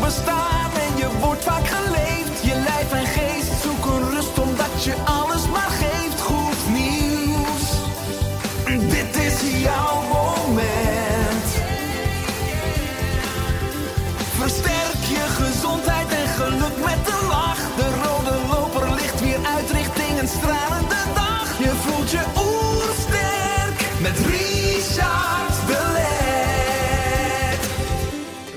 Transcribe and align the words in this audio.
bestaan 0.00 0.70
en 0.86 0.96
je 0.96 1.08
wordt 1.20 1.44
vaak 1.44 1.66
geleefd. 1.66 2.42
Je 2.42 2.54
lijf 2.54 2.92
en 2.92 3.06
geest 3.06 3.52
zoeken 3.62 4.10
rust 4.10 4.38
omdat 4.38 4.84
je 4.84 4.94
alles 5.04 5.48
maar 5.48 5.70
geeft. 5.70 6.20
Goed 6.20 6.68
nieuws, 6.68 7.66
dit 8.90 9.16
is 9.16 9.60
jouw 9.62 10.05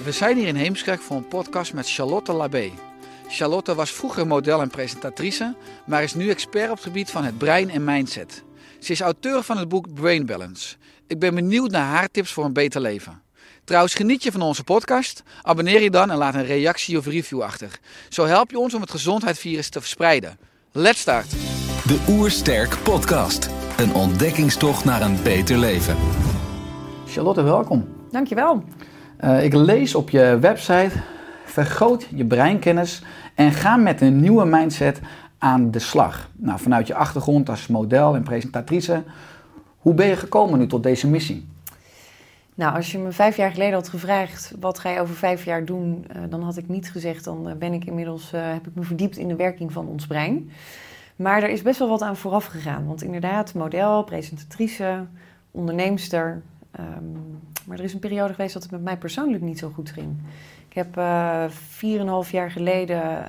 We 0.09 0.15
zijn 0.15 0.37
hier 0.37 0.47
in 0.47 0.55
Heemskerk 0.55 1.01
voor 1.01 1.17
een 1.17 1.27
podcast 1.27 1.73
met 1.73 1.91
Charlotte 1.91 2.33
Labé. 2.33 2.71
Charlotte 3.27 3.75
was 3.75 3.91
vroeger 3.91 4.27
model 4.27 4.61
en 4.61 4.69
presentatrice, 4.69 5.55
maar 5.85 6.03
is 6.03 6.13
nu 6.13 6.29
expert 6.29 6.69
op 6.69 6.75
het 6.75 6.85
gebied 6.85 7.11
van 7.11 7.23
het 7.23 7.37
brein 7.37 7.69
en 7.69 7.83
mindset. 7.83 8.43
Ze 8.79 8.91
is 8.91 9.01
auteur 9.01 9.43
van 9.43 9.57
het 9.57 9.69
boek 9.69 9.93
Brain 9.93 10.25
Balance. 10.25 10.75
Ik 11.07 11.19
ben 11.19 11.35
benieuwd 11.35 11.71
naar 11.71 11.85
haar 11.85 12.07
tips 12.11 12.31
voor 12.31 12.45
een 12.45 12.53
beter 12.53 12.81
leven. 12.81 13.21
Trouwens, 13.63 13.93
geniet 13.93 14.23
je 14.23 14.31
van 14.31 14.41
onze 14.41 14.63
podcast? 14.63 15.23
Abonneer 15.41 15.81
je 15.81 15.91
dan 15.91 16.11
en 16.11 16.17
laat 16.17 16.35
een 16.35 16.45
reactie 16.45 16.97
of 16.97 17.05
review 17.05 17.41
achter. 17.41 17.79
Zo 18.09 18.25
help 18.25 18.51
je 18.51 18.59
ons 18.59 18.73
om 18.73 18.81
het 18.81 18.91
gezondheidsvirus 18.91 19.69
te 19.69 19.79
verspreiden. 19.79 20.39
Let's 20.71 20.99
start! 20.99 21.31
De 21.87 22.05
Oersterk 22.07 22.77
Podcast. 22.83 23.49
Een 23.77 23.93
ontdekkingstocht 23.93 24.85
naar 24.85 25.01
een 25.01 25.23
beter 25.23 25.57
leven. 25.57 25.97
Charlotte, 27.07 27.41
welkom. 27.41 27.87
Dankjewel. 28.11 28.63
Uh, 29.23 29.43
ik 29.43 29.53
lees 29.53 29.95
op 29.95 30.09
je 30.09 30.37
website: 30.39 30.91
vergroot 31.45 32.07
je 32.15 32.25
breinkennis 32.25 33.03
en 33.35 33.51
ga 33.51 33.75
met 33.75 34.01
een 34.01 34.19
nieuwe 34.19 34.45
mindset 34.45 34.99
aan 35.37 35.71
de 35.71 35.79
slag. 35.79 36.29
Nou, 36.35 36.59
vanuit 36.59 36.87
je 36.87 36.95
achtergrond 36.95 37.49
als 37.49 37.67
model 37.67 38.15
en 38.15 38.23
presentatrice, 38.23 39.03
hoe 39.77 39.93
ben 39.93 40.07
je 40.07 40.15
gekomen 40.15 40.59
nu 40.59 40.67
tot 40.67 40.83
deze 40.83 41.07
missie? 41.07 41.47
Nou, 42.55 42.75
als 42.75 42.91
je 42.91 42.97
me 42.97 43.11
vijf 43.11 43.37
jaar 43.37 43.51
geleden 43.51 43.73
had 43.73 43.89
gevraagd 43.89 44.53
wat 44.59 44.79
ga 44.79 44.89
je 44.89 44.99
over 44.99 45.15
vijf 45.15 45.45
jaar 45.45 45.65
doen, 45.65 46.05
uh, 46.15 46.21
dan 46.29 46.41
had 46.41 46.57
ik 46.57 46.67
niet 46.67 46.91
gezegd, 46.91 47.23
dan 47.23 47.49
uh, 47.49 47.53
ben 47.53 47.73
ik 47.73 47.85
inmiddels, 47.85 48.31
heb 48.31 48.67
ik 48.67 48.75
me 48.75 48.83
verdiept 48.83 49.17
in 49.17 49.27
de 49.27 49.35
werking 49.35 49.71
van 49.71 49.87
ons 49.87 50.07
brein. 50.07 50.51
Maar 51.15 51.43
er 51.43 51.49
is 51.49 51.61
best 51.61 51.79
wel 51.79 51.89
wat 51.89 52.01
aan 52.01 52.17
vooraf 52.17 52.45
gegaan. 52.45 52.87
Want 52.87 53.03
inderdaad, 53.03 53.53
model, 53.53 54.03
presentatrice, 54.03 55.05
onderneemster. 55.51 56.41
Um, 56.79 57.39
maar 57.65 57.77
er 57.77 57.83
is 57.83 57.93
een 57.93 57.99
periode 57.99 58.33
geweest 58.33 58.53
dat 58.53 58.63
het 58.63 58.71
met 58.71 58.81
mij 58.81 58.97
persoonlijk 58.97 59.43
niet 59.43 59.59
zo 59.59 59.69
goed 59.69 59.89
ging. 59.89 60.17
Ik 60.67 60.75
heb 60.75 60.93
vier 61.51 61.95
en 61.95 62.01
een 62.01 62.07
half 62.07 62.31
jaar 62.31 62.51
geleden, 62.51 63.25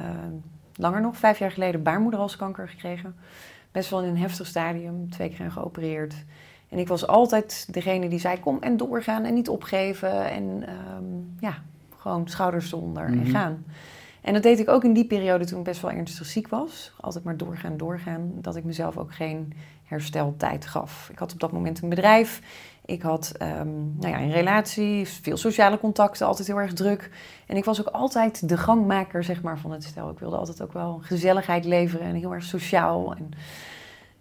langer 0.75 1.01
nog, 1.01 1.17
vijf 1.17 1.39
jaar 1.39 1.51
geleden, 1.51 1.83
baarmoederhalskanker 1.83 2.69
gekregen. 2.69 3.15
Best 3.73 3.91
wel 3.91 4.03
in 4.03 4.09
een 4.09 4.19
heftig 4.19 4.47
stadium, 4.47 5.11
twee 5.11 5.29
keer 5.29 5.45
aan 5.45 5.53
geopereerd. 5.53 6.14
En 6.69 6.79
ik 6.79 6.89
was 6.89 7.07
altijd 7.07 7.69
degene 7.70 8.08
die 8.08 8.19
zei: 8.19 8.41
kom 8.41 8.58
en 8.61 8.77
doorgaan 8.77 9.24
en 9.24 9.35
niet 9.35 9.48
opgeven. 9.48 10.30
En 10.30 10.64
um, 10.97 11.36
ja, 11.41 11.55
gewoon 11.97 12.29
schouders 12.29 12.73
eronder 12.73 13.08
mm 13.08 13.13
-hmm. 13.13 13.24
en 13.24 13.30
gaan. 13.30 13.64
En 14.20 14.33
dat 14.33 14.42
deed 14.42 14.58
ik 14.58 14.69
ook 14.69 14.85
in 14.85 14.92
die 14.92 15.07
periode 15.07 15.45
toen 15.45 15.58
ik 15.58 15.64
best 15.64 15.80
wel 15.80 15.91
ernstig 15.91 16.27
ziek 16.27 16.48
was. 16.48 16.92
Altijd 17.01 17.24
maar 17.24 17.36
doorgaan, 17.36 17.77
doorgaan. 17.77 18.33
Dat 18.35 18.57
ik 18.57 18.64
mezelf 18.64 18.97
ook 18.97 19.14
geen 19.14 19.53
hersteltijd 19.85 20.67
gaf. 20.67 21.08
Ik 21.13 21.19
had 21.19 21.33
op 21.33 21.41
dat 21.41 21.53
moment 21.53 21.83
een 21.83 21.89
bedrijf. 21.89 22.41
Ik 22.90 23.02
had 23.02 23.33
um, 23.42 23.96
nou 23.98 24.12
ja, 24.12 24.20
een 24.20 24.33
relatie, 24.33 25.08
veel 25.08 25.36
sociale 25.36 25.78
contacten, 25.78 26.27
altijd 26.27 26.48
heel 26.48 26.61
erg 26.61 26.73
druk. 26.73 27.11
En 27.46 27.56
ik 27.56 27.64
was 27.64 27.80
ook 27.80 27.86
altijd 27.86 28.48
de 28.48 28.56
gangmaker 28.56 29.24
zeg 29.24 29.42
maar, 29.42 29.58
van 29.58 29.73
het 29.73 29.84
stel. 29.84 30.11
Ik 30.11 30.18
wilde 30.18 30.36
altijd 30.36 30.62
ook 30.62 30.73
wel 30.73 30.98
gezelligheid 31.02 31.64
leveren 31.64 32.06
en 32.06 32.14
heel 32.14 32.34
erg 32.34 32.45
sociaal. 32.45 33.14
En, 33.14 33.30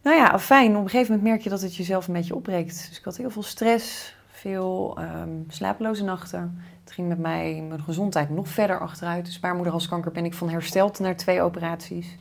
nou 0.02 0.18
ja, 0.18 0.40
fijn. 0.40 0.76
Op 0.76 0.84
een 0.84 0.90
gegeven 0.90 1.12
moment 1.14 1.30
merk 1.30 1.42
je 1.42 1.50
dat 1.50 1.62
het 1.62 1.76
jezelf 1.76 2.08
een 2.08 2.14
beetje 2.14 2.36
opbreekt. 2.36 2.88
Dus 2.90 2.98
ik 2.98 3.04
had 3.04 3.18
heel 3.18 3.30
veel 3.30 3.44
stress, 3.44 4.16
veel 4.28 4.98
um, 5.00 5.46
slapeloze 5.48 6.04
nachten. 6.04 6.62
Het 6.84 6.92
ging 6.92 7.08
met 7.08 7.20
mij, 7.20 7.64
mijn 7.68 7.82
gezondheid 7.82 8.30
nog 8.30 8.48
verder 8.48 8.80
achteruit. 8.80 9.26
Dus 9.26 9.40
baarmoederhalskanker 9.40 10.12
ben 10.12 10.26
ik 10.26 10.34
van 10.34 10.50
hersteld 10.50 11.00
naar 11.00 11.16
twee 11.16 11.42
operaties. 11.42 12.18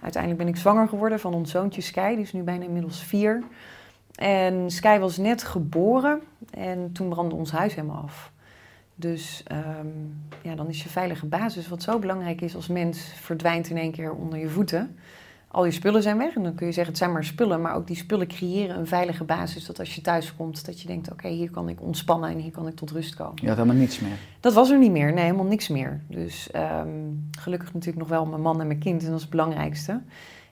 Uiteindelijk 0.00 0.42
ben 0.42 0.52
ik 0.52 0.60
zwanger 0.60 0.88
geworden 0.88 1.20
van 1.20 1.34
ons 1.34 1.50
zoontje 1.50 1.80
Sky. 1.80 2.14
Die 2.14 2.24
is 2.24 2.32
nu 2.32 2.42
bijna 2.42 2.64
inmiddels 2.64 3.02
vier. 3.02 3.42
En 4.14 4.70
Sky 4.70 4.98
was 4.98 5.16
net 5.16 5.42
geboren 5.42 6.20
en 6.50 6.92
toen 6.92 7.08
brandde 7.08 7.34
ons 7.34 7.50
huis 7.50 7.74
helemaal 7.74 8.02
af. 8.02 8.32
Dus 8.94 9.42
um, 9.52 10.24
ja, 10.42 10.54
dan 10.54 10.68
is 10.68 10.82
je 10.82 10.88
veilige 10.88 11.26
basis, 11.26 11.68
wat 11.68 11.82
zo 11.82 11.98
belangrijk 11.98 12.40
is 12.40 12.54
als 12.54 12.68
mens, 12.68 13.12
verdwijnt 13.14 13.70
in 13.70 13.76
één 13.76 13.92
keer 13.92 14.12
onder 14.12 14.38
je 14.38 14.48
voeten 14.48 14.96
al 15.52 15.64
je 15.64 15.70
spullen 15.70 16.02
zijn 16.02 16.18
weg. 16.18 16.34
En 16.34 16.42
dan 16.42 16.54
kun 16.54 16.66
je 16.66 16.72
zeggen, 16.72 16.92
het 16.92 17.02
zijn 17.02 17.12
maar 17.12 17.24
spullen. 17.24 17.60
Maar 17.60 17.74
ook 17.74 17.86
die 17.86 17.96
spullen 17.96 18.26
creëren 18.26 18.78
een 18.78 18.86
veilige 18.86 19.24
basis. 19.24 19.66
Dat 19.66 19.78
als 19.78 19.94
je 19.94 20.00
thuis 20.00 20.36
komt, 20.36 20.66
dat 20.66 20.80
je 20.80 20.86
denkt, 20.86 21.06
oké, 21.12 21.26
okay, 21.26 21.36
hier 21.36 21.50
kan 21.50 21.68
ik 21.68 21.82
ontspannen 21.82 22.30
en 22.30 22.38
hier 22.38 22.50
kan 22.50 22.66
ik 22.66 22.74
tot 22.74 22.90
rust 22.90 23.14
komen. 23.14 23.38
Je 23.40 23.48
had 23.48 23.56
helemaal 23.56 23.76
niets 23.76 24.00
meer? 24.00 24.16
Dat 24.40 24.52
was 24.52 24.70
er 24.70 24.78
niet 24.78 24.90
meer. 24.90 25.12
Nee, 25.12 25.24
helemaal 25.24 25.44
niks 25.44 25.68
meer. 25.68 26.00
Dus 26.08 26.48
um, 26.56 27.28
gelukkig 27.38 27.72
natuurlijk 27.72 27.98
nog 27.98 28.08
wel 28.08 28.26
mijn 28.26 28.42
man 28.42 28.60
en 28.60 28.66
mijn 28.66 28.78
kind. 28.78 29.00
En 29.00 29.06
dat 29.06 29.16
is 29.16 29.22
het 29.22 29.30
belangrijkste. 29.30 30.00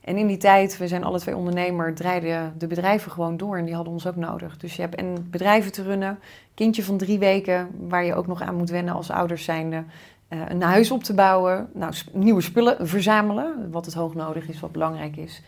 En 0.00 0.16
in 0.16 0.26
die 0.26 0.36
tijd, 0.36 0.78
we 0.78 0.88
zijn 0.88 1.04
alle 1.04 1.18
twee 1.18 1.36
ondernemer, 1.36 1.94
draaiden 1.94 2.54
de 2.58 2.66
bedrijven 2.66 3.10
gewoon 3.12 3.36
door. 3.36 3.56
En 3.56 3.64
die 3.64 3.74
hadden 3.74 3.92
ons 3.92 4.06
ook 4.06 4.16
nodig. 4.16 4.56
Dus 4.56 4.76
je 4.76 4.82
hebt 4.82 4.94
en 4.94 5.26
bedrijven 5.30 5.72
te 5.72 5.82
runnen, 5.82 6.18
kindje 6.54 6.84
van 6.84 6.96
drie 6.96 7.18
weken, 7.18 7.68
waar 7.88 8.04
je 8.04 8.14
ook 8.14 8.26
nog 8.26 8.42
aan 8.42 8.56
moet 8.56 8.70
wennen 8.70 8.94
als 8.94 9.10
ouders 9.10 9.44
zijnde. 9.44 9.84
Uh, 10.28 10.40
een 10.48 10.62
huis 10.62 10.90
op 10.90 11.04
te 11.04 11.14
bouwen, 11.14 11.68
nou, 11.74 11.94
nieuwe 12.12 12.40
spullen 12.40 12.88
verzamelen, 12.88 13.70
wat 13.70 13.84
het 13.84 13.94
hoog 13.94 14.14
nodig 14.14 14.48
is, 14.48 14.60
wat 14.60 14.72
belangrijk 14.72 15.16
is. 15.16 15.42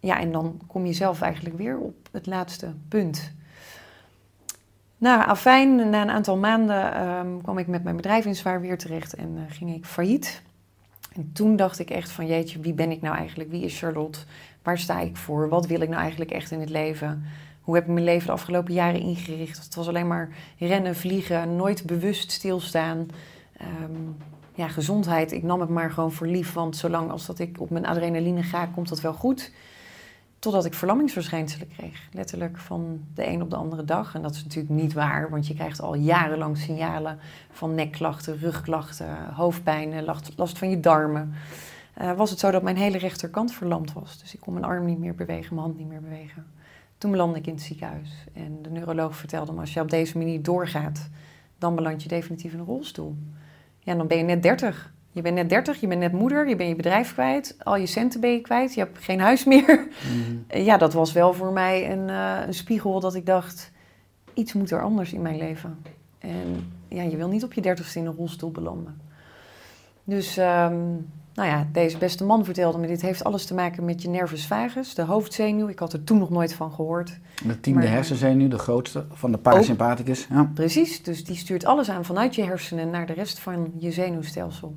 Ja, 0.00 0.20
en 0.20 0.32
dan 0.32 0.60
kom 0.66 0.86
je 0.86 0.92
zelf 0.92 1.20
eigenlijk 1.20 1.56
weer 1.56 1.78
op 1.78 2.08
het 2.12 2.26
laatste 2.26 2.72
punt. 2.88 3.34
Nou, 4.98 5.26
afijn, 5.26 5.90
na 5.90 6.02
een 6.02 6.10
aantal 6.10 6.36
maanden 6.36 7.08
um, 7.08 7.42
kwam 7.42 7.58
ik 7.58 7.66
met 7.66 7.84
mijn 7.84 7.96
bedrijf 7.96 8.24
in 8.24 8.34
zwaar 8.34 8.60
weer 8.60 8.78
terecht 8.78 9.14
en 9.14 9.34
uh, 9.36 9.42
ging 9.48 9.74
ik 9.74 9.84
failliet. 9.84 10.42
En 11.16 11.30
toen 11.32 11.56
dacht 11.56 11.78
ik 11.78 11.90
echt 11.90 12.10
van, 12.10 12.26
jeetje, 12.26 12.60
wie 12.60 12.74
ben 12.74 12.90
ik 12.90 13.02
nou 13.02 13.16
eigenlijk? 13.16 13.50
Wie 13.50 13.64
is 13.64 13.78
Charlotte? 13.78 14.18
Waar 14.62 14.78
sta 14.78 15.00
ik 15.00 15.16
voor? 15.16 15.48
Wat 15.48 15.66
wil 15.66 15.80
ik 15.80 15.88
nou 15.88 16.00
eigenlijk 16.00 16.30
echt 16.30 16.50
in 16.50 16.60
het 16.60 16.70
leven? 16.70 17.24
Hoe 17.60 17.74
heb 17.74 17.84
ik 17.84 17.92
mijn 17.92 18.04
leven 18.04 18.26
de 18.26 18.32
afgelopen 18.32 18.74
jaren 18.74 19.00
ingericht? 19.00 19.64
Het 19.64 19.74
was 19.74 19.88
alleen 19.88 20.06
maar 20.06 20.28
rennen, 20.58 20.96
vliegen, 20.96 21.56
nooit 21.56 21.86
bewust 21.86 22.30
stilstaan. 22.30 23.06
Um, 23.82 24.16
ja, 24.54 24.68
gezondheid, 24.68 25.32
ik 25.32 25.42
nam 25.42 25.60
het 25.60 25.68
maar 25.68 25.90
gewoon 25.90 26.12
voor 26.12 26.26
lief, 26.26 26.52
want 26.52 26.76
zolang 26.76 27.10
als 27.10 27.26
dat 27.26 27.38
ik 27.38 27.60
op 27.60 27.70
mijn 27.70 27.86
adrenaline 27.86 28.42
ga, 28.42 28.66
komt 28.66 28.88
dat 28.88 29.00
wel 29.00 29.12
goed. 29.12 29.52
Totdat 30.38 30.64
ik 30.64 30.74
verlammingsverschijnselen 30.74 31.68
kreeg, 31.68 32.08
letterlijk 32.12 32.58
van 32.58 33.04
de 33.14 33.26
een 33.26 33.42
op 33.42 33.50
de 33.50 33.56
andere 33.56 33.84
dag. 33.84 34.14
En 34.14 34.22
dat 34.22 34.34
is 34.34 34.42
natuurlijk 34.44 34.74
niet 34.74 34.92
waar, 34.92 35.30
want 35.30 35.46
je 35.46 35.54
krijgt 35.54 35.80
al 35.80 35.94
jarenlang 35.94 36.58
signalen 36.58 37.18
van 37.50 37.74
nekklachten, 37.74 38.38
rugklachten, 38.38 39.34
hoofdpijn, 39.34 40.04
last 40.36 40.58
van 40.58 40.70
je 40.70 40.80
darmen. 40.80 41.34
Uh, 42.02 42.12
was 42.12 42.30
het 42.30 42.38
zo 42.38 42.50
dat 42.50 42.62
mijn 42.62 42.76
hele 42.76 42.98
rechterkant 42.98 43.52
verlamd 43.52 43.92
was. 43.92 44.18
Dus 44.18 44.34
ik 44.34 44.40
kon 44.40 44.52
mijn 44.52 44.64
arm 44.64 44.84
niet 44.84 44.98
meer 44.98 45.14
bewegen, 45.14 45.54
mijn 45.54 45.66
hand 45.66 45.78
niet 45.78 45.88
meer 45.88 46.00
bewegen. 46.00 46.46
Toen 46.98 47.10
belandde 47.10 47.38
ik 47.38 47.46
in 47.46 47.54
het 47.54 47.62
ziekenhuis. 47.62 48.24
En 48.32 48.62
de 48.62 48.70
neuroloog 48.70 49.16
vertelde 49.16 49.52
me, 49.52 49.60
als 49.60 49.72
je 49.72 49.80
op 49.80 49.90
deze 49.90 50.18
manier 50.18 50.42
doorgaat, 50.42 51.08
dan 51.58 51.74
beland 51.74 52.02
je 52.02 52.08
definitief 52.08 52.52
in 52.52 52.58
een 52.58 52.64
rolstoel. 52.64 53.16
Ja, 53.78 53.94
dan 53.94 54.06
ben 54.06 54.16
je 54.16 54.24
net 54.24 54.42
30. 54.42 54.94
Je 55.16 55.22
bent 55.22 55.34
net 55.34 55.48
30, 55.48 55.80
je 55.80 55.86
bent 55.86 56.00
net 56.00 56.12
moeder, 56.12 56.48
je 56.48 56.56
bent 56.56 56.68
je 56.68 56.76
bedrijf 56.76 57.12
kwijt, 57.12 57.56
al 57.62 57.76
je 57.76 57.86
centen 57.86 58.20
ben 58.20 58.30
je 58.30 58.40
kwijt, 58.40 58.74
je 58.74 58.80
hebt 58.80 58.98
geen 58.98 59.20
huis 59.20 59.44
meer. 59.44 59.88
Mm. 60.14 60.44
Ja, 60.48 60.76
dat 60.76 60.92
was 60.92 61.12
wel 61.12 61.32
voor 61.32 61.52
mij 61.52 61.90
een, 61.90 62.08
uh, 62.08 62.46
een, 62.46 62.54
spiegel 62.54 63.00
dat 63.00 63.14
ik 63.14 63.26
dacht, 63.26 63.72
iets 64.34 64.52
moet 64.52 64.70
er 64.70 64.82
anders 64.82 65.12
in 65.12 65.22
mijn 65.22 65.36
leven. 65.36 65.78
En 66.18 66.72
ja, 66.88 67.02
je 67.02 67.16
wil 67.16 67.28
niet 67.28 67.44
op 67.44 67.52
je 67.52 67.60
dertigste 67.60 67.98
in 67.98 68.06
een 68.06 68.14
rolstoel 68.16 68.50
belanden. 68.50 69.00
Dus 70.04 70.36
ehm, 70.36 70.76
nou 71.34 71.48
ja, 71.48 71.66
deze 71.72 71.98
beste 71.98 72.24
man 72.24 72.44
vertelde 72.44 72.78
me, 72.78 72.86
dit 72.86 73.02
heeft 73.02 73.24
alles 73.24 73.46
te 73.46 73.54
maken 73.54 73.84
met 73.84 74.02
je 74.02 74.08
nervus 74.08 74.46
vagus, 74.46 74.94
de 74.94 75.02
hoofdzenuw. 75.02 75.68
Ik 75.68 75.78
had 75.78 75.92
er 75.92 76.04
toen 76.04 76.18
nog 76.18 76.30
nooit 76.30 76.54
van 76.54 76.72
gehoord. 76.72 77.18
De 77.46 77.60
tiende 77.60 77.80
Maar- 77.80 77.88
hersenzenuw, 77.88 78.48
de 78.48 78.58
grootste 78.58 79.04
van 79.12 79.32
de 79.32 79.38
parasympathicus. 79.38 80.26
Ja. 80.30 80.50
Precies, 80.54 81.02
dus 81.02 81.24
die 81.24 81.36
stuurt 81.36 81.64
alles 81.64 81.90
aan 81.90 82.04
vanuit 82.04 82.34
je 82.34 82.44
hersenen 82.44 82.90
naar 82.90 83.06
de 83.06 83.12
rest 83.12 83.38
van 83.38 83.72
je 83.78 83.92
zenuwstelsel. 83.92 84.76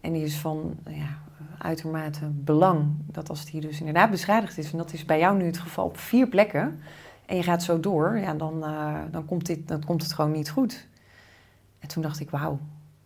En 0.00 0.12
die 0.12 0.24
is 0.24 0.36
van 0.36 0.78
ja, 0.88 1.18
uitermate 1.58 2.26
belang 2.26 2.86
dat 3.06 3.28
als 3.28 3.44
die 3.44 3.60
dus 3.60 3.78
inderdaad 3.78 4.10
beschadigd 4.10 4.58
is, 4.58 4.72
en 4.72 4.78
dat 4.78 4.92
is 4.92 5.04
bij 5.04 5.18
jou 5.18 5.36
nu 5.36 5.44
het 5.44 5.58
geval 5.58 5.84
op 5.84 5.98
vier 5.98 6.28
plekken, 6.28 6.80
en 7.26 7.36
je 7.36 7.42
gaat 7.42 7.62
zo 7.62 7.80
door, 7.80 8.18
ja, 8.18 8.34
dan, 8.34 8.64
eh, 8.64 8.94
dan, 9.10 9.24
komt 9.24 9.46
dit, 9.46 9.68
dan 9.68 9.84
komt 9.84 10.02
het 10.02 10.12
gewoon 10.12 10.32
niet 10.32 10.50
goed. 10.50 10.86
En 11.78 11.88
toen 11.88 12.02
dacht 12.02 12.20
ik, 12.20 12.30
wauw, 12.30 12.58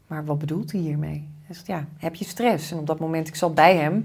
maar 0.06 0.24
wat 0.24 0.38
bedoelt 0.38 0.72
hij 0.72 0.80
hiermee? 0.80 1.28
Hij 1.42 1.54
zegt, 1.54 1.66
ja, 1.66 1.86
heb 1.96 2.14
je 2.14 2.24
stress? 2.24 2.70
En 2.70 2.78
op 2.78 2.86
dat 2.86 2.98
moment, 2.98 3.28
ik 3.28 3.34
zat 3.34 3.54
bij 3.54 3.76
hem 3.76 4.04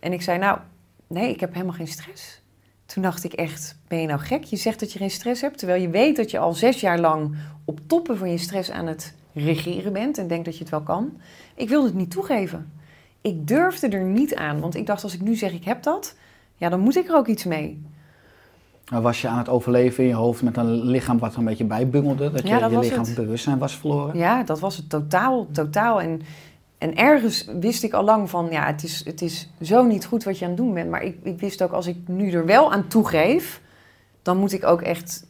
en 0.00 0.12
ik 0.12 0.22
zei, 0.22 0.38
nou, 0.38 0.58
nee, 1.06 1.30
ik 1.30 1.40
heb 1.40 1.52
helemaal 1.52 1.74
geen 1.74 1.86
stress. 1.86 2.42
Toen 2.86 3.02
dacht 3.02 3.24
ik 3.24 3.32
echt, 3.32 3.78
ben 3.88 4.00
je 4.00 4.06
nou 4.06 4.20
gek? 4.20 4.44
Je 4.44 4.56
zegt 4.56 4.80
dat 4.80 4.92
je 4.92 4.98
geen 4.98 5.10
stress 5.10 5.40
hebt, 5.40 5.58
terwijl 5.58 5.82
je 5.82 5.88
weet 5.88 6.16
dat 6.16 6.30
je 6.30 6.38
al 6.38 6.52
zes 6.52 6.80
jaar 6.80 6.98
lang 6.98 7.36
op 7.64 7.80
toppen 7.86 8.18
van 8.18 8.30
je 8.30 8.38
stress 8.38 8.70
aan 8.70 8.86
het 8.86 9.14
regeren 9.34 9.92
bent 9.92 10.18
en 10.18 10.26
denkt 10.28 10.44
dat 10.44 10.54
je 10.54 10.60
het 10.60 10.70
wel 10.70 10.82
kan. 10.82 11.12
Ik 11.54 11.68
wilde 11.68 11.86
het 11.86 11.96
niet 11.96 12.10
toegeven. 12.10 12.72
Ik 13.20 13.46
durfde 13.48 13.88
er 13.88 14.04
niet 14.04 14.34
aan, 14.34 14.60
want 14.60 14.74
ik 14.74 14.86
dacht 14.86 15.02
als 15.02 15.14
ik 15.14 15.20
nu 15.20 15.34
zeg 15.34 15.52
ik 15.52 15.64
heb 15.64 15.82
dat, 15.82 16.14
ja, 16.56 16.68
dan 16.68 16.80
moet 16.80 16.96
ik 16.96 17.08
er 17.08 17.16
ook 17.16 17.26
iets 17.26 17.44
mee. 17.44 17.82
Was 19.00 19.20
je 19.20 19.28
aan 19.28 19.38
het 19.38 19.48
overleven 19.48 20.02
in 20.02 20.08
je 20.08 20.16
hoofd 20.16 20.42
met 20.42 20.56
een 20.56 20.70
lichaam 20.70 21.18
wat 21.18 21.32
er 21.32 21.38
een 21.38 21.44
beetje 21.44 21.64
bijbungelde? 21.64 22.30
Dat 22.30 22.42
je 22.42 22.48
Ja, 22.48 22.58
dat 22.58 22.70
je 22.70 22.78
lichaam 22.78 23.14
bewustzijn 23.14 23.58
was 23.58 23.76
verloren? 23.76 24.18
Ja, 24.18 24.42
dat 24.42 24.60
was 24.60 24.76
het 24.76 24.90
totaal, 24.90 25.46
totaal. 25.52 26.00
En, 26.00 26.20
en 26.78 26.96
ergens 26.96 27.48
wist 27.60 27.82
ik 27.82 27.92
al 27.92 28.04
lang 28.04 28.30
van, 28.30 28.48
ja, 28.50 28.66
het 28.66 28.82
is, 28.82 29.04
het 29.04 29.22
is 29.22 29.48
zo 29.60 29.84
niet 29.84 30.04
goed 30.04 30.24
wat 30.24 30.38
je 30.38 30.44
aan 30.44 30.50
het 30.50 30.60
doen 30.60 30.74
bent. 30.74 30.90
Maar 30.90 31.02
ik, 31.02 31.16
ik 31.22 31.40
wist 31.40 31.62
ook, 31.62 31.72
als 31.72 31.86
ik 31.86 31.96
nu 32.06 32.30
er 32.30 32.46
wel 32.46 32.72
aan 32.72 32.88
toegeef, 32.88 33.60
dan 34.22 34.36
moet 34.36 34.52
ik 34.52 34.64
ook 34.64 34.80
echt 34.80 35.26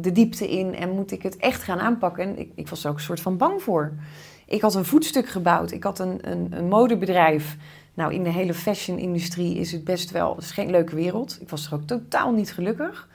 de 0.00 0.12
diepte 0.12 0.50
in 0.50 0.74
en 0.74 0.90
moet 0.90 1.10
ik 1.10 1.22
het 1.22 1.36
echt 1.36 1.62
gaan 1.62 1.80
aanpakken. 1.80 2.24
En 2.24 2.38
ik, 2.38 2.52
ik 2.54 2.68
was 2.68 2.84
er 2.84 2.90
ook 2.90 2.96
een 2.96 3.02
soort 3.02 3.20
van 3.20 3.36
bang 3.36 3.62
voor. 3.62 3.92
Ik 4.46 4.60
had 4.60 4.74
een 4.74 4.84
voetstuk 4.84 5.28
gebouwd. 5.28 5.70
Ik 5.70 5.82
had 5.82 5.98
een, 5.98 6.30
een, 6.30 6.46
een 6.50 6.68
modebedrijf. 6.68 7.56
Nou, 7.94 8.14
in 8.14 8.22
de 8.22 8.30
hele 8.30 8.54
fashion-industrie 8.54 9.56
is 9.56 9.72
het 9.72 9.84
best 9.84 10.10
wel... 10.10 10.34
Het 10.34 10.44
is 10.44 10.50
geen 10.50 10.70
leuke 10.70 10.94
wereld. 10.94 11.38
Ik 11.40 11.48
was 11.48 11.66
er 11.66 11.74
ook 11.74 11.86
totaal 11.86 12.32
niet 12.32 12.52
gelukkig. 12.52 13.08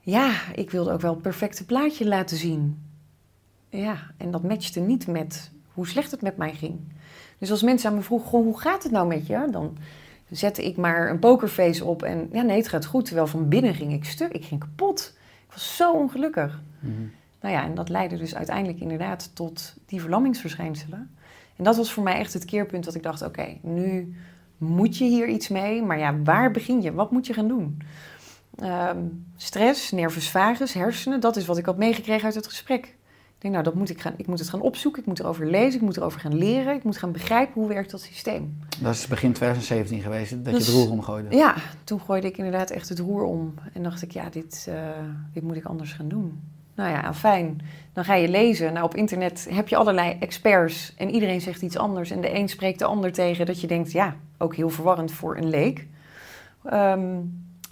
Ja, 0.00 0.32
ik 0.54 0.70
wilde 0.70 0.92
ook 0.92 1.00
wel 1.00 1.12
het 1.12 1.22
perfecte 1.22 1.64
plaatje 1.64 2.08
laten 2.08 2.36
zien. 2.36 2.82
Ja, 3.68 3.96
en 4.16 4.30
dat 4.30 4.42
matchte 4.42 4.80
niet 4.80 5.06
met 5.06 5.50
hoe 5.72 5.86
slecht 5.86 6.10
het 6.10 6.22
met 6.22 6.36
mij 6.36 6.54
ging. 6.54 6.80
Dus 7.38 7.50
als 7.50 7.62
mensen 7.62 7.90
aan 7.90 7.96
me 7.96 8.02
vroegen, 8.02 8.28
"Goh, 8.28 8.44
hoe 8.44 8.60
gaat 8.60 8.82
het 8.82 8.92
nou 8.92 9.06
met 9.06 9.26
je? 9.26 9.48
Dan 9.50 9.76
zette 10.36 10.64
ik 10.64 10.76
maar 10.76 11.10
een 11.10 11.18
pokerface 11.18 11.84
op 11.84 12.02
en 12.02 12.28
ja, 12.32 12.42
nee, 12.42 12.56
het 12.56 12.68
gaat 12.68 12.84
goed. 12.84 13.04
Terwijl 13.04 13.26
van 13.26 13.48
binnen 13.48 13.74
ging 13.74 13.92
ik 13.92 14.04
stuk, 14.04 14.32
ik 14.32 14.44
ging 14.44 14.60
kapot. 14.60 15.16
Ik 15.46 15.52
was 15.52 15.76
zo 15.76 15.92
ongelukkig. 15.92 16.62
Mhm. 16.80 16.92
Nou 17.40 17.54
ja, 17.54 17.64
en 17.64 17.74
dat 17.74 17.88
leidde 17.88 18.16
dus 18.16 18.34
uiteindelijk 18.34 18.80
inderdaad 18.80 19.30
tot 19.34 19.74
die 19.86 20.00
verlammingsverschijnselen. 20.00 21.16
En 21.56 21.64
dat 21.64 21.76
was 21.76 21.92
voor 21.92 22.02
mij 22.02 22.18
echt 22.18 22.32
het 22.32 22.44
keerpunt 22.44 22.84
dat 22.84 22.94
ik 22.94 23.02
dacht, 23.02 23.22
oké, 23.22 23.46
nu 23.62 24.14
moet 24.58 24.96
je 24.96 25.04
hier 25.04 25.28
iets 25.28 25.48
mee. 25.48 25.82
Maar 25.82 25.98
ja, 25.98 26.22
waar 26.22 26.50
begin 26.50 26.82
je? 26.82 26.92
Wat 26.92 27.10
moet 27.10 27.26
je 27.26 27.32
gaan 27.32 27.48
doen? 27.48 27.82
Ehm, 28.58 28.98
stress, 29.36 29.90
nervus 29.90 30.30
vagus, 30.30 30.72
hersenen, 30.72 31.20
dat 31.20 31.36
is 31.36 31.46
wat 31.46 31.58
ik 31.58 31.66
had 31.66 31.76
meegekregen 31.76 32.24
uit 32.24 32.34
het 32.34 32.46
gesprek. 32.46 32.93
Denk, 33.44 33.56
nou, 33.56 33.66
dat 33.66 33.74
moet 33.74 33.90
ik, 33.90 34.00
gaan, 34.00 34.14
ik 34.16 34.26
moet 34.26 34.38
het 34.38 34.48
gaan 34.48 34.60
opzoeken, 34.60 35.00
ik 35.00 35.06
moet 35.08 35.18
erover 35.18 35.46
lezen, 35.46 35.74
ik 35.74 35.80
moet 35.80 35.96
erover 35.96 36.20
gaan 36.20 36.38
leren, 36.38 36.74
ik 36.74 36.84
moet 36.84 36.96
gaan 36.96 37.12
begrijpen 37.12 37.52
hoe 37.54 37.68
werkt 37.68 37.90
dat 37.90 38.00
systeem. 38.00 38.58
Dat 38.80 38.94
is 38.94 39.06
begin 39.06 39.32
2017 39.32 40.00
geweest 40.00 40.30
dat 40.30 40.44
Dus- 40.44 40.66
je 40.66 40.72
het 40.72 40.80
roer 40.80 40.90
omgooide. 40.90 41.36
Ja, 41.36 41.54
toen 41.84 42.00
gooide 42.00 42.26
ik 42.26 42.36
inderdaad 42.36 42.70
echt 42.70 42.88
het 42.88 42.98
roer 42.98 43.22
om. 43.22 43.54
En 43.72 43.82
dacht 43.82 44.02
ik, 44.02 44.10
ja, 44.10 44.28
dit, 44.30 44.66
eh, 44.68 44.74
dit 45.32 45.42
moet 45.42 45.56
ik 45.56 45.64
anders 45.64 45.92
gaan 45.92 46.08
doen. 46.08 46.40
Nou 46.74 46.90
ja, 46.90 47.14
fijn. 47.14 47.60
Dan 47.92 48.04
ga 48.04 48.14
je 48.14 48.28
lezen. 48.28 48.72
Nou, 48.72 48.84
op 48.84 48.94
internet 48.94 49.46
heb 49.50 49.68
je 49.68 49.76
allerlei 49.76 50.16
experts 50.20 50.94
en 50.96 51.10
iedereen 51.10 51.40
zegt 51.40 51.62
iets 51.62 51.76
anders. 51.76 52.10
En 52.10 52.20
de 52.20 52.34
een 52.34 52.48
spreekt 52.48 52.78
de 52.78 52.84
ander 52.84 53.12
tegen 53.12 53.46
dat 53.46 53.60
je 53.60 53.66
denkt, 53.66 53.92
ja, 53.92 54.16
ook 54.38 54.54
heel 54.54 54.70
verwarrend 54.70 55.12
voor 55.12 55.36
een 55.36 55.48
leek. 55.48 55.86
Ehm, 56.64 57.16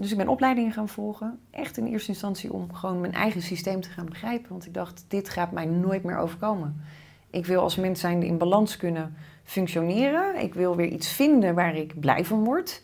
dus 0.03 0.11
ik 0.11 0.17
ben 0.17 0.29
opleidingen 0.29 0.73
gaan 0.73 0.89
volgen. 0.89 1.39
Echt 1.51 1.77
in 1.77 1.87
eerste 1.87 2.09
instantie 2.09 2.53
om 2.53 2.75
gewoon 2.75 3.01
mijn 3.01 3.13
eigen 3.13 3.43
systeem 3.43 3.81
te 3.81 3.89
gaan 3.89 4.07
begrijpen. 4.07 4.49
Want 4.49 4.67
ik 4.67 4.75
dacht, 4.75 5.05
dit 5.09 5.29
gaat 5.29 5.53
mij 5.53 5.65
nooit 5.65 6.03
meer 6.03 6.19
overkomen. 6.19 6.83
Ik 7.31 7.47
wil 7.47 7.61
als 7.61 7.77
mens 7.77 8.01
zijnde 8.01 8.27
in 8.27 8.39
balans 8.39 8.77
kunnen 8.77 9.15
functioneren. 9.45 10.41
Ik 10.41 10.55
wil 10.55 10.77
weer 10.77 10.89
iets 10.89 11.09
vinden 11.09 11.55
waar 11.55 11.77
ik 11.77 12.01
blij 12.01 12.25
van 12.25 12.45
word. 12.45 12.83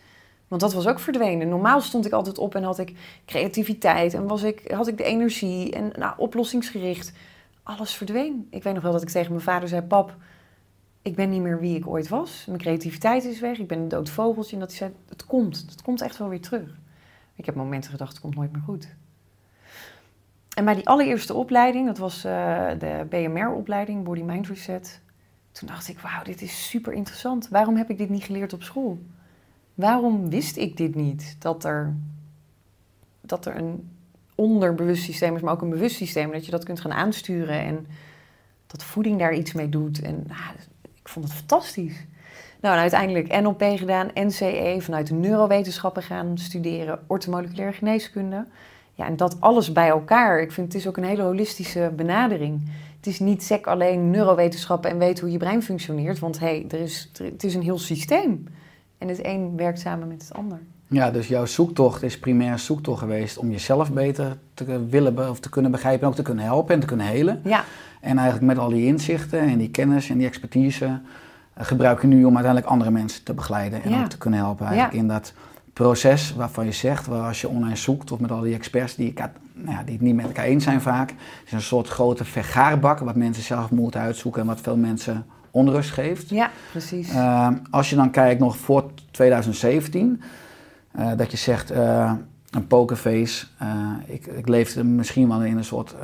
Want 0.48 0.60
dat 0.60 0.72
was 0.72 0.86
ook 0.86 0.98
verdwenen. 0.98 1.48
Normaal 1.48 1.80
stond 1.80 2.06
ik 2.06 2.12
altijd 2.12 2.38
op 2.38 2.54
en 2.54 2.62
had 2.62 2.78
ik 2.78 3.20
creativiteit 3.26 4.14
en 4.14 4.26
was 4.26 4.42
ik, 4.42 4.70
had 4.70 4.88
ik 4.88 4.96
de 4.96 5.04
energie 5.04 5.72
en 5.72 5.92
nou, 5.98 6.14
oplossingsgericht. 6.16 7.12
Alles 7.62 7.94
verdween. 7.94 8.46
Ik 8.50 8.62
weet 8.62 8.74
nog 8.74 8.82
wel 8.82 8.92
dat 8.92 9.02
ik 9.02 9.08
tegen 9.08 9.32
mijn 9.32 9.44
vader 9.44 9.68
zei: 9.68 9.82
Pap, 9.82 10.16
ik 11.02 11.14
ben 11.14 11.30
niet 11.30 11.42
meer 11.42 11.60
wie 11.60 11.76
ik 11.76 11.86
ooit 11.86 12.08
was. 12.08 12.44
Mijn 12.46 12.58
creativiteit 12.58 13.24
is 13.24 13.40
weg. 13.40 13.58
Ik 13.58 13.68
ben 13.68 13.78
een 13.78 13.88
dood 13.88 14.10
vogeltje. 14.10 14.52
En 14.52 14.60
dat 14.60 14.68
hij 14.68 14.78
zei: 14.78 14.92
Het 15.08 15.24
komt. 15.24 15.66
Het 15.70 15.82
komt 15.82 16.00
echt 16.00 16.18
wel 16.18 16.28
weer 16.28 16.40
terug. 16.40 16.78
Ik 17.38 17.46
heb 17.46 17.54
momenten 17.54 17.90
gedacht: 17.90 18.12
Het 18.12 18.20
komt 18.20 18.34
nooit 18.34 18.52
meer 18.52 18.62
goed. 18.62 18.88
En 20.56 20.64
bij 20.64 20.74
die 20.74 20.88
allereerste 20.88 21.34
opleiding, 21.34 21.86
dat 21.86 21.98
was 21.98 22.24
eh, 22.24 22.70
de 22.78 23.06
BMR-opleiding, 23.08 24.04
Body 24.04 24.22
Mind 24.22 24.46
Reset. 24.46 25.00
Toen 25.52 25.68
dacht 25.68 25.88
ik: 25.88 25.98
Wauw, 25.98 26.22
dit 26.22 26.42
is 26.42 26.68
super 26.68 26.92
interessant. 26.92 27.48
Waarom 27.48 27.76
heb 27.76 27.90
ik 27.90 27.98
dit 27.98 28.08
niet 28.08 28.24
geleerd 28.24 28.52
op 28.52 28.62
school? 28.62 28.98
Waarom 29.74 30.30
wist 30.30 30.56
ik 30.56 30.76
dit 30.76 30.94
niet? 30.94 31.36
Dat 31.38 31.64
er, 31.64 31.94
dat 33.20 33.46
er 33.46 33.56
een 33.56 33.90
onderbewust 34.34 35.02
systeem 35.02 35.36
is, 35.36 35.42
maar 35.42 35.52
ook 35.52 35.62
een 35.62 35.70
bewust 35.70 35.96
systeem. 35.96 36.32
Dat 36.32 36.44
je 36.44 36.50
dat 36.50 36.64
kunt 36.64 36.80
gaan 36.80 36.92
aansturen 36.92 37.60
en 37.60 37.86
dat 38.66 38.84
voeding 38.84 39.18
daar 39.18 39.34
iets 39.34 39.52
mee 39.52 39.68
doet. 39.68 40.02
En 40.02 40.26
ah, 40.30 40.50
ik 40.94 41.08
vond 41.08 41.24
het 41.24 41.34
fantastisch. 41.34 42.06
Nou, 42.60 42.74
en 42.74 42.80
uiteindelijk 42.80 43.40
NLP 43.40 43.62
gedaan, 43.76 44.08
NCE, 44.14 44.76
vanuit 44.80 45.06
de 45.06 45.14
neurowetenschappen 45.14 46.02
gaan 46.02 46.38
studeren, 46.38 46.98
ortomoleculaire 47.06 47.76
geneeskunde. 47.76 48.44
Ja, 48.94 49.06
en 49.06 49.16
dat 49.16 49.40
alles 49.40 49.72
bij 49.72 49.88
elkaar. 49.88 50.40
Ik 50.40 50.52
vind 50.52 50.66
het 50.72 50.76
is 50.82 50.88
ook 50.88 50.96
een 50.96 51.04
hele 51.04 51.22
holistische 51.22 51.92
benadering. 51.96 52.70
Het 52.96 53.06
is 53.06 53.18
niet 53.20 53.42
sec 53.42 53.66
alleen 53.66 54.10
neurowetenschappen 54.10 54.90
en 54.90 54.98
weten 54.98 55.22
hoe 55.24 55.32
je 55.32 55.38
brein 55.38 55.62
functioneert. 55.62 56.18
Want 56.18 56.38
hey, 56.38 56.64
er 56.68 56.80
is, 56.80 57.10
er- 57.18 57.24
het 57.24 57.44
is 57.44 57.54
een 57.54 57.62
heel 57.62 57.78
systeem. 57.78 58.46
En 58.98 59.08
het 59.08 59.24
een 59.24 59.52
werkt 59.56 59.80
samen 59.80 60.08
met 60.08 60.22
het 60.22 60.32
ander. 60.34 60.58
Ja, 60.86 61.10
dus 61.10 61.28
jouw 61.28 61.46
zoektocht 61.46 62.02
is 62.02 62.18
primair 62.18 62.58
zoektocht 62.58 62.98
geweest 62.98 63.38
om 63.38 63.50
jezelf 63.50 63.92
beter 63.92 64.36
te 64.54 64.86
willen 64.88 65.14
be- 65.14 65.28
of 65.30 65.40
te 65.40 65.50
kunnen 65.50 65.70
begrijpen 65.70 66.02
en 66.02 66.08
ook 66.08 66.14
te 66.14 66.22
kunnen 66.22 66.44
helpen 66.44 66.74
en 66.74 66.80
te 66.80 66.86
kunnen 66.86 67.06
helen. 67.06 67.40
Ja, 67.44 67.64
En 68.00 68.18
eigenlijk 68.18 68.46
met 68.46 68.58
al 68.58 68.68
die 68.68 68.86
inzichten 68.86 69.40
en 69.40 69.58
die 69.58 69.70
kennis 69.70 70.10
en 70.10 70.18
die 70.18 70.26
expertise 70.26 71.00
eh, 71.58 71.66
gebruik 71.66 72.00
je 72.00 72.06
nu 72.06 72.24
om 72.24 72.34
uiteindelijk 72.34 72.66
andere 72.72 72.90
mensen 72.90 73.24
te 73.24 73.34
begeleiden 73.34 73.82
en 73.82 73.90
Ja. 73.90 74.00
ook 74.00 74.08
te 74.08 74.18
kunnen 74.18 74.40
helpen 74.40 74.66
eigenlijk 74.66 74.96
in 74.96 75.08
dat 75.08 75.32
proces 75.72 76.34
waarvan 76.34 76.64
je 76.64 76.72
zegt, 76.72 77.06
waar 77.06 77.26
als 77.26 77.40
je 77.40 77.48
online 77.48 77.76
zoekt 77.76 78.12
of 78.12 78.18
met 78.20 78.30
al 78.30 78.40
die 78.40 78.54
experts 78.54 78.94
die, 78.94 79.06
elkaar- 79.06 79.32
nou 79.52 79.76
ja, 79.76 79.82
die 79.82 79.92
het 79.92 80.02
niet 80.02 80.14
met 80.14 80.24
elkaar 80.24 80.44
eens 80.44 80.64
zijn 80.64 80.80
vaak, 80.80 81.14
is 81.46 81.52
een 81.52 81.60
soort 81.62 81.88
grote 81.88 82.24
vergaarbak 82.24 82.98
wat 82.98 83.14
mensen 83.16 83.42
zelf 83.42 83.70
moeten 83.70 84.00
uitzoeken 84.00 84.40
en 84.40 84.46
wat 84.46 84.60
veel 84.60 84.76
mensen 84.76 85.26
onrust 85.50 85.90
geeft. 85.90 86.28
ja, 86.28 86.50
precies. 86.70 87.12
Uh, 87.12 87.48
als 87.70 87.90
je 87.90 87.96
dan 87.96 88.10
kijkt 88.10 88.40
nog 88.40 88.56
voor 88.56 88.90
2017, 89.10 90.22
uh, 90.98 91.10
dat 91.16 91.30
je 91.30 91.36
zegt 91.36 91.72
uh, 91.72 92.12
een 92.50 92.66
pokerface, 92.66 93.46
ik, 94.06 94.26
ik 94.26 94.48
leefde 94.48 94.84
misschien 94.84 95.28
wel 95.28 95.42
in 95.42 95.56
een 95.56 95.64
soort 95.64 95.94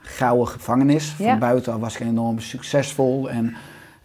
gouden 0.00 0.48
gevangenis. 0.48 1.14
Ja. 1.18 1.28
Van 1.30 1.38
buiten 1.38 1.78
was 1.80 1.94
ik 1.94 2.00
enorm 2.00 2.38
succesvol 2.38 3.30
en 3.30 3.54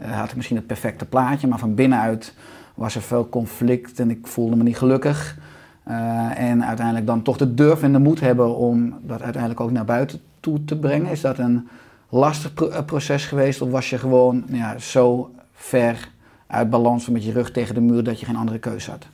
had 0.06 0.30
ik 0.30 0.36
misschien 0.36 0.58
het 0.58 0.68
perfecte 0.68 1.06
plaatje, 1.06 1.48
maar 1.48 1.60
van 1.60 1.76
binnenuit 1.76 2.34
was 2.76 2.96
er 2.96 3.02
veel 3.02 3.30
conflict 3.30 4.00
en 4.00 4.10
ik 4.10 4.28
voelde 4.28 4.56
me 4.56 4.64
niet 4.64 4.78
gelukkig. 4.78 5.38
Uh, 5.88 6.40
en 6.40 6.66
uiteindelijk 6.66 7.06
dan 7.06 7.22
toch 7.22 7.38
de 7.38 7.54
durf 7.54 7.84
en 7.84 7.92
de 7.92 8.00
moed 8.00 8.20
hebben 8.20 8.56
om 8.56 9.00
dat 9.02 9.22
uiteindelijk 9.22 9.62
ook 9.62 9.72
naar 9.72 9.86
buiten 9.86 10.22
toe 10.40 10.64
te 10.64 10.80
brengen. 10.80 11.12
Is 11.12 11.22
dat 11.22 11.38
een 11.38 11.68
lastig 12.10 12.54
pro 12.54 12.84
proces 12.86 13.26
geweest 13.26 13.62
of 13.62 13.70
was 13.70 13.90
je 13.90 13.98
gewoon 13.98 14.44
ja, 14.48 14.78
zo 14.78 15.32
ver 15.54 16.10
uit 16.48 16.70
balans 16.70 17.10
met 17.10 17.24
je 17.24 17.32
rug 17.32 17.52
tegen 17.52 17.76
de 17.76 17.82
muur 17.82 18.04
dat 18.04 18.20
je 18.20 18.26
geen 18.26 18.36
andere 18.36 18.60
keuze 18.60 18.92
had? 18.92 19.08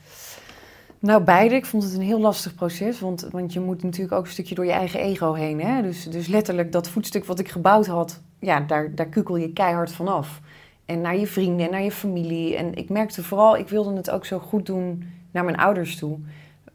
Nou, 0.98 1.22
beide. 1.22 1.54
Ik 1.54 1.66
vond 1.66 1.82
het 1.82 1.94
een 1.94 2.00
heel 2.00 2.20
lastig 2.20 2.54
proces, 2.54 3.00
want, 3.00 3.28
want 3.30 3.52
je 3.52 3.60
moet 3.60 3.82
natuurlijk 3.82 4.12
ook 4.12 4.24
een 4.24 4.30
stukje 4.30 4.54
door 4.54 4.64
je 4.64 4.72
eigen 4.72 5.00
ego 5.00 5.32
heen. 5.32 5.60
Hè? 5.60 5.82
Dus, 5.82 6.04
dus 6.04 6.26
letterlijk 6.26 6.72
dat 6.72 6.88
voetstuk 6.88 7.24
wat 7.24 7.38
ik 7.38 7.48
gebouwd 7.48 7.86
had, 7.86 8.20
ja, 8.38 8.60
daar, 8.60 8.94
daar 8.94 9.06
kukel 9.06 9.36
je 9.36 9.52
keihard 9.52 9.92
vanaf. 9.92 10.40
En 10.88 11.00
naar 11.00 11.16
je 11.16 11.26
vrienden 11.26 11.66
en 11.66 11.72
naar 11.72 11.82
je 11.82 11.90
familie. 11.90 12.56
En 12.56 12.74
ik 12.74 12.88
merkte 12.88 13.22
vooral, 13.22 13.56
ik 13.56 13.68
wilde 13.68 13.96
het 13.96 14.10
ook 14.10 14.24
zo 14.24 14.38
goed 14.38 14.66
doen 14.66 15.04
naar 15.30 15.44
mijn 15.44 15.56
ouders 15.56 15.96
toe. 15.96 16.18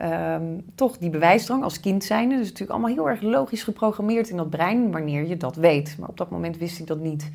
Um, 0.02 0.66
toch 0.76 0.98
die 0.98 1.10
bewijsdrang 1.10 1.64
als 1.64 1.80
kind 1.80 2.04
zijnde. 2.04 2.36
Dus 2.36 2.44
natuurlijk 2.44 2.72
allemaal 2.72 2.96
heel 2.96 3.10
erg 3.10 3.22
logisch 3.22 3.64
geprogrammeerd 3.64 4.30
in 4.30 4.38
dat 4.38 4.50
brein 4.50 4.92
wanneer 4.92 5.28
je 5.28 5.38
dat 5.38 5.56
weet. 5.56 5.96
Maar 6.00 6.10
op 6.10 6.18
dat 6.18 6.30
moment 6.30 6.58
wist 6.58 6.80
ik 6.80 6.88
dat 6.88 7.00
niet. 7.00 7.32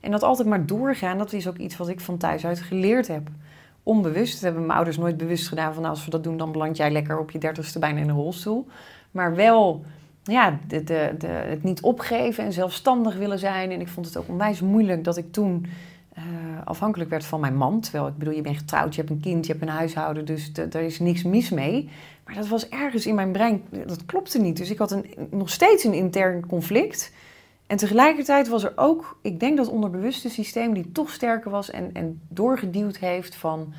En 0.00 0.10
dat 0.10 0.22
altijd 0.22 0.48
maar 0.48 0.66
doorgaan, 0.66 1.18
dat 1.18 1.32
is 1.32 1.48
ook 1.48 1.56
iets 1.56 1.76
wat 1.76 1.88
ik 1.88 2.00
van 2.00 2.16
thuis 2.16 2.46
uit 2.46 2.60
geleerd 2.60 3.08
heb. 3.08 3.28
Onbewust, 3.82 4.32
dat 4.32 4.42
hebben 4.42 4.60
mijn 4.60 4.76
ouders 4.76 4.98
nooit 4.98 5.16
bewust 5.16 5.48
gedaan 5.48 5.72
van 5.72 5.82
nou, 5.82 5.94
als 5.94 6.04
we 6.04 6.10
dat 6.10 6.24
doen, 6.24 6.36
dan 6.36 6.52
beland 6.52 6.76
jij 6.76 6.90
lekker 6.90 7.18
op 7.18 7.30
je 7.30 7.38
dertigste 7.38 7.78
bijna 7.78 8.00
in 8.00 8.08
een 8.08 8.14
rolstoel. 8.14 8.66
Maar 9.10 9.34
wel 9.34 9.84
ja, 10.22 10.58
de, 10.68 10.84
de, 10.84 11.26
het 11.26 11.62
niet 11.62 11.80
opgeven 11.80 12.44
en 12.44 12.52
zelfstandig 12.52 13.16
willen 13.16 13.38
zijn. 13.38 13.70
En 13.70 13.80
ik 13.80 13.88
vond 13.88 14.06
het 14.06 14.16
ook 14.16 14.28
onwijs 14.28 14.60
moeilijk 14.60 15.04
dat 15.04 15.16
ik 15.16 15.32
toen 15.32 15.66
eh, 16.12 16.24
afhankelijk 16.64 17.10
werd 17.10 17.24
van 17.24 17.40
mijn 17.40 17.56
man. 17.56 17.80
Terwijl 17.80 18.06
ik 18.06 18.16
bedoel, 18.16 18.34
je 18.34 18.42
bent 18.42 18.56
getrouwd, 18.56 18.94
je 18.94 19.00
hebt 19.00 19.12
een 19.12 19.20
kind, 19.20 19.46
je 19.46 19.52
hebt 19.52 19.64
een 19.64 19.70
huishouden, 19.70 20.24
dus 20.24 20.52
er 20.52 20.80
is 20.80 20.98
niks 20.98 21.22
mis 21.22 21.50
mee. 21.50 21.90
Maar 22.24 22.34
dat 22.34 22.48
was 22.48 22.68
ergens 22.68 23.06
in 23.06 23.14
mijn 23.14 23.32
brein, 23.32 23.62
dat 23.86 24.04
klopte 24.04 24.40
niet. 24.40 24.56
Dus 24.56 24.70
ik 24.70 24.78
had 24.78 24.90
een, 24.90 25.06
nog 25.30 25.50
steeds 25.50 25.84
een 25.84 25.94
intern 25.94 26.46
conflict. 26.46 27.12
En 27.66 27.76
tegelijkertijd 27.76 28.48
was 28.48 28.64
er 28.64 28.72
ook, 28.76 29.18
ik 29.22 29.40
denk 29.40 29.56
dat 29.56 29.68
onderbewuste 29.68 30.28
systeem 30.28 30.74
die 30.74 30.92
toch 30.92 31.10
sterker 31.10 31.50
was 31.50 31.70
en, 31.70 31.90
en 31.92 32.20
doorgeduwd 32.28 32.96
heeft 32.96 33.34
van, 33.34 33.72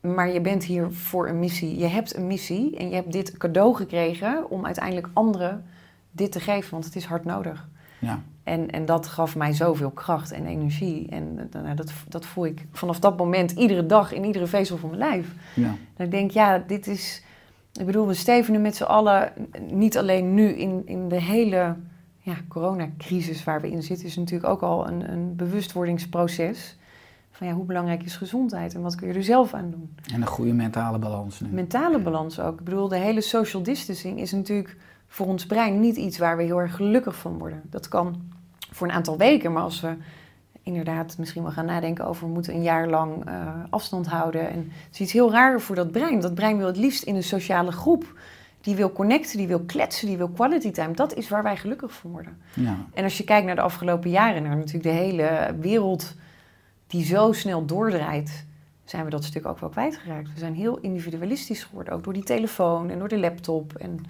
maar 0.00 0.32
je 0.32 0.40
bent 0.40 0.64
hier 0.64 0.92
voor 0.92 1.28
een 1.28 1.38
missie. 1.38 1.78
Je 1.78 1.86
hebt 1.86 2.16
een 2.16 2.26
missie 2.26 2.76
en 2.76 2.88
je 2.88 2.94
hebt 2.94 3.12
dit 3.12 3.36
cadeau 3.36 3.74
gekregen 3.74 4.50
om 4.50 4.66
uiteindelijk 4.66 5.08
anderen 5.12 5.64
dit 6.10 6.32
te 6.32 6.40
geven, 6.40 6.70
want 6.70 6.84
het 6.84 6.96
is 6.96 7.04
hard 7.04 7.24
nodig. 7.24 7.68
Ja. 7.98 8.22
En, 8.42 8.70
en 8.70 8.84
dat 8.84 9.06
gaf 9.06 9.36
mij 9.36 9.52
zoveel 9.52 9.90
kracht 9.90 10.32
en 10.32 10.46
energie. 10.46 11.08
En 11.08 11.48
eh, 11.52 11.62
nou, 11.62 11.74
dat, 11.74 11.92
dat 12.08 12.26
voel 12.26 12.46
ik 12.46 12.66
vanaf 12.72 12.98
dat 12.98 13.16
moment 13.16 13.50
iedere 13.50 13.86
dag 13.86 14.12
in 14.12 14.24
iedere 14.24 14.46
vezel 14.46 14.76
van 14.76 14.88
mijn 14.88 15.00
lijf. 15.00 15.34
Ja. 15.54 15.74
Dat 15.96 16.06
ik 16.06 16.12
denk, 16.12 16.30
ja, 16.30 16.58
dit 16.58 16.86
is. 16.86 17.24
Ik 17.72 17.86
bedoel, 17.86 18.06
we 18.06 18.14
stevenen 18.14 18.60
met 18.60 18.76
z'n 18.76 18.82
allen, 18.82 19.32
niet 19.68 19.98
alleen 19.98 20.34
nu 20.34 20.48
in, 20.48 20.82
in 20.84 21.08
de 21.08 21.20
hele 21.20 21.76
ja, 22.18 22.34
coronacrisis 22.48 23.44
waar 23.44 23.60
we 23.60 23.70
in 23.70 23.82
zitten, 23.82 24.06
is 24.06 24.16
natuurlijk 24.16 24.50
ook 24.50 24.62
al 24.62 24.88
een, 24.88 25.12
een 25.12 25.36
bewustwordingsproces. 25.36 26.78
Van 27.30 27.46
ja, 27.46 27.52
hoe 27.52 27.64
belangrijk 27.64 28.02
is 28.02 28.16
gezondheid 28.16 28.74
en 28.74 28.80
wat 28.80 28.94
kun 28.94 29.08
je 29.08 29.14
er 29.14 29.22
zelf 29.22 29.54
aan 29.54 29.70
doen? 29.70 29.94
En 30.12 30.20
een 30.20 30.26
goede 30.26 30.52
mentale 30.52 30.98
balans 30.98 31.40
nu. 31.40 31.48
Mentale 31.48 31.98
balans 31.98 32.40
ook. 32.40 32.58
Ik 32.58 32.64
bedoel, 32.64 32.88
de 32.88 32.96
hele 32.96 33.20
social 33.20 33.62
distancing 33.62 34.20
is 34.20 34.32
natuurlijk 34.32 34.76
voor 35.12 35.26
ons 35.26 35.46
brein 35.46 35.80
niet 35.80 35.96
iets 35.96 36.18
waar 36.18 36.36
we 36.36 36.42
heel 36.42 36.60
erg 36.60 36.76
gelukkig 36.76 37.16
van 37.16 37.38
worden. 37.38 37.62
Dat 37.64 37.88
kan 37.88 38.22
voor 38.72 38.86
een 38.86 38.92
aantal 38.92 39.16
weken, 39.16 39.52
maar 39.52 39.62
als 39.62 39.80
we 39.80 39.94
inderdaad 40.62 41.18
misschien 41.18 41.42
wel 41.42 41.52
gaan 41.52 41.66
nadenken 41.66 42.06
over 42.06 42.26
we 42.26 42.32
moeten 42.32 42.54
een 42.54 42.62
jaar 42.62 42.88
lang 42.88 43.28
uh, 43.28 43.48
afstand 43.70 44.06
houden. 44.06 44.50
En 44.50 44.58
het 44.58 44.92
is 44.92 45.00
iets 45.00 45.12
heel 45.12 45.30
raar 45.30 45.60
voor 45.60 45.76
dat 45.76 45.90
brein. 45.90 46.20
Dat 46.20 46.34
brein 46.34 46.56
wil 46.56 46.66
het 46.66 46.76
liefst 46.76 47.02
in 47.02 47.16
een 47.16 47.22
sociale 47.22 47.72
groep. 47.72 48.18
Die 48.60 48.74
wil 48.74 48.92
connecten, 48.92 49.38
die 49.38 49.46
wil 49.46 49.60
kletsen, 49.60 50.06
die 50.06 50.16
wil 50.16 50.28
quality 50.28 50.70
time. 50.70 50.94
Dat 50.94 51.14
is 51.14 51.28
waar 51.28 51.42
wij 51.42 51.56
gelukkig 51.56 51.92
van 51.92 52.10
worden. 52.10 52.38
Ja. 52.54 52.76
En 52.94 53.04
als 53.04 53.18
je 53.18 53.24
kijkt 53.24 53.46
naar 53.46 53.54
de 53.54 53.60
afgelopen 53.60 54.10
jaren, 54.10 54.42
naar 54.42 54.56
natuurlijk 54.56 54.84
de 54.84 54.90
hele 54.90 55.54
wereld 55.60 56.14
die 56.86 57.04
zo 57.04 57.32
snel 57.32 57.64
doordraait, 57.64 58.46
zijn 58.84 59.04
we 59.04 59.10
dat 59.10 59.24
stuk 59.24 59.46
ook 59.46 59.58
wel 59.58 59.68
kwijtgeraakt. 59.68 60.32
We 60.32 60.38
zijn 60.38 60.54
heel 60.54 60.78
individualistisch 60.78 61.64
geworden, 61.64 61.92
ook 61.92 62.04
door 62.04 62.12
die 62.12 62.22
telefoon 62.22 62.90
en 62.90 62.98
door 62.98 63.08
de 63.08 63.18
laptop. 63.18 63.74
En 63.74 64.00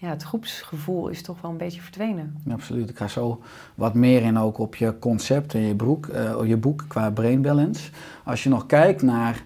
ja, 0.00 0.08
het 0.08 0.22
groepsgevoel 0.22 1.08
is 1.08 1.22
toch 1.22 1.40
wel 1.40 1.50
een 1.50 1.56
beetje 1.56 1.80
verdwenen. 1.80 2.36
Ja, 2.44 2.52
absoluut. 2.52 2.90
Ik 2.90 2.96
ga 2.96 3.08
zo 3.08 3.40
wat 3.74 3.94
meer 3.94 4.22
in 4.22 4.38
ook 4.38 4.58
op 4.58 4.74
je 4.76 4.98
concept 4.98 5.54
en 5.54 5.60
je, 5.60 5.74
broek, 5.74 6.06
uh, 6.06 6.48
je 6.48 6.56
boek 6.56 6.84
qua 6.88 7.10
brain 7.10 7.42
balance. 7.42 7.90
Als 8.24 8.42
je 8.42 8.48
nog 8.48 8.66
kijkt 8.66 9.02
naar, 9.02 9.44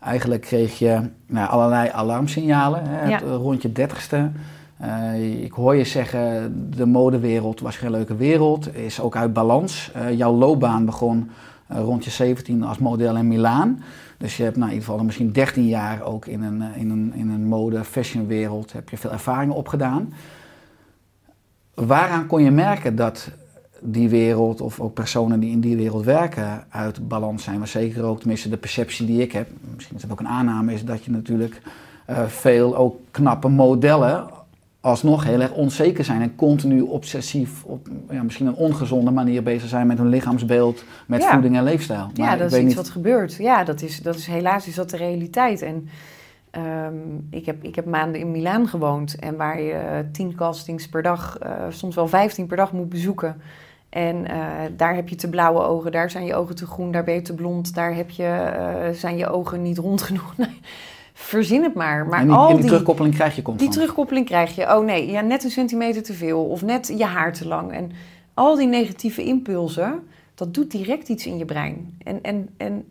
eigenlijk 0.00 0.40
kreeg 0.40 0.78
je 0.78 1.00
nou, 1.26 1.48
allerlei 1.48 1.88
alarmsignalen 1.88 2.82
hè, 2.84 3.08
Ja. 3.08 3.18
rond 3.18 3.62
je 3.62 3.72
dertigste. 3.72 4.30
Uh, 4.82 5.42
ik 5.42 5.52
hoor 5.52 5.74
je 5.76 5.84
zeggen, 5.84 6.54
de 6.76 6.86
modewereld 6.86 7.60
was 7.60 7.76
geen 7.76 7.90
leuke 7.90 8.16
wereld, 8.16 8.74
is 8.74 9.00
ook 9.00 9.16
uit 9.16 9.32
balans. 9.32 9.92
Uh, 9.96 10.12
jouw 10.12 10.32
loopbaan 10.34 10.84
begon 10.84 11.30
rond 11.68 12.04
je 12.04 12.10
17 12.10 12.62
als 12.64 12.78
model 12.78 13.16
in 13.16 13.28
Milaan. 13.28 13.82
Dus 14.18 14.36
je 14.36 14.42
hebt 14.42 14.56
nou, 14.56 14.68
in 14.68 14.74
ieder 14.74 14.88
geval 14.88 15.04
misschien 15.04 15.32
13 15.32 15.66
jaar 15.66 16.02
ook 16.02 16.26
in 16.26 16.42
een, 16.42 16.62
in 16.74 16.90
een, 16.90 17.12
in 17.14 17.30
een 17.30 17.44
mode-fashion 17.44 18.26
wereld 18.26 18.72
heb 18.72 18.88
je 18.88 18.96
veel 18.96 19.12
ervaringen 19.12 19.54
opgedaan. 19.54 20.12
Waaraan 21.74 22.26
kon 22.26 22.42
je 22.42 22.50
merken 22.50 22.96
dat 22.96 23.30
die 23.80 24.08
wereld 24.08 24.60
of 24.60 24.80
ook 24.80 24.94
personen 24.94 25.40
die 25.40 25.50
in 25.50 25.60
die 25.60 25.76
wereld 25.76 26.04
werken 26.04 26.64
uit 26.68 27.08
balans 27.08 27.44
zijn? 27.44 27.58
Maar 27.58 27.68
zeker 27.68 28.04
ook, 28.04 28.18
tenminste 28.18 28.48
de 28.48 28.56
perceptie 28.56 29.06
die 29.06 29.20
ik 29.20 29.32
heb, 29.32 29.48
misschien 29.74 29.96
is 29.96 30.02
dat 30.02 30.10
ook 30.10 30.20
een 30.20 30.28
aanname, 30.28 30.72
is 30.72 30.84
dat 30.84 31.04
je 31.04 31.10
natuurlijk 31.10 31.62
uh, 32.10 32.26
veel 32.26 32.76
ook 32.76 33.00
knappe 33.10 33.48
modellen 33.48 34.35
alsnog 34.86 35.24
heel 35.24 35.40
erg 35.40 35.52
onzeker 35.52 36.04
zijn 36.04 36.22
en 36.22 36.34
continu 36.34 36.80
obsessief 36.80 37.64
op 37.64 37.88
ja, 38.10 38.22
misschien 38.22 38.46
een 38.46 38.54
ongezonde 38.54 39.10
manier 39.10 39.42
bezig 39.42 39.68
zijn 39.68 39.86
met 39.86 39.98
hun 39.98 40.08
lichaamsbeeld, 40.08 40.84
met 41.06 41.22
Ja. 41.22 41.32
voeding 41.32 41.56
en 41.56 41.62
leefstijl. 41.62 41.98
Maar 42.16 42.26
ja, 42.26 42.32
ik 42.32 42.38
dat 42.38 42.46
is 42.46 42.52
weet 42.52 42.60
iets 42.60 42.68
niet- 42.74 42.82
wat 42.84 42.88
gebeurt. 42.92 43.34
Ja, 43.34 43.64
dat 43.64 43.82
is, 43.82 44.00
dat 44.02 44.14
is 44.14 44.26
helaas 44.26 44.66
is 44.66 44.74
dat 44.74 44.90
de 44.90 44.96
realiteit. 44.96 45.62
En 45.62 45.88
ehm, 46.50 46.94
ik, 47.30 47.46
heb, 47.46 47.64
ik 47.64 47.74
heb 47.74 47.84
maanden 47.86 48.20
in 48.20 48.30
Milaan 48.30 48.68
gewoond 48.68 49.18
en 49.18 49.36
waar 49.36 49.60
je 49.62 49.72
eh, 49.72 49.98
tien 50.12 50.34
castings 50.34 50.88
per 50.88 51.02
dag, 51.02 51.38
eh, 51.38 51.50
soms 51.68 51.94
wel 51.94 52.08
vijftien 52.08 52.46
per 52.46 52.56
dag 52.56 52.72
moet 52.72 52.88
bezoeken. 52.88 53.40
En 53.88 54.26
eh, 54.28 54.38
daar 54.76 54.94
heb 54.94 55.08
je 55.08 55.16
te 55.16 55.28
blauwe 55.28 55.62
ogen, 55.62 55.92
daar 55.92 56.10
zijn 56.10 56.24
je 56.24 56.34
ogen 56.34 56.54
te 56.54 56.66
groen, 56.66 56.90
daar 56.92 57.04
ben 57.04 57.14
je 57.14 57.22
te 57.22 57.34
blond, 57.34 57.74
daar 57.74 57.94
heb 57.94 58.10
je, 58.10 58.90
zijn 58.94 59.16
je 59.16 59.28
ogen 59.30 59.62
niet 59.62 59.78
rond 59.78 60.02
genoeg. 60.02 60.34
Verzin 61.18 61.62
het 61.62 61.74
maar. 61.74 62.06
Maar 62.06 62.20
en 62.20 62.26
die, 62.26 62.36
al 62.36 62.46
en 62.46 62.52
die 62.52 62.60
die, 62.60 62.70
terugkoppeling 62.70 63.14
krijg 63.14 63.36
je 63.36 63.42
constant. 63.42 63.70
die 63.70 63.80
terugkoppeling 63.80 64.26
krijg 64.26 64.54
je. 64.54 64.62
Oh 64.62 64.84
nee, 64.84 65.10
ja, 65.10 65.20
net 65.20 65.44
een 65.44 65.50
centimeter 65.50 66.02
te 66.02 66.12
veel 66.12 66.44
of 66.44 66.62
net 66.62 66.94
je 66.96 67.04
haar 67.04 67.32
te 67.32 67.48
lang. 67.48 67.72
En 67.72 67.90
al 68.34 68.56
die 68.56 68.66
negatieve 68.66 69.24
impulsen, 69.24 70.02
dat 70.34 70.54
doet 70.54 70.70
direct 70.70 71.08
iets 71.08 71.26
in 71.26 71.38
je 71.38 71.44
brein. 71.44 71.98
En, 72.04 72.22
en, 72.22 72.48
en 72.56 72.84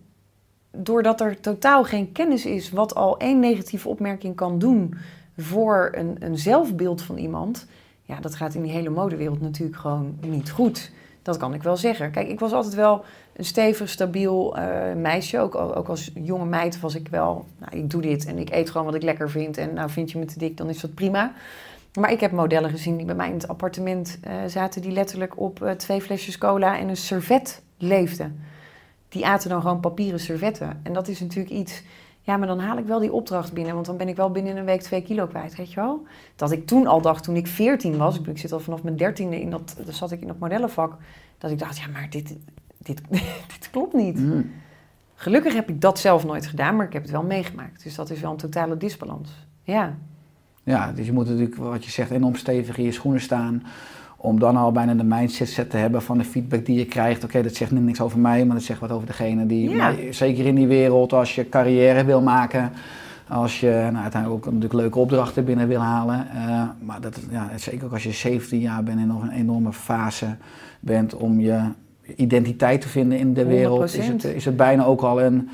doordat 0.72 1.22
er 1.22 1.40
totaal 1.40 1.84
geen 1.84 2.12
kennis 2.12 2.46
is 2.46 2.70
wat 2.70 2.96
al 2.96 3.18
één 3.18 3.40
negatieve 3.40 3.90
opmerking 3.90 4.36
kan 4.36 4.60
doen 4.60 4.96
voor 5.38 5.92
een, 5.92 6.16
een 6.20 6.38
zelfbeeld 6.38 7.02
van 7.02 7.18
iemand, 7.18 7.68
ja, 8.04 8.20
dat 8.20 8.36
gaat 8.36 8.54
in 8.54 8.62
die 8.62 8.72
hele 8.72 8.90
modewereld 8.90 9.42
natuurlijk 9.42 9.80
gewoon 9.80 10.18
niet 10.22 10.52
goed. 10.52 10.92
Dat 11.22 11.38
kan 11.38 11.54
ik 11.54 11.64
wel 11.64 11.78
zeggen. 11.78 12.12
Kijk, 12.12 12.28
ik 12.28 12.40
was 12.40 12.52
altijd 12.52 12.74
wel 12.74 13.04
een 13.36 13.46
stevig, 13.46 13.90
stabiel 13.90 14.58
eh, 14.58 14.96
meisje. 14.96 15.40
Ook, 15.40 15.56
ook 15.56 15.88
als 15.88 16.12
jonge 16.14 16.46
meid 16.46 16.80
was 16.80 16.96
ik 16.96 17.08
wel, 17.08 17.46
nou, 17.58 17.78
ik 17.78 17.90
doe 17.90 18.02
dit 18.02 18.26
en 18.26 18.38
ik 18.38 18.50
eet 18.50 18.70
gewoon 18.70 18.86
wat 18.86 18.96
ik 18.96 19.04
lekker 19.04 19.30
vind. 19.30 19.58
En 19.58 19.74
nou, 19.74 19.90
vind 19.90 20.12
je 20.12 20.18
me 20.18 20.26
te 20.26 20.40
dik, 20.40 20.58
dan 20.58 20.70
is 20.70 20.80
dat 20.80 20.94
prima. 20.94 21.34
Maar 22.00 22.12
ik 22.12 22.20
heb 22.20 22.32
modellen 22.32 22.70
gezien 22.70 22.98
die 22.98 23.06
bij 23.06 23.16
mij 23.16 23.28
in 23.28 23.34
het 23.34 23.48
appartement 23.48 24.20
eh, 24.22 24.34
zaten, 24.48 24.82
die 24.82 24.92
letterlijk 24.92 25.40
op 25.40 25.64
eh, 25.64 25.72
twee 25.72 26.02
flesjes 26.02 26.38
cola 26.38 26.78
en 26.78 26.90
een 26.90 26.98
servet 26.98 27.62
leefden. 27.78 28.40
Die 29.10 29.26
aten 29.26 29.50
dan 29.50 29.62
gewoon 29.62 29.80
papieren 29.80 30.20
servetten. 30.20 30.80
En 30.84 30.94
dat 30.94 31.08
is 31.08 31.20
natuurlijk 31.20 31.56
iets. 31.56 31.84
Ja, 32.22 32.38
maar 32.38 32.48
dan 32.48 32.60
haal 32.60 32.78
ik 32.78 32.86
wel 32.86 33.00
die 33.00 33.14
opdracht 33.14 33.54
binnen, 33.54 33.74
want 33.74 33.86
dan 33.86 33.98
ben 33.98 34.08
ik 34.08 34.16
wel 34.16 34.32
binnen 34.32 34.58
een 34.58 34.66
week 34.66 34.82
twee 34.82 35.02
kilo 35.02 35.28
kwijt, 35.28 35.56
weet 35.56 35.70
je 35.74 35.76
wel? 35.76 36.04
Dat 36.36 36.52
ik 36.52 36.68
toen 36.68 36.88
al 36.88 37.02
dacht, 37.02 37.24
toen 37.24 37.36
ik 37.36 37.48
14 37.48 37.98
was, 37.98 38.20
ik, 38.20 38.38
zit 38.38 38.52
al 38.52 38.60
vanaf 38.60 38.84
mijn 38.84 38.98
dertiende 38.98 39.42
in 39.42 39.50
dat, 39.50 39.76
zat 39.90 40.12
ik 40.12 40.22
in 40.22 40.28
dat 40.28 40.40
modellenvak, 40.40 40.98
dat 41.38 41.52
ik 41.52 41.60
dacht, 41.60 41.78
ja, 41.78 41.88
maar 41.88 42.10
dit, 42.10 42.36
dit, 42.86 43.02
dit 43.54 43.70
klopt 43.72 43.94
niet. 43.94 44.18
Mm. 44.20 44.52
Gelukkig 45.16 45.54
heb 45.54 45.70
ik 45.70 45.82
dat 45.82 46.00
zelf 46.00 46.26
nooit 46.26 46.48
gedaan, 46.48 46.76
maar 46.76 46.86
ik 46.86 46.94
heb 46.94 47.02
het 47.02 47.12
wel 47.12 47.24
meegemaakt. 47.24 47.84
Dus 47.84 47.96
dat 47.96 48.10
is 48.10 48.20
wel 48.20 48.32
een 48.32 48.38
totale 48.38 48.78
disbalans. 48.78 49.48
Ja, 49.64 49.96
Ja, 50.64 50.92
dus 50.92 51.06
je 51.06 51.12
moet 51.14 51.28
natuurlijk, 51.28 51.56
wat 51.56 51.86
je 51.86 51.92
zegt, 51.92 52.12
enorm 52.12 52.36
stevig 52.36 52.78
in 52.78 52.84
je 52.84 52.92
schoenen 52.92 53.22
staan. 53.22 53.64
Om 54.18 54.40
dan 54.40 54.56
al 54.58 54.72
bijna 54.72 54.94
de 54.94 55.04
mindset 55.04 55.50
set 55.50 55.70
te 55.70 55.78
hebben 55.78 56.02
van 56.02 56.18
de 56.18 56.24
feedback 56.24 56.66
die 56.66 56.78
je 56.78 56.86
krijgt. 56.86 57.24
Oké, 57.24 57.44
dat 57.44 57.56
zegt 57.56 57.72
niks 57.72 58.02
over 58.02 58.20
mij, 58.20 58.46
maar 58.46 58.56
dat 58.56 58.66
zegt 58.66 58.80
wat 58.80 58.92
over 58.92 59.08
degene 59.08 59.46
die... 59.46 59.70
Ja. 59.70 59.76
Maar 59.76 59.96
zeker 60.10 60.46
in 60.46 60.56
die 60.56 60.68
wereld, 60.68 61.14
als 61.14 61.36
je 61.36 61.50
carrière 61.50 62.04
wil 62.04 62.22
maken. 62.22 62.72
Als 63.28 63.60
je 63.60 63.90
nou, 63.92 64.04
uiteindelijk 64.04 64.46
ook 64.46 64.54
natuurlijk 64.54 64.74
leuke 64.82 65.00
opdrachten 65.00 65.46
binnen 65.46 65.68
wil 65.68 65.80
halen. 65.80 66.28
eh, 66.30 66.64
maar 66.80 67.02
dat, 67.02 67.20
ja, 67.30 67.50
zeker 67.56 67.86
ook 67.86 67.94
als 67.94 68.04
je 68.04 68.12
17 68.12 68.60
jaar 68.60 68.84
bent 68.84 69.00
en 69.00 69.08
nog 69.08 69.22
een 69.22 69.32
enorme 69.32 69.74
fase 69.74 70.36
bent 70.80 71.16
om 71.16 71.40
je 71.40 71.62
identiteit 72.16 72.82
te 72.82 72.88
vinden 72.88 73.18
in 73.18 73.34
de 73.34 73.46
wereld. 73.46 73.94
Is 73.94 74.08
het, 74.08 74.28
100%. 74.28 74.36
is 74.36 74.46
het 74.46 74.58
bijna 74.58 74.86
ook 74.86 75.02
al 75.02 75.22
een 75.22 75.50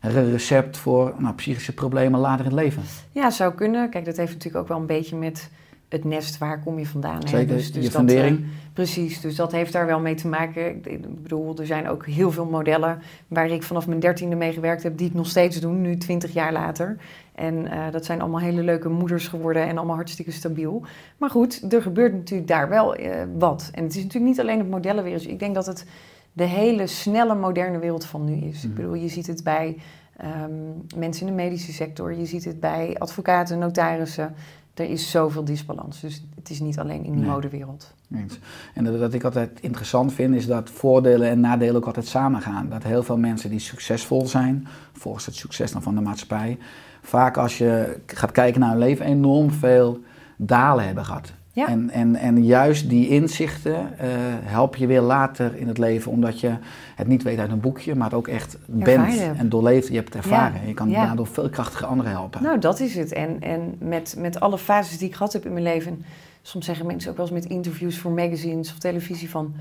recept 0.00 0.76
voor 0.76 1.14
nou, 1.18 1.34
psychische 1.34 1.74
problemen 1.74 2.20
later 2.20 2.44
in 2.44 2.50
het 2.50 2.60
leven. 2.60 2.82
ja, 3.12 3.30
zou 3.30 3.54
kunnen. 3.54 3.90
Kijk, 3.90 4.04
dat 4.04 4.16
heeft 4.16 4.32
natuurlijk 4.32 4.62
ook 4.62 4.68
wel 4.68 4.78
een 4.78 4.86
beetje 4.86 5.16
met 5.16 5.50
het 5.92 6.04
nest, 6.04 6.38
waar 6.38 6.60
kom 6.62 6.78
je 6.78 6.86
vandaan? 6.86 7.20
hè? 7.22 7.28
Zeker, 7.28 7.56
Dus, 7.56 7.72
dus 7.72 7.84
je 7.84 7.90
dat, 7.90 7.98
fundering. 7.98 8.38
eh, 8.38 8.44
precies, 8.72 9.20
dus 9.20 9.36
dat 9.36 9.52
heeft 9.52 9.72
daar 9.72 9.86
wel 9.86 10.00
mee 10.00 10.14
te 10.14 10.28
maken. 10.28 10.66
Ik, 10.84 11.22
bedoel, 11.22 11.58
er 11.58 11.66
zijn 11.66 11.88
ook 11.88 12.06
heel 12.06 12.30
veel 12.32 12.44
modellen 12.46 12.98
waar 13.28 13.50
ik 13.50 13.62
vanaf 13.62 13.86
mijn 13.86 14.00
dertiende 14.00 14.36
mee 14.36 14.52
gewerkt 14.52 14.82
heb, 14.82 14.96
die 14.98 15.06
het 15.06 15.16
nog 15.16 15.26
steeds 15.26 15.60
doen, 15.60 15.80
nu 15.80 15.96
twintig 15.96 16.32
jaar 16.32 16.52
later. 16.52 16.96
En 17.34 17.70
eh, 17.70 17.90
dat 17.90 18.04
zijn 18.04 18.20
allemaal 18.20 18.40
hele 18.40 18.62
leuke 18.62 18.88
moeders 18.88 19.28
geworden 19.28 19.66
en 19.66 19.76
allemaal 19.76 19.96
hartstikke 19.96 20.30
stabiel. 20.30 20.82
Maar 21.18 21.30
goed, 21.30 21.72
er 21.72 21.82
gebeurt 21.82 22.12
natuurlijk 22.12 22.48
daar 22.48 22.68
wel 22.68 22.94
eh, 22.94 23.22
wat. 23.38 23.70
En 23.74 23.82
het 23.84 23.94
is 23.96 24.02
natuurlijk 24.02 24.30
niet 24.30 24.40
alleen 24.40 24.58
het 24.58 24.70
modellenwereld. 24.70 25.28
Ik 25.28 25.38
denk 25.38 25.54
dat 25.54 25.66
het 25.66 25.86
de 26.32 26.44
hele 26.44 26.86
snelle 26.86 27.34
moderne 27.34 27.78
wereld 27.78 28.04
van 28.04 28.24
nu 28.24 28.34
is. 28.34 28.62
Ik 28.64 28.68
Mhm. 28.70 28.74
bedoel, 28.80 28.94
je 28.94 29.08
ziet 29.08 29.26
het 29.26 29.44
bij 29.44 29.76
ehm, 30.16 30.52
mensen 30.96 31.26
in 31.26 31.36
de 31.36 31.42
medische 31.42 31.72
sector, 31.72 32.14
je 32.14 32.26
ziet 32.26 32.44
het 32.44 32.60
bij 32.60 32.94
advocaten, 32.98 33.58
notarissen. 33.58 34.34
Er 34.74 34.90
is 34.90 35.10
zoveel 35.10 35.44
disbalans. 35.44 36.00
Dus 36.00 36.22
het 36.34 36.50
is 36.50 36.60
niet 36.60 36.78
alleen 36.78 37.04
in 37.04 37.12
die 37.12 37.20
Nee. 37.20 37.30
modewereld. 37.30 37.94
Eens. 38.14 38.38
En 38.74 38.84
dat, 38.84 38.98
wat 38.98 39.14
ik 39.14 39.24
altijd 39.24 39.58
interessant 39.60 40.12
vind, 40.12 40.34
is 40.34 40.46
dat 40.46 40.70
voordelen 40.70 41.28
en 41.28 41.40
nadelen 41.40 41.76
ook 41.76 41.86
altijd 41.86 42.06
samengaan. 42.06 42.68
Dat 42.68 42.82
heel 42.82 43.02
veel 43.02 43.18
mensen 43.18 43.50
die 43.50 43.58
succesvol 43.58 44.26
zijn, 44.26 44.66
volgens 44.92 45.26
het 45.26 45.34
succes 45.34 45.72
dan 45.72 45.82
van 45.82 45.94
de 45.94 46.00
maatschappij, 46.00 46.58
vaak 47.02 47.36
als 47.36 47.58
je 47.58 48.00
gaat 48.06 48.32
kijken 48.32 48.60
naar 48.60 48.70
hun 48.70 48.78
leven, 48.78 49.06
enorm 49.06 49.50
veel 49.50 50.00
dalen 50.36 50.84
hebben 50.84 51.04
gehad. 51.04 51.32
Ja. 51.54 51.68
En, 51.68 51.90
en, 51.90 52.16
en 52.16 52.44
juist 52.44 52.88
die 52.88 53.08
inzichten 53.08 53.98
eh, 53.98 54.08
help 54.42 54.76
je 54.76 54.86
weer 54.86 55.00
later 55.00 55.56
in 55.56 55.68
het 55.68 55.78
leven, 55.78 56.12
omdat 56.12 56.40
je 56.40 56.54
het 56.96 57.06
niet 57.06 57.22
weet 57.22 57.38
uit 57.38 57.50
een 57.50 57.60
boekje, 57.60 57.94
maar 57.94 58.06
het 58.06 58.16
ook 58.16 58.28
echt 58.28 58.56
bent 58.66 59.20
en 59.36 59.48
doorleefd. 59.48 59.88
Je 59.88 59.94
hebt 59.94 60.14
het 60.14 60.24
ervaren. 60.24 60.60
Ja. 60.60 60.66
Je 60.68 60.74
kan 60.74 60.88
Ja. 60.90 61.06
daardoor 61.06 61.26
veel 61.26 61.50
krachtiger 61.50 61.86
anderen 61.86 62.10
helpen. 62.12 62.42
Nou, 62.42 62.58
dat 62.58 62.80
is 62.80 62.94
het. 62.94 63.12
En, 63.12 63.36
en 63.40 63.74
met, 63.78 64.14
met 64.18 64.40
alle 64.40 64.58
fases 64.58 64.98
die 64.98 65.08
ik 65.08 65.14
gehad 65.14 65.32
heb 65.32 65.44
in 65.46 65.52
mijn 65.52 65.64
leven. 65.64 66.04
Soms 66.42 66.64
zeggen 66.64 66.86
mensen 66.86 67.10
ook 67.10 67.16
wel 67.16 67.26
eens 67.26 67.34
met 67.34 67.44
interviews 67.52 67.98
voor 67.98 68.10
magazines 68.10 68.70
of 68.72 68.78
televisie 68.78 69.30
van... 69.30 69.54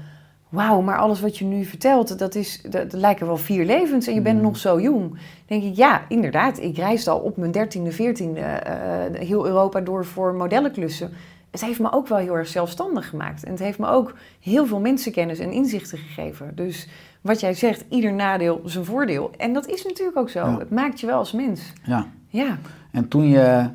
Wauw, 0.50 0.82
maar 0.82 0.98
alles 0.98 1.22
wat 1.22 1.38
je 1.38 1.46
nu 1.46 1.66
vertelt, 1.66 2.20
dat, 2.20 2.36
is, 2.36 2.62
dat, 2.62 2.72
dat 2.92 2.94
lijken 2.94 3.26
wel 3.26 3.38
vier 3.38 3.66
levens 3.66 4.08
en 4.08 4.14
je 4.14 4.22
bent 4.22 4.38
Mm. 4.38 4.42
nog 4.44 4.58
zo 4.58 4.82
jong. 4.82 5.10
Dan 5.10 5.18
denk 5.46 5.64
ik, 5.64 5.76
ja, 5.76 6.02
inderdaad. 6.08 6.60
Ik 6.60 6.78
reisde 6.78 7.10
al 7.12 7.20
op 7.20 7.38
mijn 7.38 7.52
dertiende, 7.52 7.92
veertiende 7.92 8.40
eh, 8.40 9.20
heel 9.28 9.46
Europa 9.46 9.80
door 9.82 10.06
voor 10.06 10.34
modellenklussen. 10.34 11.10
Het 11.52 11.62
heeft 11.62 11.80
me 11.80 11.92
ook 11.92 12.08
wel 12.08 12.18
heel 12.18 12.36
erg 12.36 12.48
zelfstandig 12.48 13.10
gemaakt. 13.10 13.44
En 13.44 13.52
het 13.52 13.60
heeft 13.60 13.80
me 13.80 13.88
ook 13.88 14.14
heel 14.40 14.66
veel 14.66 14.80
mensenkennis 14.80 15.40
en 15.40 15.52
inzichten 15.52 15.98
gegeven. 15.98 16.52
Dus 16.56 16.88
wat 17.22 17.40
jij 17.40 17.54
zegt, 17.54 17.84
ieder 17.90 18.14
nadeel 18.14 18.62
zijn 18.66 18.86
voordeel. 18.86 19.32
En 19.38 19.54
dat 19.54 19.68
is 19.68 19.84
natuurlijk 19.84 20.18
ook 20.18 20.30
zo. 20.30 20.40
Ja. 20.40 20.58
Het 20.60 20.70
maakt 20.70 21.00
je 21.00 21.06
wel 21.06 21.18
als 21.18 21.32
mens. 21.32 21.62
Ja. 21.84 22.08
Ja. 22.28 22.58
En 22.92 23.08
toen 23.08 23.28
je 23.30 23.70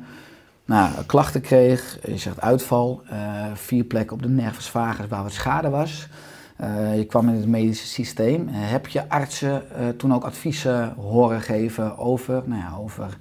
nou, 0.65 0.91
klachten 1.05 1.41
kreeg, 1.41 1.97
je 2.05 2.17
zegt 2.17 2.41
uitval, 2.41 3.01
eh, 3.09 3.45
vier 3.53 3.83
plekken 3.83 4.15
op 4.15 4.21
de 4.21 4.29
nervus 4.29 4.69
vagus 4.69 5.07
waar 5.07 5.23
wat 5.23 5.31
schade 5.31 5.69
was. 5.69 6.07
eh, 6.57 6.97
je 6.97 7.05
kwam 7.05 7.29
in 7.29 7.35
het 7.35 7.47
medische 7.47 7.87
systeem. 7.87 8.47
Heb 8.51 8.87
je 8.87 9.09
artsen 9.09 9.71
eh, 9.71 9.87
toen 9.87 10.13
ook 10.13 10.23
adviezen 10.23 10.93
horen 10.93 11.41
geven 11.41 11.97
over, 11.97 12.43
nou 12.45 12.61
ja, 12.61 12.75
over 12.79 13.17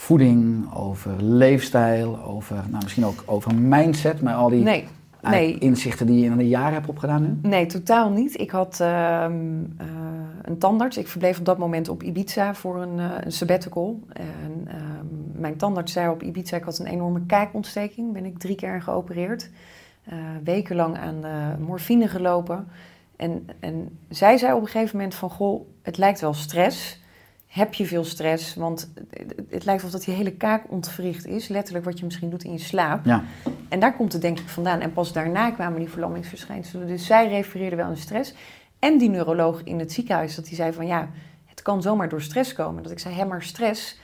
voeding, 0.00 0.74
over 0.74 1.22
leefstijl, 1.22 2.22
over 2.24 2.56
nou, 2.68 2.82
misschien 2.82 3.04
ook 3.04 3.22
over 3.26 3.54
mindset, 3.54 4.22
maar 4.22 4.34
al 4.34 4.48
die 4.48 4.62
Nee, 4.62 4.86
eigenlijk 5.20 5.60
nee, 5.60 5.70
inzichten 5.70 6.06
die 6.06 6.20
je 6.20 6.30
in 6.30 6.36
de 6.36 6.48
jaren 6.48 6.72
hebt 6.72 6.88
opgedaan 6.88 7.22
nu? 7.22 7.48
nee, 7.48 7.66
totaal 7.66 8.10
niet. 8.10 8.40
Ik 8.40 8.50
had 8.50 8.80
ehm, 8.80 9.32
eh, 9.76 9.86
een 10.42 10.58
tandarts. 10.58 10.96
Ik 10.96 11.08
verbleef 11.08 11.38
op 11.38 11.44
dat 11.44 11.58
moment 11.58 11.88
op 11.88 12.02
Ibiza 12.02 12.54
voor 12.54 12.82
een, 12.82 12.98
eh, 12.98 13.10
een 13.20 13.32
sabbatical. 13.32 14.00
En 14.12 14.66
ehm, 14.66 15.40
mijn 15.40 15.56
tandarts 15.56 15.92
zei 15.92 16.08
op 16.08 16.22
Ibiza, 16.22 16.56
ik 16.56 16.64
had 16.64 16.78
een 16.78 16.86
enorme 16.86 17.26
kaakontsteking. 17.26 18.12
Ben 18.12 18.24
ik 18.24 18.38
drie 18.38 18.56
keer 18.56 18.82
geopereerd. 18.82 19.50
Eh, 20.04 20.18
wekenlang 20.44 20.98
aan 20.98 21.24
morfine 21.58 22.08
gelopen. 22.08 22.68
En, 23.16 23.46
en 23.60 23.98
zij 24.08 24.36
zei 24.36 24.52
op 24.52 24.60
een 24.60 24.68
gegeven 24.68 24.96
moment 24.96 25.14
van, 25.14 25.30
goh, 25.30 25.66
het 25.82 25.98
lijkt 25.98 26.20
wel 26.20 26.34
stress. 26.34 27.00
Heb 27.50 27.74
je 27.74 27.86
veel 27.86 28.04
stress? 28.04 28.54
Want 28.54 28.92
het, 29.48 29.64
lijkt 29.64 29.82
wel 29.82 29.90
dat 29.90 30.04
die 30.04 30.14
hele 30.14 30.32
kaak 30.32 30.70
ontwricht 30.70 31.26
is. 31.26 31.48
Letterlijk 31.48 31.84
wat 31.84 31.98
je 31.98 32.04
misschien 32.04 32.30
doet 32.30 32.44
in 32.44 32.52
je 32.52 32.58
slaap. 32.58 33.04
Ja, 33.04 33.24
En 33.68 33.80
daar 33.80 33.96
komt 33.96 34.12
het 34.12 34.22
denk 34.22 34.38
ik 34.38 34.48
vandaan. 34.48 34.80
En 34.80 34.92
pas 34.92 35.12
daarna 35.12 35.50
kwamen 35.50 35.78
die 35.78 35.88
verlammingsverschijnselen. 35.88 36.86
Dus 36.86 37.06
zij 37.06 37.28
refereerde 37.28 37.76
wel 37.76 37.84
aan 37.86 37.96
stress. 37.96 38.34
En 38.78 38.98
die 38.98 39.08
neuroloog 39.08 39.62
in 39.64 39.78
het 39.78 39.92
ziekenhuis, 39.92 40.34
dat 40.34 40.44
die 40.44 40.54
zei 40.54 40.72
van 40.72 40.86
ja, 40.86 41.08
het 41.46 41.62
kan 41.62 41.82
zomaar 41.82 42.08
door 42.08 42.22
stress 42.22 42.52
komen. 42.52 42.82
Dat 42.82 42.92
ik 42.92 42.98
zei, 42.98 43.14
hé, 43.14 43.24
maar 43.24 43.42
stress. 43.42 44.00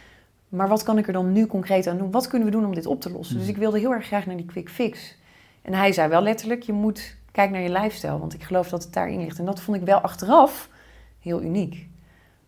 Maar 0.49 0.69
wat 0.69 0.83
kan 0.83 0.99
ik 0.99 1.07
er 1.07 1.13
dan 1.13 1.33
nu 1.33 1.47
concreet 1.47 1.87
aan 1.87 1.99
doen? 1.99 2.11
Wat 2.11 2.27
kunnen 2.29 2.49
we 2.49 2.55
doen 2.55 2.65
om 2.67 2.75
dit 2.75 2.87
op 2.87 3.01
te 3.01 3.11
lossen? 3.11 3.39
Dus 3.39 3.49
ik 3.49 3.57
wilde 3.57 3.79
heel 3.79 3.93
erg 3.93 4.07
graag 4.07 4.27
naar 4.27 4.37
die 4.37 4.47
quick 4.47 4.69
fix. 4.69 5.17
En 5.63 5.75
hij 5.75 5.93
zei 5.93 6.09
wel 6.09 6.23
letterlijk, 6.23 6.63
je 6.63 6.73
moet 6.73 7.17
kijken 7.33 7.55
naar 7.55 7.63
je 7.63 7.81
lifestyle. 7.81 8.19
Want 8.19 8.35
ik 8.35 8.43
geloof 8.43 8.69
dat 8.69 8.85
het 8.85 8.93
daarin 8.93 9.21
ligt. 9.21 9.39
En 9.39 9.45
dat 9.45 9.61
vond 9.61 9.77
ik 9.77 9.83
wel 9.83 9.99
achteraf 9.99 10.71
heel 11.21 11.43
uniek. 11.43 11.89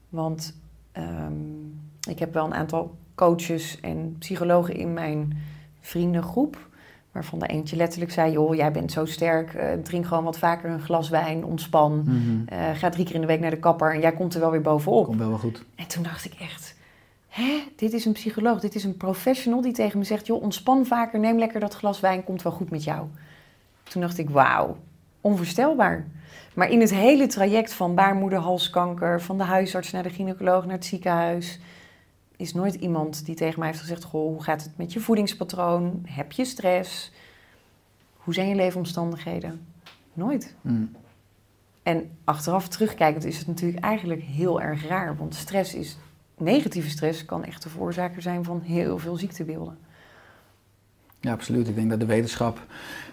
Want 0.08 0.56
ehm, 0.98 1.32
ik 2.10 2.18
heb 2.18 2.34
wel 2.34 2.44
een 2.44 2.54
aantal 2.54 2.96
coaches 3.14 3.80
en 3.80 4.16
psychologen 4.18 4.74
in 4.74 4.92
mijn 4.92 5.36
vriendengroep. 5.80 6.66
Waarvan 7.12 7.38
de 7.38 7.46
eentje 7.46 7.76
letterlijk 7.76 8.12
zei: 8.12 8.32
Joh, 8.32 8.54
jij 8.54 8.72
bent 8.72 8.92
zo 8.92 9.04
sterk. 9.04 9.54
eh, 9.54 9.72
drink 9.82 10.06
gewoon 10.06 10.24
wat 10.24 10.38
vaker 10.38 10.70
een 10.70 10.80
glas 10.80 11.08
wijn. 11.08 11.44
Ontspan. 11.44 12.02
Mhm. 12.04 12.46
eh, 12.46 12.70
ga 12.74 12.88
drie 12.88 13.04
keer 13.04 13.14
in 13.14 13.20
de 13.20 13.26
week 13.26 13.40
naar 13.40 13.50
de 13.50 13.58
kapper. 13.58 13.94
En 13.94 14.00
jij 14.00 14.12
komt 14.12 14.34
er 14.34 14.40
wel 14.40 14.50
weer 14.50 14.60
bovenop. 14.60 15.04
komt 15.04 15.18
wel 15.18 15.28
wel 15.28 15.38
goed. 15.38 15.64
En 15.74 15.86
toen 15.86 16.02
dacht 16.02 16.24
ik 16.24 16.34
echt: 16.34 16.74
Hè, 17.28 17.62
dit 17.76 17.92
is 17.92 18.04
een 18.04 18.12
psycholoog. 18.12 18.60
Dit 18.60 18.74
is 18.74 18.84
een 18.84 18.96
professional 18.96 19.60
die 19.60 19.72
tegen 19.72 19.98
me 19.98 20.04
zegt: 20.04 20.26
Joh, 20.26 20.42
ontspan 20.42 20.86
vaker. 20.86 21.18
Neem 21.20 21.38
lekker 21.38 21.60
dat 21.60 21.74
glas 21.74 22.00
wijn. 22.00 22.24
Komt 22.24 22.42
wel 22.42 22.52
goed 22.52 22.70
met 22.70 22.84
jou. 22.84 23.06
Toen 23.82 24.00
dacht 24.02 24.18
ik: 24.18 24.30
Wauw, 24.30 24.76
onvoorstelbaar. 25.20 26.06
Maar 26.54 26.70
in 26.70 26.80
het 26.80 26.94
hele 26.94 27.26
traject 27.26 27.72
van 27.72 27.94
baarmoederhalskanker, 27.94 29.22
van 29.22 29.38
de 29.38 29.44
huisarts 29.44 29.90
naar 29.90 30.02
de 30.02 30.10
gynaecoloog 30.10 30.64
naar 30.64 30.74
het 30.74 30.84
ziekenhuis, 30.84 31.60
is 32.36 32.54
nooit 32.54 32.74
iemand 32.74 33.24
die 33.24 33.34
tegen 33.34 33.58
mij 33.58 33.68
heeft 33.68 33.80
gezegd: 33.80 34.04
Goh, 34.04 34.32
hoe 34.32 34.42
gaat 34.42 34.62
het 34.62 34.76
met 34.76 34.92
je 34.92 35.00
voedingspatroon? 35.00 36.02
Heb 36.06 36.32
je 36.32 36.44
stress? 36.44 37.12
Hoe 38.16 38.34
zijn 38.34 38.48
je 38.48 38.54
leefomstandigheden? 38.54 39.66
Nooit. 40.12 40.54
Mm. 40.60 40.90
En 41.82 42.10
achteraf 42.24 42.68
terugkijkend 42.68 43.24
is 43.24 43.38
het 43.38 43.46
natuurlijk 43.46 43.84
eigenlijk 43.84 44.22
heel 44.22 44.60
erg 44.60 44.86
raar. 44.86 45.16
Want 45.16 45.34
stress 45.34 45.74
is, 45.74 45.96
negatieve 46.36 46.90
stress 46.90 47.24
kan 47.24 47.44
echt 47.44 47.62
de 47.62 47.68
veroorzaker 47.68 48.22
zijn 48.22 48.44
van 48.44 48.60
heel 48.60 48.98
veel 48.98 49.16
ziektebeelden. 49.16 49.78
Ja, 51.20 51.32
absoluut. 51.32 51.68
Ik 51.68 51.74
denk 51.74 51.90
dat 51.90 52.00
de 52.00 52.06
wetenschap 52.06 52.60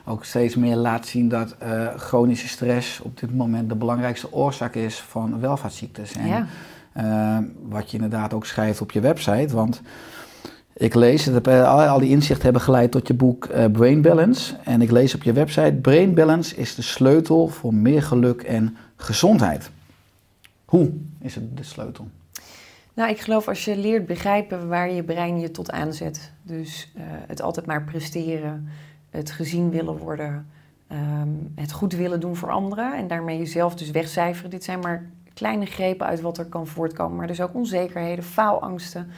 ook 0.06 0.26
steeds 0.26 0.56
meer 0.56 0.76
laat 0.76 1.08
zien 1.08 1.30
dat 1.30 1.56
eh, 1.58 1.88
chronische 1.96 2.48
stress 2.48 3.00
op 3.00 3.20
dit 3.20 3.36
moment 3.36 3.70
de 3.70 3.76
belangrijkste 3.76 4.34
oorzaak 4.34 4.76
is 4.76 5.00
van 5.00 5.40
welvaartsziektes. 5.40 6.14
En 6.14 6.28
ja, 6.28 6.48
eh, 6.94 7.38
wat 7.62 7.92
je 7.92 7.98
inderdaad 7.98 8.34
ook 8.34 8.46
schrijft 8.46 8.82
op 8.82 8.92
je 8.92 9.00
website, 9.00 9.56
want 9.56 9.82
ik 10.74 10.94
lees, 10.94 11.26
heb, 11.26 11.48
eh, 11.48 11.72
al, 11.72 11.82
al 11.82 12.00
die 12.00 12.10
inzichten 12.10 12.44
hebben 12.44 12.62
geleid 12.62 12.92
tot 12.92 13.08
je 13.08 13.14
boek 13.14 13.48
Brain 13.72 14.02
Balance. 14.02 14.56
En 14.64 14.82
ik 14.82 14.92
lees 14.92 15.16
op 15.16 15.24
je 15.24 15.34
website, 15.34 15.78
Brain 15.82 16.14
Balance 16.14 16.56
is 16.56 16.76
de 16.76 16.82
sleutel 16.82 17.48
voor 17.48 17.74
meer 17.74 18.04
geluk 18.04 18.42
en 18.42 18.78
gezondheid. 18.96 19.70
Hoe 20.66 20.92
is 21.22 21.36
het 21.36 21.58
de 21.58 21.64
sleutel? 21.64 22.08
Nou 22.96 23.10
ik 23.10 23.20
geloof 23.20 23.48
als 23.48 23.66
je 23.66 23.78
leert 23.78 24.06
begrijpen 24.06 24.68
waar 24.68 24.92
je 24.92 25.04
brein 25.04 25.40
je 25.40 25.52
tot 25.52 25.72
aanzet. 25.72 26.34
Dus 26.42 26.92
eh, 26.96 27.04
het 27.08 27.42
altijd 27.42 27.66
maar 27.66 27.84
presteren, 27.84 28.70
het 29.10 29.32
gezien 29.32 29.70
willen 29.70 29.98
worden, 29.98 30.48
ehm, 30.88 31.30
het 31.56 31.72
goed 31.72 31.94
willen 31.94 32.20
doen 32.20 32.36
voor 32.36 32.52
anderen 32.52 32.96
en 32.98 33.08
daarmee 33.08 33.38
jezelf 33.38 33.76
dus 33.76 33.92
wegcijferen. 33.92 34.50
Dit 34.50 34.64
zijn 34.64 34.80
maar 34.80 35.10
kleine 35.34 35.66
grepen 35.66 36.08
uit 36.08 36.22
wat 36.22 36.38
er 36.38 36.46
kan 36.46 36.68
voortkomen, 36.68 37.18
maar 37.18 37.28
dus 37.28 37.42
ook 37.42 37.54
onzekerheden, 37.54 38.24
faalangsten. 38.24 39.10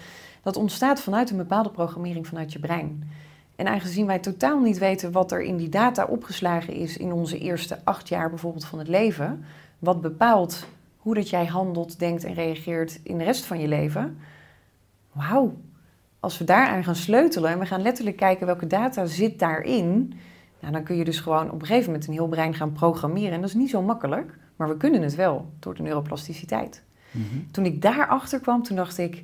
Dat 0.41 0.55
ontstaat 0.55 1.01
vanuit 1.01 1.29
een 1.29 1.37
bepaalde 1.37 1.69
programmering 1.69 2.27
vanuit 2.27 2.53
je 2.53 2.59
brein. 2.59 3.11
En 3.55 3.67
aangezien 3.67 4.05
wij 4.05 4.19
totaal 4.19 4.59
niet 4.59 4.77
weten 4.77 5.11
wat 5.11 5.31
er 5.31 5.41
in 5.41 5.57
die 5.57 5.69
data 5.69 6.05
opgeslagen 6.05 6.73
is 6.73 6.97
in 6.97 7.11
onze 7.11 7.37
eerste 7.37 7.79
acht 7.83 8.09
jaar 8.09 8.29
bijvoorbeeld 8.29 8.65
van 8.65 8.79
het 8.79 8.87
leven, 8.87 9.43
wat 9.79 10.01
bepaalt 10.01 10.67
hoe 11.07 11.15
dat 11.15 11.29
jij 11.29 11.45
handelt, 11.45 11.99
denkt 11.99 12.23
en 12.23 12.33
reageert 12.33 12.99
in 13.03 13.17
de 13.17 13.23
rest 13.23 13.45
van 13.45 13.59
je 13.59 13.67
leven. 13.67 14.17
Wauw, 15.11 15.57
als 16.19 16.37
we 16.37 16.43
daaraan 16.43 16.83
gaan 16.83 16.95
sleutelen 16.95 17.51
en 17.51 17.59
we 17.59 17.65
gaan 17.65 17.81
letterlijk 17.81 18.17
kijken 18.17 18.45
welke 18.45 18.67
data 18.67 19.05
zit 19.05 19.39
daarin, 19.39 20.13
nou, 20.59 20.73
dan 20.73 20.83
kun 20.83 20.95
je 20.95 21.03
dus 21.03 21.19
gewoon 21.19 21.51
op 21.51 21.61
een 21.61 21.67
gegeven 21.67 21.85
moment 21.85 22.07
een 22.07 22.13
heel 22.13 22.27
brein 22.27 22.53
gaan 22.53 22.71
programmeren. 22.71 23.31
En 23.31 23.39
dat 23.41 23.49
is 23.49 23.55
niet 23.55 23.69
zo 23.69 23.81
makkelijk, 23.81 24.37
maar 24.55 24.67
we 24.67 24.77
kunnen 24.77 25.01
het 25.01 25.15
wel 25.15 25.51
door 25.59 25.75
de 25.75 25.81
neuroplasticiteit. 25.81 26.83
Toen 27.51 27.65
ik 27.65 27.81
daarachter 27.81 28.39
kwam, 28.39 28.63
toen 28.63 28.75
dacht 28.75 28.97
ik: 28.97 29.23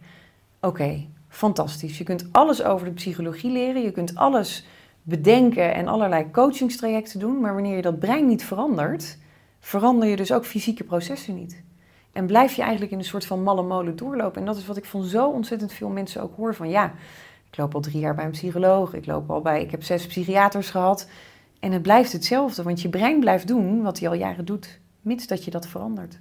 oké, 0.61 1.05
fantastisch. 1.27 1.97
Je 1.97 2.03
kunt 2.03 2.27
alles 2.31 2.63
over 2.63 2.85
de 2.85 2.93
psychologie 2.93 3.51
leren, 3.51 3.81
je 3.81 3.91
kunt 3.91 4.15
alles 4.15 4.67
bedenken 5.01 5.73
en 5.73 5.87
allerlei 5.87 6.31
coachingstrajecten 6.31 7.19
doen, 7.19 7.39
maar 7.39 7.53
wanneer 7.53 7.75
je 7.75 7.81
dat 7.81 7.99
brein 7.99 8.27
niet 8.27 8.43
verandert, 8.43 9.17
verander 9.59 10.07
je 10.07 10.15
dus 10.15 10.31
ook 10.31 10.45
fysieke 10.45 10.83
processen 10.83 11.35
niet. 11.35 11.63
En 12.13 12.25
blijf 12.25 12.53
je 12.53 12.61
eigenlijk 12.61 12.91
in 12.91 12.97
een 12.97 13.03
soort 13.03 13.25
van 13.25 13.43
malle 13.43 13.63
molen 13.63 13.95
doorlopen. 13.95 14.39
En 14.39 14.45
dat 14.45 14.57
is 14.57 14.65
wat 14.65 14.77
ik 14.77 14.85
van 14.85 15.03
zo 15.03 15.29
ontzettend 15.29 15.73
veel 15.73 15.89
mensen 15.89 16.21
ook 16.21 16.35
hoor 16.35 16.55
van 16.55 16.69
ja, 16.69 16.93
ik 17.49 17.57
loop 17.57 17.75
al 17.75 17.81
drie 17.81 17.99
jaar 17.99 18.15
bij 18.15 18.25
een 18.25 18.31
psycholoog, 18.31 18.93
ik 18.93 19.05
loop 19.05 19.29
al 19.29 19.41
bij, 19.41 19.61
ik 19.61 19.71
heb 19.71 19.83
zes 19.83 20.07
psychiaters 20.07 20.69
gehad. 20.69 21.09
En 21.59 21.71
het 21.71 21.81
blijft 21.81 22.11
hetzelfde, 22.11 22.63
want 22.63 22.81
je 22.81 22.89
brein 22.89 23.19
blijft 23.19 23.47
doen 23.47 23.81
wat 23.81 23.99
hij 23.99 24.09
al 24.09 24.15
jaren 24.15 24.45
doet, 24.45 24.79
mits 25.01 25.27
dat 25.27 25.43
je 25.43 25.51
dat 25.51 25.67
verandert. 25.67 26.19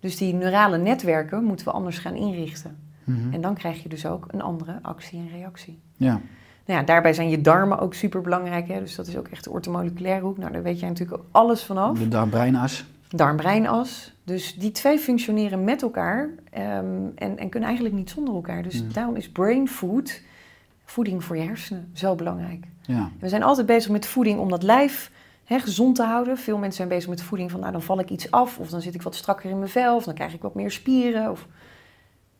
Dus 0.00 0.16
die 0.16 0.34
neurale 0.34 0.78
netwerken 0.78 1.44
moeten 1.44 1.66
we 1.66 1.72
anders 1.72 1.98
gaan 1.98 2.14
inrichten. 2.14 2.78
Mhm. 3.04 3.32
En 3.32 3.40
dan 3.40 3.54
krijg 3.54 3.82
je 3.82 3.88
dus 3.88 4.06
ook 4.06 4.24
een 4.28 4.42
andere 4.42 4.78
actie 4.82 5.18
en 5.18 5.28
reactie. 5.38 5.80
Ja, 5.96 6.20
Nou 6.66 6.80
ja, 6.80 6.82
daarbij 6.82 7.12
zijn 7.12 7.28
je 7.28 7.40
darmen 7.40 7.78
ook 7.78 7.94
super 7.94 8.20
belangrijk. 8.20 8.68
Hè? 8.68 8.80
Dus 8.80 8.94
dat 8.94 9.06
is 9.06 9.16
ook 9.16 9.28
echt 9.28 9.44
de 9.44 9.50
ortomoleculaire 9.50 10.24
hoek. 10.24 10.38
Nou, 10.38 10.52
daar 10.52 10.62
weet 10.62 10.80
jij 10.80 10.88
natuurlijk 10.88 11.18
ook 11.20 11.26
alles 11.30 11.62
vanaf. 11.62 11.98
de 11.98 12.08
darm-breinas. 12.08 12.84
Darm-breinas. 13.16 14.14
Dus 14.24 14.54
die 14.54 14.70
twee 14.70 14.98
functioneren 14.98 15.64
met 15.64 15.82
elkaar 15.82 16.30
ehm, 16.50 17.06
en, 17.14 17.38
en 17.38 17.48
kunnen 17.48 17.68
eigenlijk 17.68 17.94
niet 17.94 18.10
zonder 18.10 18.34
elkaar. 18.34 18.62
Dus 18.62 18.88
daarom 18.88 19.16
is 19.16 19.30
brain 19.30 19.68
food 19.68 20.20
Voeding 20.92 21.24
voor 21.24 21.36
je 21.36 21.42
hersenen, 21.42 21.90
zo 21.92 22.14
belangrijk. 22.14 22.66
Ja. 22.80 23.10
We 23.20 23.28
zijn 23.28 23.42
altijd 23.42 23.66
bezig 23.66 23.90
met 23.90 24.06
voeding 24.06 24.38
om 24.38 24.48
dat 24.48 24.62
lijf 24.62 25.10
hè, 25.44 25.58
gezond 25.58 25.96
te 25.96 26.02
houden. 26.02 26.38
Veel 26.38 26.56
mensen 26.56 26.76
zijn 26.76 26.88
bezig 26.88 27.08
met 27.08 27.22
voeding 27.22 27.50
van, 27.50 27.60
nou 27.60 27.72
dan 27.72 27.82
val 27.82 28.00
ik 28.00 28.10
iets 28.10 28.30
af, 28.30 28.58
of 28.58 28.70
dan 28.70 28.80
zit 28.80 28.94
ik 28.94 29.02
wat 29.02 29.14
strakker 29.14 29.50
in 29.50 29.58
mijn 29.58 29.70
vel, 29.70 29.96
of 29.96 30.04
dan 30.04 30.14
krijg 30.14 30.34
ik 30.34 30.42
wat 30.42 30.54
meer 30.54 30.70
spieren. 30.70 31.30
Of... 31.30 31.46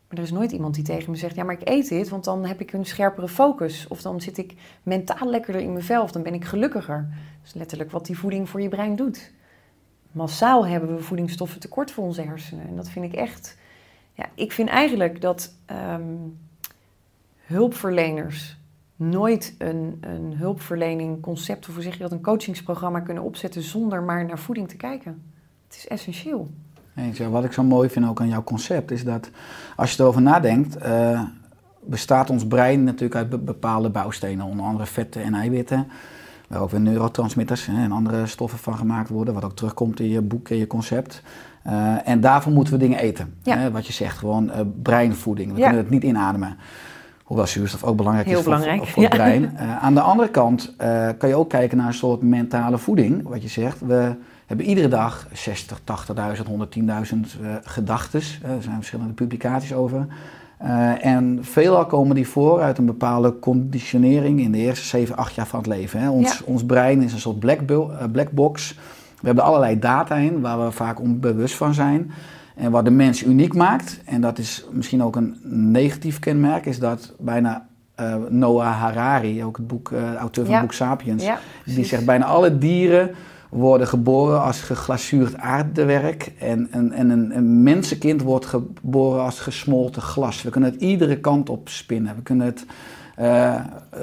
Maar 0.07 0.17
er 0.17 0.23
is 0.23 0.31
nooit 0.31 0.51
iemand 0.51 0.75
die 0.75 0.83
tegen 0.83 1.11
me 1.11 1.17
zegt, 1.17 1.35
ja 1.35 1.43
maar 1.43 1.59
ik 1.59 1.69
eet 1.69 1.89
dit, 1.89 2.09
want 2.09 2.23
dan 2.23 2.45
heb 2.45 2.61
ik 2.61 2.73
een 2.73 2.85
scherpere 2.85 3.27
focus. 3.27 3.85
Of 3.87 4.01
dan 4.01 4.21
zit 4.21 4.37
ik 4.37 4.55
mentaal 4.83 5.29
lekkerder 5.29 5.61
in 5.61 5.71
mijn 5.71 5.85
vel, 5.85 6.03
of 6.03 6.11
dan 6.11 6.23
ben 6.23 6.33
ik 6.33 6.45
gelukkiger. 6.45 7.07
Dat 7.09 7.47
is 7.47 7.53
letterlijk 7.53 7.91
wat 7.91 8.05
die 8.05 8.17
voeding 8.17 8.49
voor 8.49 8.61
je 8.61 8.69
brein 8.69 8.95
doet. 8.95 9.31
Massaal 10.13 10.67
hebben 10.67 10.95
we 10.95 11.01
voedingsstoffen 11.03 11.59
tekort 11.59 11.91
voor 11.91 12.03
onze 12.03 12.21
hersenen. 12.21 12.67
En 12.67 12.75
dat 12.75 12.89
vind 12.89 13.05
ik 13.05 13.13
echt... 13.13 13.57
Ja, 14.13 14.25
ik 14.33 14.51
vind 14.51 14.69
eigenlijk 14.69 15.21
dat 15.21 15.55
ehm, 15.65 16.03
hulpverleners 17.45 18.57
nooit 18.95 19.55
een, 19.57 19.97
een 20.01 20.33
hulpverlening 20.37 21.21
concept, 21.21 21.67
of 21.67 21.73
hoe 21.73 21.83
zeg 21.83 21.93
je 21.93 21.99
dat, 21.99 22.11
een 22.11 22.21
coachingsprogramma 22.21 22.99
kunnen 22.99 23.23
opzetten 23.23 23.61
zonder 23.61 24.03
maar 24.03 24.25
naar 24.25 24.39
voeding 24.39 24.67
te 24.69 24.75
kijken. 24.75 25.23
Het 25.67 25.77
is 25.77 25.87
essentieel. 25.87 26.51
Ja, 27.13 27.29
wat 27.29 27.43
ik 27.43 27.51
zo 27.51 27.63
mooi 27.63 27.89
vind 27.89 28.07
ook 28.07 28.19
aan 28.19 28.27
jouw 28.27 28.43
concept 28.43 28.91
is 28.91 29.03
dat 29.03 29.29
als 29.75 29.91
je 29.91 30.01
erover 30.01 30.21
nadenkt, 30.21 30.75
eh, 30.77 31.21
bestaat 31.81 32.29
ons 32.29 32.47
brein 32.47 32.83
natuurlijk 32.83 33.15
uit 33.15 33.29
be- 33.29 33.37
bepaalde 33.37 33.89
bouwstenen, 33.89 34.45
onder 34.45 34.65
andere 34.65 34.85
vetten 34.85 35.23
en 35.23 35.33
eiwitten. 35.33 35.87
Waar 36.53 36.61
ook 36.61 36.69
weer 36.69 36.81
neurotransmitters 36.81 37.67
en 37.67 37.91
andere 37.91 38.27
stoffen 38.27 38.59
van 38.59 38.77
gemaakt 38.77 39.09
worden, 39.09 39.33
wat 39.33 39.43
ook 39.43 39.55
terugkomt 39.55 39.99
in 39.99 40.09
je 40.09 40.21
boek 40.21 40.49
en 40.49 40.57
je 40.57 40.67
concept. 40.67 41.21
Eh, 41.63 42.07
en 42.07 42.21
daarvoor 42.21 42.51
moeten 42.51 42.73
we 42.73 42.79
dingen 42.79 42.99
eten. 42.99 43.33
Ja. 43.43 43.57
Hè, 43.57 43.71
wat 43.71 43.87
je 43.87 43.93
zegt, 43.93 44.17
gewoon 44.17 44.51
eh, 44.51 44.59
breinvoeding. 44.81 45.51
We 45.51 45.57
Ja. 45.57 45.63
kunnen 45.63 45.81
het 45.83 45.91
niet 45.91 46.03
inademen. 46.03 46.57
Hoewel 47.23 47.47
zuurstof 47.47 47.83
ook 47.83 47.97
belangrijk 47.97 48.27
Heel 48.27 48.37
is 48.37 48.43
voor, 48.43 48.53
belangrijk, 48.53 48.87
voor 48.89 49.03
het 49.03 49.11
ja. 49.13 49.17
brein. 49.17 49.51
Eh, 49.57 49.83
aan 49.83 49.93
de 49.93 50.01
andere 50.01 50.29
kant 50.29 50.75
kan 51.17 51.29
je 51.29 51.35
ook 51.35 51.49
kijken 51.49 51.77
naar 51.77 51.87
een 51.87 51.93
soort 51.93 52.21
mentale 52.21 52.77
voeding. 52.77 53.27
Wat 53.27 53.41
je 53.41 53.47
zegt, 53.49 53.79
we 53.79 54.15
hebben 54.45 54.65
iedere 54.65 54.87
dag 54.87 55.27
60, 55.31 55.79
80.000, 55.83 56.47
110.000 56.47 57.37
eh 57.41 57.55
gedachten. 57.63 58.19
er 58.43 58.61
zijn 58.61 58.75
verschillende 58.75 59.13
publicaties 59.13 59.73
over. 59.73 60.07
Eh, 60.63 61.05
en 61.05 61.37
veelal 61.41 61.85
komen 61.85 62.15
die 62.15 62.27
voor 62.27 62.61
uit 62.61 62.77
een 62.77 62.85
bepaalde 62.85 63.39
conditionering 63.39 64.39
in 64.39 64.51
de 64.51 64.57
eerste 64.57 64.85
7, 64.85 65.15
8 65.15 65.33
jaar 65.35 65.47
van 65.47 65.59
het 65.59 65.67
leven. 65.67 65.99
Hè. 65.99 66.09
Ons, 66.09 66.37
Ja. 66.37 66.45
ons 66.45 66.65
brein 66.65 67.01
is 67.01 67.13
een 67.13 67.19
soort 67.19 67.39
black, 67.39 67.59
eh, 67.69 67.77
black 68.11 68.31
box. 68.31 68.77
We 69.19 69.25
hebben 69.25 69.43
allerlei 69.43 69.79
data 69.79 70.15
in 70.15 70.41
waar 70.41 70.65
we 70.65 70.71
vaak 70.71 70.99
onbewust 71.01 71.55
van 71.55 71.73
zijn. 71.73 72.11
En 72.55 72.71
wat 72.71 72.85
de 72.85 72.91
mens 72.91 73.23
uniek 73.23 73.53
maakt, 73.53 74.01
en 74.05 74.21
dat 74.21 74.37
is 74.37 74.65
misschien 74.71 75.03
ook 75.03 75.15
een 75.15 75.35
negatief 75.71 76.19
kenmerk, 76.19 76.65
is 76.65 76.79
dat 76.79 77.13
bijna 77.19 77.65
eh, 77.95 78.15
Noah 78.29 78.79
Harari, 78.81 79.43
ook 79.43 79.57
het 79.57 79.67
boek, 79.67 79.91
auteur 80.17 80.43
van 80.43 80.53
Ja. 80.53 80.59
het 80.59 80.61
boek 80.67 80.73
Sapiens, 80.73 81.23
Ja, 81.23 81.39
die 81.65 81.85
zegt 81.85 82.05
bijna 82.05 82.25
alle 82.25 82.57
dieren 82.57 83.11
worden 83.53 83.87
geboren 83.87 84.41
als 84.41 84.61
geglazuurd 84.61 85.37
aardewerk 85.37 86.31
en, 86.39 86.67
en, 86.71 86.91
en 86.91 87.09
een, 87.09 87.63
mensenkind 87.63 88.21
wordt 88.21 88.45
geboren 88.45 89.23
als 89.23 89.39
gesmolten 89.39 90.01
glas. 90.01 90.41
We 90.41 90.49
kunnen 90.49 90.71
het 90.71 90.81
iedere 90.81 91.19
kant 91.19 91.49
op 91.49 91.69
spinnen. 91.69 92.15
We 92.15 92.21
kunnen 92.21 92.45
het 92.45 92.65
eh, 93.15 93.61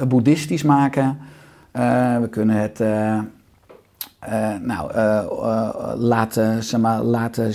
boeddhistisch 0.08 0.62
maken. 0.62 1.18
Eh, 1.70 2.18
we 2.18 2.28
kunnen 2.28 2.56
het 2.56 2.80
eh, 4.20 4.54
nou, 4.62 4.92
eh, 4.92 5.18
eh, 5.18 5.92
laten, 5.96 6.64
zeg 6.64 6.80
maar, 6.80 7.02
laten 7.02 7.54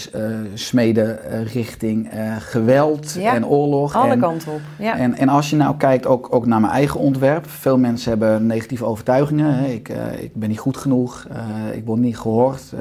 smeden 0.54 1.20
richting 1.44 2.10
geweld 2.40 3.14
Ja, 3.20 3.34
en 3.34 3.46
oorlog. 3.46 3.96
Alle 3.96 4.12
en, 4.12 4.20
kanten 4.20 4.52
op. 4.52 4.62
Ja. 4.80 4.98
en, 4.98 5.16
en 5.16 5.30
als 5.30 5.50
je 5.50 5.56
nou 5.56 5.78
kijkt 5.78 6.06
ook, 6.06 6.28
ook 6.36 6.46
naar 6.46 6.60
mijn 6.62 6.74
eigen 6.74 7.00
ontwerp. 7.00 7.50
Veel 7.50 7.78
mensen 7.78 8.10
hebben 8.10 8.46
negatieve 8.46 8.86
overtuigingen. 8.86 9.54
Hè. 9.54 9.66
Ik, 9.66 9.90
ik 10.20 10.36
ben 10.36 10.50
niet 10.50 10.60
goed 10.60 10.78
genoeg. 10.78 11.28
ik 11.74 11.86
word 11.86 12.00
niet 12.00 12.18
gehoord. 12.18 12.74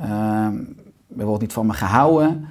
eh, 0.00 0.10
ehm, 0.10 0.54
er 1.18 1.26
wordt 1.26 1.42
niet 1.42 1.52
van 1.52 1.66
me 1.66 1.72
gehouden. 1.72 2.48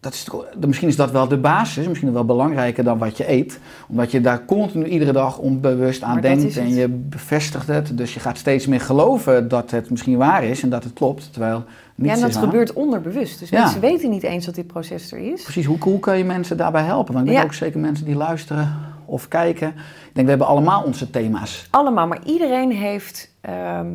Dat 0.00 0.12
is, 0.12 0.26
misschien 0.66 0.88
is 0.88 0.96
dat 0.96 1.10
wel 1.10 1.28
de 1.28 1.36
basis. 1.38 1.86
Misschien 1.88 2.12
wel 2.12 2.24
belangrijker 2.24 2.84
dan 2.84 2.98
wat 2.98 3.16
je 3.16 3.30
eet. 3.30 3.58
Omdat 3.88 4.10
je 4.10 4.20
daar 4.20 4.44
continu 4.44 4.84
iedere 4.84 5.12
dag 5.12 5.38
onbewust 5.38 6.02
aan 6.02 6.12
Maar 6.12 6.22
denkt. 6.22 6.56
En 6.56 6.74
je 6.74 6.88
bevestigt 6.88 7.66
het. 7.66 7.96
Dus 7.98 8.14
je 8.14 8.20
gaat 8.20 8.38
steeds 8.38 8.66
meer 8.66 8.80
geloven 8.80 9.48
dat 9.48 9.70
het 9.70 9.90
misschien 9.90 10.16
waar 10.16 10.44
is. 10.44 10.62
En 10.62 10.70
dat 10.70 10.84
het 10.84 10.92
klopt. 10.92 11.32
Terwijl 11.32 11.64
ja, 11.94 12.12
en 12.14 12.20
dat 12.20 12.36
gebeurt 12.36 12.72
onderbewust. 12.72 13.38
Dus 13.38 13.48
Ja. 13.48 13.62
mensen 13.62 13.80
weten 13.80 14.10
niet 14.10 14.22
eens 14.22 14.44
dat 14.46 14.54
dit 14.54 14.66
proces 14.66 15.12
er 15.12 15.18
is. 15.18 15.42
Precies, 15.42 15.66
hoe, 15.66 15.76
hoe 15.80 16.00
kan 16.00 16.18
je 16.18 16.24
mensen 16.24 16.56
daarbij 16.56 16.82
helpen? 16.84 17.14
Want 17.14 17.26
ik 17.26 17.32
denk 17.32 17.44
Ja. 17.44 17.50
ook 17.50 17.56
zeker 17.58 17.80
mensen 17.80 18.04
die 18.04 18.16
luisteren 18.16 18.76
of 19.04 19.28
kijken. 19.28 19.68
Ik 19.68 19.74
denk, 20.12 20.24
we 20.26 20.30
hebben 20.32 20.46
allemaal 20.48 20.82
onze 20.82 21.10
thema's. 21.10 21.66
Allemaal, 21.70 22.06
maar 22.06 22.20
iedereen 22.24 22.70
heeft 22.72 23.34
ehm, 23.40 23.86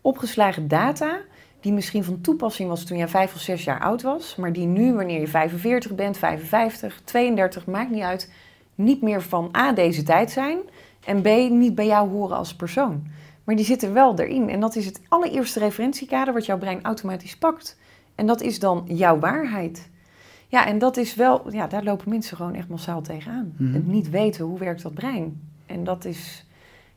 opgeslagen 0.00 0.68
data 0.68 1.18
die 1.68 1.76
misschien 1.76 2.04
van 2.04 2.20
toepassing 2.20 2.68
was 2.68 2.84
toen 2.84 2.98
jij 2.98 3.08
vijf 3.08 3.34
of 3.34 3.40
zes 3.40 3.64
jaar 3.64 3.80
oud 3.80 4.02
was, 4.02 4.36
maar 4.36 4.52
die 4.52 4.66
nu, 4.66 4.94
wanneer 4.94 5.20
je 5.20 5.26
45 5.26 5.94
bent, 5.94 6.18
55, 6.18 7.00
32, 7.04 7.66
maakt 7.66 7.90
niet 7.90 8.02
uit, 8.02 8.32
niet 8.74 9.02
meer 9.02 9.22
van 9.22 9.50
A, 9.56 9.72
deze 9.72 10.02
tijd 10.02 10.30
zijn 10.30 10.58
en 11.04 11.22
B, 11.22 11.26
niet 11.50 11.74
bij 11.74 11.86
jou 11.86 12.08
horen 12.10 12.36
als 12.36 12.56
persoon. 12.56 13.06
Maar 13.44 13.56
die 13.56 13.64
zitten 13.64 13.92
wel 13.92 14.18
erin 14.18 14.48
en 14.48 14.60
dat 14.60 14.76
is 14.76 14.86
het 14.86 15.00
allereerste 15.08 15.58
referentiekader 15.58 16.34
wat 16.34 16.46
jouw 16.46 16.58
brein 16.58 16.82
automatisch 16.82 17.36
pakt. 17.36 17.78
En 18.14 18.26
dat 18.26 18.40
is 18.40 18.58
dan 18.58 18.84
jouw 18.86 19.18
waarheid. 19.18 19.90
Ja, 20.46 20.66
en 20.66 20.78
dat 20.78 20.96
is 20.96 21.14
wel, 21.14 21.52
ja, 21.52 21.66
daar 21.66 21.84
lopen 21.84 22.08
mensen 22.08 22.36
gewoon 22.36 22.54
echt 22.54 22.68
massaal 22.68 23.02
tegenaan. 23.02 23.54
Mhm. 23.56 23.72
Het 23.72 23.86
niet 23.86 24.10
weten 24.10 24.44
hoe 24.44 24.58
werkt 24.58 24.82
dat 24.82 24.94
brein. 24.94 25.50
En 25.66 25.84
dat 25.84 26.04
is, 26.04 26.46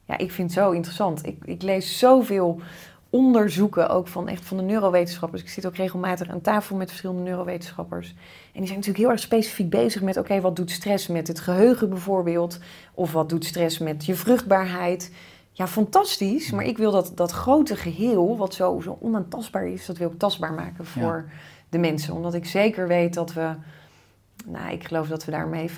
ja, 0.05 0.17
ik 0.17 0.31
vind 0.31 0.55
het 0.55 0.63
zo 0.63 0.71
interessant. 0.71 1.25
Ik, 1.25 1.37
ik 1.45 1.61
lees 1.61 1.99
zoveel 1.99 2.61
onderzoeken 3.11 3.89
ook 3.89 4.07
van 4.07 4.27
echt 4.27 4.45
van 4.45 4.57
de 4.57 4.63
neurowetenschappers. 4.63 5.41
Ik 5.41 5.49
zit 5.49 5.65
ook 5.65 5.75
regelmatig 5.75 6.29
aan 6.29 6.41
tafel 6.41 6.75
met 6.75 6.89
verschillende 6.89 7.21
neurowetenschappers. 7.21 8.07
En 8.07 8.15
die 8.59 8.65
zijn 8.65 8.77
natuurlijk 8.77 8.97
heel 8.97 9.09
erg 9.09 9.19
specifiek 9.19 9.69
bezig 9.69 10.01
met, 10.01 10.17
oké, 10.17 10.41
wat 10.41 10.55
doet 10.55 10.71
stress 10.71 11.07
met 11.07 11.27
het 11.27 11.39
geheugen 11.39 11.89
bijvoorbeeld? 11.89 12.59
Of 12.93 13.11
wat 13.11 13.29
doet 13.29 13.45
stress 13.45 13.77
met 13.77 14.05
je 14.05 14.15
vruchtbaarheid? 14.15 15.11
Ja, 15.51 15.67
fantastisch. 15.67 16.51
Maar 16.51 16.65
ik 16.65 16.77
wil 16.77 16.91
dat, 16.91 17.11
dat 17.15 17.31
grote 17.31 17.75
geheel, 17.75 18.37
wat 18.37 18.53
zo, 18.53 18.79
zo 18.79 18.97
onaantastbaar 19.01 19.67
is, 19.67 19.85
dat 19.85 19.97
wil 19.97 20.11
ik 20.11 20.19
tastbaar 20.19 20.53
maken 20.53 20.85
voor 20.85 21.29
de 21.69 21.77
mensen. 21.77 22.13
Omdat 22.13 22.33
ik 22.33 22.45
zeker 22.45 22.87
weet 22.87 23.13
dat 23.13 23.33
we, 23.33 23.55
nou, 24.45 24.71
ik 24.71 24.83
geloof 24.87 25.07
dat 25.07 25.25
we 25.25 25.31
daarmee 25.31 25.69
50% 25.69 25.73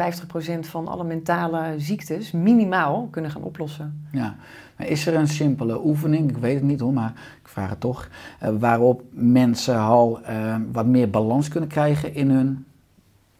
van 0.60 0.88
alle 0.88 1.04
mentale 1.04 1.73
ziektes 1.78 2.32
minimaal 2.32 3.08
kunnen 3.12 3.32
gaan 3.32 3.43
oplossen. 3.43 4.08
Ja. 4.12 4.36
Maar 4.78 4.88
is 4.88 5.08
er 5.08 5.15
een 5.15 5.28
simpele 5.28 5.86
oefening, 5.86 6.30
ik 6.30 6.38
weet 6.38 6.56
het 6.56 6.63
niet 6.63 6.80
hoor, 6.80 6.93
maar 6.93 7.13
ik 7.41 7.47
vraag 7.47 7.69
het 7.69 7.80
toch, 7.80 8.08
eh, 8.39 8.49
waarop 8.60 9.02
mensen 9.10 9.78
al 9.80 10.21
eh, 10.21 10.56
wat 10.71 10.86
meer 10.86 11.10
balans 11.10 11.47
kunnen 11.47 11.69
krijgen 11.69 12.15
in 12.15 12.30
hun 12.30 12.65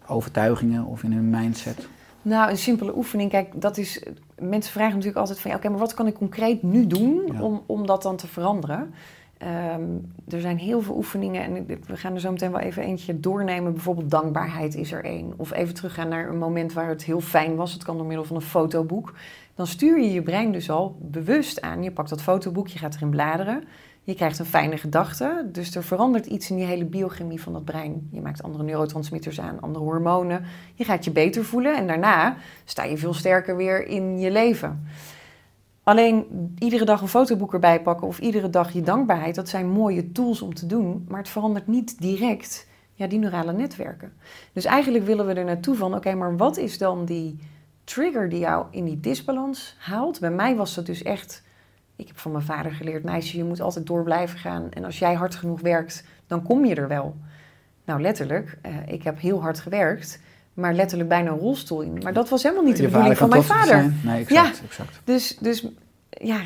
overtuigingen 0.08 0.86
of 0.86 1.04
in 1.04 1.12
hun 1.14 1.30
mindset? 1.30 1.88
Nou, 2.22 2.50
een 2.50 2.58
simpele 2.58 2.96
oefening, 2.98 3.30
kijk, 3.30 3.62
dat 3.62 3.78
is. 3.78 4.04
Mensen 4.40 4.72
vragen 4.72 4.92
natuurlijk 4.94 5.20
altijd 5.20 5.40
van 5.40 5.52
ja, 5.52 5.58
oké, 5.58 5.70
maar 5.70 5.80
wat 5.80 5.94
kan 5.94 6.08
ik 6.08 6.14
concreet 6.14 6.64
nu 6.64 6.88
doen 6.88 7.22
Ja. 7.34 7.42
om, 7.42 7.62
om 7.66 7.86
dat 7.86 8.02
dan 8.02 8.16
te 8.16 8.28
veranderen? 8.28 8.94
Ehm, 9.44 9.84
er 10.28 10.42
zijn 10.42 10.58
heel 10.58 10.82
veel 10.82 10.96
oefeningen 10.96 11.44
en 11.44 11.66
we 11.66 11.98
gaan 11.98 12.14
er 12.14 12.20
zo 12.20 12.32
meteen 12.32 12.52
wel 12.52 12.60
even 12.60 12.84
eentje 12.84 13.20
doornemen. 13.20 13.74
Bijvoorbeeld 13.74 14.10
dankbaarheid 14.10 14.76
is 14.76 14.92
er 14.92 15.04
één. 15.04 15.34
Of 15.38 15.52
even 15.52 15.74
teruggaan 15.74 16.08
naar 16.08 16.30
een 16.30 16.38
moment 16.38 16.74
waar 16.74 16.90
het 16.90 17.04
heel 17.04 17.22
fijn 17.22 17.56
was. 17.56 17.74
Het 17.74 17.84
kan 17.84 17.98
door 17.98 18.06
middel 18.06 18.26
van 18.26 18.36
een 18.36 18.42
fotoboek. 18.42 19.14
Dan 19.56 19.68
stuur 19.68 20.02
je 20.02 20.12
je 20.12 20.22
brein 20.22 20.52
dus 20.52 20.70
al 20.70 20.98
bewust 21.02 21.62
aan. 21.62 21.84
Je 21.84 21.92
pakt 21.92 22.10
dat 22.10 22.22
fotoboek, 22.22 22.68
je 22.68 22.80
gaat 22.80 22.96
erin 22.96 23.10
bladeren. 23.10 23.64
Je 24.04 24.16
krijgt 24.16 24.40
een 24.40 24.46
fijne 24.46 24.78
gedachte. 24.78 25.50
Dus 25.52 25.76
er 25.76 25.84
verandert 25.84 26.26
iets 26.26 26.50
in 26.50 26.56
die 26.56 26.66
hele 26.66 26.86
biochemie 26.86 27.42
van 27.42 27.54
dat 27.54 27.66
brein. 27.66 28.10
Je 28.12 28.22
maakt 28.22 28.44
andere 28.44 28.64
neurotransmitters 28.64 29.40
aan, 29.40 29.62
andere 29.62 29.86
hormonen. 29.86 30.44
Je 30.74 30.84
gaat 30.84 31.06
je 31.06 31.12
beter 31.12 31.46
voelen 31.46 31.76
en 31.78 31.88
daarna 31.88 32.36
sta 32.66 32.84
je 32.84 32.98
veel 32.98 33.14
sterker 33.14 33.56
weer 33.56 33.88
in 33.88 34.20
je 34.20 34.32
leven. 34.32 34.88
Alleen 35.84 36.26
iedere 36.60 36.86
dag 36.86 37.02
een 37.02 37.08
fotoboek 37.08 37.54
erbij 37.54 37.82
pakken 37.82 38.08
of 38.08 38.20
iedere 38.20 38.50
dag 38.50 38.72
je 38.72 38.82
dankbaarheid, 38.82 39.36
dat 39.36 39.50
zijn 39.50 39.70
mooie 39.70 40.12
tools 40.12 40.42
om 40.42 40.54
te 40.54 40.66
doen, 40.66 41.06
maar 41.08 41.20
het 41.20 41.30
verandert 41.30 41.68
niet 41.68 42.02
direct 42.02 42.68
ja, 42.94 43.08
die 43.08 43.20
neurale 43.20 43.54
netwerken. 43.54 44.14
Dus 44.54 44.66
eigenlijk 44.66 45.06
willen 45.06 45.26
we 45.26 45.34
er 45.34 45.46
naartoe 45.46 45.76
van, 45.76 45.96
oké, 45.96 46.14
maar 46.14 46.38
wat 46.38 46.58
is 46.58 46.78
dan 46.78 47.06
die 47.06 47.40
trigger 47.84 48.30
die 48.30 48.40
jou 48.40 48.66
in 48.72 48.86
die 48.86 49.00
disbalans 49.00 49.76
haalt? 49.80 50.20
Bij 50.20 50.32
mij 50.32 50.56
was 50.56 50.76
dat 50.76 50.86
dus 50.86 51.04
echt, 51.04 51.44
ik 51.96 52.08
heb 52.08 52.18
van 52.18 52.32
mijn 52.32 52.44
vader 52.44 52.72
geleerd, 52.72 53.04
meisje, 53.04 53.38
je 53.38 53.44
moet 53.44 53.62
altijd 53.62 53.86
door 53.86 54.04
blijven 54.04 54.40
gaan 54.40 54.72
en 54.72 54.86
als 54.86 55.00
jij 55.00 55.14
hard 55.14 55.36
genoeg 55.36 55.62
werkt, 55.62 56.06
dan 56.28 56.44
kom 56.44 56.66
je 56.66 56.76
er 56.76 56.88
wel. 56.88 57.16
Nou, 57.86 58.02
letterlijk, 58.02 58.58
eh, 58.62 58.88
ik 58.88 59.04
heb 59.04 59.20
heel 59.20 59.42
hard 59.42 59.60
gewerkt, 59.60 60.22
maar 60.54 60.74
letterlijk 60.74 61.10
bijna 61.10 61.32
een 61.32 61.40
rolstoel 61.40 61.82
in. 61.82 62.00
Maar 62.04 62.14
dat 62.14 62.30
was 62.30 62.44
helemaal 62.44 62.64
niet 62.64 62.76
de 62.78 62.82
Je 62.82 62.88
bedoeling 62.88 63.18
van 63.18 63.30
mijn 63.30 63.44
vader. 63.44 63.68
zijn? 63.68 64.00
Nee, 64.04 64.22
exact. 64.22 64.62
exact. 64.66 65.00
Dus, 65.04 65.38
dus 65.40 65.68
ja, 66.10 66.40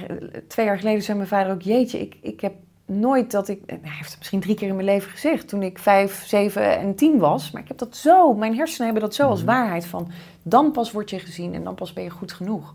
twee 0.48 0.66
jaar 0.66 0.78
geleden 0.78 1.04
zei 1.04 1.18
mijn 1.18 1.30
vader 1.30 1.54
ook: 1.54 1.62
Jeetje, 1.62 2.00
ik, 2.00 2.16
ik 2.22 2.42
heb 2.42 2.54
nooit 2.86 3.32
dat 3.32 3.48
ik... 3.48 3.60
nou, 3.66 3.80
Hij 3.82 3.92
heeft 3.96 4.10
het 4.10 4.18
misschien 4.18 4.40
drie 4.40 4.56
keer 4.56 4.68
in 4.68 4.76
mijn 4.76 4.88
leven 4.88 5.12
gezegd. 5.12 5.48
Toen 5.48 5.64
ik 5.64 5.80
vijf, 5.80 6.24
zeven 6.26 6.78
en 6.80 6.96
tien 6.96 7.18
was. 7.18 7.52
Maar 7.52 7.62
ik 7.62 7.68
heb 7.68 7.78
dat 7.78 7.96
zo... 7.96 8.34
Mijn 8.34 8.56
hersenen 8.56 8.86
hebben 8.86 9.04
dat 9.04 9.16
zo 9.16 9.28
als 9.28 9.44
waarheid 9.44 9.86
van... 9.86 10.12
Dan 10.44 10.72
pas 10.72 10.92
word 10.92 11.10
je 11.10 11.20
gezien 11.20 11.54
en 11.54 11.64
dan 11.64 11.76
pas 11.76 11.94
ben 11.94 12.04
je 12.04 12.10
goed 12.10 12.32
genoeg. 12.32 12.74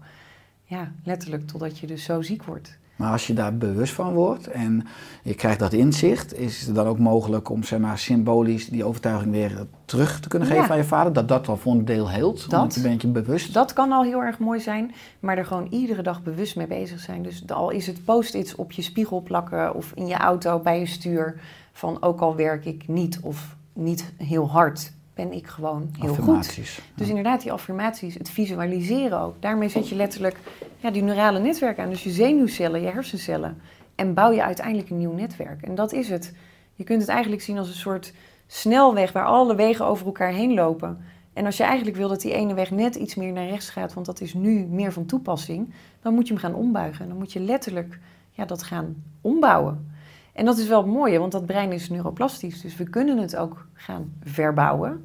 Ja, 0.72 0.92
letterlijk. 1.04 1.46
Totdat 1.46 1.78
je 1.78 1.86
dus 1.86 2.04
zo 2.04 2.22
ziek 2.22 2.44
wordt. 2.44 2.78
Maar 2.96 3.12
als 3.12 3.26
je 3.26 3.32
daar 3.34 3.56
bewust 3.56 3.92
van 3.94 4.12
wordt 4.12 4.46
en 4.46 4.86
je 5.22 5.34
krijgt 5.34 5.58
dat 5.58 5.72
inzicht, 5.72 6.38
is 6.38 6.66
het 6.66 6.74
dan 6.74 6.86
ook 6.86 6.98
mogelijk 6.98 7.48
om 7.48 7.62
zeg 7.64 7.78
maar, 7.78 7.98
symbolisch 7.98 8.68
die 8.68 8.84
overtuiging 8.84 9.32
weer 9.32 9.66
terug 9.84 10.20
te 10.20 10.28
kunnen 10.28 10.48
geven 10.48 10.62
Ja. 10.64 10.70
aan 10.70 10.76
je 10.76 10.84
vader? 10.84 11.12
Dat 11.12 11.28
dat 11.28 11.48
al 11.48 11.56
voor 11.56 11.72
een 11.72 11.84
deel 11.84 12.10
heelt? 12.10 12.50
Dat. 12.50 12.74
Je 12.74 12.80
bent 12.80 13.02
je 13.02 13.08
bewust. 13.08 13.54
Dat 13.54 13.72
kan 13.72 13.92
al 13.92 14.02
heel 14.04 14.22
erg 14.22 14.38
mooi 14.38 14.60
zijn, 14.60 14.94
maar 15.20 15.38
er 15.38 15.46
gewoon 15.46 15.66
iedere 15.70 16.02
dag 16.02 16.22
bewust 16.22 16.56
mee 16.56 16.66
bezig 16.66 17.00
zijn. 17.00 17.22
Dus 17.22 17.46
al 17.46 17.70
is 17.70 17.86
het 17.86 18.04
post-its 18.04 18.54
op 18.54 18.72
je 18.72 18.82
spiegel 18.82 19.20
plakken 19.22 19.74
of 19.74 19.92
in 19.94 20.06
je 20.06 20.16
auto 20.16 20.58
bij 20.58 20.78
je 20.78 20.86
stuur. 20.86 21.40
Van 21.72 22.02
ook 22.02 22.20
al 22.20 22.36
werk 22.36 22.64
ik 22.64 22.88
niet 22.88 23.20
of 23.22 23.56
niet 23.72 24.12
heel 24.16 24.50
hard, 24.50 24.92
ben 25.14 25.32
ik 25.32 25.46
gewoon 25.46 25.88
heel 25.98 26.08
goed. 26.08 26.18
Affirmaties. 26.18 26.80
Dus 26.94 27.08
inderdaad, 27.08 27.42
die 27.42 27.52
affirmaties, 27.52 28.14
het 28.14 28.30
visualiseren 28.30 29.20
ook. 29.20 29.34
Daarmee 29.40 29.68
zet 29.68 29.88
je 29.88 29.94
letterlijk 29.94 30.36
ja, 30.76 30.90
die 30.90 31.02
neurale 31.02 31.38
netwerken 31.38 31.84
aan. 31.84 31.90
Dus 31.90 32.04
je 32.04 32.10
zenuwcellen, 32.10 32.80
je 32.80 32.88
hersencellen. 32.88 33.60
En 33.94 34.14
bouw 34.14 34.30
je 34.30 34.42
uiteindelijk 34.42 34.90
een 34.90 34.98
nieuw 34.98 35.12
netwerk. 35.12 35.62
En 35.62 35.74
dat 35.74 35.92
is 35.92 36.08
het. 36.08 36.34
Je 36.74 36.84
kunt 36.84 37.00
het 37.00 37.10
eigenlijk 37.10 37.42
zien 37.42 37.58
als 37.58 37.68
een 37.68 37.74
soort 37.74 38.12
snelweg 38.46 39.12
waar 39.12 39.24
alle 39.24 39.54
wegen 39.54 39.86
over 39.86 40.06
elkaar 40.06 40.32
heen 40.32 40.54
lopen. 40.54 41.04
En 41.32 41.46
als 41.46 41.56
je 41.56 41.62
eigenlijk 41.62 41.96
wil 41.96 42.08
dat 42.08 42.20
die 42.20 42.32
ene 42.32 42.54
weg 42.54 42.70
net 42.70 42.94
iets 42.94 43.14
meer 43.14 43.32
naar 43.32 43.48
rechts 43.48 43.70
gaat, 43.70 43.94
want 43.94 44.06
dat 44.06 44.20
is 44.20 44.34
nu 44.34 44.66
meer 44.66 44.92
van 44.92 45.06
toepassing, 45.06 45.72
dan 46.00 46.14
moet 46.14 46.26
je 46.26 46.32
hem 46.32 46.42
gaan 46.42 46.54
ombuigen. 46.54 47.02
En 47.02 47.08
dan 47.08 47.18
moet 47.18 47.32
je 47.32 47.40
letterlijk 47.40 47.98
ja, 48.30 48.44
dat 48.44 48.62
gaan 48.62 49.02
ombouwen. 49.20 49.91
En 50.32 50.44
dat 50.44 50.58
is 50.58 50.68
wel 50.68 50.82
het 50.82 50.92
mooie, 50.92 51.18
want 51.18 51.32
dat 51.32 51.46
brein 51.46 51.72
is 51.72 51.90
neuroplastisch. 51.90 52.60
Dus 52.60 52.76
we 52.76 52.84
kunnen 52.84 53.18
het 53.18 53.36
ook 53.36 53.66
gaan 53.74 54.12
verbouwen 54.22 55.04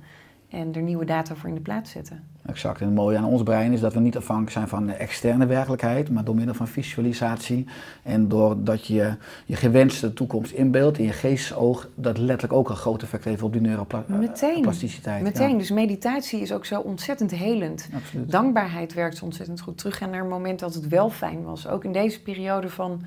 en 0.49 0.75
er 0.75 0.81
nieuwe 0.81 1.05
data 1.05 1.35
voor 1.35 1.49
in 1.49 1.55
de 1.55 1.61
plaats 1.61 1.91
zetten. 1.91 2.23
Exact. 2.45 2.79
En 2.79 2.85
het 2.85 2.95
mooie 2.95 3.17
aan 3.17 3.25
ons 3.25 3.43
brein 3.43 3.73
is 3.73 3.79
dat 3.79 3.93
we 3.93 3.99
niet 3.99 4.17
afhankelijk 4.17 4.53
zijn 4.53 4.67
van 4.67 4.85
de 4.85 4.93
externe 4.93 5.45
werkelijkheid, 5.45 6.09
maar 6.09 6.23
door 6.23 6.35
middel 6.35 6.53
van 6.53 6.67
visualisatie 6.67 7.65
en 8.03 8.27
doordat 8.27 8.85
je 8.85 9.15
je 9.45 9.55
gewenste 9.55 10.13
toekomst 10.13 10.51
inbeeldt 10.51 10.97
in 10.97 11.05
je 11.05 11.11
geestesoog, 11.11 11.87
dat 11.95 12.17
letterlijk 12.17 12.53
ook 12.59 12.69
een 12.69 12.75
groot 12.75 13.01
effect 13.01 13.23
heeft 13.23 13.41
op 13.41 13.51
die 13.51 13.61
Meteen. 13.61 13.87
neuroplasticiteit. 14.07 15.23
Meteen, 15.23 15.57
dus 15.57 15.71
meditatie 15.71 16.41
is 16.41 16.51
ook 16.51 16.65
zo 16.65 16.79
ontzettend 16.79 17.31
helend. 17.31 17.89
Absoluut. 17.95 18.31
Dankbaarheid 18.31 18.93
werkt 18.93 19.21
ontzettend 19.21 19.61
goed. 19.61 19.77
Teruggaan 19.77 20.09
naar 20.09 20.21
een 20.21 20.27
moment 20.27 20.59
dat 20.59 20.73
het 20.73 20.87
wel 20.87 21.09
fijn 21.09 21.43
was. 21.43 21.67
Ook 21.67 21.83
in 21.83 21.91
deze 21.91 22.21
periode 22.21 22.69
van 22.69 23.01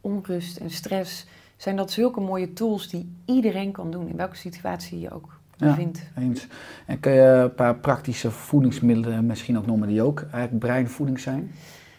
onrust 0.00 0.56
en 0.56 0.70
stress 0.70 1.26
zijn 1.56 1.76
dat 1.76 1.90
zulke 1.90 2.20
mooie 2.20 2.52
tools 2.52 2.88
die 2.88 3.08
iedereen 3.24 3.72
kan 3.72 3.90
doen, 3.90 4.08
in 4.08 4.16
welke 4.16 4.36
situatie 4.36 5.00
je 5.00 5.10
ook 5.10 5.38
Ja. 5.56 5.66
bevindt. 5.66 6.02
Eens. 6.16 6.46
En 6.86 7.00
kun 7.00 7.12
je 7.12 7.20
een 7.20 7.54
paar 7.54 7.76
praktische 7.76 8.30
voedingsmiddelen 8.30 9.26
misschien 9.26 9.58
ook 9.58 9.66
noemen 9.66 9.88
die 9.88 10.02
ook 10.02 10.20
eigenlijk 10.20 10.58
breinvoeding 10.58 11.20
zijn? 11.20 11.50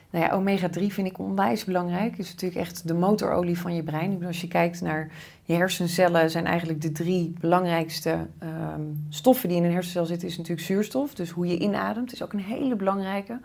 Nou 0.09 0.25
ja, 0.25 0.31
omega-3 0.35 0.93
vind 0.93 1.07
ik 1.07 1.19
onwijs 1.19 1.65
belangrijk. 1.65 2.11
Het 2.11 2.19
is 2.19 2.31
natuurlijk 2.31 2.61
echt 2.61 2.87
de 2.87 2.93
motorolie 2.93 3.59
van 3.59 3.75
je 3.75 3.83
brein. 3.83 4.25
Als 4.25 4.41
je 4.41 4.47
kijkt 4.47 4.81
naar 4.81 5.09
je 5.43 5.53
hersencellen, 5.53 6.29
zijn 6.29 6.45
eigenlijk 6.45 6.81
de 6.81 6.91
drie 6.91 7.33
belangrijkste 7.39 8.27
ehm, 8.39 8.81
stoffen 9.09 9.49
die 9.49 9.57
in 9.57 9.63
een 9.63 9.71
hersencel 9.71 10.05
zitten, 10.05 10.27
is 10.27 10.37
natuurlijk 10.37 10.67
zuurstof. 10.67 11.13
Dus 11.13 11.29
hoe 11.29 11.47
je 11.47 11.57
inademt 11.59 12.13
is 12.13 12.23
ook 12.23 12.33
een 12.33 12.39
hele 12.39 12.75
belangrijke. 12.75 13.39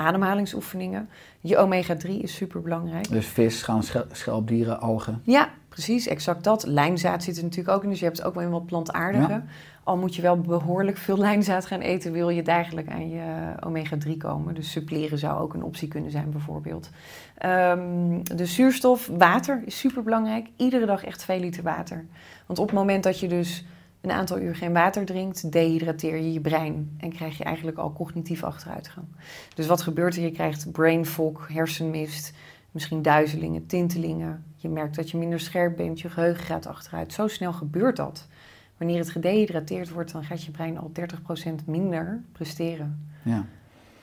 Ademhalingsoefeningen. 0.00 1.08
Je 1.40 1.56
omega-3 1.56 2.08
is 2.08 2.34
super 2.34 2.62
belangrijk. 2.62 3.08
Dus 3.10 3.26
vis, 3.26 3.62
gaan 3.62 3.82
schel- 3.82 4.04
schelpdieren, 4.12 4.80
algen. 4.80 5.20
Ja, 5.24 5.48
precies, 5.68 6.06
exact 6.06 6.44
dat. 6.44 6.66
Lijnzaad 6.66 7.22
zit 7.22 7.36
er 7.36 7.42
natuurlijk 7.42 7.76
ook 7.76 7.82
in, 7.84 7.90
dus 7.90 7.98
je 7.98 8.04
hebt 8.04 8.16
het 8.16 8.26
ook 8.26 8.34
wel 8.34 8.42
in 8.42 8.50
wat 8.50 8.66
plantaardige. 8.66 9.32
Ja. 9.32 9.44
Al 9.84 9.96
moet 9.96 10.14
je 10.14 10.22
wel 10.22 10.40
behoorlijk 10.40 10.96
veel 10.96 11.18
lijnzaad 11.28 11.66
gaan 11.66 11.80
eten, 11.80 12.12
wil 12.12 12.28
je 12.28 12.42
degelijk 12.42 12.88
aan 12.88 13.08
je 13.10 13.52
omega-3 13.66 14.16
komen. 14.18 14.54
Dus 14.54 14.70
suppleren 14.70 15.18
zou 15.18 15.40
ook 15.40 15.54
een 15.54 15.62
optie 15.62 15.88
kunnen 15.88 16.10
zijn, 16.10 16.30
bijvoorbeeld. 16.30 16.90
Ehm, 17.38 18.22
de 18.22 18.46
zuurstof, 18.46 19.10
water 19.18 19.62
is 19.64 19.78
super 19.78 20.02
belangrijk. 20.02 20.48
Iedere 20.56 20.86
dag 20.86 21.04
echt 21.04 21.18
2 21.18 21.40
liter 21.40 21.62
water. 21.62 22.06
Want 22.46 22.58
op 22.58 22.66
het 22.66 22.74
moment 22.76 23.02
dat 23.02 23.20
je 23.20 23.28
dus 23.28 23.64
een 24.00 24.10
aantal 24.10 24.38
uur 24.40 24.54
geen 24.56 24.72
water 24.72 25.04
drinkt, 25.04 25.52
dehydrateer 25.52 26.16
je 26.16 26.32
je 26.32 26.40
brein 26.40 26.94
en 26.98 27.10
krijg 27.12 27.38
je 27.38 27.44
eigenlijk 27.44 27.78
al 27.78 27.92
cognitief 27.92 28.42
achteruitgang. 28.44 29.06
Dus 29.54 29.66
wat 29.66 29.82
gebeurt 29.82 30.16
er? 30.16 30.22
Je 30.22 30.30
krijgt 30.30 30.72
brain 30.72 31.06
fog, 31.06 31.48
hersenmist, 31.48 32.32
misschien 32.70 33.02
duizelingen, 33.02 33.66
tintelingen. 33.66 34.44
Je 34.56 34.68
merkt 34.68 34.96
dat 34.96 35.10
je 35.10 35.16
minder 35.16 35.40
scherp 35.40 35.76
bent, 35.76 36.00
je 36.00 36.08
geheugen 36.10 36.44
gaat 36.44 36.66
achteruit. 36.66 37.12
Zo 37.12 37.28
snel 37.28 37.52
gebeurt 37.52 37.96
dat. 37.96 38.28
Wanneer 38.76 38.98
het 38.98 39.10
gedehydrateerd 39.10 39.90
wordt, 39.90 40.12
dan 40.12 40.24
gaat 40.24 40.44
je 40.44 40.50
brein 40.50 40.78
al 40.78 40.90
30% 41.00 41.64
minder 41.64 42.22
presteren. 42.32 43.08
Ja, 43.22 43.44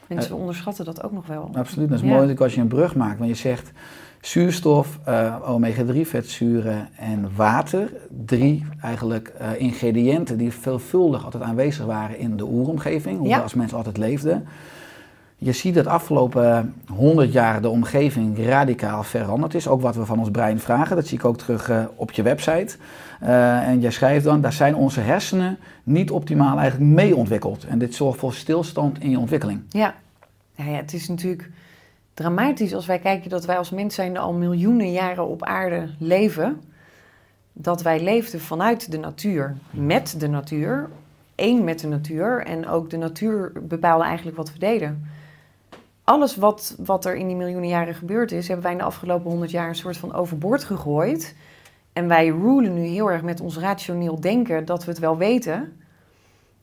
Mensen 0.08 0.36
onderschatten 0.36 0.86
dat 0.86 1.04
ook 1.04 1.12
nog 1.12 1.28
wel. 1.28 1.50
absoluut. 1.54 1.90
Dat 1.90 1.98
is 2.00 2.06
Ja. 2.10 2.16
mooi 2.16 2.36
als 2.38 2.56
je 2.56 2.62
een 2.62 2.68
brug 2.68 2.96
maakt. 2.96 3.18
Want 3.18 3.30
je 3.30 3.36
zegt 3.36 3.72
zuurstof, 4.28 5.00
eh, 5.04 5.36
omega-3 5.46 6.06
vetzuren 6.08 6.88
en 6.96 7.30
water. 7.36 7.92
Drie 8.26 8.66
eigenlijk 8.82 9.28
eh, 9.38 9.50
ingrediënten 9.58 10.38
die 10.38 10.52
veelvuldig 10.52 11.24
altijd 11.24 11.44
aanwezig 11.44 11.86
waren 11.86 12.20
in 12.20 12.38
de 12.38 12.44
oeromgeving. 12.46 13.18
Hoe 13.20 13.28
Ja. 13.28 13.38
we 13.38 13.44
als 13.44 13.54
mensen 13.54 13.78
altijd 13.78 13.98
leefden. 13.98 14.48
Je 15.38 15.52
ziet 15.52 15.76
dat 15.76 15.86
afgelopen 15.88 16.74
100 16.88 17.32
jaar 17.32 17.62
de 17.62 17.70
omgeving 17.70 18.46
radicaal 18.46 19.04
veranderd 19.04 19.54
is. 19.54 19.68
Ook 19.68 19.82
wat 19.82 19.96
we 19.96 20.06
van 20.06 20.20
ons 20.20 20.32
brein 20.32 20.60
vragen. 20.60 20.96
Dat 20.96 21.08
zie 21.08 21.18
ik 21.18 21.26
ook 21.26 21.38
terug 21.38 21.70
eh, 21.70 21.84
op 21.96 22.12
je 22.12 22.22
website. 22.22 22.78
En 23.20 23.80
jij 23.80 23.92
schrijft 23.92 24.26
dan, 24.26 24.42
daar 24.42 24.54
zijn 24.54 24.76
onze 24.76 25.00
hersenen 25.00 25.58
niet 25.84 26.12
optimaal 26.12 26.60
eigenlijk 26.60 26.92
mee 26.92 27.16
ontwikkeld. 27.16 27.63
En 27.63 27.80
dit 27.80 27.96
zorgt 27.96 28.20
voor 28.20 28.34
stilstand 28.34 29.00
in 29.00 29.10
je 29.10 29.20
ontwikkeling. 29.20 29.62
Ja. 29.70 29.96
Nou 30.56 30.72
ja, 30.72 30.76
het 30.78 30.94
is 30.94 31.08
natuurlijk 31.08 31.50
dramatisch 32.17 32.73
als 32.73 32.86
wij 32.86 32.99
kijken 32.99 33.30
dat 33.30 33.45
wij 33.45 33.58
als 33.58 33.69
mens 33.69 33.95
zijn 33.95 34.17
al 34.17 34.34
miljoenen 34.34 34.91
jaren 34.91 35.27
op 35.27 35.43
aarde 35.43 35.89
leven. 35.99 36.62
Dat 37.53 37.82
wij 37.82 38.03
leefden 38.03 38.39
vanuit 38.39 38.91
de 38.91 38.97
natuur, 38.97 39.56
met 39.71 40.19
de 40.19 40.27
natuur, 40.27 40.89
één 41.36 41.63
met 41.63 41.80
de 41.80 41.88
natuur. 41.88 42.45
En 42.45 42.67
ook 42.67 42.89
de 42.89 42.97
natuur 42.97 43.51
bepaalde 43.62 44.03
eigenlijk 44.03 44.38
wat 44.38 44.53
we 44.53 44.60
deden. 44.60 45.12
Alles 46.03 46.36
wat, 46.36 46.75
wat 46.77 47.06
er 47.06 47.15
in 47.15 47.27
die 47.27 47.36
miljoenen 47.36 47.69
jaren 47.69 47.95
gebeurd 47.95 48.32
is, 48.32 48.47
hebben 48.47 48.65
wij 48.65 48.73
in 48.73 48.80
de 48.80 48.84
afgelopen 48.84 49.30
honderd 49.30 49.51
jaar 49.51 49.67
een 49.67 49.75
soort 49.75 49.97
van 49.97 50.13
overboord 50.13 50.63
gegooid. 50.63 51.36
En 51.93 52.08
wij 52.08 52.27
rulen 52.27 52.73
nu 52.73 52.82
heel 52.82 53.12
erg 53.12 53.21
met 53.21 53.41
ons 53.41 53.58
rationeel 53.58 54.19
denken 54.19 54.65
dat 54.65 54.86
we 54.86 54.91
het 54.91 54.99
wel 54.99 55.17
weten. 55.17 55.82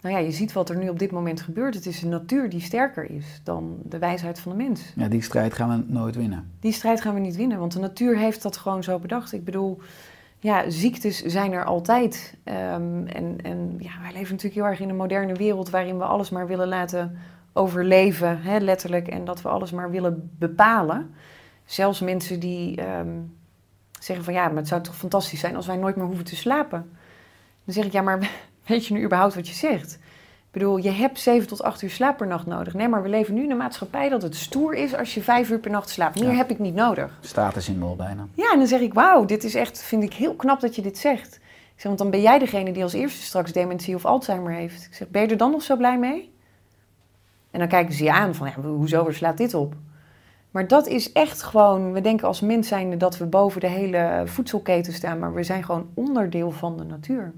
Nou 0.05 0.17
ja, 0.17 0.23
je 0.23 0.31
ziet 0.31 0.53
wat 0.53 0.69
er 0.69 0.77
nu 0.77 0.89
op 0.89 0.99
dit 0.99 1.11
moment 1.11 1.41
gebeurt. 1.41 1.75
Het 1.75 1.87
is 1.87 2.01
de 2.01 2.07
natuur 2.07 2.51
die 2.51 2.61
sterker 2.61 3.11
is 3.11 3.41
dan 3.43 3.79
de 3.83 3.99
wijsheid 3.99 4.41
van 4.41 4.53
de 4.53 4.65
mens. 4.65 4.93
Ja, 4.97 5.09
die 5.09 5.23
strijd 5.23 5.55
gaan 5.55 5.69
we 5.69 5.93
nooit 5.93 6.17
winnen. 6.17 6.51
Die 6.61 6.73
strijd 6.73 7.01
gaan 7.01 7.15
we 7.15 7.21
niet 7.21 7.37
winnen, 7.37 7.59
want 7.59 7.73
de 7.73 7.79
natuur 7.79 8.19
heeft 8.19 8.43
dat 8.43 8.57
gewoon 8.57 8.83
zo 8.83 8.99
bedacht. 8.99 9.33
Ik 9.33 9.45
bedoel, 9.45 9.81
ja, 10.39 10.71
ziektes 10.71 11.23
zijn 11.23 11.53
er 11.53 11.65
altijd. 11.65 12.37
Ehm, 12.45 13.07
en 13.07 13.39
en 13.43 13.77
ja, 13.79 13.91
wij 14.01 14.13
leven 14.13 14.31
natuurlijk 14.31 14.55
heel 14.55 14.65
erg 14.65 14.81
in 14.81 14.89
een 14.89 14.97
moderne 14.97 15.35
wereld 15.35 15.71
waarin 15.71 15.99
we 15.99 16.05
alles 16.05 16.31
maar 16.31 16.47
willen 16.47 16.69
laten 16.69 17.19
overleven, 17.53 18.43
hè, 18.43 18.59
letterlijk. 18.59 19.09
En 19.09 19.25
dat 19.25 19.43
we 19.43 19.49
alles 19.49 19.71
maar 19.71 19.91
willen 19.91 20.31
bepalen. 20.39 21.15
Zelfs 21.65 22.01
mensen 22.01 22.41
die 22.41 22.77
ehm, 22.77 23.19
zeggen 24.01 24.25
van 24.25 24.35
ja, 24.35 24.49
maar 24.49 24.57
het 24.57 24.69
zou 24.69 24.83
toch 24.83 24.97
fantastisch 24.97 25.41
zijn 25.41 25.57
als 25.57 25.67
wij 25.67 25.77
nooit 25.77 25.97
meer 25.97 26.07
hoeven 26.07 26.25
te 26.25 26.37
slapen. 26.37 26.91
Dan 27.65 27.75
zeg 27.75 27.85
ik 27.85 27.93
ja, 27.93 28.03
maar 28.03 28.31
weet 28.67 28.87
je 28.87 28.95
nu 28.95 29.05
überhaupt 29.05 29.35
wat 29.35 29.49
je 29.49 29.55
zegt? 29.55 29.93
Ik 30.47 30.61
bedoel, 30.61 30.77
je 30.77 30.91
hebt 30.91 31.19
7 31.21 31.49
tot 31.49 31.63
8 31.63 31.83
uur 31.83 31.91
slaap 31.91 32.17
per 32.17 32.27
nacht 32.27 32.47
nodig. 32.47 32.75
Nee, 32.75 32.89
maar 32.89 33.03
we 33.03 33.09
leven 33.09 33.35
nu 33.35 33.43
in 33.43 33.51
een 33.51 33.57
maatschappij 33.57 34.09
dat 34.09 34.23
het 34.23 34.37
stoer 34.37 34.75
is 34.75 34.95
als 34.97 35.15
je 35.15 35.23
5 35.23 35.51
uur 35.51 35.59
per 35.59 35.71
nacht 35.71 35.89
slaapt. 35.89 36.21
Meer 36.21 36.31
Ja. 36.31 36.37
heb 36.37 36.51
ik 36.51 36.59
niet 36.59 36.75
nodig. 36.75 37.19
Statussymbool 37.21 37.97
bijna. 37.97 38.27
Ja, 38.35 38.53
en 38.53 38.59
dan 38.59 38.67
zeg 38.67 38.81
ik, 38.81 38.95
wauw, 38.95 39.25
dit 39.25 39.45
is 39.45 39.55
echt, 39.55 39.83
vind 39.83 40.03
ik 40.03 40.13
heel 40.15 40.35
knap 40.35 40.61
dat 40.61 40.75
je 40.77 40.83
dit 40.83 40.99
zegt. 40.99 41.35
Ik 41.35 41.81
zeg, 41.81 41.83
want 41.85 41.99
dan 41.99 42.11
ben 42.11 42.21
jij 42.21 42.39
degene 42.39 42.73
die 42.73 42.83
als 42.83 42.93
eerste 42.93 43.23
straks 43.23 43.53
dementie 43.53 43.95
of 43.95 44.05
Alzheimer 44.05 44.53
heeft. 44.53 44.85
Ik 44.85 44.95
zeg, 44.95 45.09
ben 45.09 45.23
je 45.23 45.29
er 45.29 45.37
dan 45.37 45.51
nog 45.51 45.63
zo 45.63 45.77
blij 45.77 45.99
mee? 45.99 46.33
En 47.51 47.59
dan 47.59 47.69
kijken 47.69 47.95
ze 47.95 48.05
je 48.05 48.13
aan 48.13 48.35
van, 48.35 48.47
ja, 48.47 48.61
hoezo, 48.69 49.11
slaat 49.11 49.37
dit 49.37 49.55
op? 49.55 49.75
Maar 50.51 50.67
dat 50.69 50.87
is 50.87 51.13
echt 51.13 51.43
gewoon, 51.43 51.93
we 51.93 52.01
denken 52.01 52.27
als 52.27 52.41
mens 52.41 52.69
zijnde 52.69 52.97
dat 52.97 53.19
we 53.19 53.27
boven 53.27 53.61
de 53.61 53.67
hele 53.67 54.23
voedselketen 54.25 54.93
staan, 54.93 55.19
maar 55.19 55.35
we 55.35 55.43
zijn 55.43 55.65
gewoon 55.65 55.89
onderdeel 55.95 56.51
van 56.51 56.77
de 56.77 56.85
natuur. 56.85 57.33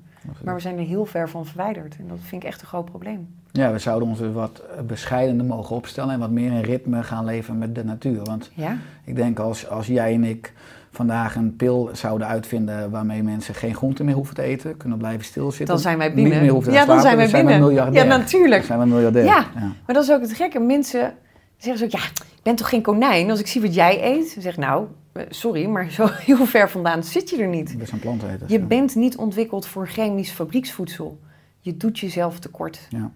Maar 0.45 0.55
we 0.55 0.61
zijn 0.61 0.79
er 0.79 0.85
heel 0.85 1.07
ver 1.07 1.29
van 1.29 1.47
verwijderd 1.47 1.97
en 1.99 2.09
dat 2.09 2.19
vind 2.21 2.43
ik 2.43 2.49
echt 2.49 2.61
een 2.61 2.67
groot 2.67 2.85
probleem. 2.85 3.29
Ja, 3.53 3.73
we 3.73 3.79
zouden 3.79 4.09
ons 4.09 4.21
wat 4.33 4.62
bescheidener 4.87 5.45
mogen 5.45 5.77
opstellen 5.77 6.15
en 6.15 6.19
wat 6.21 6.31
meer 6.31 6.53
in 6.53 6.61
ritme 6.61 7.03
gaan 7.03 7.25
leven 7.25 7.59
met 7.59 7.75
de 7.75 7.85
natuur. 7.85 8.25
Want 8.25 8.51
Ja, 8.55 8.77
ik 9.05 9.17
denk 9.17 9.39
als, 9.39 9.69
als 9.69 9.87
jij 9.87 10.15
en 10.15 10.25
ik 10.25 10.53
vandaag 10.91 11.35
een 11.35 11.57
pil 11.57 11.91
zouden 11.93 12.27
uitvinden 12.27 12.91
waarmee 12.91 13.23
mensen 13.23 13.55
geen 13.55 13.75
groente 13.75 14.05
meer 14.05 14.15
hoeven 14.15 14.35
te 14.35 14.43
eten, 14.43 14.77
kunnen 14.77 14.99
blijven 14.99 15.25
stilzitten. 15.25 15.67
dan 15.67 15.79
zijn 15.79 15.99
wij 15.99 16.15
binnen. 16.15 16.33
Niet 16.33 16.43
meer 16.43 16.51
hoeven 16.51 16.73
te 16.73 16.79
ja, 16.79 16.85
dan 16.85 17.01
slapen, 17.01 17.29
zijn 17.29 17.33
wij 17.33 17.45
binnen. 17.45 17.61
we 17.61 17.67
miljardair. 17.67 18.07
ja, 18.07 18.17
natuurlijk. 18.17 18.57
Dan 18.57 18.67
zijn 18.67 18.79
we 18.79 18.87
miljardair. 18.87 19.25
Ja. 19.25 19.47
Maar 19.55 19.95
dat 19.95 20.03
is 20.03 20.11
ook 20.11 20.21
het 20.21 20.33
gekke. 20.33 20.59
Mensen 20.59 21.15
zeggen 21.57 21.91
zo, 21.91 21.99
ja, 21.99 22.05
ik 22.07 22.43
ben 22.43 22.55
toch 22.55 22.69
geen 22.69 22.83
konijn? 22.83 23.31
Als 23.31 23.41
ik 23.41 23.47
zie 23.47 23.61
wat 23.61 23.75
jij 23.75 24.05
eet, 24.05 24.35
dan 24.35 24.43
zeg 24.43 24.53
ik, 24.53 24.59
nou, 24.59 24.87
sorry, 25.29 25.66
maar 25.66 25.90
zo 25.90 26.07
heel 26.29 26.46
ver 26.46 26.70
vandaan 26.70 27.05
zit 27.05 27.31
je 27.31 27.37
er 27.37 27.48
niet. 27.48 27.79
Dat 27.79 27.88
zijn 27.88 28.00
planteneters. 28.00 28.50
Je 28.50 28.59
ja. 28.59 28.64
bent 28.64 28.94
niet 28.94 29.16
ontwikkeld 29.16 29.66
voor 29.66 29.88
chemisch 29.88 30.31
fabrieksvoedsel. 30.31 31.20
Je 31.61 31.76
doet 31.76 31.98
jezelf 31.98 32.38
tekort. 32.38 32.87
Ja. 32.90 33.11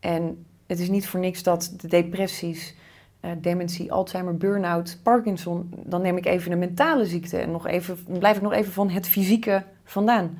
En 0.00 0.44
het 0.66 0.78
is 0.78 0.88
niet 0.88 1.06
voor 1.06 1.20
niks 1.20 1.42
dat 1.42 1.74
de 1.76 1.88
depressies, 1.88 2.74
eh, 3.20 3.30
dementie, 3.40 3.92
Alzheimer, 3.92 4.36
burn-out, 4.36 4.98
Parkinson, 5.02 5.70
dan 5.84 6.02
neem 6.02 6.16
ik 6.16 6.26
even 6.26 6.52
een 6.52 6.58
mentale 6.58 7.06
ziekte 7.06 7.36
en 7.36 7.50
nog 7.50 7.66
even, 7.66 7.98
dan 8.06 8.18
blijf 8.18 8.36
ik 8.36 8.42
nog 8.42 8.52
even 8.52 8.72
van 8.72 8.90
het 8.90 9.08
fysieke 9.08 9.62
vandaan. 9.84 10.38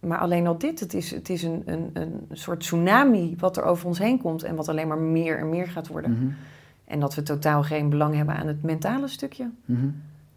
Maar 0.00 0.18
alleen 0.18 0.46
al 0.46 0.58
dit, 0.58 0.80
het 0.80 0.94
is, 0.94 1.10
het 1.10 1.28
is 1.28 1.42
een, 1.42 1.62
een, 1.66 1.90
een 1.92 2.26
soort 2.32 2.60
tsunami 2.60 3.34
wat 3.38 3.56
er 3.56 3.64
over 3.64 3.86
ons 3.86 3.98
heen 3.98 4.20
komt 4.20 4.42
en 4.42 4.54
wat 4.54 4.68
alleen 4.68 4.88
maar 4.88 4.98
meer 4.98 5.38
en 5.38 5.48
meer 5.48 5.66
gaat 5.66 5.86
worden. 5.86 6.10
Mhm. 6.10 6.32
En 6.84 7.00
dat 7.00 7.14
we 7.14 7.22
totaal 7.22 7.62
geen 7.62 7.88
belang 7.88 8.14
hebben 8.14 8.34
aan 8.34 8.46
het 8.46 8.62
mentale 8.62 9.08
stukje. 9.08 9.50
Ik 9.66 9.76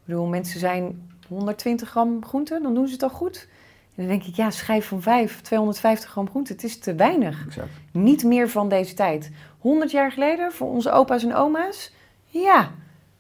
bedoel, 0.08 0.26
mensen 0.26 0.60
zijn 0.60 1.10
120 1.28 1.90
gram 1.90 2.26
groente, 2.26 2.60
dan 2.62 2.74
doen 2.74 2.88
ze 2.88 2.94
het 2.94 3.04
al 3.04 3.10
goed. 3.10 3.48
En 3.96 4.08
dan 4.08 4.08
denk 4.08 4.24
ik, 4.24 4.36
ja, 4.36 4.52
schijf 4.52 4.88
van 4.88 5.02
5, 5.02 5.42
250 5.42 6.10
gram 6.10 6.30
groente, 6.30 6.54
het 6.54 6.64
is 6.64 6.80
te 6.80 6.96
weinig. 6.96 7.46
Exact. 7.46 7.70
Niet 7.92 8.24
meer 8.24 8.50
van 8.50 8.70
deze 8.70 8.94
tijd. 8.94 9.32
100 9.60 9.92
jaar 9.92 10.12
geleden, 10.12 10.52
voor 10.52 10.68
onze 10.68 10.92
opa's 10.92 11.24
en 11.24 11.36
oma's, 11.36 11.92
ja, 12.26 12.72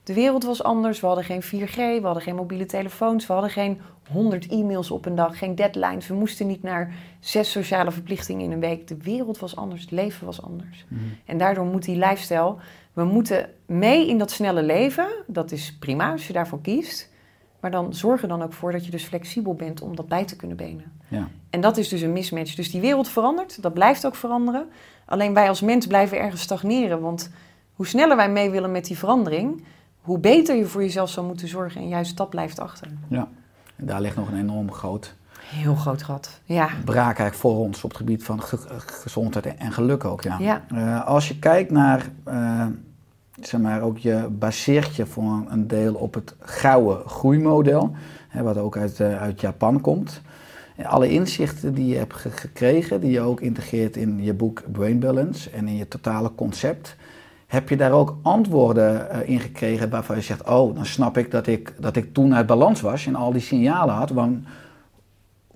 de 0.04 0.13
wereld 0.13 0.43
was 0.43 0.63
anders. 0.63 1.00
We 1.00 1.08
hadden 1.08 1.26
geen 1.26 1.43
4G, 1.43 1.76
we 1.76 2.00
hadden 2.02 2.23
geen 2.23 2.36
mobiele 2.36 2.65
telefoons, 2.65 3.28
we 3.28 3.34
hadden 3.34 3.52
geen 3.52 3.82
100 4.12 4.48
e-mails 4.48 4.91
op 4.91 5.06
een 5.06 5.15
dag, 5.15 5.38
geen 5.38 5.56
deadlines. 5.56 6.08
We 6.08 6.13
moesten 6.13 6.48
niet 6.48 6.63
naar 6.63 6.93
zes 7.20 7.52
sociale 7.52 7.91
verplichtingen 7.91 8.46
in 8.46 8.52
een 8.52 8.60
week. 8.60 8.88
De 8.88 8.98
wereld 8.98 9.39
was 9.39 9.56
anders, 9.56 9.82
het 9.82 9.91
leven 9.91 10.26
was 10.26 10.41
anders. 10.41 10.86
Mhm. 10.88 11.02
En 11.26 11.38
daardoor 11.38 11.65
moet 11.65 11.84
die 11.84 11.98
lifestyle, 11.98 12.56
we 12.93 13.04
moeten 13.04 13.50
mee 13.65 14.08
in 14.08 14.17
dat 14.17 14.32
snelle 14.32 14.63
leven. 14.63 15.08
Dat 15.28 15.52
is 15.52 15.78
prima 15.80 16.12
als 16.12 16.28
je 16.28 16.34
daarvoor 16.34 16.62
kiest. 16.62 17.10
Maar 17.60 17.72
dan 17.72 17.93
zorg 17.93 18.22
er 18.22 18.28
dan 18.28 18.41
ook 18.41 18.54
voor 18.54 18.72
dat 18.72 18.86
je 18.86 18.91
dus 18.91 19.04
flexibel 19.04 19.54
bent 19.54 19.82
om 19.82 19.96
dat 19.96 20.08
bij 20.08 20.26
te 20.26 20.36
kunnen 20.36 20.58
benen. 20.58 20.91
Ja. 21.08 21.28
En 21.50 21.62
dat 21.62 21.78
is 21.78 21.89
dus 21.89 22.02
een 22.02 22.13
mismatch. 22.13 22.56
Dus 22.56 22.72
die 22.72 22.82
wereld 22.82 23.08
verandert, 23.08 23.62
dat 23.62 23.74
blijft 23.74 24.06
ook 24.06 24.15
veranderen. 24.15 24.67
Alleen 25.06 25.34
wij 25.34 25.48
als 25.48 25.62
mens 25.62 25.88
blijven 25.88 26.20
ergens 26.20 26.41
stagneren. 26.41 27.02
Want 27.02 27.32
hoe 27.74 27.88
sneller 27.88 28.15
wij 28.15 28.30
mee 28.30 28.50
willen 28.50 28.72
met 28.72 28.86
die 28.86 28.98
verandering, 28.98 29.63
hoe 30.02 30.20
beter 30.20 30.56
je 30.56 30.65
voor 30.65 30.82
jezelf 30.82 31.10
zou 31.10 31.28
moeten 31.28 31.48
zorgen. 31.48 31.82
En 31.82 31.88
juist 31.88 32.17
dat 32.17 32.30
blijft 32.30 32.60
achter. 32.60 32.88
ja. 33.10 33.28
En 33.78 33.86
daar 33.86 34.02
ligt 34.02 34.16
nog 34.16 34.32
een 34.32 34.40
enorm 34.40 34.72
groot 34.72 35.16
Heel 35.48 35.76
groot 35.76 36.04
gat. 36.04 36.40
Ja. 36.44 36.70
braak 36.86 37.06
eigenlijk 37.06 37.36
voor 37.36 37.58
ons 37.58 37.84
op 37.84 37.90
het 37.90 37.98
gebied 38.00 38.24
van 38.24 38.42
ge- 38.42 38.58
gezondheid 38.78 39.56
en 39.58 39.72
geluk 39.72 40.06
ook. 40.06 40.22
Ja. 40.22 40.38
Ja. 40.40 40.62
Eh, 40.70 41.06
als 41.08 41.28
je 41.28 41.40
kijkt 41.40 41.72
naar, 41.72 42.10
eh, 42.24 42.66
zeg 43.42 43.62
maar, 43.62 43.82
ook 43.82 43.98
je 43.98 44.28
baseert 44.32 44.96
je 44.96 45.06
voor 45.06 45.44
een- 45.50 45.68
deel 45.68 45.94
op 45.94 46.13
het 46.13 46.36
gouden 46.40 47.10
groeimodel, 47.10 47.96
hè, 48.28 48.44
wat 48.44 48.58
ook 48.58 48.78
uit, 48.78 49.00
eh, 49.00 49.22
uit 49.22 49.42
Japan 49.42 49.82
komt. 49.82 50.22
En 50.76 50.86
alle 50.86 51.10
inzichten 51.10 51.74
die 51.74 51.88
je 51.88 51.98
hebt 51.98 52.13
ge- 52.16 52.32
gekregen, 52.32 53.02
die 53.02 53.12
je 53.12 53.22
ook 53.22 53.42
integreert 53.42 53.96
in 53.96 54.24
je 54.24 54.34
boek 54.34 54.63
Brain 54.72 55.00
Balance 55.00 55.50
en 55.50 55.68
in 55.68 55.76
je 55.76 55.88
totale 55.88 56.32
concept, 56.36 56.96
heb 57.48 57.70
je 57.70 57.78
daar 57.78 57.92
ook 57.92 58.18
antwoorden 58.22 59.10
eh, 59.10 59.30
in 59.30 59.40
gekregen 59.40 59.90
waarvan 59.90 60.16
je 60.16 60.22
zegt, 60.22 60.50
oh, 60.50 60.76
dan 60.76 60.86
snap 60.86 61.18
ik 61.18 61.32
dat 61.32 61.48
ik, 61.48 61.74
dat 61.80 61.96
ik 61.96 62.14
toen 62.14 62.36
uit 62.36 62.46
balans 62.46 62.82
was 62.82 63.06
en 63.06 63.16
al 63.16 63.32
die 63.32 63.42
signalen 63.42 63.96
had. 63.96 64.10
Want 64.10 64.46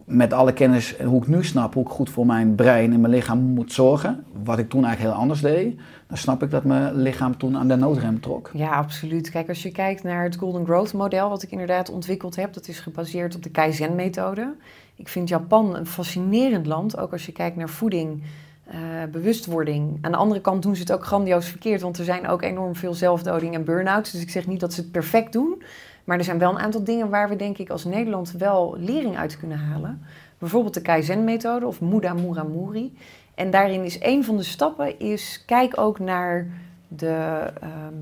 met 0.06 0.34
alle 0.34 0.54
kennis 0.54 0.96
en 0.96 1.08
hoe 1.08 1.22
ik 1.22 1.28
nu 1.28 1.44
snap 1.44 1.74
hoe 1.74 1.84
ik 1.84 1.90
goed 1.90 2.10
voor 2.10 2.26
mijn 2.26 2.56
brein 2.56 2.94
en 2.94 3.02
mijn 3.02 3.14
lichaam 3.14 3.40
moet 3.40 3.74
zorgen, 3.74 4.24
wat 4.44 4.60
ik 4.60 4.70
toen 4.70 4.86
eigenlijk 4.86 5.14
heel 5.14 5.24
anders 5.24 5.42
deed, 5.42 5.80
dan 6.08 6.18
snap 6.18 6.44
ik 6.44 6.52
dat 6.52 6.64
mijn 6.64 6.96
lichaam 6.96 7.38
toen 7.38 7.58
aan 7.58 7.68
de 7.68 7.76
noodrem 7.76 8.20
trok. 8.20 8.50
Ja, 8.54 8.72
absoluut. 8.72 9.30
Kijk, 9.30 9.48
als 9.48 9.64
je 9.64 9.72
kijkt 9.72 10.04
naar 10.04 10.24
het 10.24 10.36
Golden 10.36 10.66
Growth 10.66 10.94
model, 10.94 11.30
wat 11.30 11.44
ik 11.44 11.52
inderdaad 11.52 11.90
ontwikkeld 11.90 12.36
heb, 12.36 12.54
dat 12.54 12.68
is 12.68 12.80
gebaseerd 12.80 13.36
op 13.36 13.44
de 13.44 13.50
Kaizen-methode. 13.50 14.54
Ik 14.96 15.08
vind 15.08 15.30
Japan 15.30 15.76
een 15.76 15.86
fascinerend 15.86 16.66
land, 16.66 16.98
ook 16.98 17.12
als 17.12 17.26
je 17.26 17.32
kijkt 17.32 17.56
naar 17.56 17.70
voeding, 17.70 18.24
eh, 18.72 18.80
bewustwording. 19.12 19.98
Aan 20.02 20.12
de 20.12 20.18
andere 20.18 20.42
kant 20.42 20.64
doen 20.64 20.76
ze 20.76 20.82
het 20.82 20.92
ook 20.92 21.06
grandioos 21.06 21.48
verkeerd, 21.48 21.82
want 21.82 21.98
er 21.98 22.06
zijn 22.06 22.28
ook 22.28 22.42
enorm 22.42 22.76
veel 22.76 22.94
zelfdoding 22.94 23.54
en 23.54 23.64
burn-outs. 23.64 24.12
Dus 24.12 24.22
ik 24.22 24.30
zeg 24.30 24.48
niet 24.48 24.60
dat 24.60 24.74
ze 24.74 24.82
het 24.82 24.92
perfect 24.92 25.34
doen, 25.34 25.64
maar 26.04 26.18
er 26.18 26.24
zijn 26.24 26.38
wel 26.38 26.50
een 26.50 26.60
aantal 26.60 26.84
dingen 26.84 27.10
waar 27.10 27.30
we 27.30 27.36
denk 27.36 27.58
ik 27.58 27.70
als 27.70 27.86
Nederland 27.86 28.32
wel 28.32 28.76
lering 28.78 29.18
uit 29.18 29.40
kunnen 29.40 29.58
halen. 29.58 30.02
Bijvoorbeeld 30.38 30.74
de 30.74 30.82
Kaizen-methode 30.82 31.66
of 31.66 31.82
Muda 31.82 32.14
Muramuri. 32.14 32.98
En 33.36 33.52
daarin 33.52 33.84
is 33.84 34.02
een 34.02 34.24
van 34.24 34.38
de 34.38 34.44
stappen, 34.44 35.00
is 35.00 35.44
kijk 35.46 35.78
ook 35.80 36.00
naar 36.00 36.48
de, 36.88 37.50
ehm, 37.62 37.94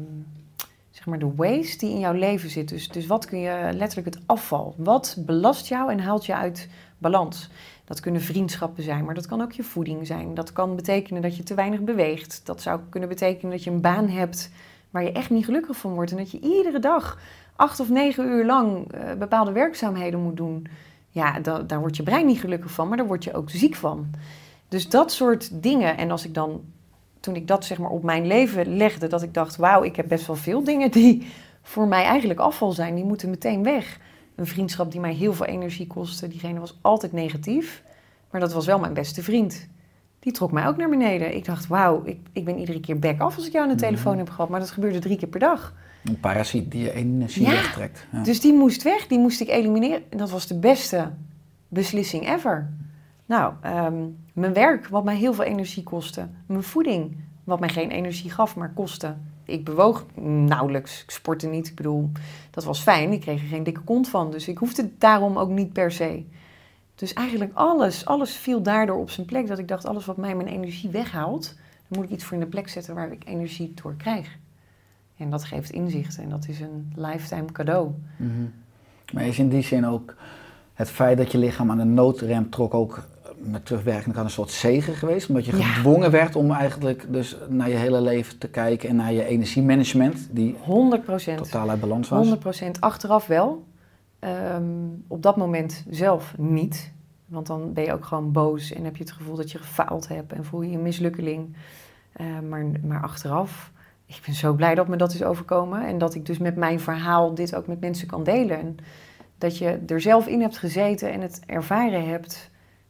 zeg 0.91 1.05
maar 1.05 1.19
de 1.19 1.36
waste 1.36 1.77
die 1.77 1.93
in 1.93 1.99
jouw 1.99 2.13
leven 2.13 2.49
zit. 2.49 2.69
Dus, 2.69 2.89
dus 2.89 3.08
wat 3.08 3.25
kun 3.25 3.39
je 3.39 3.69
letterlijk 3.73 4.15
het 4.15 4.23
afval? 4.25 4.73
Wat 4.77 5.17
belast 5.19 5.67
jou 5.67 5.91
en 5.91 5.99
haalt 5.99 6.25
je 6.25 6.36
uit 6.36 6.69
balans? 6.97 7.49
Dat 7.89 7.99
kunnen 7.99 8.21
vriendschappen 8.21 8.84
zijn, 8.84 9.06
maar 9.06 9.15
dat 9.15 9.25
kan 9.28 9.41
ook 9.41 9.52
je 9.52 9.63
voeding 9.63 10.08
zijn. 10.08 10.34
Dat 10.34 10.54
kan 10.54 10.75
betekenen 10.75 11.21
dat 11.21 11.38
je 11.38 11.43
te 11.43 11.54
weinig 11.54 11.82
beweegt. 11.82 12.41
Dat 12.43 12.62
zou 12.62 12.80
kunnen 12.89 13.10
betekenen 13.10 13.52
dat 13.52 13.63
je 13.63 13.69
een 13.69 13.82
baan 13.82 14.08
hebt 14.10 14.52
waar 14.89 15.04
je 15.04 15.12
echt 15.12 15.30
niet 15.30 15.45
gelukkig 15.45 15.78
van 15.78 15.93
wordt. 15.93 16.12
En 16.12 16.17
dat 16.17 16.32
je 16.32 16.39
iedere 16.39 16.80
dag 16.80 17.19
acht 17.56 17.80
of 17.80 17.89
negen 17.89 18.25
uur 18.25 18.45
lang 18.45 18.91
eh, 18.91 19.13
bepaalde 19.13 19.52
werkzaamheden 19.52 20.19
moet 20.19 20.38
doen. 20.38 20.67
Ja, 21.10 21.39
da- 21.39 21.62
daar 21.62 21.80
wordt 21.80 21.95
je 21.95 22.04
brein 22.04 22.25
niet 22.25 22.39
gelukkig 22.39 22.71
van, 22.71 22.88
maar 22.88 22.97
daar 22.97 23.08
word 23.08 23.23
je 23.23 23.34
ook 23.34 23.49
ziek 23.49 23.75
van. 23.75 24.08
Dus 24.67 24.89
dat 24.89 25.12
soort 25.12 25.63
dingen. 25.63 25.97
En 25.97 26.12
als 26.12 26.25
ik 26.25 26.34
dan, 26.34 26.62
toen 27.19 27.36
ik 27.36 27.47
dat 27.47 27.65
zeg 27.65 27.78
maar 27.78 27.89
op 27.89 28.04
mijn 28.04 28.28
leven 28.28 28.78
legde, 28.78 29.08
dat 29.08 29.21
ik 29.23 29.34
dacht, 29.34 29.56
wauw, 29.56 29.84
ik 29.84 29.95
heb 29.95 30.08
best 30.08 30.28
wel 30.28 30.36
veel 30.36 30.63
dingen 30.63 30.91
die 30.91 31.28
voor 31.62 31.88
mij 31.88 32.04
eigenlijk 32.04 32.39
afval 32.39 32.71
zijn. 32.71 32.95
Die 32.95 33.04
moeten 33.06 33.30
meteen 33.30 33.63
weg. 33.63 33.99
Een 34.39 34.47
vriendschap 34.47 34.91
die 34.91 34.99
mij 34.99 35.13
heel 35.13 35.34
veel 35.34 35.45
energie 35.45 35.88
kostte, 35.88 36.28
diegene 36.28 36.60
was 36.60 36.78
altijd 36.82 37.12
negatief. 37.12 37.84
Maar 38.32 38.41
dat 38.41 38.54
was 38.54 38.65
wel 38.65 38.80
mijn 38.80 38.93
beste 38.93 39.23
vriend. 39.23 39.67
Die 40.19 40.34
trok 40.34 40.52
mij 40.52 40.67
ook 40.67 40.78
naar 40.78 40.89
beneden. 40.89 41.36
Ik 41.36 41.45
dacht, 41.45 41.67
wauw, 41.67 42.02
ik, 42.06 42.17
ik 42.34 42.45
ben 42.45 42.58
iedere 42.58 42.80
keer 42.80 42.99
back 42.99 43.19
af 43.19 43.36
als 43.36 43.45
ik 43.47 43.52
jou 43.52 43.69
aan 43.69 43.75
de 43.75 43.82
telefoon 43.82 44.17
heb 44.17 44.30
gehad. 44.30 44.49
Maar 44.49 44.60
dat 44.60 44.71
gebeurde 44.71 44.99
drie 44.99 45.17
keer 45.17 45.28
per 45.28 45.39
dag. 45.39 45.73
Een 46.04 46.19
parasiet 46.19 46.71
die 46.71 46.82
je 46.82 46.93
energie 46.93 47.45
Ja. 47.45 47.49
wegtrekt. 47.52 48.08
Ja. 48.12 48.23
Dus 48.23 48.41
die 48.41 48.54
moest 48.54 48.84
weg, 48.84 49.08
die 49.08 49.19
moest 49.19 49.41
ik 49.41 49.47
elimineren. 49.49 50.02
En 50.10 50.17
dat 50.17 50.30
was 50.30 50.47
de 50.47 50.60
beste 50.60 51.12
beslissing 51.67 52.30
ever. 52.30 52.69
Nou, 53.25 53.54
ehm, 53.62 53.95
mijn 54.34 54.54
werk, 54.54 54.88
wat 54.88 55.04
mij 55.04 55.15
heel 55.15 55.34
veel 55.34 55.43
energie 55.43 55.84
kostte. 55.84 56.28
Mijn 56.45 56.63
voeding, 56.63 57.17
wat 57.43 57.60
mij 57.60 57.69
geen 57.69 57.89
energie 57.91 58.32
gaf, 58.32 58.56
maar 58.56 58.73
kostte. 58.73 59.15
Ik 59.49 59.65
bewoog 59.65 60.05
nauwelijks, 60.45 61.03
ik 61.03 61.12
sportte 61.12 61.47
niet. 61.47 61.67
Ik 61.67 61.75
bedoel, 61.75 62.12
dat 62.51 62.63
was 62.63 62.81
fijn, 62.81 63.12
ik 63.12 63.21
kreeg 63.21 63.41
er 63.41 63.47
geen 63.47 63.63
dikke 63.63 63.81
kont 63.81 64.09
van. 64.09 64.31
Dus 64.31 64.47
ik 64.47 64.57
hoefde 64.57 64.89
daarom 64.97 65.38
ook 65.38 65.49
niet 65.49 65.73
per 65.73 65.91
se. 65.91 66.23
Dus 66.95 67.13
eigenlijk 67.13 67.51
alles, 67.53 68.05
alles 68.05 68.35
viel 68.35 68.62
daardoor 68.62 68.97
op 68.97 69.09
zijn 69.09 69.25
plek. 69.25 69.47
Dat 69.47 69.59
ik 69.59 69.67
dacht, 69.67 69.85
alles 69.85 70.05
wat 70.05 70.17
mij 70.17 70.35
mijn 70.35 70.47
energie 70.47 70.89
weghaalt... 70.89 71.55
dan 71.88 71.99
moet 71.99 72.03
ik 72.03 72.12
iets 72.12 72.23
voor 72.23 72.33
in 72.33 72.43
de 72.43 72.49
plek 72.49 72.67
zetten 72.67 72.95
waar 72.95 73.12
ik 73.12 73.23
energie 73.25 73.73
door 73.73 73.95
krijg. 73.97 74.38
En 75.17 75.29
dat 75.29 75.43
geeft 75.43 75.69
inzicht 75.69 76.17
en 76.17 76.29
dat 76.29 76.47
is 76.47 76.59
een 76.59 76.93
lifetime 76.95 77.51
cadeau. 77.51 77.91
Mhm. 78.17 78.31
Maar 79.13 79.27
is 79.27 79.39
in 79.39 79.49
die 79.49 79.63
zin 79.63 79.85
ook 79.85 80.15
het 80.73 80.89
feit 80.89 81.17
dat 81.17 81.31
je 81.31 81.38
lichaam 81.38 81.71
aan 81.71 81.77
de 81.77 81.83
noodrem 81.83 82.49
trok 82.49 82.73
ook 82.73 83.07
met 83.41 83.65
terugwerkende 83.65 84.15
kan 84.15 84.23
een 84.23 84.30
soort 84.30 84.52
zegen 84.52 84.93
geweest? 84.93 85.30
Omdat 85.30 85.45
je 85.45 85.58
Ja. 85.58 85.63
gedwongen 85.63 86.12
werd 86.12 86.36
om 86.36 86.52
eigenlijk 86.52 87.06
dus 87.13 87.38
naar 87.49 87.69
je 87.69 87.75
hele 87.75 88.02
leven 88.02 88.38
te 88.38 88.49
kijken 88.49 88.89
en 88.89 88.95
naar 88.95 89.13
je 89.13 89.25
energiemanagement, 89.25 90.28
die 90.32 90.56
100 90.60 91.04
procent. 91.04 91.38
totaal 91.38 91.69
uit 91.69 91.80
balans 91.80 92.10
was. 92.10 92.19
100 92.19 92.39
procent. 92.39 92.82
Achteraf 92.82 93.28
wel. 93.28 93.63
Ehm, 94.19 94.63
op 95.08 95.21
dat 95.23 95.38
moment 95.38 95.86
zelf 95.89 96.34
niet. 96.38 96.91
Want 97.25 97.47
dan 97.47 97.73
ben 97.73 97.84
je 97.84 97.93
ook 97.93 98.06
gewoon 98.06 98.32
boos 98.32 98.71
en 98.73 98.84
heb 98.84 98.95
je 98.97 99.04
het 99.04 99.12
gevoel 99.12 99.36
dat 99.36 99.52
je 99.52 99.58
gefaald 99.58 100.08
hebt 100.08 100.34
en 100.34 100.45
voel 100.45 100.62
je 100.62 100.69
je 100.69 100.75
een 100.78 100.82
mislukkeling. 100.84 101.56
Eh, 102.12 102.25
maar, 102.49 102.65
maar 102.84 103.02
achteraf, 103.02 103.71
ik 104.06 104.21
ben 104.25 104.36
zo 104.36 104.54
blij 104.54 104.75
dat 104.75 104.88
me 104.88 104.95
dat 104.95 105.13
is 105.13 105.23
overkomen. 105.23 105.88
En 105.88 105.97
dat 105.97 106.15
ik 106.15 106.25
dus 106.25 106.38
met 106.38 106.56
mijn 106.56 106.80
verhaal 106.80 107.34
dit 107.34 107.56
ook 107.56 107.67
met 107.67 107.80
mensen 107.80 108.08
kan 108.08 108.23
delen. 108.23 108.60
En 108.60 108.75
dat 109.38 109.58
je 109.58 109.80
er 109.88 110.02
zelf 110.02 110.28
in 110.28 110.41
hebt 110.41 110.58
gezeten 110.58 111.12
en 111.12 111.21
het 111.21 111.41
ervaren 111.45 112.08
hebt. 112.10 112.48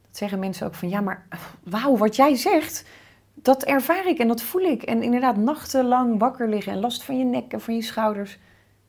Dat 0.09 0.17
zeggen 0.17 0.39
mensen 0.39 0.67
ook 0.67 0.75
van 0.75 0.89
ja, 0.89 1.01
maar 1.01 1.25
wauw, 1.63 1.97
wat 1.97 2.15
jij 2.15 2.35
zegt, 2.35 2.85
dat 3.33 3.63
ervaar 3.63 4.07
ik 4.07 4.17
en 4.17 4.27
dat 4.27 4.41
voel 4.41 4.61
ik. 4.61 4.83
En 4.83 5.03
inderdaad, 5.03 5.37
nachtenlang 5.37 6.19
wakker 6.19 6.49
liggen 6.49 6.73
en 6.73 6.79
last 6.79 7.03
van 7.03 7.17
je 7.17 7.25
nek 7.25 7.53
en 7.53 7.61
van 7.61 7.75
je 7.75 7.81
schouders. 7.81 8.39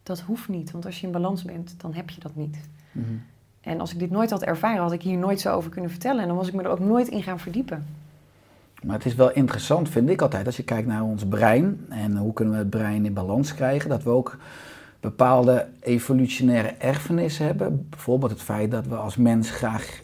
Dat 0.02 0.20
hoeft 0.20 0.48
niet, 0.48 0.70
want 0.70 0.87
als 0.87 1.00
je 1.00 1.06
in 1.06 1.12
balans 1.12 1.42
bent, 1.42 1.74
dan 1.80 1.94
heb 1.94 2.11
je 2.11 2.20
dat 2.20 2.37
niet. 2.37 2.56
Mhm. 2.92 3.06
En 3.61 3.80
als 3.80 3.92
ik 3.92 3.98
dit 3.98 4.11
nooit 4.11 4.30
had 4.30 4.42
ervaren, 4.42 4.83
had 4.83 4.92
ik 4.92 5.02
hier 5.02 5.18
nooit 5.18 5.40
zo 5.40 5.54
over 5.54 5.70
kunnen 5.70 5.90
vertellen. 5.90 6.22
En 6.22 6.28
dan 6.28 6.37
was 6.37 6.48
ik 6.48 6.54
me 6.54 6.62
er 6.62 6.70
ook 6.70 6.78
nooit 6.78 7.09
in 7.09 7.22
gaan 7.22 7.38
verdiepen. 7.38 7.87
Maar 8.83 8.96
het 8.96 9.06
is 9.06 9.14
wel 9.14 9.33
interessant, 9.33 9.88
vind 9.88 10.09
ik 10.09 10.22
altijd, 10.22 10.46
als 10.46 10.56
je 10.56 10.62
kijkt 10.62 10.87
naar 10.87 11.02
ons 11.02 11.26
brein 11.26 11.87
en 11.88 12.16
hoe 12.16 12.33
kunnen 12.33 12.54
we 12.54 12.61
het 12.61 12.70
brein 12.70 13.04
in 13.04 13.12
balans 13.12 13.54
krijgen, 13.54 13.88
dat 13.88 14.02
we 14.02 14.11
ook 14.11 14.38
bepaalde 15.00 15.68
evolutionaire 15.80 16.68
erfenissen 16.68 17.47
hebben. 17.47 17.86
Bijvoorbeeld 17.90 18.30
het 18.30 18.42
feit 18.42 18.70
dat 18.70 18.86
we 18.86 18.97
als 18.97 19.16
mens 19.16 19.51
graag 19.51 20.01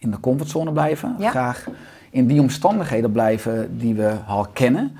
in 0.00 0.10
de 0.10 0.20
comfortzone 0.20 0.72
blijven, 0.72 1.14
Ja. 1.18 1.30
graag 1.30 1.66
in 2.10 2.26
die 2.26 2.40
omstandigheden 2.40 3.12
blijven 3.12 3.78
die 3.78 3.94
we 3.94 4.14
al 4.26 4.46
kennen. 4.52 4.92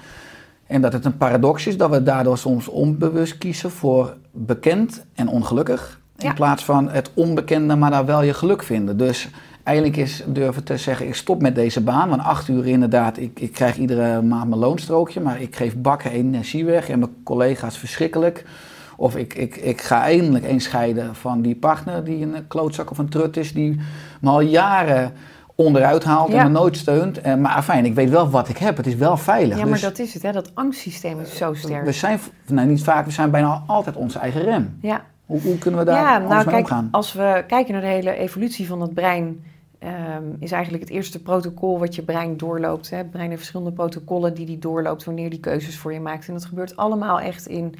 En 0.67 0.81
dat 0.81 0.93
het 0.93 1.05
een 1.05 1.17
paradox 1.17 1.67
is 1.67 1.77
dat 1.77 1.91
we 1.91 2.03
daardoor 2.03 2.39
soms 2.39 2.69
onbewust 2.69 3.39
kiezen 3.39 3.71
voor 3.71 4.17
bekend 4.31 5.05
en 5.15 5.29
ongelukkig. 5.29 6.01
In 6.19 6.27
Ja. 6.27 6.33
plaats 6.35 6.65
van 6.65 6.89
het 6.91 7.11
onbekende, 7.15 7.77
maar 7.77 7.91
daar 7.91 8.05
wel 8.07 8.23
je 8.23 8.35
geluk 8.35 8.63
vinden. 8.63 8.97
Dus 8.97 9.29
eigenlijk 9.63 9.97
is 9.99 10.25
durven 10.27 10.65
te 10.65 10.77
zeggen, 10.77 11.07
ik 11.07 11.15
stop 11.15 11.43
met 11.43 11.55
deze 11.55 11.81
baan. 11.81 12.09
Want 12.09 12.23
acht 12.23 12.49
uur 12.49 12.67
inderdaad, 12.67 13.19
ik, 13.19 13.41
ik 13.41 13.53
krijg 13.53 13.77
iedere 13.77 14.23
maand 14.23 14.49
mijn 14.49 14.61
loonstrookje. 14.61 15.21
Maar 15.21 15.41
ik 15.41 15.57
geef 15.57 15.77
bakken 15.77 16.11
energie 16.11 16.65
weg 16.65 16.89
en 16.89 16.99
mijn 16.99 17.11
collega's 17.25 17.79
verschrikkelijk. 17.79 18.45
Of 18.97 19.17
ik, 19.17 19.35
ik, 19.35 19.57
ik 19.57 19.81
ga 19.81 20.03
eindelijk 20.03 20.45
eens 20.45 20.65
scheiden 20.65 21.15
van 21.15 21.43
die 21.43 21.55
partner 21.57 22.05
die 22.05 22.23
een 22.23 22.47
klootzak 22.49 22.91
of 22.91 22.99
een 22.99 23.09
trut 23.09 23.37
is. 23.37 23.53
Die 23.53 23.81
me 24.21 24.29
al 24.31 24.41
jaren 24.41 25.13
onderuit 25.55 26.05
haalt 26.05 26.33
Ja. 26.33 26.39
en 26.45 26.53
me 26.53 26.59
nooit 26.59 26.77
steunt. 26.77 27.21
En, 27.21 27.41
maar 27.41 27.63
fijn, 27.63 27.85
ik 27.85 27.95
weet 27.95 28.11
wel 28.11 28.31
wat 28.31 28.49
ik 28.49 28.57
heb. 28.59 28.77
Het 28.77 28.87
is 28.87 28.95
wel 28.95 29.17
veilig. 29.17 29.57
Ja, 29.57 29.63
maar 29.63 29.73
Dus 29.73 29.81
dat 29.83 29.99
is 29.99 30.15
het, 30.15 30.23
hè? 30.23 30.33
dat 30.33 30.51
angstsysteem 30.55 31.21
is 31.21 31.37
zo 31.37 31.55
sterk. 31.55 31.85
we 31.85 31.93
zijn, 31.93 32.21
nee 32.47 32.67
niet 32.67 32.83
vaak, 32.85 33.05
we 33.05 33.11
zijn 33.11 33.31
bijna 33.31 33.63
altijd 33.67 33.97
onze 33.97 34.19
eigen 34.19 34.41
rem. 34.43 34.79
Ja, 34.81 35.05
Hoe, 35.27 35.41
hoe 35.41 35.59
kunnen 35.59 35.81
we 35.81 35.87
daar 35.87 36.03
ja 36.03 36.19
nou 36.19 36.45
kijk, 36.45 36.57
omgaan? 36.57 36.89
als 36.91 37.13
we 37.13 37.45
kijken 37.47 37.73
naar 37.73 37.83
de 37.83 37.89
hele 37.89 38.15
evolutie 38.17 38.67
van 38.67 38.81
het 38.81 38.95
brein, 38.95 39.45
ehm, 39.79 40.23
is 40.39 40.53
eigenlijk 40.53 40.83
het 40.83 40.93
eerste 40.93 41.23
protocol 41.23 41.79
wat 41.79 41.95
je 41.95 42.03
brein 42.03 42.37
doorloopt. 42.37 42.91
Hè. 42.91 42.97
Het 42.97 43.11
brein 43.11 43.27
heeft 43.29 43.39
verschillende 43.39 43.73
protocollen 43.73 44.35
die 44.35 44.47
die 44.47 44.59
doorloopt 44.59 45.05
wanneer 45.05 45.31
die 45.31 45.41
keuzes 45.41 45.79
voor 45.79 45.93
je 45.93 46.01
maakt. 46.01 46.29
En 46.29 46.35
dat 46.35 46.45
gebeurt 46.45 46.77
allemaal 46.77 47.21
echt 47.21 47.47
in, 47.47 47.75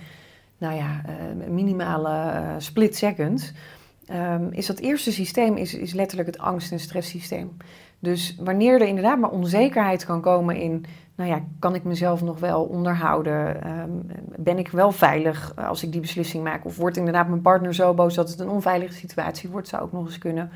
nou 0.59 0.75
ja, 0.75 1.01
eh, 1.07 1.49
minimale 1.51 2.09
eh, 2.11 2.41
split 2.59 2.97
seconds. 2.97 3.53
Ehm, 4.11 4.49
is 4.51 4.67
dat 4.67 4.79
eerste 4.79 5.13
systeem 5.13 5.57
is, 5.57 5.75
is 5.75 5.93
letterlijk 5.93 6.29
het 6.29 6.39
angst- 6.39 6.73
en 6.73 6.81
stresssysteem. 6.81 7.57
Dus 7.99 8.37
wanneer 8.39 8.81
er 8.81 8.87
inderdaad 8.87 9.19
maar 9.19 9.31
onzekerheid 9.31 10.05
kan 10.05 10.21
komen 10.21 10.57
in, 10.57 10.85
nou 11.15 11.31
ja, 11.31 11.41
kan 11.59 11.75
ik 11.75 11.85
mezelf 11.85 12.23
nog 12.23 12.39
wel 12.39 12.63
onderhouden? 12.63 13.63
Ehm, 13.63 13.91
ben 14.37 14.59
ik 14.59 14.69
wel 14.69 14.93
veilig 14.93 15.57
als 15.57 15.83
ik 15.83 15.93
die 15.93 16.01
beslissing 16.01 16.45
maak? 16.45 16.65
Of 16.65 16.77
wordt 16.77 16.97
inderdaad 16.97 17.29
mijn 17.29 17.41
partner 17.41 17.75
zo 17.75 17.95
boos 17.95 18.15
dat 18.15 18.31
het 18.31 18.41
een 18.41 18.49
onveilige 18.49 18.93
situatie 18.93 19.51
wordt? 19.51 19.69
Zou 19.69 19.83
ook 19.83 19.93
nog 19.93 20.07
eens 20.07 20.19
kunnen. 20.19 20.51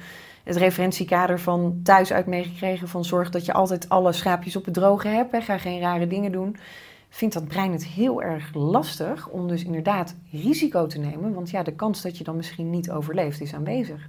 Het 0.45 0.57
referentiekader 0.57 1.41
van 1.41 1.81
thuis 1.83 2.13
uit 2.13 2.27
meegekregen 2.27 2.89
van 2.89 3.05
zorg 3.05 3.31
dat 3.31 3.45
je 3.45 3.53
altijd 3.53 3.89
alle 3.89 4.13
schaapjes 4.13 4.57
op 4.57 4.65
het 4.65 4.75
droge 4.75 5.09
hebt. 5.09 5.33
Hè, 5.33 5.41
ga 5.41 5.59
geen 5.59 5.81
rare 5.81 6.07
dingen 6.07 6.33
doen. 6.33 6.57
Vindt 7.15 7.35
dat 7.35 7.49
brein 7.49 7.73
het 7.73 7.85
heel 7.85 8.23
erg 8.23 8.55
lastig 8.55 9.29
om 9.29 9.49
dus 9.49 9.65
inderdaad 9.65 10.15
risico 10.33 10.87
te 10.87 10.99
nemen. 10.99 11.35
Want 11.35 11.51
ja, 11.51 11.63
de 11.63 11.73
kans 11.73 12.03
dat 12.03 12.19
je 12.19 12.25
dan 12.25 12.37
misschien 12.37 12.71
niet 12.71 12.91
overleeft 12.91 13.41
is 13.41 13.55
aanwezig. 13.55 14.09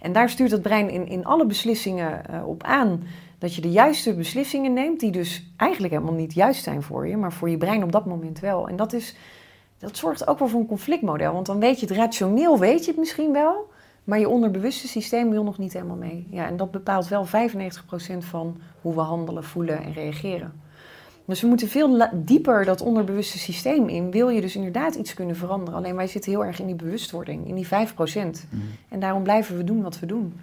En 0.00 0.12
daar 0.12 0.30
stuurt 0.30 0.50
het 0.50 0.62
brein 0.62 0.90
in, 0.90 1.08
in 1.08 1.24
alle 1.24 1.46
beslissingen 1.46 2.26
eh, 2.26 2.48
op 2.48 2.62
aan 2.62 3.02
dat 3.38 3.54
je 3.54 3.60
de 3.60 3.70
juiste 3.70 4.14
beslissingen 4.14 4.72
neemt, 4.72 5.00
die 5.00 5.10
dus 5.10 5.52
eigenlijk 5.56 5.92
helemaal 5.92 6.14
niet 6.14 6.34
juist 6.34 6.62
zijn 6.62 6.82
voor 6.82 7.08
je, 7.08 7.16
maar 7.16 7.32
voor 7.32 7.50
je 7.50 7.56
brein 7.56 7.82
op 7.82 7.92
dat 7.92 8.06
moment 8.06 8.40
wel. 8.40 8.68
En 8.68 8.76
dat, 8.76 8.92
is, 8.92 9.16
dat 9.78 9.96
zorgt 9.96 10.26
ook 10.26 10.38
wel 10.38 10.48
voor 10.48 10.60
een 10.60 10.66
conflictmodel, 10.66 11.32
want 11.32 11.46
dan 11.46 11.58
weet 11.58 11.80
je 11.80 11.86
het 11.86 11.96
rationeel, 11.96 12.58
weet 12.58 12.84
je 12.84 12.90
het 12.90 13.00
misschien 13.00 13.32
wel, 13.32 13.70
maar 14.04 14.18
je 14.18 14.28
onderbewuste 14.28 14.88
systeem 14.88 15.30
wil 15.30 15.44
nog 15.44 15.58
niet 15.58 15.72
helemaal 15.72 15.96
mee. 15.96 16.26
Ja, 16.30 16.46
en 16.46 16.56
dat 16.56 16.70
bepaalt 16.70 17.08
wel 17.08 17.26
95% 17.26 17.28
van 18.18 18.60
hoe 18.80 18.94
we 18.94 19.00
handelen, 19.00 19.44
voelen 19.44 19.82
en 19.82 19.92
reageren. 19.92 20.64
Dus 21.26 21.40
we 21.40 21.46
moeten 21.46 21.68
veel 21.68 22.08
dieper 22.12 22.64
dat 22.64 22.80
onderbewuste 22.80 23.38
systeem 23.38 23.88
in. 23.88 24.10
Wil 24.10 24.28
je 24.28 24.40
dus 24.40 24.56
inderdaad 24.56 24.94
iets 24.94 25.14
kunnen 25.14 25.36
veranderen? 25.36 25.74
Alleen 25.78 25.96
wij 25.96 26.06
zitten 26.06 26.30
heel 26.30 26.44
erg 26.44 26.60
in 26.60 26.66
die 26.66 26.74
bewustwording, 26.74 27.48
in 27.48 27.54
die 27.54 27.66
5%. 27.66 27.68
En 28.88 29.00
daarom 29.00 29.22
blijven 29.22 29.56
we 29.56 29.64
doen 29.64 29.82
wat 29.82 29.98
we 29.98 30.06
doen. 30.06 30.34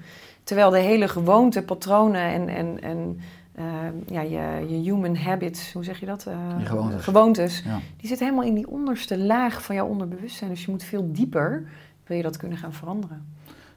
Terwijl 0.43 0.69
de 0.69 0.77
hele 0.79 1.07
gewoonte, 1.07 1.63
patronen 1.63 2.21
en, 2.21 2.47
en, 2.49 2.81
en 2.81 3.19
eh, 3.55 3.65
ja, 4.07 4.21
je, 4.21 4.65
je 4.69 4.91
human 4.91 5.15
habits, 5.15 5.73
hoe 5.73 5.83
zeg 5.83 5.99
je 5.99 6.05
dat? 6.05 6.25
Eh, 6.25 6.33
Je 6.59 6.65
gewoontes. 6.65 7.03
gewoontes, 7.03 7.61
Ja. 7.65 7.79
die 7.97 8.07
zitten 8.07 8.25
helemaal 8.27 8.47
in 8.47 8.55
die 8.55 8.67
onderste 8.69 9.17
laag 9.17 9.63
van 9.63 9.75
jouw 9.75 9.87
onderbewustzijn. 9.87 10.49
Dus 10.49 10.65
je 10.65 10.71
moet 10.71 10.83
veel 10.83 11.09
dieper, 11.11 11.63
wil 12.05 12.17
je 12.17 12.23
dat 12.23 12.37
kunnen 12.37 12.57
gaan 12.57 12.73
veranderen. 12.73 13.25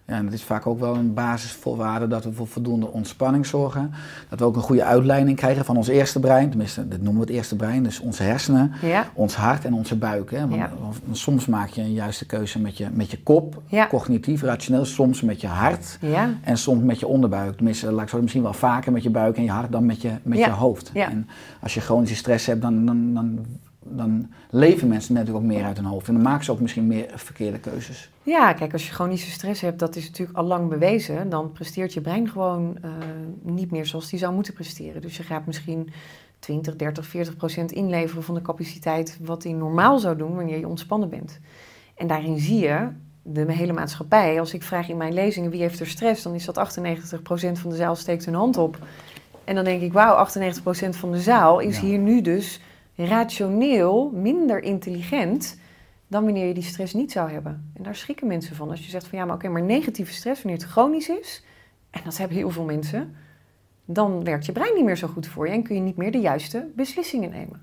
Ja, 0.07 0.15
en 0.15 0.25
het 0.25 0.35
is 0.35 0.43
vaak 0.43 0.67
ook 0.67 0.79
wel 0.81 0.95
een 0.95 1.15
basisvoorwaarde 1.15 2.07
dat 2.07 2.25
we 2.25 2.33
voor 2.33 2.47
voldoende 2.47 2.87
ontspanning 2.93 3.47
zorgen. 3.47 3.91
Dat 4.29 4.39
we 4.39 4.45
ook 4.45 4.57
een 4.57 4.63
goede 4.63 4.85
uitleiding 4.85 5.37
krijgen 5.37 5.65
van 5.65 5.77
ons 5.77 5.89
eerste 5.89 6.21
brein. 6.21 6.49
Tenminste, 6.49 6.89
dit 6.89 7.03
noemen 7.03 7.21
we 7.21 7.27
het 7.27 7.37
eerste 7.37 7.57
brein. 7.57 7.83
Dus 7.83 8.01
onze 8.01 8.23
hersenen, 8.23 8.73
Ja, 8.83 9.07
ons 9.15 9.35
hart 9.37 9.65
en 9.65 9.73
onze 9.75 9.97
buik. 9.97 10.31
Hè? 10.31 10.41
Want, 10.41 10.55
Ja. 10.55 10.71
want 10.81 11.19
soms 11.19 11.47
maak 11.47 11.69
je 11.69 11.81
een 11.83 11.93
juiste 11.93 12.27
keuze 12.27 12.61
met 12.61 12.77
je, 12.77 12.87
met 12.93 13.11
je 13.11 13.23
kop, 13.23 13.63
Ja. 13.67 13.87
cognitief, 13.87 14.43
rationeel. 14.43 14.85
Soms 14.85 15.23
met 15.23 15.41
je 15.41 15.47
hart 15.47 15.99
ja, 16.01 16.31
en 16.43 16.59
soms 16.59 16.83
met 16.83 17.01
je 17.01 17.07
onderbuik. 17.07 17.57
Tenminste, 17.57 17.93
laat 17.93 18.03
ik 18.03 18.09
zo 18.09 18.21
misschien 18.21 18.43
wel 18.43 18.53
vaker 18.53 18.93
met 18.93 19.03
je 19.03 19.11
buik 19.11 19.37
en 19.37 19.43
je 19.43 19.51
hart 19.51 19.73
dan 19.73 19.87
met 19.87 20.03
je, 20.03 20.11
met 20.23 20.39
je 20.39 20.51
hoofd. 20.51 20.91
Ja. 20.95 21.11
En 21.11 21.29
als 21.63 21.75
je 21.75 21.81
chronische 21.81 22.17
stress 22.17 22.47
hebt, 22.47 22.63
dan, 22.63 22.87
dan, 22.87 23.15
dan, 23.15 23.39
dan 23.89 24.31
leven 24.51 24.89
mensen 24.89 25.15
natuurlijk 25.15 25.45
ook 25.45 25.51
meer 25.51 25.65
uit 25.65 25.77
hun 25.77 25.87
hoofd. 25.87 26.09
En 26.09 26.15
dan 26.15 26.23
maken 26.23 26.45
ze 26.45 26.51
ook 26.53 26.61
misschien 26.61 26.87
meer 26.87 27.07
verkeerde 27.15 27.59
keuzes. 27.59 28.11
Ja, 28.23 28.53
kijk, 28.53 28.73
als 28.73 28.87
je 28.87 28.93
chronische 28.93 29.31
stress 29.31 29.61
hebt, 29.61 29.79
dat 29.79 29.97
is 29.97 30.07
natuurlijk 30.07 30.39
al 30.39 30.45
lang 30.45 30.69
bewezen, 30.69 31.29
dan 31.29 31.53
presteert 31.53 31.93
je 31.93 32.01
brein 32.01 32.29
gewoon 32.29 32.79
eh, 32.83 32.91
niet 33.43 33.71
meer 33.71 33.87
zoals 33.87 34.11
die 34.11 34.19
zou 34.19 34.35
moeten 34.35 34.53
presteren. 34.55 35.03
Dus 35.03 35.17
je 35.17 35.23
gaat 35.23 35.47
misschien 35.47 35.91
20, 36.39 36.77
30, 36.77 37.07
40 37.07 37.37
procent 37.37 37.73
inleveren 37.73 38.23
van 38.23 38.35
de 38.35 38.43
capaciteit 38.43 39.19
wat 39.23 39.43
die 39.43 39.55
normaal 39.55 39.99
zou 39.99 40.17
doen 40.17 40.35
wanneer 40.35 40.59
je 40.59 40.69
ontspannen 40.69 41.09
bent. 41.09 41.39
En 41.95 42.07
daarin 42.07 42.39
zie 42.39 42.59
je 42.59 42.89
de 43.23 43.53
hele 43.53 43.73
maatschappij. 43.73 44.41
Als 44.41 44.55
ik 44.55 44.63
vraag 44.63 44.89
in 44.89 44.97
mijn 44.97 45.13
lezingen 45.15 45.51
wie 45.51 45.61
heeft 45.61 45.81
er 45.81 45.87
stress, 45.87 46.23
dan 46.23 46.35
is 46.35 46.45
dat 46.45 46.59
98 46.59 47.23
procent 47.23 47.59
van 47.59 47.71
de 47.71 47.77
zaal 47.77 47.97
steekt 47.97 48.25
hun 48.25 48.35
hand 48.35 48.57
op. 48.57 48.79
En 49.45 49.55
dan 49.55 49.65
denk 49.65 49.83
ik, 49.83 49.93
wauw, 49.93 50.15
98 50.15 50.63
procent 50.63 50.97
van 50.97 51.13
de 51.13 51.21
zaal 51.21 51.59
is 51.59 51.81
Ja. 51.81 51.87
hier 51.87 51.99
nu 51.99 52.21
dus 52.21 52.61
rationeel 52.97 54.11
minder 54.15 54.63
intelligent 54.63 55.59
dan 56.09 56.25
wanneer 56.25 56.47
je 56.47 56.55
die 56.55 56.63
stress 56.63 56.95
niet 56.95 57.13
zou 57.13 57.31
hebben. 57.31 57.71
En 57.75 57.83
daar 57.83 57.95
schrikken 57.95 58.27
mensen 58.27 58.57
van. 58.57 58.71
Als 58.71 58.85
je 58.85 58.91
zegt 58.91 59.07
van 59.07 59.19
ja, 59.19 59.25
maar 59.25 59.35
oké, 59.35 59.49
maar 59.49 59.63
negatieve 59.63 60.13
stress 60.13 60.43
wanneer 60.43 60.61
het 60.61 60.71
chronisch 60.71 61.09
is, 61.09 61.45
en 61.91 62.01
dat 62.05 62.17
hebben 62.17 62.37
heel 62.37 62.51
veel 62.51 62.65
mensen, 62.65 63.15
dan 63.85 64.25
werkt 64.25 64.47
je 64.47 64.53
brein 64.53 64.75
niet 64.75 64.85
meer 64.85 64.97
zo 64.97 65.09
goed 65.09 65.27
voor 65.27 65.47
je 65.47 65.53
en 65.53 65.63
kun 65.63 65.75
je 65.75 65.81
niet 65.81 65.97
meer 65.97 66.13
de 66.13 66.21
juiste 66.21 66.67
beslissingen 66.75 67.31
nemen. 67.31 67.63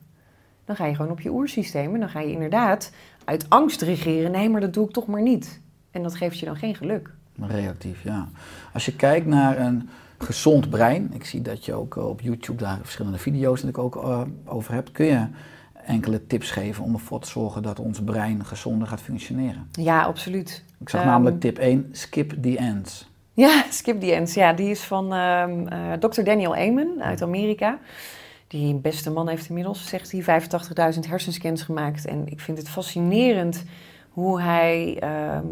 Dan 0.65 0.75
ga 0.75 0.85
je 0.85 0.95
gewoon 0.95 1.11
op 1.11 1.21
je 1.21 1.31
oersysteem 1.31 1.93
en 1.93 1.99
dan 1.99 2.09
ga 2.09 2.19
je 2.19 2.31
inderdaad 2.31 2.91
uit 3.23 3.49
angst 3.49 3.81
regeren. 3.81 4.31
Nee, 4.31 4.49
maar 4.49 4.61
dat 4.61 4.73
doe 4.73 4.85
ik 4.85 4.93
toch 4.93 5.07
maar 5.07 5.21
niet. 5.21 5.61
En 5.91 6.03
dat 6.03 6.15
geeft 6.15 6.39
je 6.39 6.45
dan 6.45 6.55
geen 6.55 6.75
geluk. 6.75 7.09
Reactief, 7.39 8.03
ja. 8.03 8.27
Als 8.73 8.85
je 8.85 8.95
kijkt 8.95 9.25
naar 9.25 9.59
een 9.59 9.89
gezond 10.23 10.69
brein, 10.69 11.11
ik 11.13 11.25
zie 11.25 11.41
dat 11.41 11.65
je 11.65 11.73
ook 11.73 11.95
op 11.95 12.21
YouTube 12.21 12.63
daar 12.63 12.79
verschillende 12.81 13.17
video's 13.17 13.63
natuurlijk 13.63 13.95
ook 13.95 14.03
eh, 14.03 14.21
over 14.45 14.73
hebt, 14.73 14.91
kun 14.91 15.05
je 15.05 15.27
enkele 15.85 16.27
tips 16.27 16.51
geven 16.51 16.83
om 16.83 16.93
ervoor 16.93 17.19
te 17.19 17.29
zorgen 17.29 17.63
dat 17.63 17.79
ons 17.79 18.03
brein 18.03 18.45
gezonder 18.45 18.87
gaat 18.87 19.01
functioneren. 19.01 19.67
Ja, 19.71 20.01
absoluut. 20.03 20.63
Ik 20.79 20.89
zag 20.89 21.01
Ehm, 21.01 21.09
namelijk 21.09 21.39
tip 21.39 21.57
1, 21.57 21.89
skip 21.91 22.43
the 22.43 22.57
ends. 22.57 23.11
Ja, 23.33 23.63
Skip 23.69 24.01
the 24.01 24.13
Ends. 24.13 24.33
Ja, 24.33 24.53
die 24.53 24.69
is 24.69 24.81
van 24.83 25.13
ehm 25.13 25.67
eh, 25.67 25.93
Dr. 25.99 26.23
Daniel 26.23 26.55
Amen 26.55 27.01
uit 27.01 27.21
Amerika. 27.21 27.79
Die 28.47 28.73
een 28.73 28.81
beste 28.81 29.11
man 29.11 29.27
heeft 29.27 29.47
inmiddels, 29.47 29.87
zegt 29.87 30.11
hij, 30.11 30.41
85.000 30.93 30.99
hersenscans 31.09 31.61
gemaakt. 31.61 32.05
En 32.05 32.27
ik 32.27 32.39
vind 32.39 32.57
het 32.57 32.69
fascinerend 32.69 33.63
hoe 34.09 34.41
hij 34.41 34.97
ehm, 34.99 35.45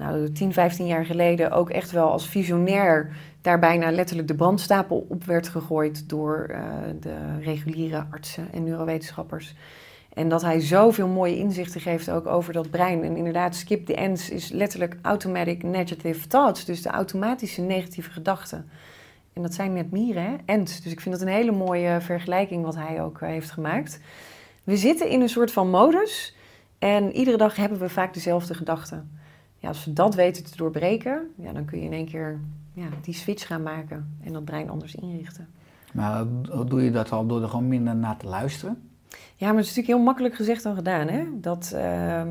nou, 0.00 0.32
10, 0.32 0.52
15 0.52 0.86
jaar 0.86 1.04
geleden 1.04 1.50
ook 1.50 1.70
echt 1.70 1.90
wel 1.90 2.10
als 2.10 2.28
visionair 2.28 3.16
daar 3.40 3.58
bijna 3.58 3.90
letterlijk 3.90 4.28
de 4.28 4.34
brandstapel 4.34 5.06
op 5.08 5.24
werd 5.24 5.48
gegooid 5.48 6.08
door 6.08 6.46
eh, 6.50 6.62
de 7.00 7.38
reguliere 7.40 8.04
artsen 8.10 8.52
en 8.52 8.64
neurowetenschappers. 8.64 9.54
En 10.12 10.28
dat 10.28 10.42
hij 10.42 10.60
zoveel 10.60 11.08
mooie 11.08 11.36
inzichten 11.36 11.80
geeft 11.80 12.10
ook 12.10 12.26
over 12.26 12.52
dat 12.52 12.70
brein. 12.70 13.04
En 13.04 13.16
inderdaad, 13.16 13.56
skip 13.56 13.86
the 13.86 13.94
ends 13.94 14.30
is 14.30 14.50
letterlijk 14.50 14.96
automatic 15.02 15.62
negative 15.62 16.26
thoughts. 16.26 16.64
Dus 16.64 16.82
de 16.82 16.88
automatische 16.88 17.60
negatieve 17.60 18.10
gedachten. 18.10 18.70
En 19.32 19.42
dat 19.42 19.54
zijn 19.54 19.72
net 19.72 19.90
mieren, 19.90 20.22
hè? 20.22 20.36
Ends. 20.44 20.80
Dus 20.80 20.92
ik 20.92 21.00
vind 21.00 21.14
dat 21.18 21.26
een 21.26 21.34
hele 21.34 21.52
mooie 21.52 22.00
vergelijking 22.00 22.64
wat 22.64 22.76
hij 22.76 23.02
ook 23.02 23.20
eh, 23.20 23.28
heeft 23.28 23.50
gemaakt. 23.50 24.00
We 24.64 24.76
zitten 24.76 25.08
in 25.08 25.20
een 25.20 25.28
soort 25.28 25.52
van 25.52 25.70
modus. 25.70 26.34
En 26.78 27.12
iedere 27.12 27.36
dag 27.36 27.56
hebben 27.56 27.78
we 27.78 27.88
vaak 27.88 28.14
dezelfde 28.14 28.54
gedachten. 28.54 29.19
Ja, 29.60 29.68
als 29.68 29.84
we 29.84 29.92
dat 29.92 30.14
weten 30.14 30.44
te 30.44 30.56
doorbreken, 30.56 31.30
ja, 31.36 31.52
dan 31.52 31.64
kun 31.64 31.78
je 31.78 31.84
in 31.84 31.92
één 31.92 32.06
keer 32.06 32.40
ja, 32.72 32.86
die 33.02 33.14
switch 33.14 33.46
gaan 33.46 33.62
maken. 33.62 34.16
En 34.24 34.32
dat 34.32 34.44
brein 34.44 34.70
anders 34.70 34.94
inrichten. 34.94 35.48
Maar 35.92 36.24
hoe 36.50 36.64
doe 36.64 36.82
je 36.82 36.90
dat 36.90 37.12
al 37.12 37.26
door 37.26 37.42
er 37.42 37.48
gewoon 37.48 37.68
minder 37.68 37.96
naar 37.96 38.16
te 38.16 38.26
luisteren? 38.26 38.90
Ja, 39.36 39.46
maar 39.46 39.56
het 39.56 39.64
is 39.64 39.68
natuurlijk 39.68 39.86
heel 39.96 40.04
makkelijk 40.04 40.34
gezegd 40.34 40.62
dan 40.62 40.74
gedaan. 40.74 41.08
Hè? 41.08 41.24
Dat, 41.32 41.72
ehm, 41.74 42.28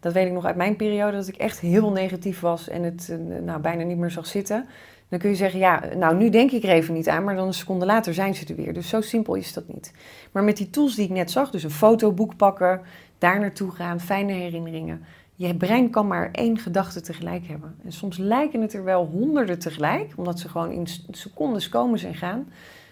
dat 0.00 0.12
weet 0.12 0.26
ik 0.26 0.32
nog 0.32 0.44
uit 0.44 0.56
mijn 0.56 0.76
periode, 0.76 1.16
dat 1.16 1.28
ik 1.28 1.36
echt 1.36 1.60
heel 1.60 1.90
negatief 1.90 2.40
was 2.40 2.68
en 2.68 2.82
het 2.82 3.08
eh, 3.10 3.42
nou, 3.42 3.60
bijna 3.60 3.82
niet 3.82 3.96
meer 3.96 4.10
zag 4.10 4.26
zitten. 4.26 4.66
Dan 5.08 5.18
kun 5.18 5.30
je 5.30 5.36
zeggen, 5.36 5.58
ja, 5.58 5.82
nou 5.96 6.16
nu 6.16 6.30
denk 6.30 6.50
ik 6.50 6.62
er 6.62 6.68
even 6.68 6.94
niet 6.94 7.08
aan, 7.08 7.24
maar 7.24 7.36
dan 7.36 7.46
een 7.46 7.54
seconde 7.54 7.86
later 7.86 8.14
zijn 8.14 8.34
ze 8.34 8.46
er 8.46 8.56
weer. 8.56 8.74
Dus 8.74 8.88
zo 8.88 9.00
simpel 9.00 9.34
is 9.34 9.52
dat 9.52 9.68
niet. 9.68 9.92
Maar 10.32 10.44
met 10.44 10.56
die 10.56 10.70
tools 10.70 10.94
die 10.94 11.04
ik 11.04 11.10
net 11.10 11.30
zag, 11.30 11.50
dus 11.50 11.62
een 11.62 11.70
fotoboek 11.70 12.36
pakken, 12.36 12.80
daar 13.18 13.40
naartoe 13.40 13.70
gaan, 13.70 14.00
fijne 14.00 14.32
herinneringen. 14.32 15.04
Je 15.38 15.54
brein 15.54 15.90
kan 15.90 16.06
maar 16.06 16.28
één 16.32 16.58
gedachte 16.58 17.00
tegelijk 17.00 17.46
hebben. 17.46 17.74
En 17.84 17.92
soms 17.92 18.16
lijken 18.16 18.60
het 18.60 18.72
er 18.72 18.84
wel 18.84 19.06
honderden 19.06 19.58
tegelijk, 19.58 20.12
omdat 20.16 20.40
ze 20.40 20.48
gewoon 20.48 20.70
in 20.70 20.86
secondes 21.10 21.68
komen 21.68 22.00
en 22.00 22.14
gaan. 22.14 22.48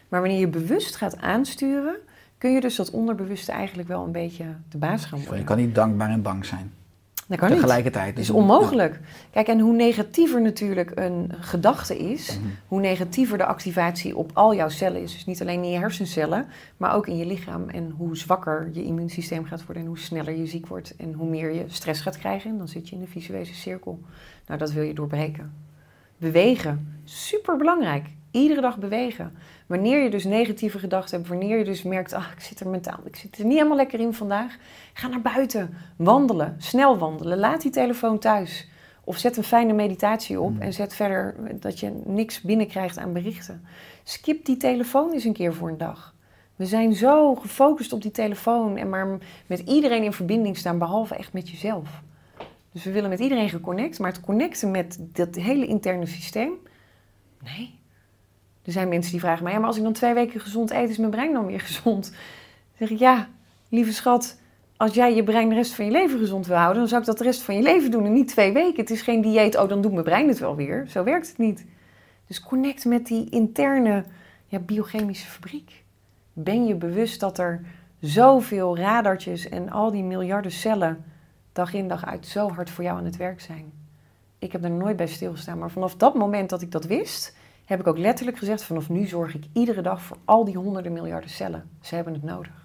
Maar 0.08 0.20
wanneer 0.20 0.40
je 0.40 0.48
bewust 0.48 0.96
gaat 0.96 1.16
aansturen, 1.16 1.96
kun 2.38 2.52
je 2.52 2.60
dus 2.60 2.76
dat 2.76 2.90
onderbewuste 2.90 3.52
eigenlijk 3.52 3.88
wel 3.88 4.04
een 4.04 4.12
beetje 4.12 4.44
de 4.68 4.78
baas 4.78 5.04
gaan 5.04 5.18
Je 5.20 5.26
worden. 5.26 5.44
kan 5.44 5.56
niet 5.56 5.74
dankbaar 5.74 6.10
en 6.10 6.22
bang 6.22 6.44
zijn. 6.44 6.72
Dat 7.28 7.38
kan. 7.38 7.48
Tegelijkertijd. 7.48 8.16
Dus 8.16 8.28
is 8.28 8.34
onmogelijk. 8.34 9.00
Kijk, 9.30 9.46
en 9.48 9.60
hoe 9.60 9.74
negatiever 9.74 10.40
natuurlijk 10.42 10.92
een 10.94 11.32
gedachte 11.40 11.98
is, 11.98 12.38
Mhm. 12.38 12.48
hoe 12.66 12.80
negatiever 12.80 13.38
de 13.38 13.44
activatie 13.44 14.16
op 14.16 14.30
al 14.34 14.54
jouw 14.54 14.68
cellen 14.68 15.02
is. 15.02 15.12
Dus 15.12 15.24
niet 15.24 15.40
alleen 15.40 15.62
in 15.62 15.70
je 15.70 15.78
hersencellen, 15.78 16.46
maar 16.76 16.94
ook 16.94 17.06
in 17.06 17.16
je 17.16 17.26
lichaam. 17.26 17.68
En 17.68 17.94
hoe 17.96 18.16
zwakker 18.16 18.70
je 18.72 18.84
immuunsysteem 18.84 19.44
gaat 19.44 19.64
worden 19.64 19.82
en 19.82 19.88
hoe 19.88 19.98
sneller 19.98 20.36
je 20.36 20.46
ziek 20.46 20.66
wordt 20.66 20.96
en 20.96 21.12
hoe 21.12 21.28
meer 21.28 21.52
je 21.52 21.64
stress 21.66 22.00
gaat 22.00 22.18
krijgen. 22.18 22.50
En 22.50 22.58
dan 22.58 22.68
zit 22.68 22.88
je 22.88 22.94
in 22.94 23.00
de 23.00 23.08
visueuze 23.08 23.54
cirkel. 23.54 24.00
Nou, 24.46 24.58
dat 24.58 24.72
wil 24.72 24.82
je 24.82 24.94
doorbreken. 24.94 25.52
Bewegen, 26.16 27.00
super 27.04 27.56
belangrijk. 27.56 28.06
Iedere 28.30 28.60
dag 28.60 28.78
bewegen. 28.78 29.32
Wanneer 29.66 30.02
je 30.02 30.10
dus 30.10 30.24
negatieve 30.24 30.78
gedachten 30.78 31.16
hebt, 31.16 31.28
wanneer 31.28 31.58
je 31.58 31.64
dus 31.64 31.82
merkt, 31.82 32.12
ah, 32.12 32.26
ik 32.36 32.40
zit 32.40 32.60
er 32.60 32.68
mentaal, 32.68 33.00
ik 33.04 33.16
zit 33.16 33.38
er 33.38 33.44
niet 33.44 33.56
helemaal 33.56 33.76
lekker 33.76 34.00
in 34.00 34.14
vandaag, 34.14 34.56
ga 34.92 35.08
naar 35.08 35.20
buiten, 35.20 35.76
wandelen, 35.96 36.54
snel 36.58 36.98
wandelen, 36.98 37.38
laat 37.38 37.62
die 37.62 37.70
telefoon 37.70 38.18
thuis. 38.18 38.68
Of 39.04 39.18
zet 39.18 39.36
een 39.36 39.44
fijne 39.44 39.72
meditatie 39.72 40.40
op 40.40 40.58
en 40.58 40.72
zet 40.72 40.94
verder 40.94 41.34
dat 41.60 41.80
je 41.80 42.00
niks 42.04 42.40
binnenkrijgt 42.40 42.98
aan 42.98 43.12
berichten. 43.12 43.66
Skip 44.02 44.44
die 44.44 44.56
telefoon 44.56 45.12
eens 45.12 45.24
een 45.24 45.32
keer 45.32 45.54
voor 45.54 45.68
een 45.68 45.78
dag. 45.78 46.14
We 46.56 46.66
zijn 46.66 46.94
zo 46.94 47.34
gefocust 47.34 47.92
op 47.92 48.02
die 48.02 48.10
telefoon 48.10 48.76
en 48.76 48.88
maar 48.88 49.18
met 49.46 49.58
iedereen 49.58 50.02
in 50.02 50.12
verbinding 50.12 50.56
staan, 50.56 50.78
behalve 50.78 51.14
echt 51.14 51.32
met 51.32 51.50
jezelf. 51.50 52.02
Dus 52.72 52.84
we 52.84 52.92
willen 52.92 53.10
met 53.10 53.20
iedereen 53.20 53.48
geconnect, 53.48 53.98
maar 53.98 54.12
het 54.12 54.20
connecten 54.20 54.70
met 54.70 54.98
dat 55.00 55.34
hele 55.34 55.66
interne 55.66 56.06
systeem, 56.06 56.52
nee. 57.42 57.82
Er 58.64 58.72
zijn 58.72 58.88
mensen 58.88 59.12
die 59.12 59.20
vragen 59.20 59.44
mij, 59.44 59.52
ja, 59.52 59.58
maar 59.58 59.68
als 59.68 59.76
ik 59.76 59.82
dan 59.82 59.92
twee 59.92 60.14
weken 60.14 60.40
gezond 60.40 60.70
eet, 60.70 60.88
is 60.88 60.98
mijn 60.98 61.10
brein 61.10 61.32
dan 61.32 61.46
weer 61.46 61.60
gezond? 61.70 62.10
Dan 62.10 62.18
zeg 62.78 62.90
ik, 62.90 62.98
ja, 62.98 63.28
lieve 63.68 63.92
schat, 63.92 64.38
als 64.76 64.94
jij 64.94 65.14
je 65.14 65.22
brein 65.22 65.48
de 65.48 65.54
rest 65.54 65.74
van 65.74 65.84
je 65.84 65.90
leven 65.90 66.18
gezond 66.18 66.46
wil 66.46 66.56
houden, 66.56 66.78
dan 66.78 66.88
zou 66.88 67.00
ik 67.00 67.06
dat 67.06 67.18
de 67.18 67.24
rest 67.24 67.42
van 67.42 67.56
je 67.56 67.62
leven 67.62 67.90
doen 67.90 68.04
en 68.04 68.12
niet 68.12 68.28
twee 68.28 68.52
weken. 68.52 68.80
Het 68.80 68.90
is 68.90 69.02
geen 69.02 69.20
dieet, 69.20 69.56
oh, 69.56 69.68
dan 69.68 69.80
doet 69.80 69.92
mijn 69.92 70.04
brein 70.04 70.28
het 70.28 70.38
wel 70.38 70.56
weer. 70.56 70.86
Zo 70.88 71.04
werkt 71.04 71.28
het 71.28 71.38
niet. 71.38 71.66
Dus 72.26 72.40
connect 72.40 72.84
met 72.84 73.06
die 73.06 73.30
interne 73.30 74.04
ja, 74.46 74.58
biochemische 74.58 75.26
fabriek. 75.26 75.84
Ben 76.32 76.66
je 76.66 76.74
bewust 76.74 77.20
dat 77.20 77.38
er 77.38 77.60
zoveel 78.00 78.76
radartjes 78.76 79.48
en 79.48 79.70
al 79.70 79.90
die 79.90 80.02
miljarden 80.02 80.50
cellen 80.50 81.04
dag 81.52 81.74
in 81.74 81.88
dag 81.88 82.04
uit 82.04 82.26
zo 82.26 82.50
hard 82.50 82.70
voor 82.70 82.84
jou 82.84 82.98
aan 82.98 83.04
het 83.04 83.16
werk 83.16 83.40
zijn? 83.40 83.72
Ik 84.38 84.52
heb 84.52 84.64
er 84.64 84.70
nooit 84.70 84.96
bij 84.96 85.06
stilgestaan, 85.06 85.58
maar 85.58 85.70
vanaf 85.70 85.96
dat 85.96 86.14
moment 86.14 86.50
dat 86.50 86.62
ik 86.62 86.70
dat 86.70 86.84
wist, 86.84 87.36
heb 87.64 87.80
ik 87.80 87.86
ook 87.86 87.98
letterlijk 87.98 88.38
gezegd: 88.38 88.64
vanaf 88.64 88.88
nu 88.88 89.06
zorg 89.06 89.34
ik 89.34 89.44
iedere 89.52 89.82
dag 89.82 90.02
voor 90.02 90.16
al 90.24 90.44
die 90.44 90.56
honderden 90.56 90.92
miljarden 90.92 91.30
cellen. 91.30 91.64
Ze 91.80 91.94
hebben 91.94 92.12
het 92.12 92.22
nodig. 92.22 92.62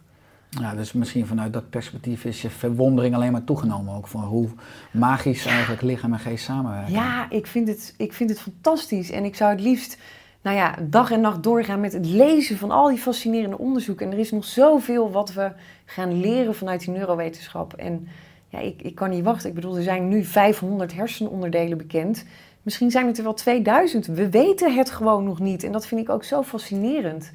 Ja, 0.49 0.75
dus 0.75 0.93
misschien 0.93 1.25
vanuit 1.25 1.53
dat 1.53 1.69
perspectief 1.69 2.25
is 2.25 2.41
je 2.41 2.49
verwondering 2.49 3.15
alleen 3.15 3.31
maar 3.31 3.43
toegenomen. 3.43 3.95
Ook 3.95 4.07
voor 4.07 4.21
hoe 4.21 4.49
magisch 4.91 5.45
eigenlijk 5.45 5.81
lichaam 5.81 6.13
en 6.13 6.19
geest 6.19 6.45
samenwerken. 6.45 6.93
Ja, 6.93 7.29
ik 7.29 7.47
vind, 7.47 7.67
het, 7.67 7.93
ik 7.97 8.13
vind 8.13 8.29
het 8.29 8.39
fantastisch. 8.39 9.11
En 9.11 9.23
ik 9.23 9.35
zou 9.35 9.51
het 9.51 9.61
liefst 9.61 9.97
nou 10.41 10.55
ja, 10.55 10.75
dag 10.81 11.11
en 11.11 11.21
nacht 11.21 11.43
doorgaan 11.43 11.79
met 11.79 11.93
het 11.93 12.05
lezen 12.05 12.57
van 12.57 12.71
al 12.71 12.87
die 12.87 12.97
fascinerende 12.97 13.57
onderzoeken. 13.57 14.05
En 14.05 14.11
er 14.11 14.19
is 14.19 14.31
nog 14.31 14.45
zoveel 14.45 15.11
wat 15.11 15.33
we 15.33 15.51
gaan 15.85 16.19
leren 16.19 16.55
vanuit 16.55 16.79
die 16.79 16.89
neurowetenschap. 16.89 17.73
En 17.73 18.07
ja, 18.47 18.59
ik, 18.59 18.81
ik 18.81 18.95
kan 18.95 19.09
niet 19.09 19.23
wachten. 19.23 19.49
Ik 19.49 19.55
bedoel, 19.55 19.77
er 19.77 19.83
zijn 19.83 20.07
nu 20.07 20.23
500 20.23 20.93
hersenonderdelen 20.93 21.77
bekend. 21.77 22.25
Misschien 22.61 22.91
zijn 22.91 23.07
het 23.07 23.17
er 23.17 23.23
wel 23.23 23.33
2000. 23.33 24.05
We 24.05 24.29
weten 24.29 24.75
het 24.75 24.89
gewoon 24.89 25.23
nog 25.23 25.39
niet. 25.39 25.63
En 25.63 25.71
dat 25.71 25.87
vind 25.87 26.01
ik 26.01 26.09
ook 26.09 26.23
zo 26.23 26.43
fascinerend. 26.43 27.31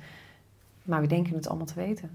Maar 0.83 1.01
we 1.01 1.07
denken 1.07 1.35
het 1.35 1.49
allemaal 1.49 1.67
te 1.67 1.75
weten. 1.75 2.11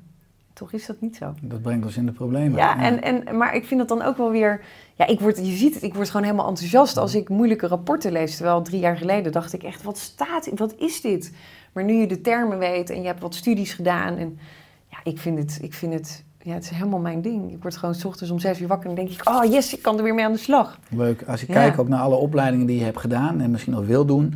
Toch 0.53 0.71
is 0.71 0.85
dat 0.85 1.01
niet 1.01 1.15
zo. 1.15 1.33
Dat 1.41 1.61
brengt 1.61 1.85
ons 1.85 1.97
in 1.97 2.05
de 2.05 2.11
problemen. 2.11 2.57
Ja, 2.57 2.81
en, 2.81 3.01
en, 3.01 3.37
maar 3.37 3.55
ik 3.55 3.65
vind 3.65 3.79
dat 3.79 3.89
dan 3.89 4.07
ook 4.07 4.17
wel 4.17 4.31
weer... 4.31 4.61
Ja, 4.95 5.07
ik 5.07 5.19
word, 5.19 5.37
je 5.37 5.55
ziet 5.55 5.73
het, 5.73 5.83
ik 5.83 5.93
word 5.93 6.09
gewoon 6.09 6.25
helemaal 6.25 6.47
enthousiast 6.47 6.97
als 6.97 7.15
ik 7.15 7.29
moeilijke 7.29 7.67
rapporten 7.67 8.11
lees. 8.11 8.35
Terwijl 8.35 8.61
drie 8.61 8.79
jaar 8.79 8.97
geleden 8.97 9.31
dacht 9.31 9.53
ik 9.53 9.63
echt, 9.63 9.83
wat 9.83 9.97
staat, 9.97 10.49
wat 10.55 10.75
is 10.77 11.01
dit? 11.01 11.33
Maar 11.73 11.83
nu 11.83 11.93
je 11.93 12.07
de 12.07 12.21
termen 12.21 12.57
weet 12.57 12.89
en 12.89 13.01
je 13.01 13.07
hebt 13.07 13.21
wat 13.21 13.35
studies 13.35 13.73
gedaan. 13.73 14.17
En 14.17 14.39
ja, 14.87 14.97
ik 15.03 15.17
vind 15.17 15.37
het, 15.37 15.59
ik 15.61 15.73
vind 15.73 15.93
het, 15.93 16.23
ja, 16.41 16.53
het 16.53 16.63
is 16.63 16.69
helemaal 16.69 16.99
mijn 16.99 17.21
ding. 17.21 17.51
Ik 17.51 17.61
word 17.61 17.77
gewoon 17.77 17.95
s 17.95 18.05
ochtends 18.05 18.31
om 18.31 18.39
zes 18.39 18.59
uur 18.61 18.67
wakker 18.67 18.89
en 18.89 18.95
denk 18.95 19.09
ik, 19.09 19.29
oh 19.29 19.45
yes, 19.45 19.73
ik 19.73 19.81
kan 19.81 19.97
er 19.97 20.03
weer 20.03 20.13
mee 20.13 20.25
aan 20.25 20.31
de 20.31 20.37
slag. 20.37 20.79
Leuk. 20.89 21.23
Als 21.27 21.41
je 21.41 21.47
Ja. 21.47 21.53
kijkt 21.53 21.79
ook 21.79 21.87
naar 21.87 21.99
alle 22.01 22.15
opleidingen 22.15 22.65
die 22.65 22.77
je 22.77 22.83
hebt 22.83 22.99
gedaan 22.99 23.41
en 23.41 23.51
misschien 23.51 23.73
nog 23.73 23.85
wil 23.85 24.05
doen, 24.05 24.33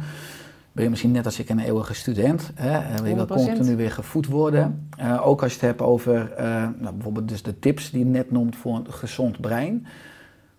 ben 0.72 0.84
je 0.84 0.89
misschien 0.89 1.12
net 1.12 1.26
als 1.26 1.39
ik 1.39 1.49
een 1.49 1.60
eeuwige 1.60 1.93
student. 1.93 2.51
Hè? 2.56 2.80
Wil 3.01 3.06
je 3.06 3.16
100%. 3.16 3.26
continu 3.58 3.76
weer 3.76 3.91
gevoed 3.91 4.28
worden. 4.28 4.88
Eh, 4.97 5.28
ook 5.28 5.41
als 5.43 5.51
je 5.54 5.58
het 5.60 5.68
hebt 5.68 5.82
over 5.82 6.32
eh, 6.32 6.45
nou, 6.80 6.93
bijvoorbeeld 6.93 7.28
dus 7.30 7.43
de 7.43 7.60
tips 7.60 7.91
die 7.91 7.99
je 7.99 8.06
net 8.06 8.32
noemt 8.32 8.56
voor 8.56 8.76
een 8.76 8.86
gezond 8.89 9.41
brein. 9.41 9.86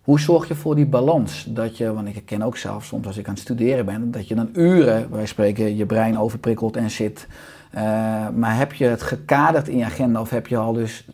Hoe 0.03 0.21
zorg 0.21 0.49
je 0.49 0.55
voor 0.55 0.75
die 0.75 0.87
balans? 0.87 1.45
Dat 1.49 1.77
je, 1.77 1.93
want 1.93 2.09
ik 2.09 2.27
ken 2.27 2.43
ook 2.43 2.57
zelf 2.57 2.85
soms 2.85 3.07
als 3.07 3.17
ik 3.17 3.27
aan 3.27 3.33
het 3.35 3.43
studeren 3.43 3.85
ben, 3.87 4.11
dat 4.11 4.29
je 4.29 4.35
dan 4.35 4.49
uren, 4.53 5.11
wij 5.11 5.27
spreken, 5.27 5.77
je 5.77 5.87
brein 5.87 6.19
overprikkeld 6.19 6.77
en 6.77 6.91
zit. 6.91 7.27
Eh, 7.71 7.83
maar 8.29 8.57
heb 8.57 8.73
je 8.73 8.85
het 8.85 9.03
gekaderd 9.03 9.69
in 9.69 9.77
je 9.79 9.85
agenda 9.85 10.21
of 10.21 10.31
heb 10.31 10.47
je 10.47 10.57
al 10.57 10.73
dus 10.73 11.07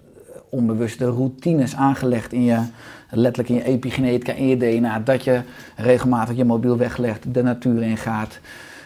onbewuste 0.50 1.04
routines 1.04 1.76
aangelegd 1.76 2.32
in 2.32 2.44
je, 2.44 2.58
letterlijk 3.10 3.48
in 3.48 3.54
je 3.54 3.64
epigenetica, 3.64 4.32
in 4.32 4.48
je 4.48 4.56
DNA, 4.56 4.98
dat 4.98 5.24
je 5.24 5.42
regelmatig 5.76 6.36
je 6.36 6.44
mobiel 6.44 6.76
weglegt, 6.76 7.34
de 7.34 7.42
natuur 7.42 7.82
ingaat, 7.82 8.40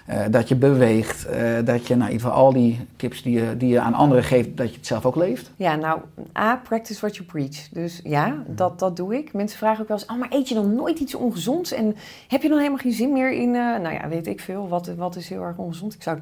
eh, 0.07 0.25
dat 0.31 0.49
je 0.49 0.55
beweegt, 0.55 1.27
eh, 1.27 1.55
dat 1.65 1.87
je 1.87 1.95
nou, 1.97 2.11
in 2.11 2.13
ieder 2.13 2.29
geval 2.29 2.33
al 2.33 2.53
die 2.53 2.87
tips 2.97 3.23
die 3.23 3.41
je, 3.41 3.57
die 3.57 3.69
je 3.69 3.81
aan 3.81 3.95
anderen 3.95 4.25
geeft, 4.25 4.57
dat 4.57 4.71
je 4.71 4.77
het 4.77 4.87
zelf 4.87 5.07
ook 5.07 5.17
leeft? 5.17 5.51
Ja, 5.57 5.77
nou, 5.77 6.01
A, 6.39 6.57
practice 6.57 7.01
what 7.01 7.17
you 7.17 7.29
preach. 7.29 7.69
Dus 7.71 8.01
ja, 8.03 8.43
dat, 8.47 8.79
dat 8.79 8.97
doe 8.97 9.17
ik. 9.17 9.33
Mensen 9.33 9.59
vragen 9.59 9.83
ook 9.83 9.89
wel 9.89 9.97
eens, 9.97 10.07
oh, 10.07 10.19
maar 10.19 10.29
eet 10.31 10.49
je 10.49 10.55
dan 10.55 10.75
nooit 10.75 10.99
iets 10.99 11.15
ongezonds? 11.15 11.73
En 11.73 11.97
heb 12.29 12.43
je 12.43 12.49
dan 12.49 12.59
helemaal 12.59 12.79
geen 12.79 12.93
zin 12.93 13.13
meer 13.13 13.33
in, 13.33 13.55
eh, 13.55 13.79
nou 13.79 13.93
ja, 13.93 14.09
weet 14.09 14.27
ik 14.27 14.41
veel, 14.41 14.69
wat, 14.69 14.87
wat 14.97 15.17
is 15.17 15.29
heel 15.29 15.43
erg 15.43 15.57
ongezond? 15.57 15.95
Ik 15.95 16.03
zou, 16.03 16.19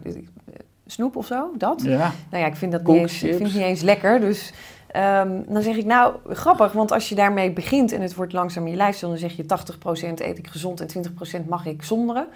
snoep 0.87 1.17
of 1.17 1.27
zo, 1.27 1.51
dat? 1.59 1.83
Ja. 1.83 2.13
Nou 2.31 2.43
ja, 2.43 2.47
ik 2.47 2.57
vind 2.57 2.73
dat 2.73 2.83
Koek, 2.83 2.95
niet 2.95 3.03
eens, 3.03 3.23
ik 3.23 3.35
vind 3.35 3.43
het 3.43 3.55
niet 3.55 3.67
eens 3.67 3.83
lekker. 3.83 4.21
Dus 4.21 4.53
ehm, 4.93 5.43
dan 5.47 5.63
zeg 5.63 5.77
ik, 5.77 5.85
nou, 5.85 6.15
grappig, 6.29 6.73
want 6.73 6.93
als 6.93 7.09
je 7.09 7.15
daarmee 7.15 7.53
begint 7.53 7.93
en 7.93 8.01
het 8.01 8.15
wordt 8.15 8.33
langzaam 8.33 8.67
je 8.67 8.77
lijfstijl, 8.77 9.11
dan 9.11 9.21
zeg 9.21 9.37
je 9.37 9.45
80% 9.45 10.21
eet 10.21 10.39
ik 10.39 10.47
gezond 10.47 10.81
en 10.81 10.89
20% 11.43 11.49
mag 11.49 11.67
ik 11.67 11.83
zonderen, 11.83 12.27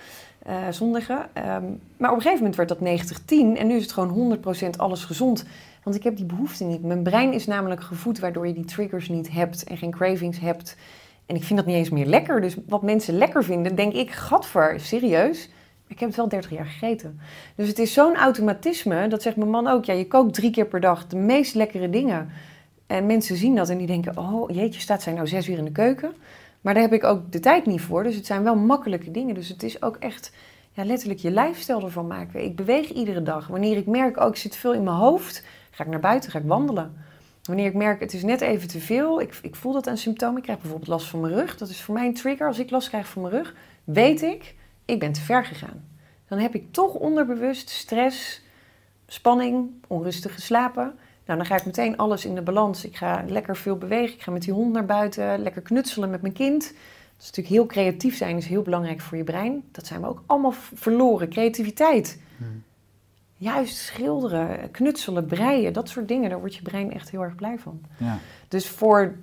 eh, 0.42 0.56
zondigen. 0.70 1.28
Ehm, 1.32 1.64
maar 1.96 2.10
op 2.10 2.16
een 2.16 2.22
gegeven 2.22 2.36
moment 2.36 2.56
werd 2.56 2.68
dat 2.68 2.80
90-10 2.80 3.56
en 3.56 3.66
nu 3.66 3.76
is 3.76 3.82
het 3.82 3.92
gewoon 3.92 4.08
100% 4.08 4.78
alles 4.78 5.04
gezond. 5.04 5.44
Want 5.82 5.96
ik 5.96 6.04
heb 6.04 6.16
die 6.16 6.24
behoefte 6.24 6.64
niet. 6.64 6.82
Mijn 6.82 7.02
brein 7.02 7.32
is 7.32 7.46
namelijk 7.46 7.82
gevoed 7.82 8.18
waardoor 8.18 8.46
je 8.46 8.52
die 8.54 8.64
triggers 8.64 9.08
niet 9.08 9.30
hebt 9.30 9.64
en 9.64 9.76
geen 9.76 9.90
cravings 9.90 10.38
hebt. 10.40 10.76
En 11.26 11.36
ik 11.36 11.44
vind 11.44 11.58
dat 11.58 11.68
niet 11.68 11.76
eens 11.76 11.90
meer 11.90 12.06
lekker. 12.06 12.40
Dus 12.40 12.56
wat 12.66 12.82
mensen 12.82 13.18
lekker 13.18 13.44
vinden, 13.44 13.74
denk 13.74 13.92
ik, 13.92 14.10
gadver, 14.10 14.80
serieus. 14.80 15.48
Ik 15.86 15.98
heb 15.98 16.08
het 16.08 16.16
wel 16.16 16.28
30 16.28 16.50
jaar 16.50 16.66
gegeten. 16.66 17.20
Dus 17.54 17.68
het 17.68 17.78
is 17.78 17.92
zo'n 17.92 18.16
automatisme, 18.16 19.08
dat 19.08 19.22
zegt 19.22 19.36
mijn 19.36 19.50
man 19.50 19.66
ook. 19.66 19.84
Ja, 19.84 19.94
je 19.94 20.06
kookt 20.06 20.34
drie 20.34 20.50
keer 20.50 20.66
per 20.66 20.80
dag 20.80 21.06
de 21.06 21.16
meest 21.16 21.54
lekkere 21.54 21.90
dingen. 21.90 22.28
En 22.86 23.06
mensen 23.06 23.36
zien 23.36 23.54
dat 23.54 23.68
en 23.68 23.78
die 23.78 23.86
denken, 23.86 24.18
oh 24.18 24.50
jeetje, 24.50 24.80
staat 24.80 25.02
zij 25.02 25.12
nou 25.12 25.26
zes 25.26 25.48
uur 25.48 25.58
in 25.58 25.64
de 25.64 25.72
keuken? 25.72 26.12
Maar 26.60 26.74
daar 26.74 26.82
heb 26.82 26.92
ik 26.92 27.04
ook 27.04 27.32
de 27.32 27.40
tijd 27.40 27.66
niet 27.66 27.80
voor. 27.80 28.02
Dus 28.02 28.14
het 28.14 28.26
zijn 28.26 28.42
wel 28.42 28.56
makkelijke 28.56 29.10
dingen. 29.10 29.34
Dus 29.34 29.48
het 29.48 29.62
is 29.62 29.82
ook 29.82 29.96
echt 29.96 30.32
ja, 30.72 30.84
letterlijk 30.84 31.20
je 31.20 31.30
lijfstijl 31.30 31.82
ervan 31.82 32.06
maken. 32.06 32.44
Ik 32.44 32.56
beweeg 32.56 32.88
iedere 32.88 33.22
dag. 33.22 33.46
Wanneer 33.46 33.76
ik 33.76 33.86
merk, 33.86 34.20
oh 34.20 34.28
ik 34.28 34.36
zit 34.36 34.56
veel 34.56 34.74
in 34.74 34.82
mijn 34.82 34.96
hoofd, 34.96 35.44
ga 35.70 35.84
ik 35.84 35.90
naar 35.90 36.00
buiten, 36.00 36.30
ga 36.30 36.38
ik 36.38 36.44
wandelen. 36.44 37.04
Wanneer 37.42 37.66
ik 37.66 37.74
merk, 37.74 38.00
het 38.00 38.14
is 38.14 38.22
net 38.22 38.40
even 38.40 38.68
te 38.68 38.80
veel, 38.80 39.20
ik, 39.20 39.38
ik 39.42 39.56
voel 39.56 39.72
dat 39.72 39.86
aan 39.86 39.96
symptomen. 39.96 40.36
Ik 40.36 40.42
krijg 40.42 40.58
bijvoorbeeld 40.58 40.90
last 40.90 41.06
van 41.06 41.20
mijn 41.20 41.34
rug. 41.34 41.56
Dat 41.56 41.68
is 41.68 41.82
voor 41.82 41.94
mij 41.94 42.06
een 42.06 42.14
trigger. 42.14 42.46
Als 42.46 42.58
ik 42.58 42.70
last 42.70 42.88
krijg 42.88 43.08
van 43.08 43.22
mijn 43.22 43.34
rug, 43.34 43.54
weet 43.84 44.22
ik, 44.22 44.54
ik 44.86 44.98
ben 44.98 45.12
te 45.12 45.20
ver 45.20 45.44
gegaan. 45.44 45.84
Dan 46.28 46.38
heb 46.38 46.54
ik 46.54 46.72
toch 46.72 46.94
onderbewust 46.94 47.68
stress, 47.68 48.42
spanning, 49.06 49.70
onrustig 49.86 50.34
geslapen. 50.34 50.94
Nou, 51.26 51.38
dan 51.38 51.46
ga 51.46 51.56
ik 51.56 51.64
meteen 51.64 51.96
alles 51.96 52.24
in 52.24 52.34
de 52.34 52.42
balans. 52.42 52.84
Ik 52.84 52.96
ga 52.96 53.24
lekker 53.26 53.56
veel 53.56 53.76
bewegen. 53.76 54.14
Ik 54.14 54.22
ga 54.22 54.30
met 54.30 54.42
die 54.42 54.52
hond 54.52 54.72
naar 54.72 54.86
buiten, 54.86 55.38
lekker 55.38 55.62
knutselen 55.62 56.10
met 56.10 56.22
mijn 56.22 56.32
kind. 56.32 56.62
Dat 56.62 57.24
is 57.24 57.26
natuurlijk 57.26 57.54
heel 57.54 57.66
creatief 57.66 58.16
zijn, 58.16 58.36
is 58.36 58.46
heel 58.46 58.62
belangrijk 58.62 59.00
voor 59.00 59.16
je 59.16 59.24
brein. 59.24 59.64
Dat 59.72 59.86
zijn 59.86 60.00
we 60.00 60.06
ook 60.06 60.22
allemaal 60.26 60.54
verloren. 60.74 61.28
Creativiteit. 61.28 62.18
Juist 63.38 63.76
schilderen, 63.76 64.70
knutselen, 64.70 65.26
breien, 65.26 65.72
dat 65.72 65.88
soort 65.88 66.08
dingen. 66.08 66.30
Daar 66.30 66.38
wordt 66.38 66.54
je 66.54 66.62
brein 66.62 66.92
echt 66.92 67.10
heel 67.10 67.22
erg 67.22 67.34
blij 67.34 67.58
van. 67.58 67.80
Ja. 67.96 68.18
Dus 68.48 68.68
voor 68.68 69.14
80% 69.18 69.22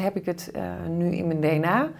heb 0.00 0.16
ik 0.16 0.24
het 0.24 0.50
eh, 0.50 0.62
nu 0.88 1.10
in 1.10 1.26
mijn 1.26 1.40
DNA. 1.40 1.90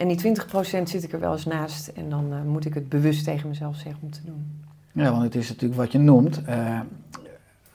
En 0.00 0.08
die 0.08 0.36
20% 0.80 0.82
zit 0.82 1.02
ik 1.02 1.12
er 1.12 1.20
wel 1.20 1.32
eens 1.32 1.44
naast. 1.44 1.88
En 1.88 2.10
dan 2.10 2.32
eh, 2.32 2.42
moet 2.42 2.64
ik 2.64 2.74
het 2.74 2.88
bewust 2.88 3.24
tegen 3.24 3.48
mezelf 3.48 3.76
zeggen 3.76 3.98
om 4.02 4.10
te 4.10 4.20
doen. 4.24 4.62
Ja, 4.92 5.10
want 5.10 5.22
het 5.22 5.34
is 5.34 5.48
natuurlijk 5.48 5.80
wat 5.80 5.92
je 5.92 5.98
noemt, 5.98 6.44
eh, 6.44 6.80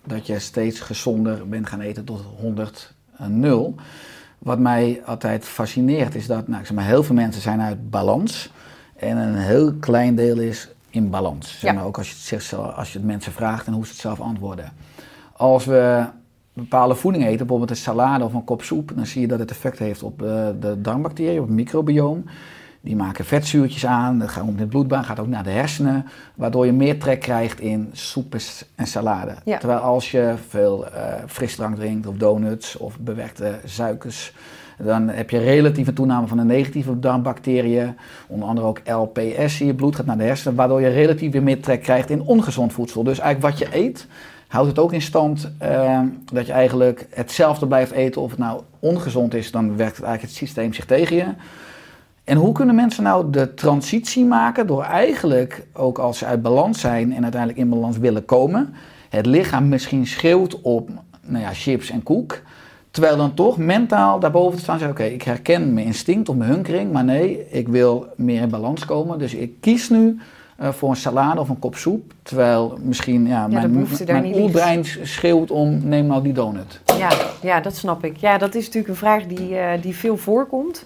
dat 0.05 0.27
je 0.27 0.39
steeds 0.39 0.79
gezonder 0.79 1.47
bent 1.47 1.67
gaan 1.67 1.79
eten 1.79 2.03
tot 2.03 2.21
100 2.39 2.93
en 3.17 3.39
0. 3.39 3.75
Wat 4.39 4.59
mij 4.59 5.01
altijd 5.05 5.45
fascineert 5.45 6.15
is 6.15 6.27
dat 6.27 6.47
nou, 6.47 6.59
ik 6.59 6.67
zeg 6.67 6.75
maar, 6.75 6.85
heel 6.85 7.03
veel 7.03 7.15
mensen 7.15 7.41
zijn 7.41 7.61
uit 7.61 7.89
balans 7.89 8.51
en 8.95 9.17
een 9.17 9.35
heel 9.35 9.73
klein 9.73 10.15
deel 10.15 10.37
is 10.39 10.69
in 10.89 11.09
balans. 11.09 11.59
Zeg 11.59 11.73
Ja. 11.73 11.81
ook 11.81 11.97
als 11.97 12.07
je, 12.09 12.13
het 12.13 12.23
zegt, 12.23 12.53
als 12.53 12.91
je 12.91 12.97
het 12.97 13.07
mensen 13.07 13.31
vraagt 13.31 13.67
en 13.67 13.73
hoe 13.73 13.85
ze 13.85 13.91
het 13.91 14.01
zelf 14.01 14.19
antwoorden. 14.19 14.71
Als 15.33 15.65
we 15.65 16.05
bepaalde 16.55 16.95
voeding 16.95 17.23
eten, 17.23 17.37
bijvoorbeeld 17.37 17.69
een 17.69 17.75
salade 17.75 18.23
of 18.23 18.33
een 18.33 18.43
kop 18.43 18.63
soep, 18.63 18.91
dan 18.95 19.05
zie 19.05 19.21
je 19.21 19.27
dat 19.27 19.39
het 19.39 19.51
effect 19.51 19.79
heeft 19.79 20.03
op 20.03 20.21
eh, 20.21 20.47
de 20.59 20.81
darmbacteriën, 20.81 21.39
op 21.39 21.47
het 21.47 21.55
microbioom. 21.55 22.23
Die 22.81 22.95
maken 22.95 23.25
vetzuurtjes 23.25 23.85
aan, 23.85 24.19
dat 24.19 24.29
gaat 24.29 24.43
om 24.43 24.57
het 24.57 24.69
bloedbaan, 24.69 25.03
gaat 25.03 25.19
ook 25.19 25.27
naar 25.27 25.43
de 25.43 25.49
hersenen, 25.49 26.05
waardoor 26.35 26.65
je 26.65 26.71
meer 26.71 26.99
trek 26.99 27.19
krijgt 27.19 27.59
in 27.59 27.89
soepes 27.91 28.65
en 28.75 28.87
salade. 28.87 29.35
Ja. 29.45 29.57
Terwijl 29.57 29.79
als 29.79 30.11
je 30.11 30.33
veel 30.47 30.87
eh, 30.87 31.13
frisdrank 31.27 31.75
drinkt 31.75 32.07
of 32.07 32.15
donuts 32.15 32.77
of 32.77 32.99
bewerkte 32.99 33.59
suikers, 33.63 34.33
dan 34.77 35.07
heb 35.07 35.29
je 35.29 35.37
relatieve 35.37 35.93
toename 35.93 36.27
van 36.27 36.37
de 36.37 36.43
negatieve 36.43 36.99
darmbacteriën. 36.99 37.95
Onder 38.27 38.47
andere 38.47 38.67
ook 38.67 38.81
LPS 38.85 39.61
in 39.61 39.65
je 39.65 39.73
bloed 39.73 39.95
gaat 39.95 40.05
naar 40.05 40.17
de 40.17 40.23
hersenen, 40.23 40.55
waardoor 40.55 40.81
je 40.81 40.87
relatief 40.87 41.31
weer 41.31 41.43
meer 41.43 41.61
trek 41.61 41.81
krijgt 41.81 42.09
in 42.09 42.21
ongezond 42.21 42.73
voedsel. 42.73 43.03
Dus 43.03 43.19
eigenlijk 43.19 43.59
wat 43.59 43.69
je 43.69 43.77
eet, 43.77 44.07
houdt 44.47 44.69
het 44.69 44.79
ook 44.79 44.93
in 44.93 45.01
stand 45.01 45.51
eh, 45.57 46.01
dat 46.33 46.45
je 46.45 46.51
eigenlijk 46.51 47.07
hetzelfde 47.09 47.67
blijft 47.67 47.91
eten. 47.91 48.21
Of 48.21 48.29
het 48.29 48.39
nou 48.39 48.61
ongezond 48.79 49.33
is, 49.33 49.51
dan 49.51 49.77
werkt 49.77 49.95
het 49.95 50.05
eigenlijk 50.05 50.21
het 50.21 50.47
systeem 50.47 50.73
zich 50.73 50.85
tegen 50.85 51.15
je. 51.15 51.25
En 52.23 52.37
hoe 52.37 52.51
kunnen 52.51 52.75
mensen 52.75 53.03
nou 53.03 53.29
de 53.29 53.53
transitie 53.53 54.25
maken 54.25 54.67
door 54.67 54.83
eigenlijk, 54.83 55.67
ook 55.73 55.97
als 55.97 56.17
ze 56.17 56.25
uit 56.25 56.41
balans 56.41 56.79
zijn 56.79 57.13
en 57.13 57.21
uiteindelijk 57.23 57.61
in 57.61 57.69
balans 57.69 57.97
willen 57.97 58.25
komen, 58.25 58.73
het 59.09 59.25
lichaam 59.25 59.67
misschien 59.67 60.07
schreeuwt 60.07 60.61
op 60.61 60.89
nou 61.21 61.43
ja, 61.43 61.53
chips 61.53 61.89
en 61.89 62.03
koek, 62.03 62.41
terwijl 62.91 63.17
dan 63.17 63.33
toch 63.33 63.57
mentaal 63.57 64.19
daarboven 64.19 64.57
te 64.57 64.63
staan 64.63 64.79
zeggen, 64.79 64.97
oké, 64.97 65.09
ik 65.09 65.21
herken 65.21 65.73
mijn 65.73 65.85
instinct 65.85 66.29
of 66.29 66.35
mijn 66.35 66.51
hunkering, 66.51 66.91
maar 66.91 67.03
nee, 67.03 67.49
ik 67.49 67.67
wil 67.67 68.07
meer 68.15 68.41
in 68.41 68.49
balans 68.49 68.85
komen, 68.85 69.19
dus 69.19 69.33
ik 69.33 69.61
kies 69.61 69.89
nu 69.89 70.19
uh, 70.61 70.69
voor 70.69 70.89
een 70.89 70.95
salade 70.95 71.39
of 71.39 71.49
een 71.49 71.59
kop 71.59 71.75
soep, 71.75 72.13
terwijl 72.23 72.77
misschien 72.81 73.27
ja, 73.27 73.47
de 73.47 73.53
mijn, 73.53 73.87
mijn 74.05 74.35
oerbrein 74.35 74.85
schreeuwt 74.85 75.51
om, 75.51 75.87
neem 75.87 76.05
nou 76.05 76.23
die 76.23 76.33
donut. 76.33 76.81
Ja, 76.97 77.11
ja, 77.41 77.59
dat 77.59 77.75
snap 77.75 78.03
ik. 78.03 78.17
Ja, 78.17 78.37
dat 78.37 78.55
is 78.55 78.65
natuurlijk 78.65 78.87
een 78.87 78.99
vraag 78.99 79.25
die, 79.25 79.57
eh, 79.57 79.81
die 79.81 79.95
veel 79.95 80.17
voorkomt. 80.17 80.83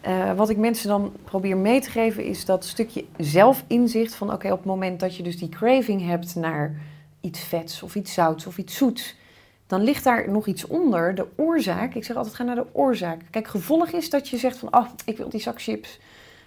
Eh, 0.00 0.32
wat 0.32 0.50
ik 0.50 0.56
mensen 0.56 0.88
dan 0.88 1.12
probeer 1.24 1.56
mee 1.56 1.80
te 1.80 1.90
geven 1.90 2.24
is 2.24 2.44
dat 2.44 2.64
stukje 2.64 3.04
zelfinzicht 3.16 4.14
van 4.14 4.32
oké, 4.32 4.52
op 4.52 4.58
het 4.58 4.66
moment 4.66 5.00
dat 5.00 5.16
je 5.16 5.22
dus 5.22 5.38
die 5.38 5.48
craving 5.48 6.06
hebt 6.06 6.34
naar 6.34 6.74
iets 7.20 7.40
vets 7.40 7.82
of 7.82 7.94
iets 7.94 8.14
zouts 8.14 8.46
of 8.46 8.58
iets 8.58 8.76
zoets, 8.76 9.16
dan 9.66 9.82
ligt 9.82 10.04
daar 10.04 10.30
nog 10.30 10.46
iets 10.46 10.66
onder, 10.66 11.14
de 11.14 11.26
oorzaak. 11.36 11.94
Ik 11.94 12.04
zeg 12.04 12.16
altijd 12.16 12.34
ga 12.34 12.42
naar 12.42 12.54
de 12.54 12.66
oorzaak. 12.72 13.20
Kijk, 13.30 13.48
gevolg 13.48 13.88
is 13.88 14.10
dat 14.10 14.28
je 14.28 14.36
zegt 14.36 14.58
van 14.58 14.76
oh, 14.76 14.86
ik 15.04 15.16
wil 15.16 15.28
die 15.28 15.40
zak 15.40 15.62
chips 15.62 15.98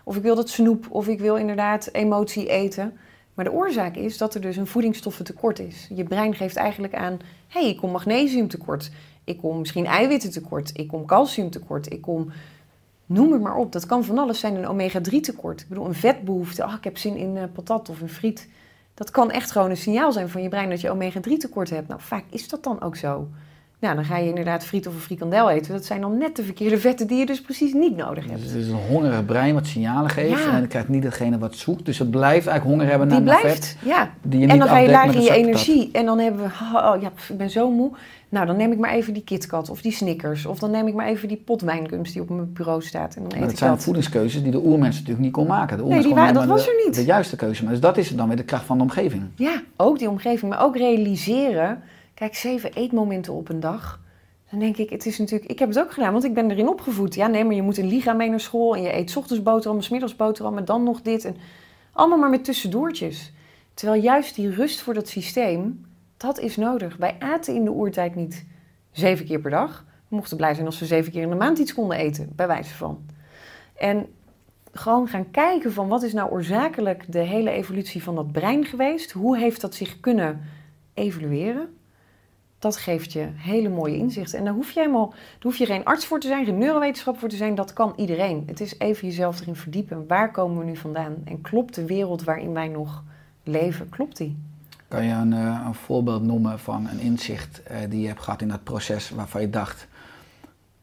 of 0.09 0.15
ik 0.15 0.21
wil 0.21 0.35
dat 0.35 0.49
snoep 0.49 0.85
of 0.89 1.07
ik 1.07 1.19
wil 1.19 1.35
inderdaad 1.35 1.89
emotie 1.91 2.47
eten. 2.47 2.97
Maar 3.33 3.45
de 3.45 3.51
oorzaak 3.51 3.95
is 3.95 4.17
dat 4.17 4.35
er 4.35 4.41
dus 4.41 4.57
een 4.57 4.67
voedingsstoffentekort 4.67 5.59
is. 5.59 5.87
Je 5.93 6.03
brein 6.03 6.35
geeft 6.35 6.55
eigenlijk 6.55 6.95
aan, 6.95 7.19
hé, 7.47 7.59
hey, 7.59 7.69
ik 7.69 7.77
kom 7.77 7.91
magnesiumtekort. 7.91 8.91
Ik 9.23 9.37
kom 9.37 9.59
misschien 9.59 9.85
eiwittentekort. 9.85 10.71
Ik 10.73 10.87
kom 10.87 11.05
calciumtekort. 11.05 11.91
Ik 11.93 12.01
kom 12.01 12.31
Noem 13.05 13.31
het 13.31 13.41
maar 13.41 13.55
op. 13.55 13.71
Dat 13.71 13.85
kan 13.85 14.03
van 14.03 14.17
alles 14.17 14.39
zijn. 14.39 14.55
Een 14.55 14.67
omega-3 14.67 15.19
tekort. 15.21 15.61
Ik 15.61 15.67
bedoel, 15.67 15.85
een 15.85 15.93
vetbehoefte. 15.93 16.63
Ach, 16.63 16.77
ik 16.77 16.83
heb 16.83 16.97
zin 16.97 17.15
in 17.15 17.35
uh, 17.35 17.43
patat 17.53 17.89
of 17.89 18.01
een 18.01 18.09
friet. 18.09 18.49
Dat 18.93 19.11
kan 19.11 19.31
echt 19.31 19.51
gewoon 19.51 19.69
een 19.69 19.77
signaal 19.77 20.11
zijn 20.11 20.29
van 20.29 20.41
je 20.41 20.49
brein 20.49 20.69
dat 20.69 20.81
je 20.81 20.89
omega-3 20.89 21.37
tekort 21.37 21.69
hebt. 21.69 21.87
Nou, 21.87 22.01
vaak 22.01 22.23
is 22.29 22.49
dat 22.49 22.63
dan 22.63 22.81
ook 22.81 22.95
zo. 22.95 23.27
Nou, 23.81 23.95
dan 23.95 24.05
ga 24.05 24.17
je 24.17 24.27
inderdaad 24.29 24.63
friet 24.65 24.87
of 24.87 24.93
een 24.93 24.99
frikandel 24.99 25.49
eten. 25.49 25.71
Dat 25.71 25.85
zijn 25.85 26.01
dan 26.01 26.17
net 26.17 26.35
de 26.35 26.43
verkeerde 26.43 26.77
vetten 26.77 27.07
die 27.07 27.17
je 27.17 27.25
dus 27.25 27.41
precies 27.41 27.73
niet 27.73 27.95
nodig 27.95 28.25
hebt. 28.25 28.41
Dus 28.41 28.51
het 28.51 28.61
is 28.61 28.67
een 28.67 28.79
hongerig 28.89 29.25
brein 29.25 29.53
wat 29.53 29.65
signalen 29.67 30.09
geeft 30.09 30.43
Ja. 30.43 30.49
en 30.49 30.55
het 30.55 30.67
krijgt 30.67 30.87
niet 30.87 31.03
datgene 31.03 31.37
wat 31.37 31.55
zoekt. 31.55 31.85
Dus 31.85 31.99
het 31.99 32.09
blijft 32.11 32.47
eigenlijk 32.47 32.63
honger 32.63 32.89
hebben 32.89 33.09
Die 33.09 33.19
naar, 33.19 33.25
naar 33.33 33.41
blijft, 33.41 33.65
vet. 33.67 33.77
ja. 33.89 34.11
Die 34.21 34.39
je 34.39 34.47
En 34.47 34.59
dan 34.59 34.67
ga 34.67 34.77
je 34.77 34.89
met 35.05 35.15
in 35.15 35.21
je 35.21 35.31
energie. 35.33 35.89
En 35.91 36.05
dan 36.05 36.19
hebben 36.19 36.41
we, 36.41 36.49
oh, 36.75 36.95
ja, 37.01 37.11
ik 37.29 37.37
ben 37.37 37.49
zo 37.49 37.71
moe. 37.71 37.91
Nou, 38.29 38.45
dan 38.45 38.57
neem 38.57 38.71
ik 38.71 38.77
maar 38.77 38.91
even 38.91 39.13
die 39.13 39.23
KitKat 39.23 39.69
of 39.69 39.81
die 39.81 39.91
Snickers. 39.91 40.45
Of 40.45 40.59
dan 40.59 40.71
neem 40.71 40.87
ik 40.87 40.93
maar 40.93 41.07
even 41.07 41.27
die 41.27 41.37
pot 41.45 41.61
wijngums 41.61 42.11
die 42.11 42.21
op 42.21 42.29
mijn 42.29 42.53
bureau 42.53 42.81
staat. 42.81 43.15
En 43.15 43.21
dan 43.29 43.39
Maar 43.39 43.47
dat 43.47 43.57
zijn 43.57 43.71
dat. 43.71 43.83
voedingskeuzes 43.83 44.43
die 44.43 44.51
de 44.51 44.65
oermens 44.65 44.95
natuurlijk 44.95 45.23
niet 45.23 45.31
kon 45.31 45.47
maken. 45.47 45.77
De 45.77 45.83
oermens 45.83 46.05
die 46.05 46.13
kon 46.13 46.23
wa- 46.23 46.31
dat 46.31 46.45
was 46.45 46.65
de, 46.65 46.71
er 46.71 46.85
niet. 46.85 46.95
De 46.95 47.05
juiste 47.05 47.35
keuze. 47.35 47.63
Maar 47.63 47.71
dus 47.71 47.81
dat 47.81 47.97
is 47.97 48.15
dan 48.15 48.27
weer 48.27 48.37
de 48.37 48.43
kracht 48.43 48.65
van 48.65 48.77
de 48.77 48.83
omgeving. 48.83 49.23
Ja, 49.35 49.61
ook 49.75 49.99
die 49.99 50.09
omgeving. 50.09 50.51
Maar 50.51 50.63
ook 50.63 50.77
realiseren. 50.77 51.81
Kijk, 52.19 52.35
zeven 52.35 52.73
eetmomenten 52.73 53.33
op 53.33 53.49
een 53.49 53.59
dag. 53.59 53.99
Dan 54.49 54.59
denk 54.59 54.77
ik, 54.77 54.89
het 54.89 55.05
is 55.05 55.17
natuurlijk... 55.17 55.51
Ik 55.51 55.59
heb 55.59 55.67
het 55.67 55.79
ook 55.79 55.91
gedaan, 55.91 56.11
want 56.11 56.23
ik 56.23 56.33
ben 56.33 56.51
erin 56.51 56.67
opgevoed. 56.67 57.15
Ja, 57.15 57.27
nee, 57.27 57.43
maar 57.43 57.55
je 57.55 57.61
moet 57.61 57.77
een 57.77 57.87
liga 57.87 58.13
mee 58.13 58.29
naar 58.29 58.39
school. 58.39 58.75
En 58.75 58.81
je 58.81 58.93
eet 58.93 59.17
ochtends 59.17 59.43
boterham, 59.43 59.81
's 59.81 59.89
middags 59.89 60.15
boterham. 60.15 60.57
En 60.57 60.65
dan 60.65 60.83
nog 60.83 61.01
dit. 61.01 61.25
En 61.25 61.35
allemaal 61.91 62.17
maar 62.17 62.29
met 62.29 62.43
tussendoortjes. 62.43 63.33
Terwijl 63.73 64.01
juist 64.01 64.35
die 64.35 64.49
rust 64.49 64.81
voor 64.81 64.93
dat 64.93 65.07
systeem, 65.07 65.85
dat 66.17 66.39
is 66.39 66.57
nodig. 66.57 66.97
Wij 66.97 67.15
aten 67.19 67.55
in 67.55 67.63
de 67.63 67.71
oertijd 67.71 68.15
niet 68.15 68.45
zeven 68.91 69.25
keer 69.25 69.39
per 69.39 69.51
dag. 69.51 69.85
We 70.07 70.15
mochten 70.15 70.37
blij 70.37 70.53
zijn 70.53 70.65
als 70.65 70.79
we 70.79 70.85
zeven 70.85 71.11
keer 71.11 71.21
in 71.21 71.29
de 71.29 71.35
maand 71.35 71.59
iets 71.59 71.73
konden 71.73 71.97
eten, 71.97 72.29
bij 72.35 72.47
wijze 72.47 72.75
van. 72.75 73.05
En 73.75 74.05
gewoon 74.71 75.07
gaan 75.07 75.31
kijken 75.31 75.73
van 75.73 75.87
wat 75.87 76.03
is 76.03 76.13
nou 76.13 76.31
oorzakelijk 76.31 77.11
de 77.11 77.19
hele 77.19 77.49
evolutie 77.49 78.03
van 78.03 78.15
dat 78.15 78.31
brein 78.31 78.65
geweest? 78.65 79.11
Hoe 79.11 79.37
heeft 79.37 79.61
dat 79.61 79.75
zich 79.75 79.99
kunnen 79.99 80.41
evolueren? 80.93 81.77
Dat 82.59 82.77
geeft 82.77 83.13
je 83.13 83.29
hele 83.35 83.69
mooie 83.69 83.97
inzichten. 83.97 84.39
En 84.39 84.45
daar 84.45 84.53
hoef 84.53 84.71
je 84.71 84.79
helemaal, 84.79 85.13
hoef 85.41 85.57
je 85.57 85.65
geen 85.65 85.85
arts 85.85 86.05
voor 86.05 86.19
te 86.19 86.27
zijn, 86.27 86.45
geen 86.45 86.57
neurowetenschap 86.57 87.17
voor 87.17 87.29
te 87.29 87.35
zijn. 87.35 87.55
Dat 87.55 87.73
kan 87.73 87.93
iedereen. 87.95 88.43
Het 88.45 88.59
is 88.59 88.79
even 88.79 89.07
jezelf 89.07 89.41
erin 89.41 89.55
verdiepen. 89.55 90.07
Waar 90.07 90.31
komen 90.31 90.57
we 90.57 90.65
nu 90.65 90.75
vandaan? 90.75 91.15
En 91.25 91.41
klopt 91.41 91.75
de 91.75 91.85
wereld 91.85 92.23
waarin 92.23 92.53
wij 92.53 92.67
nog 92.67 93.03
leven? 93.43 93.89
Klopt 93.89 94.17
die? 94.17 94.37
Kan 94.87 95.03
je 95.03 95.13
een, 95.13 95.33
eh, 95.33 95.61
een 95.65 95.73
voorbeeld 95.73 96.23
noemen 96.23 96.59
van 96.59 96.87
een 96.87 96.99
inzicht 96.99 97.63
eh, 97.63 97.77
die 97.89 98.01
je 98.01 98.07
hebt 98.07 98.21
gehad 98.21 98.41
in 98.41 98.47
dat 98.47 98.63
proces 98.63 99.09
waarvan 99.09 99.41
je 99.41 99.49
dacht, 99.49 99.87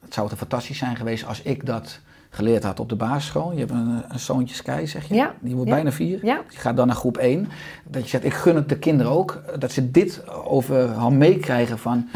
het 0.00 0.14
zou 0.14 0.28
te 0.28 0.36
fantastisch 0.36 0.78
zijn 0.78 0.96
geweest 0.96 1.26
als 1.26 1.42
ik 1.42 1.66
dat 1.66 2.00
geleerd 2.36 2.62
had 2.62 2.80
op 2.80 2.88
de 2.88 2.96
basisschool. 2.96 3.52
Je 3.52 3.58
hebt 3.58 3.70
een, 3.70 4.02
een 4.08 4.18
zoontje 4.18 4.54
Sky, 4.54 4.84
zeg 4.86 5.08
je? 5.08 5.14
Ja, 5.14 5.34
Die 5.40 5.54
wordt 5.54 5.68
ja. 5.68 5.74
bijna 5.74 5.92
vier. 5.92 6.24
Ja. 6.24 6.40
Die 6.48 6.58
gaat 6.58 6.76
dan 6.76 6.86
naar 6.86 6.96
groep 6.96 7.16
1. 7.16 7.48
Dat 7.84 8.02
je 8.02 8.08
zegt, 8.08 8.24
ik 8.24 8.34
gun 8.34 8.56
het 8.56 8.68
de 8.68 8.78
kinderen 8.78 9.12
ook. 9.12 9.42
Dat 9.58 9.72
ze 9.72 9.90
dit 9.90 10.22
overal 10.44 11.10
meekrijgen 11.10 11.78
van... 11.78 12.08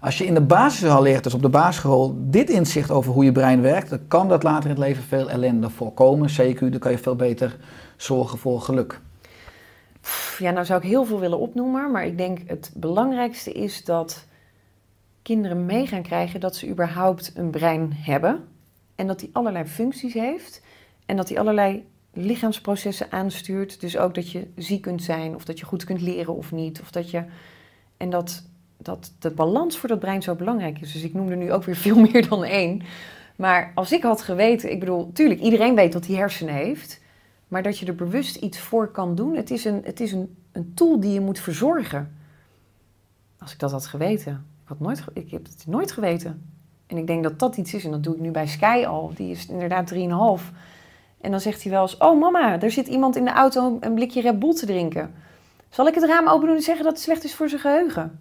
Als 0.00 0.18
je 0.18 0.26
in 0.26 0.34
de 0.34 0.40
basis 0.40 0.88
al 0.88 1.02
leert, 1.02 1.24
dus 1.24 1.34
op 1.34 1.42
de 1.42 1.48
basisschool, 1.48 2.16
dit 2.18 2.50
inzicht 2.50 2.90
over 2.90 3.12
hoe 3.12 3.24
je 3.24 3.32
brein 3.32 3.60
werkt, 3.60 3.90
dan 3.90 4.00
kan 4.08 4.28
dat 4.28 4.42
later 4.42 4.64
in 4.64 4.70
het 4.70 4.78
leven 4.78 5.02
veel 5.02 5.30
ellende 5.30 5.70
voorkomen. 5.70 6.28
CQ, 6.30 6.58
dan 6.58 6.78
kan 6.78 6.90
je 6.90 6.98
veel 6.98 7.16
beter 7.16 7.56
zorgen 7.96 8.38
voor 8.38 8.60
geluk. 8.60 9.00
Ja, 10.38 10.50
nou 10.50 10.64
zou 10.64 10.80
ik 10.82 10.88
heel 10.88 11.04
veel 11.04 11.20
willen 11.20 11.38
opnoemen, 11.38 11.90
maar 11.90 12.06
ik 12.06 12.18
denk 12.18 12.38
het 12.46 12.70
belangrijkste 12.74 13.52
is 13.52 13.84
dat 13.84 14.24
kinderen 15.22 15.66
mee 15.66 15.86
gaan 15.86 16.02
krijgen 16.02 16.40
dat 16.40 16.56
ze 16.56 16.68
überhaupt 16.68 17.32
een 17.34 17.50
brein 17.50 17.92
hebben 17.92 18.44
en 18.94 19.06
dat 19.06 19.18
die 19.18 19.30
allerlei 19.32 19.64
functies 19.64 20.14
heeft 20.14 20.62
en 21.06 21.16
dat 21.16 21.28
die 21.28 21.38
allerlei 21.38 21.84
lichaamsprocessen 22.12 23.12
aanstuurt. 23.12 23.80
Dus 23.80 23.96
ook 23.96 24.14
dat 24.14 24.30
je 24.30 24.46
ziek 24.56 24.82
kunt 24.82 25.02
zijn 25.02 25.34
of 25.34 25.44
dat 25.44 25.58
je 25.58 25.64
goed 25.64 25.84
kunt 25.84 26.00
leren 26.00 26.34
of 26.34 26.52
niet. 26.52 26.80
Of 26.80 26.90
dat 26.90 27.10
je, 27.10 27.24
en 27.96 28.10
dat, 28.10 28.44
dat 28.76 29.12
de 29.18 29.30
balans 29.30 29.78
voor 29.78 29.88
dat 29.88 29.98
brein 29.98 30.22
zo 30.22 30.34
belangrijk 30.34 30.80
is. 30.80 30.92
Dus 30.92 31.02
ik 31.02 31.14
noem 31.14 31.28
er 31.28 31.36
nu 31.36 31.52
ook 31.52 31.64
weer 31.64 31.76
veel 31.76 32.00
meer 32.10 32.28
dan 32.28 32.44
één. 32.44 32.82
Maar 33.36 33.72
als 33.74 33.92
ik 33.92 34.02
had 34.02 34.22
geweten, 34.22 34.70
ik 34.70 34.80
bedoel, 34.80 35.12
tuurlijk, 35.12 35.40
iedereen 35.40 35.74
weet 35.74 35.92
dat 35.92 36.06
hij 36.06 36.16
hersenen 36.16 36.54
heeft. 36.54 37.02
Maar 37.48 37.62
dat 37.62 37.78
je 37.78 37.86
er 37.86 37.94
bewust 37.94 38.36
iets 38.36 38.58
voor 38.58 38.88
kan 38.88 39.14
doen. 39.14 39.36
Het 39.36 39.50
is 39.50 39.64
een, 39.64 39.80
het 39.84 40.00
is 40.00 40.12
een, 40.12 40.36
een 40.52 40.74
tool 40.74 41.00
die 41.00 41.12
je 41.12 41.20
moet 41.20 41.38
verzorgen. 41.38 42.16
Als 43.38 43.52
ik 43.52 43.58
dat 43.58 43.70
had 43.70 43.86
geweten. 43.86 44.32
Ik, 44.62 44.68
had 44.68 44.80
nooit, 44.80 45.04
ik 45.12 45.30
heb 45.30 45.44
het 45.44 45.64
nooit 45.66 45.92
geweten. 45.92 46.53
En 46.86 46.96
ik 46.96 47.06
denk 47.06 47.22
dat 47.22 47.38
dat 47.38 47.56
iets 47.56 47.74
is. 47.74 47.84
En 47.84 47.90
dat 47.90 48.02
doe 48.02 48.14
ik 48.14 48.20
nu 48.20 48.30
bij 48.30 48.46
Sky 48.46 48.84
al. 48.86 49.12
Die 49.14 49.30
is 49.30 49.46
inderdaad 49.46 49.94
3,5. 49.94 49.98
En 51.20 51.30
dan 51.30 51.40
zegt 51.40 51.62
hij 51.62 51.72
wel 51.72 51.82
eens... 51.82 51.96
Oh 51.96 52.20
mama, 52.20 52.60
er 52.60 52.70
zit 52.70 52.86
iemand 52.86 53.16
in 53.16 53.24
de 53.24 53.30
auto 53.30 53.76
een 53.80 53.94
blikje 53.94 54.20
Red 54.20 54.38
Bull 54.38 54.54
te 54.54 54.66
drinken. 54.66 55.14
Zal 55.68 55.86
ik 55.86 55.94
het 55.94 56.04
raam 56.04 56.28
open 56.28 56.46
doen 56.46 56.56
en 56.56 56.62
zeggen 56.62 56.84
dat 56.84 56.92
het 56.92 57.02
slecht 57.02 57.24
is 57.24 57.34
voor 57.34 57.48
zijn 57.48 57.60
geheugen? 57.60 58.18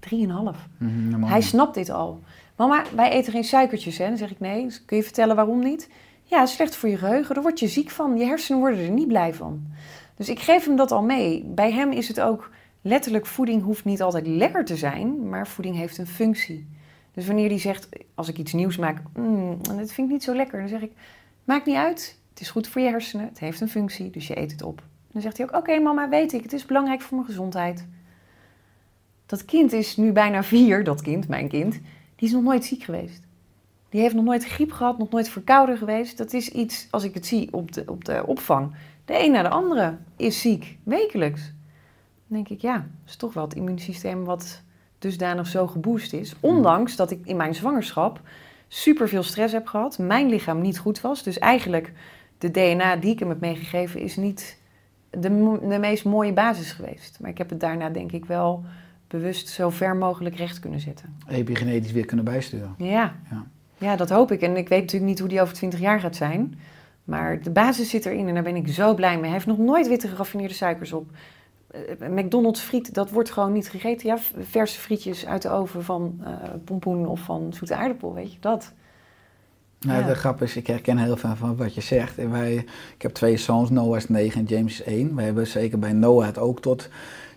3,5. 0.00 0.10
Mhm, 0.10 0.54
helemaal 0.78 1.28
Hij 1.28 1.40
snapt 1.40 1.74
dit 1.74 1.90
al. 1.90 2.20
Mama, 2.56 2.82
wij 2.94 3.10
eten 3.10 3.32
geen 3.32 3.44
suikertjes, 3.44 3.98
hè? 3.98 4.08
Dan 4.08 4.16
zeg 4.16 4.30
ik 4.30 4.40
nee. 4.40 4.66
Kun 4.86 4.96
je 4.96 5.02
vertellen 5.02 5.36
waarom 5.36 5.62
niet? 5.62 5.88
Ja, 6.22 6.46
slecht 6.46 6.76
voor 6.76 6.88
je 6.88 6.96
geheugen. 6.96 7.34
Daar 7.34 7.42
word 7.42 7.58
je 7.58 7.68
ziek 7.68 7.90
van. 7.90 8.16
Je 8.16 8.24
hersenen 8.24 8.60
worden 8.60 8.84
er 8.84 8.90
niet 8.90 9.08
blij 9.08 9.34
van. 9.34 9.66
Dus 10.16 10.28
ik 10.28 10.40
geef 10.40 10.64
hem 10.64 10.76
dat 10.76 10.92
al 10.92 11.02
mee. 11.02 11.44
Bij 11.44 11.72
hem 11.72 11.92
is 11.92 12.08
het 12.08 12.20
ook 12.20 12.50
letterlijk: 12.82 13.26
voeding 13.26 13.62
hoeft 13.62 13.84
niet 13.84 14.02
altijd 14.02 14.26
lekker 14.26 14.64
te 14.64 14.76
zijn, 14.76 15.28
maar 15.28 15.46
voeding 15.46 15.76
heeft 15.76 15.98
een 15.98 16.06
functie. 16.06 16.68
Dus 17.12 17.26
wanneer 17.26 17.48
hij 17.48 17.58
zegt, 17.58 17.88
als 18.14 18.28
ik 18.28 18.38
iets 18.38 18.52
nieuws 18.52 18.76
maak, 18.76 19.02
mm, 19.14 19.58
dat 19.62 19.92
vind 19.92 20.06
ik 20.06 20.12
niet 20.12 20.22
zo 20.22 20.34
lekker, 20.34 20.58
dan 20.58 20.68
zeg 20.68 20.80
ik: 20.80 20.92
maakt 21.44 21.66
niet 21.66 21.76
uit. 21.76 22.18
Het 22.30 22.40
is 22.40 22.50
goed 22.50 22.68
voor 22.68 22.82
je 22.82 22.88
hersenen. 22.88 23.26
Het 23.26 23.38
heeft 23.38 23.60
een 23.60 23.68
functie, 23.68 24.10
dus 24.10 24.26
je 24.26 24.38
eet 24.38 24.52
het 24.52 24.62
op. 24.62 24.82
Dan 25.12 25.22
zegt 25.22 25.36
hij 25.36 25.46
ook: 25.46 25.56
oké, 25.56 25.78
mama, 25.78 26.08
weet 26.08 26.32
ik. 26.32 26.42
Het 26.42 26.52
is 26.52 26.64
belangrijk 26.64 27.00
voor 27.00 27.16
mijn 27.16 27.28
gezondheid. 27.28 27.86
Dat 29.26 29.44
kind 29.44 29.72
is 29.72 29.96
nu 29.96 30.12
bijna 30.12 30.42
vier, 30.54 30.84
dat 30.84 31.02
kind, 31.02 31.28
mijn 31.28 31.48
kind, 31.48 31.72
die 32.16 32.28
is 32.28 32.32
nog 32.32 32.42
nooit 32.42 32.64
ziek 32.64 32.82
geweest. 32.82 33.22
Die 33.88 34.00
heeft 34.00 34.14
nog 34.14 34.24
nooit 34.24 34.44
griep 34.44 34.72
gehad, 34.72 34.98
nog 34.98 35.10
nooit 35.10 35.28
verkouden 35.28 35.78
geweest. 35.78 36.18
Dat 36.18 36.32
is 36.32 36.48
iets, 36.48 36.88
als 36.90 37.04
ik 37.04 37.14
het 37.14 37.26
zie 37.26 37.52
op 37.52 37.72
de, 37.72 37.82
op 37.86 38.04
de 38.04 38.26
opvang. 38.26 38.74
De 39.04 39.24
een 39.24 39.32
na 39.32 39.42
de 39.42 39.48
andere 39.48 39.96
is 40.16 40.40
ziek, 40.40 40.78
wekelijks. 40.82 41.40
Dan 42.26 42.36
denk 42.42 42.48
ik, 42.48 42.60
ja, 42.60 42.74
dat 42.74 42.84
is 43.06 43.16
toch 43.16 43.34
wel 43.34 43.44
het 43.44 43.54
immuunsysteem 43.54 44.24
wat 44.24 44.62
dusdanig 45.00 45.46
zo 45.46 45.66
geboost 45.66 46.12
is. 46.12 46.34
Ondanks 46.40 46.96
dat 46.96 47.10
ik 47.10 47.20
in 47.24 47.36
mijn 47.36 47.54
zwangerschap 47.54 48.20
super 48.68 49.08
veel 49.08 49.22
stress 49.22 49.52
heb 49.52 49.66
gehad, 49.66 49.98
mijn 49.98 50.28
lichaam 50.28 50.60
niet 50.60 50.78
goed 50.78 51.00
was. 51.00 51.22
Dus 51.22 51.38
eigenlijk 51.38 51.92
de 52.38 52.50
DNA 52.50 52.96
die 52.96 53.12
ik 53.12 53.18
hem 53.18 53.28
heb 53.28 53.40
meegegeven 53.40 54.00
is 54.00 54.16
niet 54.16 54.58
de, 55.10 55.58
de 55.68 55.78
meest 55.78 56.04
mooie 56.04 56.32
basis 56.32 56.72
geweest. 56.72 57.18
Maar 57.20 57.30
ik 57.30 57.38
heb 57.38 57.50
het 57.50 57.60
daarna 57.60 57.88
denk 57.88 58.12
ik 58.12 58.24
wel 58.24 58.64
bewust 59.08 59.48
zo 59.48 59.70
ver 59.70 59.96
mogelijk 59.96 60.36
recht 60.36 60.60
kunnen 60.60 60.80
zetten. 60.80 61.16
Epigenetisch 61.28 61.92
weer 61.92 62.06
kunnen 62.06 62.24
bijsturen. 62.24 62.74
Ja. 62.78 63.14
Ja. 63.30 63.46
ja, 63.78 63.96
dat 63.96 64.10
hoop 64.10 64.32
ik. 64.32 64.40
En 64.40 64.56
ik 64.56 64.68
weet 64.68 64.80
natuurlijk 64.80 65.10
niet 65.10 65.18
hoe 65.18 65.28
die 65.28 65.40
over 65.40 65.54
20 65.54 65.80
jaar 65.80 66.00
gaat 66.00 66.16
zijn. 66.16 66.58
Maar 67.04 67.42
de 67.42 67.50
basis 67.50 67.90
zit 67.90 68.06
erin 68.06 68.28
en 68.28 68.34
daar 68.34 68.42
ben 68.42 68.56
ik 68.56 68.68
zo 68.68 68.94
blij 68.94 69.14
mee. 69.14 69.22
Hij 69.22 69.32
heeft 69.32 69.46
nog 69.46 69.58
nooit 69.58 69.88
witte 69.88 70.08
geraffineerde 70.08 70.54
suikers 70.54 70.92
op. 70.92 71.10
Eh, 71.70 72.08
McDonald's 72.08 72.60
friet, 72.60 72.94
dat 72.94 73.10
wordt 73.10 73.30
gewoon 73.30 73.52
niet 73.52 73.68
gegeten. 73.68 74.06
Ja, 74.08 74.18
verse 74.38 74.80
frietjes 74.80 75.26
uit 75.26 75.42
de 75.42 75.50
oven 75.50 75.84
van 75.84 76.20
eh, 76.24 76.32
pompoen 76.64 77.06
of 77.06 77.20
van 77.20 77.52
zoete 77.52 77.74
aardappel, 77.74 78.14
weet 78.14 78.32
je, 78.32 78.38
dat. 78.40 78.72
Nou, 79.80 80.00
Ja. 80.00 80.06
De 80.06 80.14
grap 80.14 80.42
is, 80.42 80.56
ik 80.56 80.66
herken 80.66 80.98
heel 80.98 81.16
veel 81.16 81.36
van 81.36 81.56
wat 81.56 81.74
je 81.74 81.80
zegt. 81.80 82.18
En 82.18 82.30
wij, 82.30 82.54
ik 82.94 83.02
heb 83.02 83.12
twee 83.12 83.36
zoons, 83.36 83.70
Noah 83.70 83.96
is 83.96 84.08
9 84.08 84.40
en 84.40 84.46
James 84.46 84.72
is 84.72 84.82
1. 84.82 85.14
We 85.14 85.22
hebben 85.22 85.46
zeker 85.46 85.78
bij 85.78 85.92
Noah 85.92 86.26
het 86.26 86.38
ook 86.38 86.60
tot 86.60 86.88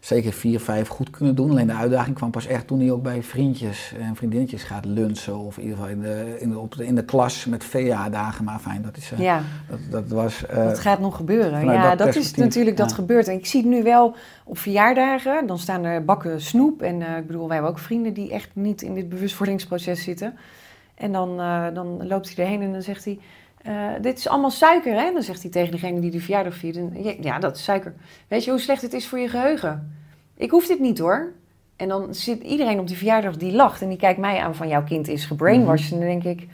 zeker 0.05 0.33
4, 0.33 0.59
5 0.59 0.87
goed 0.87 1.09
kunnen 1.09 1.35
doen. 1.35 1.49
Alleen 1.49 1.67
de 1.67 1.73
uitdaging 1.73 2.15
kwam 2.15 2.31
pas 2.31 2.45
echt 2.45 2.67
toen 2.67 2.79
hij 2.79 2.91
ook 2.91 3.03
bij 3.03 3.23
vriendjes 3.23 3.93
en 3.99 4.15
vriendinnetjes 4.15 4.63
gaat 4.63 4.85
lunchen. 4.85 5.37
Of 5.37 5.57
in 5.57 5.63
ieder 5.63 5.77
geval 5.77 5.91
in 5.91 6.01
de, 6.01 6.37
in 6.39 6.49
de, 6.49 6.59
op 6.59 6.75
de, 6.75 6.85
in 6.85 6.95
de 6.95 7.05
klas 7.05 7.45
met 7.45 7.63
VA-dagen. 7.63 8.45
Maar 8.45 8.59
fijn, 8.59 8.81
dat, 8.81 8.97
is, 8.97 9.11
eh, 9.11 9.19
Ja, 9.19 9.41
dat, 9.69 9.79
dat 9.89 10.07
was... 10.07 10.43
dat 10.53 10.79
gaat 10.79 10.99
nog 10.99 11.15
gebeuren. 11.15 11.65
Ja, 11.65 11.95
dat 11.95 11.97
dat, 12.07 12.15
is 12.15 12.33
natuurlijk 12.35 12.77
dat 12.77 12.93
gebeurt. 12.93 13.27
En 13.27 13.33
ik 13.33 13.45
zie 13.45 13.61
het 13.61 13.69
nu 13.69 13.83
wel 13.83 14.15
op 14.43 14.57
verjaardagen. 14.57 15.47
Dan 15.47 15.59
staan 15.59 15.83
er 15.83 16.05
bakken 16.05 16.41
snoep. 16.41 16.81
En 16.81 17.01
eh, 17.01 17.17
ik 17.17 17.27
bedoel, 17.27 17.45
wij 17.45 17.55
hebben 17.55 17.71
ook 17.71 17.79
vrienden 17.79 18.13
die 18.13 18.31
echt 18.31 18.49
niet 18.53 18.81
in 18.81 18.93
dit 18.93 19.09
bewustwordingsproces 19.09 20.03
zitten. 20.03 20.33
En 20.95 21.11
dan, 21.11 21.37
dan 21.73 22.07
loopt 22.07 22.35
hij 22.35 22.45
erheen 22.45 22.61
en 22.61 22.71
dan 22.71 22.81
zegt 22.81 23.05
hij... 23.05 23.19
eh, 23.63 23.73
dit 24.01 24.17
is 24.17 24.27
allemaal 24.27 24.51
suiker, 24.51 24.93
hè? 24.93 25.11
Dan 25.13 25.21
zegt 25.23 25.41
hij 25.41 25.51
tegen 25.51 25.71
degene 25.71 25.99
die 25.99 26.11
de 26.11 26.19
verjaardag 26.19 26.55
viert. 26.55 26.79
ja, 27.21 27.39
dat 27.39 27.55
is 27.55 27.63
suiker. 27.63 27.93
Weet 28.27 28.43
je 28.43 28.49
hoe 28.51 28.59
slecht 28.59 28.81
het 28.81 28.93
is 28.93 29.07
voor 29.07 29.19
je 29.19 29.27
geheugen? 29.27 29.95
Ik 30.35 30.51
hoef 30.51 30.67
dit 30.67 30.79
niet, 30.79 30.99
hoor. 30.99 31.31
En 31.75 31.87
dan 31.87 32.13
zit 32.15 32.43
iedereen 32.43 32.79
op 32.79 32.87
die 32.87 32.97
verjaardag 32.97 33.37
die 33.37 33.51
lacht. 33.55 33.81
En 33.81 33.89
die 33.89 33.97
kijkt 33.97 34.19
mij 34.19 34.39
aan 34.39 34.55
van... 34.55 34.67
jouw 34.67 34.83
kind 34.83 35.07
is 35.07 35.25
gebrainwashed. 35.25 35.91
En 35.91 35.97
dan 35.99 36.07
denk 36.07 36.23
ik... 36.39 36.47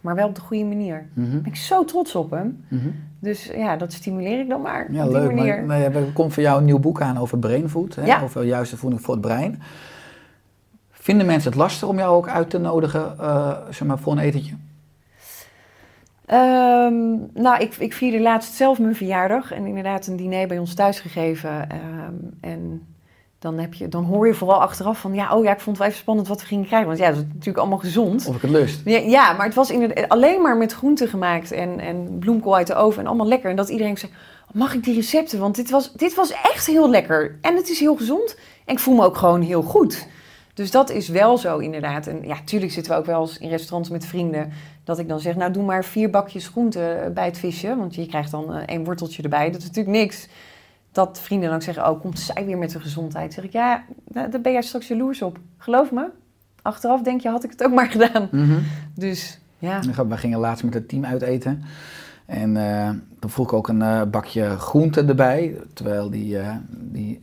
maar 0.00 0.14
wel 0.14 0.28
op 0.28 0.34
de 0.34 0.40
goede 0.40 0.64
manier. 0.64 1.08
mhm, 1.12 1.30
Dan 1.30 1.42
ben 1.42 1.52
ik 1.52 1.56
zo 1.58 1.84
trots 1.84 2.14
op 2.14 2.30
hem. 2.30 2.64
mhm. 2.68 2.88
Dus 3.18 3.44
ja, 3.56 3.76
dat 3.76 3.92
stimuleer 3.92 4.40
ik 4.40 4.48
dan 4.48 4.60
maar 4.60 4.92
Ja, 4.92 5.04
op 5.06 5.10
die 5.10 5.18
leuk. 5.20 5.32
manier. 5.32 5.64
Maar, 5.64 5.80
er 5.80 6.12
komt 6.12 6.32
voor 6.34 6.42
jou 6.42 6.58
een 6.58 6.64
nieuw 6.64 6.78
boek 6.78 7.00
aan 7.00 7.18
over 7.18 7.38
brainfood. 7.38 7.94
Hè? 7.94 8.04
Ja. 8.04 8.20
Over 8.22 8.44
juiste 8.44 8.76
voeding 8.76 9.02
voor 9.02 9.14
het 9.14 9.22
brein. 9.22 9.62
Vinden 10.90 11.26
mensen 11.26 11.50
het 11.50 11.58
lastig 11.60 11.88
om 11.88 11.98
jou 11.98 12.16
ook 12.16 12.28
uit 12.28 12.50
te 12.50 12.58
nodigen 12.58 13.16
uh, 13.20 13.56
zeg 13.70 13.88
maar, 13.88 13.98
voor 13.98 14.12
een 14.12 14.18
etentje? 14.18 14.54
Um, 16.32 17.30
nou, 17.34 17.60
ik, 17.60 17.74
ik 17.76 17.92
vierde 17.92 18.20
laatst 18.20 18.54
zelf 18.54 18.78
mijn 18.78 18.96
verjaardag 18.96 19.52
en 19.52 19.66
inderdaad 19.66 20.06
een 20.06 20.16
diner 20.16 20.48
bij 20.48 20.58
ons 20.58 20.74
thuis 20.74 21.00
gegeven. 21.00 21.50
Um, 21.50 22.30
en 22.40 22.86
dan, 23.38 23.58
heb 23.58 23.74
je, 23.74 23.88
dan 23.88 24.04
hoor 24.04 24.26
je 24.26 24.34
vooral 24.34 24.60
achteraf 24.60 25.00
van, 25.00 25.14
ja, 25.14 25.36
oh 25.36 25.44
ja, 25.44 25.52
ik 25.52 25.60
vond 25.60 25.66
het 25.66 25.78
wel 25.78 25.86
even 25.86 26.00
spannend 26.00 26.28
wat 26.28 26.40
we 26.40 26.46
gingen 26.46 26.66
krijgen. 26.66 26.88
Want 26.88 27.00
ja, 27.00 27.08
dat 27.08 27.16
is 27.16 27.24
natuurlijk 27.26 27.58
allemaal 27.58 27.78
gezond. 27.78 28.26
Of 28.26 28.36
ik 28.36 28.42
het 28.42 28.50
lust. 28.50 28.80
Ja, 28.84 28.98
ja 28.98 29.32
maar 29.32 29.46
het 29.46 29.54
was 29.54 29.70
inderdaad 29.70 30.08
alleen 30.08 30.42
maar 30.42 30.56
met 30.56 30.72
groenten 30.72 31.08
gemaakt 31.08 31.52
en, 31.52 31.80
en 31.80 32.18
bloemkool 32.18 32.56
uit 32.56 32.66
de 32.66 32.74
oven 32.74 33.00
en 33.00 33.06
allemaal 33.06 33.28
lekker. 33.28 33.50
En 33.50 33.56
dat 33.56 33.68
iedereen 33.68 33.98
zei, 33.98 34.12
mag 34.52 34.74
ik 34.74 34.84
die 34.84 34.94
recepten? 34.94 35.38
Want 35.38 35.54
dit 35.54 35.70
was, 35.70 35.92
dit 35.92 36.14
was 36.14 36.32
echt 36.32 36.66
heel 36.66 36.90
lekker 36.90 37.38
en 37.40 37.56
het 37.56 37.68
is 37.68 37.80
heel 37.80 37.96
gezond. 37.96 38.36
En 38.64 38.72
ik 38.72 38.80
voel 38.80 38.94
me 38.94 39.04
ook 39.04 39.16
gewoon 39.16 39.42
heel 39.42 39.62
goed. 39.62 40.06
Dus 40.54 40.70
dat 40.70 40.90
is 40.90 41.08
wel 41.08 41.38
zo 41.38 41.58
inderdaad. 41.58 42.06
En 42.06 42.20
ja, 42.22 42.36
tuurlijk 42.44 42.72
zitten 42.72 42.92
we 42.92 42.98
ook 42.98 43.06
wel 43.06 43.20
eens 43.20 43.38
in 43.38 43.48
restaurants 43.48 43.88
met 43.88 44.06
vrienden. 44.06 44.52
Dat 44.86 44.98
ik 44.98 45.08
dan 45.08 45.20
zeg, 45.20 45.36
nou 45.36 45.52
doe 45.52 45.64
maar 45.64 45.84
vier 45.84 46.10
bakjes 46.10 46.48
groenten 46.48 47.14
bij 47.14 47.24
het 47.24 47.38
visje. 47.38 47.76
Want 47.76 47.94
je 47.94 48.06
krijgt 48.06 48.30
dan 48.30 48.56
uh, 48.56 48.62
één 48.66 48.84
worteltje 48.84 49.22
erbij. 49.22 49.50
Dat 49.50 49.60
is 49.60 49.66
natuurlijk 49.66 49.96
niks. 49.96 50.28
Dat 50.92 51.20
vrienden 51.20 51.48
dan 51.48 51.56
ook 51.56 51.64
zeggen, 51.64 51.88
oh 51.90 52.00
komt 52.00 52.18
zij 52.18 52.44
weer 52.46 52.58
met 52.58 52.70
de 52.70 52.80
gezondheid. 52.80 53.32
Zeg 53.32 53.44
ik, 53.44 53.52
ja, 53.52 53.84
daar 54.04 54.40
ben 54.40 54.52
jij 54.52 54.62
straks 54.62 54.88
jaloers 54.88 55.22
op. 55.22 55.38
Geloof 55.58 55.92
me. 55.92 56.08
Achteraf 56.62 57.02
denk 57.02 57.20
je, 57.20 57.28
had 57.28 57.44
ik 57.44 57.50
het 57.50 57.64
ook 57.64 57.72
maar 57.72 57.90
gedaan. 57.90 58.28
Mm 58.30 58.48
-hmm. 58.48 58.62
Dus 58.94 59.40
ja. 59.58 59.80
We 60.08 60.16
gingen 60.16 60.38
laatst 60.38 60.64
met 60.64 60.74
het 60.74 60.88
team 60.88 61.04
uiteten. 61.04 61.62
En 62.26 62.56
uh, 62.56 62.90
dan 63.18 63.30
vroeg 63.30 63.46
ik 63.46 63.52
ook 63.52 63.68
een 63.68 63.80
uh, 63.80 64.02
bakje 64.02 64.58
groenten 64.58 65.08
erbij. 65.08 65.56
Terwijl 65.72 66.10
die... 66.10 66.34
Uh, 66.36 66.54
die 66.70 67.20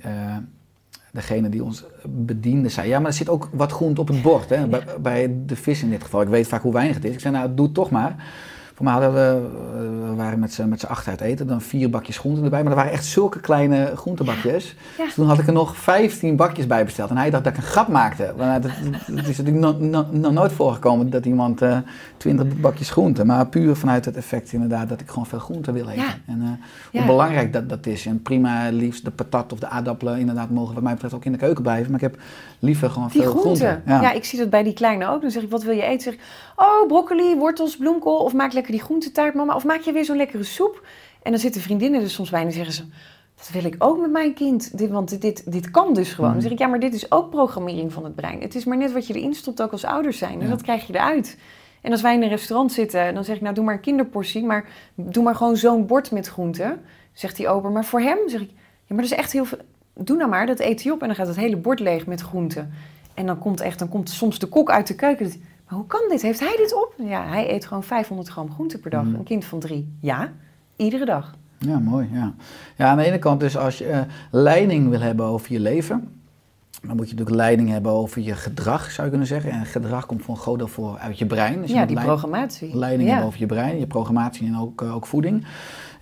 degene 1.14 1.50
die 1.50 1.64
ons 1.64 1.84
bediende 2.08 2.70
zei, 2.70 2.88
ja, 2.88 3.00
maar 3.00 3.08
er 3.08 3.14
zit 3.14 3.30
ook 3.30 3.50
wat 3.52 3.72
groente 3.72 4.02
op 4.02 4.08
het 4.08 4.22
bord, 4.22 4.50
hè? 4.50 4.68
Bij, 4.68 4.84
bij, 5.02 5.36
de 5.46 5.56
vis 5.56 5.84
in 5.84 5.90
dit 5.90 6.04
geval. 6.04 6.22
Ik 6.22 6.28
weet 6.28 6.48
vaak 6.48 6.62
hoe 6.62 6.74
weinig 6.74 6.96
het 6.96 7.06
is. 7.06 7.14
Ik 7.14 7.20
zei, 7.20 7.34
nou, 7.34 7.54
doe 7.54 7.66
het 7.66 7.76
toch 7.76 7.90
maar. 7.90 8.16
Voor 8.74 8.86
mij 8.86 8.94
hadden 8.94 9.14
we, 9.14 9.48
we 10.08 10.16
waren 10.16 10.40
met 10.40 10.54
z'n, 10.54 10.68
met 10.68 10.80
z'n 10.80 10.86
acht 10.86 11.08
uit 11.08 11.22
eten, 11.22 11.48
dan 11.48 11.62
vier 11.62 11.90
bakjes 11.90 12.18
groenten 12.18 12.44
erbij. 12.44 12.62
Maar 12.64 12.72
er 12.72 12.78
waren 12.78 12.92
echt 12.92 13.06
zulke 13.06 13.40
kleine 13.40 13.92
groentebakjes. 13.96 14.76
Ja. 14.98 15.04
Dus 15.06 15.14
toen 15.14 15.28
had 15.28 15.40
ik 15.40 15.48
er 15.48 15.54
nog 15.54 15.78
15 15.78 16.36
bakjes 16.36 16.68
bij 16.68 16.86
besteld. 16.86 17.10
En 17.10 17.18
hij 17.18 17.30
dacht 17.30 17.44
dat 17.44 17.54
ik 17.54 17.60
een 17.60 17.66
grap 17.66 17.88
maakte. 17.88 18.34
Want 18.38 18.64
het, 18.64 18.74
het 19.16 19.28
is 19.28 19.38
natuurlijk 19.38 19.66
nog 19.66 19.80
no, 19.80 20.06
no, 20.12 20.32
nooit 20.32 20.52
voorgekomen 20.52 21.10
dat 21.10 21.26
iemand 21.26 21.62
uh, 21.62 21.78
20 22.18 22.60
bakjes 22.60 22.90
groenten. 22.90 23.26
Maar 23.28 23.48
puur 23.48 23.76
vanuit 23.76 24.06
het 24.06 24.16
effect 24.16 24.54
inderdaad 24.54 24.90
dat 24.90 25.00
ik 25.02 25.10
gewoon 25.10 25.26
veel 25.26 25.40
groenten 25.40 25.74
wil 25.74 25.88
eten. 25.88 26.04
Ja. 26.04 26.16
En 26.26 26.42
uh, 26.42 26.48
hoe 26.92 27.02
Ja. 27.02 27.06
belangrijk 27.06 27.54
dat, 27.54 27.70
dat 27.70 27.86
is. 27.86 28.06
En 28.06 28.22
prima, 28.22 28.70
liefst 28.72 29.06
de 29.06 29.12
patat 29.12 29.54
of 29.54 29.60
de 29.60 29.68
aardappelen 29.68 30.20
inderdaad 30.20 30.50
mogen 30.50 30.74
wat 30.74 30.84
mij 30.84 30.94
betreft 30.94 31.14
ook 31.14 31.26
in 31.26 31.32
de 31.32 31.38
keuken 31.38 31.64
blijven. 31.64 31.92
Maar 31.92 32.02
ik 32.04 32.12
heb 32.12 32.22
liever 32.64 32.90
gewoon 32.90 33.08
Die 33.12 33.22
veel 33.22 33.32
groenten. 33.32 33.82
groenten. 33.86 34.02
Ja. 34.02 34.12
ik 34.12 34.24
zie 34.26 34.40
dat 34.40 34.50
bij 34.50 34.64
die 34.64 34.74
kleine 34.74 35.08
ook. 35.08 35.22
Dan 35.22 35.32
zeg 35.32 35.44
ik, 35.44 35.50
wat 35.50 35.64
wil 35.64 35.76
je 35.76 35.82
eten? 35.82 36.02
Zeg 36.02 36.14
ik, 36.14 36.20
oh, 36.56 36.88
broccoli, 36.88 37.36
wortels, 37.36 37.78
bloemkool. 37.78 38.18
Of 38.18 38.34
maak 38.34 38.54
lekker 38.54 38.72
die 38.72 38.82
groentetaart, 38.82 39.34
mama. 39.34 39.56
Of 39.56 39.66
maak 39.66 39.82
je 39.82 39.92
weer 39.92 40.06
zo'n 40.06 40.18
lekkere 40.18 40.44
soep. 40.44 40.86
En 41.24 41.32
dan 41.32 41.40
zitten 41.40 41.62
vriendinnen 41.62 42.02
er 42.02 42.10
soms 42.10 42.30
bij 42.30 42.40
en 42.40 42.46
dan 42.46 42.56
zeggen 42.56 42.74
ze... 42.74 42.84
Dat 43.36 43.50
wil 43.62 43.66
ik 43.66 43.76
ook 43.78 44.00
met 44.00 44.12
mijn 44.12 44.34
kind. 44.34 44.78
Dit, 44.78 44.90
want 44.90 45.22
dit, 45.22 45.52
dit 45.52 45.72
kan 45.72 45.94
dus 45.94 46.14
gewoon. 46.14 46.32
Dan 46.32 46.42
zeg 46.42 46.52
ik, 46.52 46.60
ja, 46.60 46.68
maar 46.68 46.80
dit 46.80 46.94
is 46.94 47.12
ook 47.12 47.30
programmering 47.30 47.94
van 47.94 48.04
het 48.04 48.16
brein. 48.16 48.42
Het 48.42 48.56
is 48.56 48.66
maar 48.66 48.78
net 48.78 48.92
wat 48.94 49.08
je 49.08 49.14
erin 49.14 49.34
stopt, 49.34 49.62
ook 49.62 49.72
als 49.72 49.86
ouders 49.86 50.18
zijn. 50.18 50.34
En 50.40 50.44
Ja. 50.46 50.50
dat 50.50 50.62
krijg 50.62 50.88
je 50.88 50.94
eruit. 50.94 51.38
En 51.82 51.92
als 51.92 52.02
wij 52.02 52.14
in 52.16 52.22
een 52.24 52.30
restaurant 52.30 52.72
zitten, 52.72 53.14
dan 53.14 53.24
zeg 53.24 53.36
ik, 53.36 53.42
nou, 53.42 53.54
doe 53.56 53.64
maar 53.64 53.74
een 53.74 53.80
kinderportie. 53.80 54.44
Maar 54.44 54.66
doe 54.96 55.24
maar 55.24 55.36
gewoon 55.36 55.58
zo'n 55.58 55.86
bord 55.86 56.12
met 56.12 56.28
groenten. 56.28 56.82
Zegt 57.14 57.36
die 57.36 57.48
ober, 57.48 57.72
maar 57.72 57.86
voor 57.86 58.02
hem? 58.02 58.18
Zeg 58.28 58.42
ik, 58.42 58.50
ja, 58.86 58.96
maar 58.96 59.04
dat 59.04 59.12
is 59.12 59.18
echt 59.18 59.32
heel 59.32 59.46
veel... 59.46 59.58
Doe 59.94 60.18
nou 60.18 60.30
maar, 60.30 60.46
dat 60.46 60.60
eet 60.60 60.84
hij 60.84 60.92
op. 60.92 61.02
En 61.02 61.08
dan 61.08 61.16
gaat 61.16 61.28
het 61.28 61.36
hele 61.36 61.58
bord 61.58 61.80
leeg 61.80 62.06
met 62.06 62.22
groenten. 62.22 62.72
En 63.14 63.26
dan 63.26 63.40
komt 63.40 63.62
echt, 63.62 63.80
dan 63.80 63.90
komt 63.90 64.10
soms 64.10 64.40
de 64.40 64.48
kok 64.48 64.72
uit 64.72 64.88
de 64.88 64.96
keuken. 64.96 65.26
Maar 65.68 65.78
hoe 65.78 65.88
kan 65.88 66.02
dit? 66.10 66.22
Heeft 66.22 66.40
hij 66.40 66.56
dit 66.58 66.76
op? 66.76 66.94
Ja, 66.98 67.28
hij 67.28 67.54
eet 67.54 67.66
gewoon 67.66 67.84
500 67.84 68.30
gram 68.30 68.52
groente 68.52 68.80
per 68.80 68.90
dag. 68.90 69.04
Mm. 69.04 69.16
Een 69.16 69.24
kind 69.24 69.46
van 69.46 69.60
drie. 69.60 69.98
Ja, 70.00 70.32
iedere 70.76 71.06
dag. 71.06 71.36
Ja, 71.58 71.80
mooi. 71.80 72.10
Ja. 72.12 72.34
ja, 72.76 72.88
aan 72.88 72.98
de 72.98 73.04
ene 73.04 73.20
kant 73.20 73.40
dus 73.40 73.58
als 73.58 73.78
je 73.78 73.88
uh, 73.88 74.00
leiding 74.32 74.90
wil 74.90 75.00
hebben 75.00 75.26
over 75.26 75.52
je 75.52 75.60
leven, 75.60 76.24
dan 76.82 76.96
moet 76.96 77.10
je 77.10 77.16
natuurlijk 77.16 77.38
leiding 77.38 77.70
hebben 77.70 77.92
over 77.92 78.22
je 78.22 78.36
gedrag, 78.36 78.92
zou 78.92 79.04
je 79.04 79.10
kunnen 79.10 79.28
zeggen. 79.28 79.52
En 79.52 79.66
gedrag 79.66 80.06
komt 80.06 80.24
groot 80.26 80.58
deel 80.58 80.68
voor 80.68 80.98
uit 80.98 81.18
je 81.18 81.26
brein. 81.26 81.62
Dus 81.62 81.70
je 81.70 81.76
ja, 81.76 81.86
die 81.86 82.00
programmatie. 82.00 82.78
Leiding 82.78 83.04
ja. 83.04 83.10
hebben 83.10 83.28
over 83.28 83.40
je 83.40 83.46
brein, 83.46 83.80
je 83.80 83.88
programmatie 83.88 84.48
en 84.48 84.58
ook, 84.58 84.82
uh, 84.82 84.96
ook 84.96 85.06
voeding. 85.06 85.46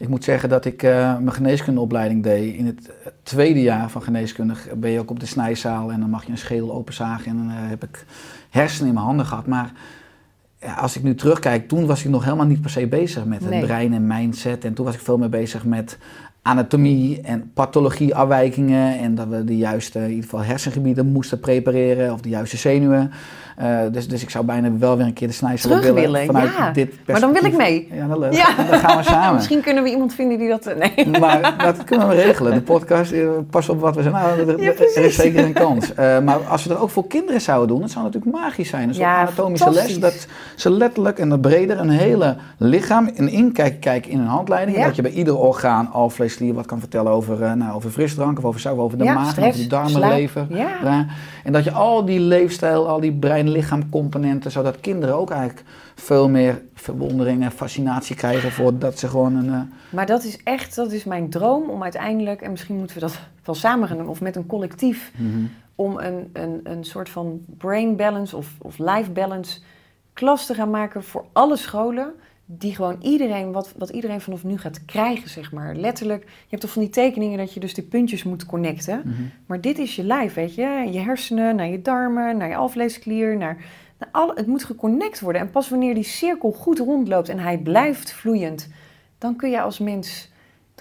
Ik 0.02 0.08
moet 0.08 0.24
zeggen 0.24 0.50
dat 0.50 0.66
ik 0.66 0.84
uh, 0.84 0.92
mijn 1.18 1.34
geneeskundeopleiding 1.34 2.24
deed. 2.24 2.56
In 2.56 2.66
het 2.66 2.92
tweede 3.24 3.62
jaar 3.62 3.90
van 3.90 4.02
geneeskunde 4.04 4.54
ben 4.76 4.92
je 4.92 5.00
ook 5.00 5.10
op 5.10 5.20
de 5.20 5.26
snijzaal 5.26 5.92
en 5.92 6.00
dan 6.00 6.10
mag 6.10 6.26
je 6.26 6.32
een 6.32 6.38
schedel 6.38 6.74
openzagen. 6.74 7.32
En 7.32 7.38
dan 7.38 7.48
uh, 7.48 7.54
heb 7.56 7.84
ik 7.84 8.06
hersenen 8.50 8.88
in 8.88 8.94
mijn 8.94 9.06
handen 9.06 9.26
gehad. 9.26 9.48
Maar 9.48 9.72
ja, 10.60 10.74
als 10.74 10.96
ik 10.98 11.04
nu 11.04 11.16
terugkijk, 11.16 11.68
toen 11.68 11.86
was 11.86 12.04
ik 12.04 12.10
nog 12.10 12.24
helemaal 12.24 12.46
niet 12.46 12.62
per 12.62 12.70
se 12.70 12.88
bezig 12.88 13.26
met 13.26 13.40
het 13.42 13.50
Nee. 13.50 13.62
brein 13.62 13.94
en 13.94 14.08
mindset. 14.08 14.66
En 14.66 14.74
toen 14.74 14.86
was 14.86 14.96
ik 14.96 15.02
veel 15.02 15.18
meer 15.18 15.30
bezig 15.30 15.66
met 15.66 15.98
anatomie 16.42 17.22
en 17.22 17.52
pathologie 17.54 18.16
afwijkingen. 18.16 19.00
En 19.00 19.16
dat 19.16 19.28
we 19.28 19.44
de 19.44 19.58
juiste, 19.58 20.00
in 20.00 20.10
ieder 20.10 20.24
geval 20.24 20.44
hersengebieden 20.44 21.12
moesten 21.12 21.40
prepareren 21.40 22.14
of 22.14 22.22
de 22.22 22.30
juiste 22.30 22.58
zenuwen. 22.58 23.12
Uh, 23.62 23.80
dus, 23.92 24.08
dus 24.08 24.22
ik 24.22 24.30
zou 24.30 24.46
bijna 24.46 24.78
wel 24.78 24.98
weer 24.98 25.06
een 25.06 25.14
keer 25.14 25.28
de 25.28 25.34
Terug 25.34 25.82
willen, 25.82 25.94
willen, 25.94 26.26
vanuit 26.26 26.54
ja. 26.58 26.72
dit. 26.72 26.94
Maar 27.08 27.20
dan 27.20 27.34
wil 27.34 27.46
ik 27.46 27.58
mee. 27.58 27.88
Ja, 27.92 28.08
dat 28.08 28.18
leuk. 28.18 28.34
Ja. 28.34 28.56
Dan 28.70 28.80
gaan 28.80 28.98
we 28.98 29.04
samen. 29.14 29.36
Misschien 29.36 29.62
kunnen 29.62 29.84
we 29.84 29.90
iemand 29.90 30.14
vinden 30.14 30.38
die 30.38 30.50
dat... 30.50 30.66
eh, 30.66 30.78
Nee. 30.78 31.20
Maar 31.20 31.56
dat 31.58 31.84
kunnen 31.84 32.08
we 32.08 32.16
regelen. 32.16 32.54
De 32.54 32.62
podcast, 32.62 33.12
eh, 33.12 33.28
pas 33.50 33.70
op 33.70 33.80
wat 33.80 33.96
we 33.96 34.02
zeggen. 34.04 34.22
Nou, 34.22 34.50
er, 34.50 34.62
Ja, 34.62 34.72
er 34.72 35.04
is 35.04 35.16
zeker 35.16 35.44
een 35.44 35.54
kans. 35.54 35.92
Uh, 35.92 36.20
maar 36.26 36.38
als 36.38 36.64
we 36.64 36.70
dat 36.70 36.78
ook 36.78 36.90
voor 36.90 37.08
kinderen 37.08 37.42
zouden 37.42 37.68
doen, 37.68 37.82
dat 37.82 37.92
zou 37.92 38.06
natuurlijk 38.06 38.32
magisch 38.32 38.70
zijn. 38.70 38.88
Dus 38.88 38.98
op 38.98 39.04
anatomische 39.04 39.72
les, 39.72 40.00
dat 40.00 40.28
ze 40.56 40.72
letterlijk 40.72 41.20
en 41.20 41.40
breder 41.40 41.80
een 41.80 41.90
hele 41.90 42.36
lichaam, 42.58 43.10
een 43.16 43.30
inkijk 43.30 43.80
kijken 43.80 44.12
in 44.12 44.20
een 44.20 44.28
handleiding. 44.28 44.84
Dat 44.84 44.96
je 44.96 45.02
bij 45.02 45.12
ieder 45.12 45.38
orgaan, 45.38 45.90
alvlees, 45.92 46.31
klier 46.36 46.54
wat 46.54 46.66
kan 46.66 46.80
vertellen 46.80 47.12
over, 47.12 47.42
uh, 47.42 47.54
nou, 47.54 47.74
over 47.76 47.90
frisdrank 47.90 48.38
of 48.38 48.46
over 48.46 48.60
suiker, 48.60 48.84
over 48.84 48.98
de 48.98 49.04
Ja, 49.04 49.14
maag, 49.14 49.40
over 49.40 49.52
de 49.60 49.68
darmen, 49.68 49.92
slaap. 49.92 50.12
lever. 50.12 50.46
Ja. 50.50 51.08
En 51.44 51.52
dat 51.52 51.64
je 51.64 51.72
al 51.72 52.06
die 52.06 52.20
leefstijl, 52.20 52.88
al 52.88 53.00
die 53.00 53.14
brein-lichaam 53.14 53.90
componenten, 53.90 54.52
zodat 54.52 54.80
kinderen 54.80 55.16
ook 55.16 55.30
eigenlijk 55.30 55.64
veel 55.96 56.30
meer 56.30 56.62
verwondering 56.74 57.44
en 57.44 57.52
fascinatie 57.52 58.16
krijgen 58.16 58.52
voordat 58.52 59.00
ze 59.00 59.08
gewoon 59.08 59.36
een... 59.36 59.46
Uh, 59.46 59.62
Maar 59.90 60.06
dat 60.06 60.24
is 60.24 60.44
echt, 60.44 60.76
dat 60.76 60.92
is 60.92 61.04
mijn 61.04 61.30
droom 61.30 61.70
om 61.70 61.84
uiteindelijk, 61.84 62.42
en 62.42 62.52
misschien 62.52 62.78
moeten 62.78 62.96
we 62.96 63.02
dat 63.02 63.20
wel 63.44 63.56
samen 63.56 63.88
gaan 63.88 63.98
doen, 63.98 64.08
of 64.08 64.22
met 64.22 64.36
een 64.36 64.46
collectief, 64.46 65.12
mm 65.18 65.32
-hmm. 65.32 65.50
om 65.76 65.98
een, 65.98 66.30
een, 66.34 66.60
een 66.64 66.84
soort 66.84 67.10
van 67.10 67.42
brain 67.58 67.96
balance 67.96 68.38
of, 68.38 68.48
of 68.62 68.78
life 68.78 69.12
balance 69.12 69.60
klas 70.14 70.46
te 70.46 70.54
gaan 70.54 70.70
maken 70.70 71.04
voor 71.04 71.26
alle 71.32 71.58
scholen. 71.58 72.14
Die 72.58 72.76
gewoon 72.76 72.98
iedereen, 73.02 73.52
wat, 73.52 73.74
wat 73.78 73.90
iedereen 73.90 74.22
vanaf 74.22 74.44
nu 74.44 74.58
gaat 74.58 74.86
krijgen, 74.86 75.30
zeg 75.30 75.52
maar. 75.52 75.76
Letterlijk, 75.76 76.24
je 76.24 76.48
hebt 76.50 76.62
toch 76.62 76.72
van 76.72 76.82
die 76.82 76.92
tekeningen 76.92 77.38
dat 77.38 77.54
je 77.54 77.60
dus 77.60 77.74
die 77.74 77.84
puntjes 77.84 78.24
moet 78.24 78.46
connecten. 78.46 79.02
Mhm. 79.06 79.22
Maar 79.46 79.62
dit 79.62 79.80
is 79.80 79.96
je 79.96 80.04
lijf, 80.04 80.34
weet 80.34 80.56
je. 80.56 80.88
Je 80.92 81.00
hersenen, 81.00 81.56
naar 81.56 81.68
je 81.68 81.82
darmen, 81.82 82.38
naar 82.38 82.50
je 82.50 82.56
alvleesklier, 82.56 83.38
naar... 83.38 83.58
naar 84.00 84.10
alle, 84.12 84.34
het 84.36 84.48
moet 84.48 84.64
geconnect 84.64 85.20
worden. 85.20 85.42
En 85.42 85.52
pas 85.52 85.70
wanneer 85.70 85.94
die 85.96 86.04
cirkel 86.04 86.52
goed 86.52 86.80
rondloopt 86.80 87.30
en 87.30 87.40
hij 87.40 87.58
blijft 87.58 88.12
vloeiend... 88.12 88.70
dan 89.18 89.36
kun 89.36 89.50
je 89.50 89.62
als 89.62 89.80
mens 89.80 90.32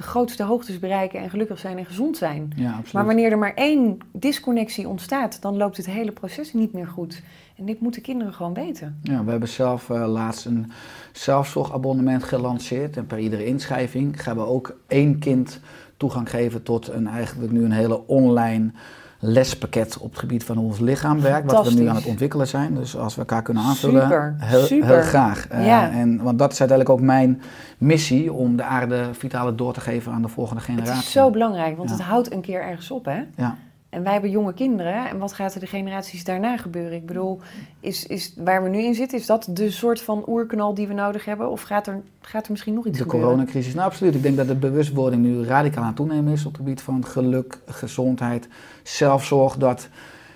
de 0.01 0.07
grootste 0.07 0.43
hoogtes 0.43 0.79
bereiken 0.79 1.21
en 1.21 1.31
gelukkig 1.31 1.59
zijn 1.59 1.79
en 1.79 1.87
gezond 1.87 2.17
zijn. 2.17 2.53
Ja. 2.57 2.81
Maar 2.93 3.05
wanneer 3.05 3.31
er 3.31 3.39
maar 3.39 3.55
één 3.55 3.99
disconnectie 4.13 4.89
ontstaat, 4.89 5.43
dan 5.43 5.57
loopt 5.57 5.77
het 5.77 5.87
hele 5.87 6.13
proces 6.13 6.53
niet 6.53 6.73
meer 6.73 6.87
goed. 6.87 7.23
En 7.61 7.67
dit 7.67 7.81
moeten 7.81 8.03
kinderen 8.03 8.33
gewoon 8.33 8.55
weten. 8.55 8.99
Ja, 9.03 9.25
we 9.25 9.31
hebben 9.31 9.49
zelf 9.49 9.91
eh, 9.91 10.07
laatst 10.07 10.45
een 10.45 10.73
zelfzorgabonnement 11.13 12.25
gelanceerd. 12.25 12.97
En 12.97 13.07
per 13.07 13.19
iedere 13.19 13.45
inschrijving 13.45 14.23
gaan 14.23 14.37
we 14.37 14.47
ook 14.47 14.77
één 14.87 15.19
kind 15.19 15.61
toegang 15.97 16.31
geven 16.31 16.63
tot 16.63 16.89
een 16.89 17.07
eigenlijk 17.09 17.53
nu 17.53 17.65
een 17.65 17.73
hele 17.73 18.07
online 18.07 18.71
lespakket 19.19 19.99
op 19.99 20.11
het 20.11 20.19
gebied 20.19 20.45
van 20.45 20.57
hoe 20.57 20.67
ons 20.67 20.79
lichaam 20.79 21.21
werkt. 21.21 21.53
Wat 21.53 21.73
we 21.73 21.81
nu 21.81 21.87
aan 21.87 21.95
het 21.95 22.07
ontwikkelen 22.07 22.49
zijn. 22.49 22.75
Dus 22.75 22.97
als 22.97 23.15
we 23.15 23.21
elkaar 23.21 23.43
kunnen 23.43 23.63
aanvullen, 23.63 24.03
Super, 24.03 24.35
heel, 24.39 24.65
super. 24.65 24.89
heel 24.89 25.03
graag. 25.03 25.49
Eh, 25.49 25.67
Ja. 25.67 25.91
en, 25.91 26.23
want 26.23 26.39
dat 26.39 26.53
is 26.53 26.61
uiteindelijk 26.61 26.99
ook 27.01 27.07
mijn 27.07 27.43
missie 27.79 28.33
om 28.33 28.57
de 28.57 28.63
aarde 28.63 29.09
vitale 29.13 29.55
door 29.55 29.73
te 29.73 29.81
geven 29.81 30.13
aan 30.13 30.23
de 30.23 30.29
volgende 30.29 30.63
generatie. 30.63 30.95
Het 30.95 31.03
is 31.05 31.13
zo 31.13 31.31
belangrijk, 31.31 31.77
want 31.77 31.89
Ja. 31.89 31.95
het 31.97 32.05
houdt 32.05 32.33
een 32.33 32.41
keer 32.41 32.63
ergens 32.63 32.91
op, 32.91 33.05
hè? 33.05 33.23
Ja. 33.37 33.57
En 33.91 34.03
wij 34.03 34.13
hebben 34.13 34.31
jonge 34.31 34.55
kinderen. 34.55 35.09
En 35.09 35.19
wat 35.19 35.33
gaat 35.33 35.55
er 35.55 35.61
de 35.61 35.67
generaties 35.67 36.25
daarna 36.25 36.57
gebeuren? 36.57 36.93
Ik 36.93 37.07
bedoel, 37.07 37.41
is, 37.81 38.07
is 38.07 38.35
waar 38.37 38.63
we 38.63 38.69
nu 38.69 38.79
in 38.79 38.95
zitten, 38.95 39.19
is 39.19 39.27
dat 39.27 39.49
de 39.51 39.71
soort 39.71 40.01
van 40.01 40.25
oerknal 40.29 40.75
die 40.75 40.87
we 40.89 40.95
nodig 40.95 41.25
hebben? 41.25 41.51
Of 41.51 41.63
gaat 41.63 41.87
er, 41.87 42.01
gaat 42.21 42.45
er 42.45 42.51
misschien 42.51 42.75
nog 42.75 42.87
iets 42.87 42.99
De 42.99 43.03
gebeuren? 43.03 43.29
coronacrisis. 43.29 43.75
Nou, 43.75 43.87
absoluut. 43.87 44.15
Ik 44.15 44.23
denk 44.23 44.37
dat 44.37 44.49
de 44.49 44.55
bewustwording 44.55 45.23
nu 45.23 45.45
radicaal 45.45 45.81
aan 45.83 45.87
het 45.87 45.97
toenemen 45.97 46.33
is 46.33 46.45
op 46.45 46.53
het 46.53 46.61
gebied 46.61 46.81
van 46.83 47.05
geluk, 47.07 47.59
gezondheid, 47.67 48.49
zelfzorg. 48.83 49.57
Dat 49.57 49.89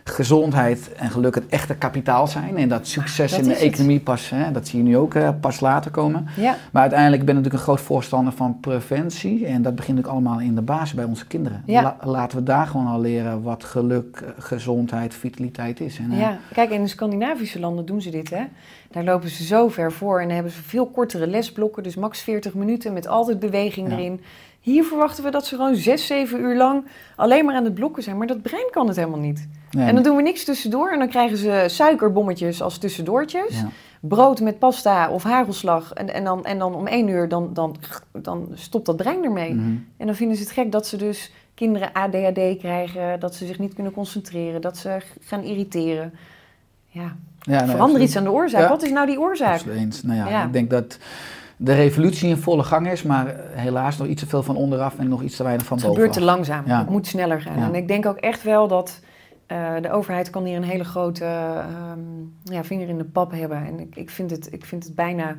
gezondheid 0.04 0.92
en 0.92 1.10
geluk 1.10 1.34
het 1.34 1.46
echte 1.48 1.74
kapitaal 1.74 2.26
zijn. 2.26 2.56
En 2.56 2.68
dat 2.68 2.86
succes 2.86 3.30
dat 3.30 3.40
in 3.40 3.46
de 3.46 3.52
is 3.54 3.60
het. 3.62 3.72
economie 3.72 4.00
pas, 4.00 4.30
hè, 4.30 4.50
dat 4.52 4.66
zie 4.68 4.78
je 4.78 4.84
nu 4.84 4.96
ook 4.96 5.14
eh, 5.14 5.28
pas 5.40 5.60
later 5.60 5.90
komen. 5.90 6.26
Ja, 6.36 6.56
Maar 6.72 6.82
uiteindelijk 6.82 7.24
ben 7.24 7.36
ik 7.36 7.42
natuurlijk 7.42 7.68
een 7.68 7.74
groot 7.74 7.86
voorstander 7.86 8.32
van 8.32 8.60
preventie. 8.60 9.46
En 9.46 9.62
dat 9.62 9.74
begint 9.74 9.98
ook 9.98 10.06
allemaal 10.06 10.40
in 10.40 10.54
de 10.54 10.62
basis 10.62 10.94
bij 10.94 11.04
onze 11.04 11.26
kinderen. 11.26 11.62
Ja. 11.66 11.82
La- 11.82 11.96
laten 12.10 12.38
we 12.38 12.44
daar 12.44 12.66
gewoon 12.66 12.86
al 12.86 13.00
leren 13.00 13.42
wat 13.42 13.64
geluk, 13.64 14.16
eh, 14.24 14.30
gezondheid, 14.44 15.14
vitaliteit 15.14 15.80
is. 15.80 15.98
En, 15.98 16.10
eh, 16.12 16.18
ja. 16.20 16.38
Kijk, 16.52 16.70
in 16.70 16.82
de 16.82 16.88
Scandinavische 16.88 17.60
landen 17.60 17.86
doen 17.86 18.00
ze 18.02 18.10
dit, 18.10 18.30
hè? 18.30 18.42
Daar 18.90 19.04
lopen 19.04 19.28
ze 19.28 19.44
zo 19.44 19.68
ver 19.68 19.92
voor 19.92 20.20
en 20.20 20.24
dan 20.26 20.34
hebben 20.34 20.52
ze 20.52 20.62
veel 20.62 20.86
kortere 20.86 21.26
lesblokken. 21.26 21.82
Dus 21.82 21.94
max 21.94 22.20
40 22.22 22.54
minuten 22.54 22.92
met 22.92 23.06
altijd 23.06 23.38
beweging 23.38 23.88
Ja. 23.88 23.94
erin. 23.96 24.20
Hier 24.64 24.84
verwachten 24.84 25.24
we 25.24 25.30
dat 25.30 25.46
ze 25.46 25.54
gewoon 25.56 25.74
6, 25.76 26.06
7 26.06 26.40
uur 26.40 26.56
lang 26.56 26.84
alleen 27.16 27.44
maar 27.44 27.54
aan 27.54 27.64
het 27.64 27.74
blokken 27.74 28.02
zijn. 28.02 28.16
Maar 28.18 28.26
dat 28.26 28.42
brein 28.42 28.70
kan 28.70 28.86
het 28.86 28.96
helemaal 28.96 29.18
niet. 29.18 29.48
nee, 29.70 29.86
En 29.86 29.94
dan 29.94 30.02
doen 30.04 30.16
we 30.16 30.22
niks 30.22 30.44
tussendoor. 30.44 30.90
En 30.90 30.98
dan 30.98 31.08
krijgen 31.08 31.36
ze 31.36 31.64
suikerbommetjes 31.66 32.62
als 32.62 32.78
tussendoortjes. 32.78 33.60
ja. 33.60 33.68
brood 34.00 34.40
met 34.40 34.58
pasta 34.58 35.10
of 35.10 35.22
hagelslag. 35.22 35.92
En, 35.92 36.14
en, 36.14 36.24
dan, 36.24 36.44
en 36.44 36.58
dan 36.58 36.74
om 36.74 36.86
één 36.86 37.08
uur, 37.08 37.28
dan, 37.28 37.50
dan, 37.52 37.76
dan 38.12 38.48
stopt 38.54 38.86
dat 38.86 38.96
brein 38.96 39.24
ermee. 39.24 39.54
Mhm. 39.54 39.74
En 39.96 40.06
dan 40.06 40.14
vinden 40.14 40.36
ze 40.36 40.42
het 40.42 40.52
gek 40.52 40.72
dat 40.72 40.86
ze 40.86 40.96
dus 40.96 41.32
kinderen 41.54 41.92
ADHD 41.92 42.58
krijgen. 42.58 43.20
Dat 43.20 43.34
ze 43.34 43.46
zich 43.46 43.58
niet 43.58 43.74
kunnen 43.74 43.92
concentreren. 43.92 44.60
Dat 44.60 44.76
ze 44.76 44.96
gaan 45.20 45.42
irriteren. 45.42 46.12
Ja, 46.88 47.00
Ja, 47.02 47.10
nee, 47.50 47.58
verander 47.58 47.80
absoluut. 47.80 48.02
iets 48.08 48.16
aan 48.16 48.24
de 48.24 48.32
oorzaak. 48.32 48.60
Ja. 48.62 48.68
Wat 48.68 48.82
is 48.82 48.90
nou 48.90 49.06
die 49.06 49.20
oorzaak? 49.20 49.52
Absoluut 49.54 49.76
eens. 49.78 50.02
Nou 50.02 50.30
Ja. 50.30 50.44
ik 50.44 50.52
denk 50.52 50.70
dat 50.70 50.98
de 51.56 51.74
revolutie 51.74 52.28
in 52.28 52.36
volle 52.36 52.62
gang 52.62 52.90
is, 52.90 53.02
maar 53.02 53.34
helaas 53.50 53.96
nog 53.96 54.06
iets 54.08 54.22
te 54.22 54.28
veel 54.28 54.42
van 54.42 54.56
onderaf 54.56 54.98
en 54.98 55.08
nog 55.08 55.22
iets 55.22 55.36
te 55.36 55.42
weinig 55.42 55.66
van 55.66 55.76
Het 55.76 55.86
bovenaf. 55.86 56.08
gebeurt 56.12 56.26
te 56.26 56.32
langzaam. 56.34 56.66
Ja. 56.66 56.78
Het 56.78 56.88
moet 56.90 57.06
sneller 57.06 57.40
gaan. 57.42 57.58
Ja. 57.58 57.64
En 57.66 57.74
ik 57.74 57.88
denk 57.88 58.06
ook 58.06 58.16
echt 58.16 58.42
wel 58.42 58.68
dat 58.68 59.00
eh, 59.46 59.74
de 59.80 59.90
overheid 59.90 60.30
kan 60.30 60.44
hier 60.44 60.56
een 60.56 60.62
hele 60.62 60.84
grote 60.84 61.24
ehm, 61.24 61.98
ja, 62.42 62.64
vinger 62.64 62.88
in 62.88 62.98
de 62.98 63.04
pap 63.04 63.30
hebben. 63.32 63.66
En 63.66 63.80
ik, 63.80 63.96
ik, 63.96 64.10
vind, 64.10 64.30
het, 64.30 64.52
ik 64.52 64.64
vind 64.64 64.84
het 64.84 64.94
bijna 64.94 65.36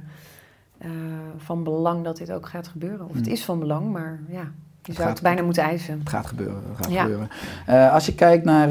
eh, 0.77 0.89
van 1.37 1.63
belang 1.63 2.03
dat 2.03 2.17
dit 2.17 2.31
ook 2.31 2.47
gaat 2.47 2.67
gebeuren. 2.67 3.05
Of 3.09 3.15
het 3.15 3.25
Hmm. 3.25 3.33
is 3.33 3.43
van 3.45 3.59
belang, 3.59 3.91
maar 3.91 4.19
ja, 4.29 4.51
je 4.83 4.93
zou 4.93 4.97
gaat- 4.97 5.09
het 5.13 5.21
bijna 5.21 5.41
moeten 5.41 5.63
eisen. 5.63 5.99
Het 5.99 6.09
gaat 6.09 6.25
gebeuren. 6.25 6.61
Het 6.67 6.77
gaat 6.85 6.91
Ja. 6.93 7.01
gebeuren. 7.01 7.29
Eh, 7.65 7.93
als 7.93 8.05
je 8.05 8.15
kijkt 8.15 8.45
naar, 8.45 8.67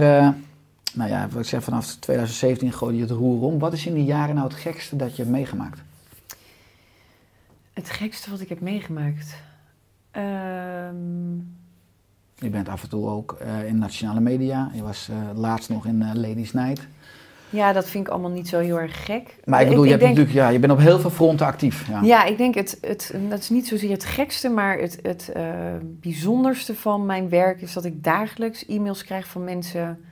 nou 0.95 1.11
ja, 1.11 1.29
wat 1.31 1.41
ik 1.43 1.49
zeg, 1.49 1.63
vanaf 1.65 1.87
2017 1.87 2.73
gooi 2.73 2.95
je 2.97 3.01
het 3.03 3.11
roer 3.11 3.43
om. 3.43 3.59
Wat 3.59 3.73
is 3.73 3.87
in 3.87 3.95
die 3.95 4.05
jaren 4.05 4.35
nou 4.35 4.47
het 4.49 4.57
gekste 4.57 4.97
dat 4.97 5.17
je 5.17 5.23
hebt 5.23 5.35
meegemaakt? 5.35 5.81
Het 7.75 7.91
gekste 7.91 8.31
wat 8.31 8.41
ik 8.41 8.49
heb 8.49 8.61
meegemaakt. 8.61 9.37
Ehm, 10.11 11.35
Je 12.35 12.51
bent 12.51 12.69
af 12.69 12.83
en 12.83 12.89
toe 12.89 13.09
ook 13.09 13.37
eh, 13.41 13.67
in 13.67 13.79
nationale 13.79 14.21
media. 14.21 14.71
Je 14.75 14.83
was 14.83 15.09
eh, 15.09 15.39
laatst 15.39 15.69
nog 15.69 15.87
in 15.87 16.03
eh, 16.03 16.11
Ladies 16.15 16.53
Night. 16.53 16.87
ja, 17.51 17.73
dat 17.73 17.91
vind 17.91 18.07
ik 18.07 18.13
allemaal 18.13 18.31
niet 18.31 18.49
zo 18.49 18.61
heel 18.61 18.81
erg 18.81 19.05
gek. 19.05 19.37
Maar 19.45 19.61
ik 19.61 19.69
bedoel, 19.69 19.85
je, 19.85 19.91
hebt 19.91 20.03
denk, 20.03 20.17
natuurlijk, 20.17 20.45
ja, 20.45 20.53
je 20.53 20.59
bent 20.59 20.73
op 20.73 20.79
heel 20.79 20.99
veel 20.99 21.11
fronten 21.11 21.47
actief. 21.47 21.89
Ja. 21.89 22.01
Ja, 22.03 22.25
ik 22.25 22.37
denk 22.39 22.55
het, 22.55 22.79
het, 22.81 23.15
dat 23.29 23.39
is 23.39 23.51
niet 23.51 23.67
zozeer 23.67 23.91
het 23.91 24.05
gekste, 24.05 24.49
maar 24.49 24.79
het, 24.79 24.99
het 25.03 25.33
bijzonderste 26.01 26.75
van 26.75 27.07
mijn 27.07 27.29
werk 27.29 27.61
is 27.61 27.73
dat 27.73 27.85
ik 27.85 28.05
dagelijks 28.05 28.67
e-mails 28.67 29.05
krijg 29.05 29.27
van 29.27 29.45
mensen. 29.45 30.05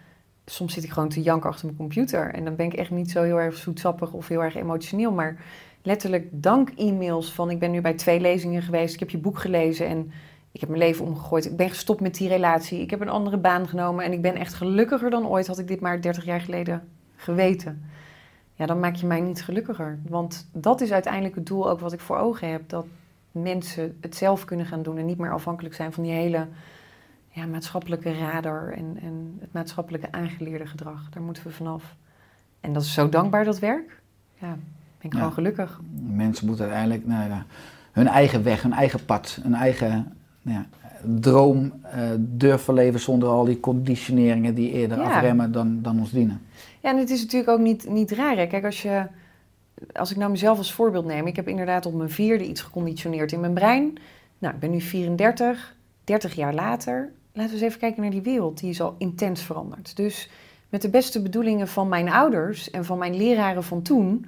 Soms 0.45 0.75
zit 0.75 0.85
ik 0.85 0.91
gewoon 0.91 1.09
te 1.09 1.23
janken 1.23 1.51
achter 1.51 1.67
mijn 1.67 1.79
computer 1.79 2.35
en 2.35 2.45
dan 2.45 2.57
ben 2.57 2.67
ik 2.67 2.75
echt 2.75 2.91
niet 2.91 3.11
zo 3.11 3.23
heel 3.23 3.41
erg 3.41 3.57
zoetsappig 3.57 4.13
of 4.13 4.29
heel 4.29 4.43
erg 4.43 4.55
emotioneel, 4.55 5.13
maar 5.13 5.37
letterlijk 5.83 6.29
dank 6.31 6.71
e-mails 6.71 7.33
van 7.33 7.51
ik 7.51 7.59
ben 7.59 7.71
nu 7.71 7.81
bij 7.81 7.95
twee 7.95 8.21
lezingen 8.21 8.63
geweest, 8.63 8.95
ik 8.95 9.01
heb 9.01 9.11
je 9.11 9.19
boek 9.19 9.39
gelezen 9.39 9.87
en 9.87 10.13
ik 10.53 10.61
heb 10.61 10.69
mijn 10.69 10.83
leven 10.83 11.05
omgegooid, 11.05 11.45
ik 11.45 11.57
ben 11.57 11.69
gestopt 11.69 12.01
met 12.01 12.15
die 12.15 12.29
relatie, 12.29 12.81
ik 12.81 12.91
heb 12.91 13.01
een 13.01 13.09
andere 13.09 13.39
baan 13.39 13.69
genomen 13.69 14.05
en 14.05 14.13
ik 14.13 14.23
ben 14.23 14.35
echt 14.35 14.55
gelukkiger 14.55 15.11
dan 15.11 15.27
ooit, 15.27 15.47
had 15.47 15.59
ik 15.59 15.69
dit 15.69 15.81
maar 15.81 16.01
30 16.01 16.25
jaar 16.25 16.41
geleden 16.41 16.89
geweten. 17.17 17.85
Ja, 18.55 18.67
dan 18.67 18.81
maak 18.81 18.95
je 18.95 19.07
mij 19.07 19.21
niet 19.21 19.45
gelukkiger. 19.45 19.99
Want 20.09 20.49
dat 20.53 20.81
is 20.81 20.93
uiteindelijk 20.93 21.35
het 21.35 21.47
doel 21.47 21.71
ook 21.71 21.81
wat 21.81 21.93
ik 21.93 22.01
voor 22.01 22.17
ogen 22.17 22.51
heb. 22.51 22.69
Dat 22.69 22.87
mensen 23.33 23.97
het 24.01 24.17
zelf 24.17 24.45
kunnen 24.45 24.67
gaan 24.67 24.83
doen 24.83 24.99
en 24.99 25.07
niet 25.07 25.19
meer 25.19 25.33
afhankelijk 25.33 25.75
zijn 25.75 25.93
van 25.93 26.03
die 26.03 26.13
hele 26.13 26.49
ja, 27.29 27.47
maatschappelijke 27.47 28.19
radar 28.19 28.73
en, 28.73 28.99
en 29.03 29.37
het 29.41 29.53
maatschappelijke 29.53 30.13
aangeleerde 30.13 30.67
gedrag. 30.67 31.09
Daar 31.09 31.23
moeten 31.23 31.45
we 31.45 31.51
vanaf. 31.51 31.97
En 32.61 32.73
dat 32.73 32.83
is 32.83 32.93
zo 32.93 33.09
dankbaar, 33.09 33.45
dat 33.45 33.59
werk. 33.59 34.01
Ja, 34.39 34.57
ben 35.03 35.11
ik 35.11 35.13
Ja. 35.13 35.19
gewoon 35.19 35.33
gelukkig. 35.33 35.81
Mensen 36.07 36.47
moeten 36.47 36.65
uiteindelijk 36.65 37.07
nou 37.07 37.29
ja, 37.29 37.45
hun 37.93 38.07
eigen 38.07 38.43
weg, 38.43 38.63
hun 38.63 38.73
eigen 38.73 39.05
pad, 39.05 39.39
hun 39.43 39.55
eigen 39.55 40.13
nou 40.43 40.59
ja, 40.59 40.67
droom 41.21 41.73
eh, 41.83 42.01
durven 42.19 42.75
leven 42.75 43.01
zonder 43.01 43.29
al 43.29 43.45
die 43.45 43.61
conditioneringen 43.61 44.55
die 44.55 44.71
eerder 44.71 45.01
afremmen 45.01 45.53
dan, 45.53 45.79
dan 45.83 45.99
ons 45.99 46.11
dienen. 46.11 46.41
Ja, 46.81 46.91
en 46.91 46.99
het 46.99 47.11
is 47.11 47.21
natuurlijk 47.23 47.51
ook 47.51 47.61
niet, 47.61 47.89
niet 47.89 48.11
raar. 48.11 48.37
Hè? 48.37 48.47
Kijk, 48.47 48.65
als, 48.65 48.83
je, 48.83 49.07
als 49.93 50.11
ik 50.11 50.17
nou 50.17 50.31
mezelf 50.31 50.59
als 50.59 50.73
voorbeeld 50.73 51.05
neem. 51.05 51.27
Ik 51.27 51.37
heb 51.37 51.49
inderdaad 51.49 51.87
op 51.87 51.95
mijn 51.95 52.11
vierde 52.11 52.49
iets 52.49 52.61
geconditioneerd 52.61 53.33
in 53.33 53.41
mijn 53.41 53.55
brein. 53.55 53.99
Nou, 54.39 54.55
ik 54.55 54.61
ben 54.61 54.71
nu 54.71 54.81
34, 54.81 55.77
30 56.05 56.35
jaar 56.35 56.55
later. 56.55 57.13
Laten 57.33 57.51
we 57.51 57.57
eens 57.57 57.67
even 57.67 57.81
kijken 57.81 58.03
naar 58.03 58.11
die 58.11 58.23
wereld. 58.23 58.61
Die 58.61 58.71
is 58.71 58.81
al 58.81 58.95
intens 58.99 59.43
veranderd. 59.43 59.97
Dus 59.97 60.31
met 60.69 60.83
de 60.83 60.89
beste 60.89 61.23
bedoelingen 61.23 61.69
van 61.69 61.89
mijn 61.89 62.09
ouders 62.09 62.71
en 62.71 62.85
van 62.85 62.99
mijn 62.99 63.17
leraren 63.17 63.65
van 63.65 63.83
toen... 63.83 64.27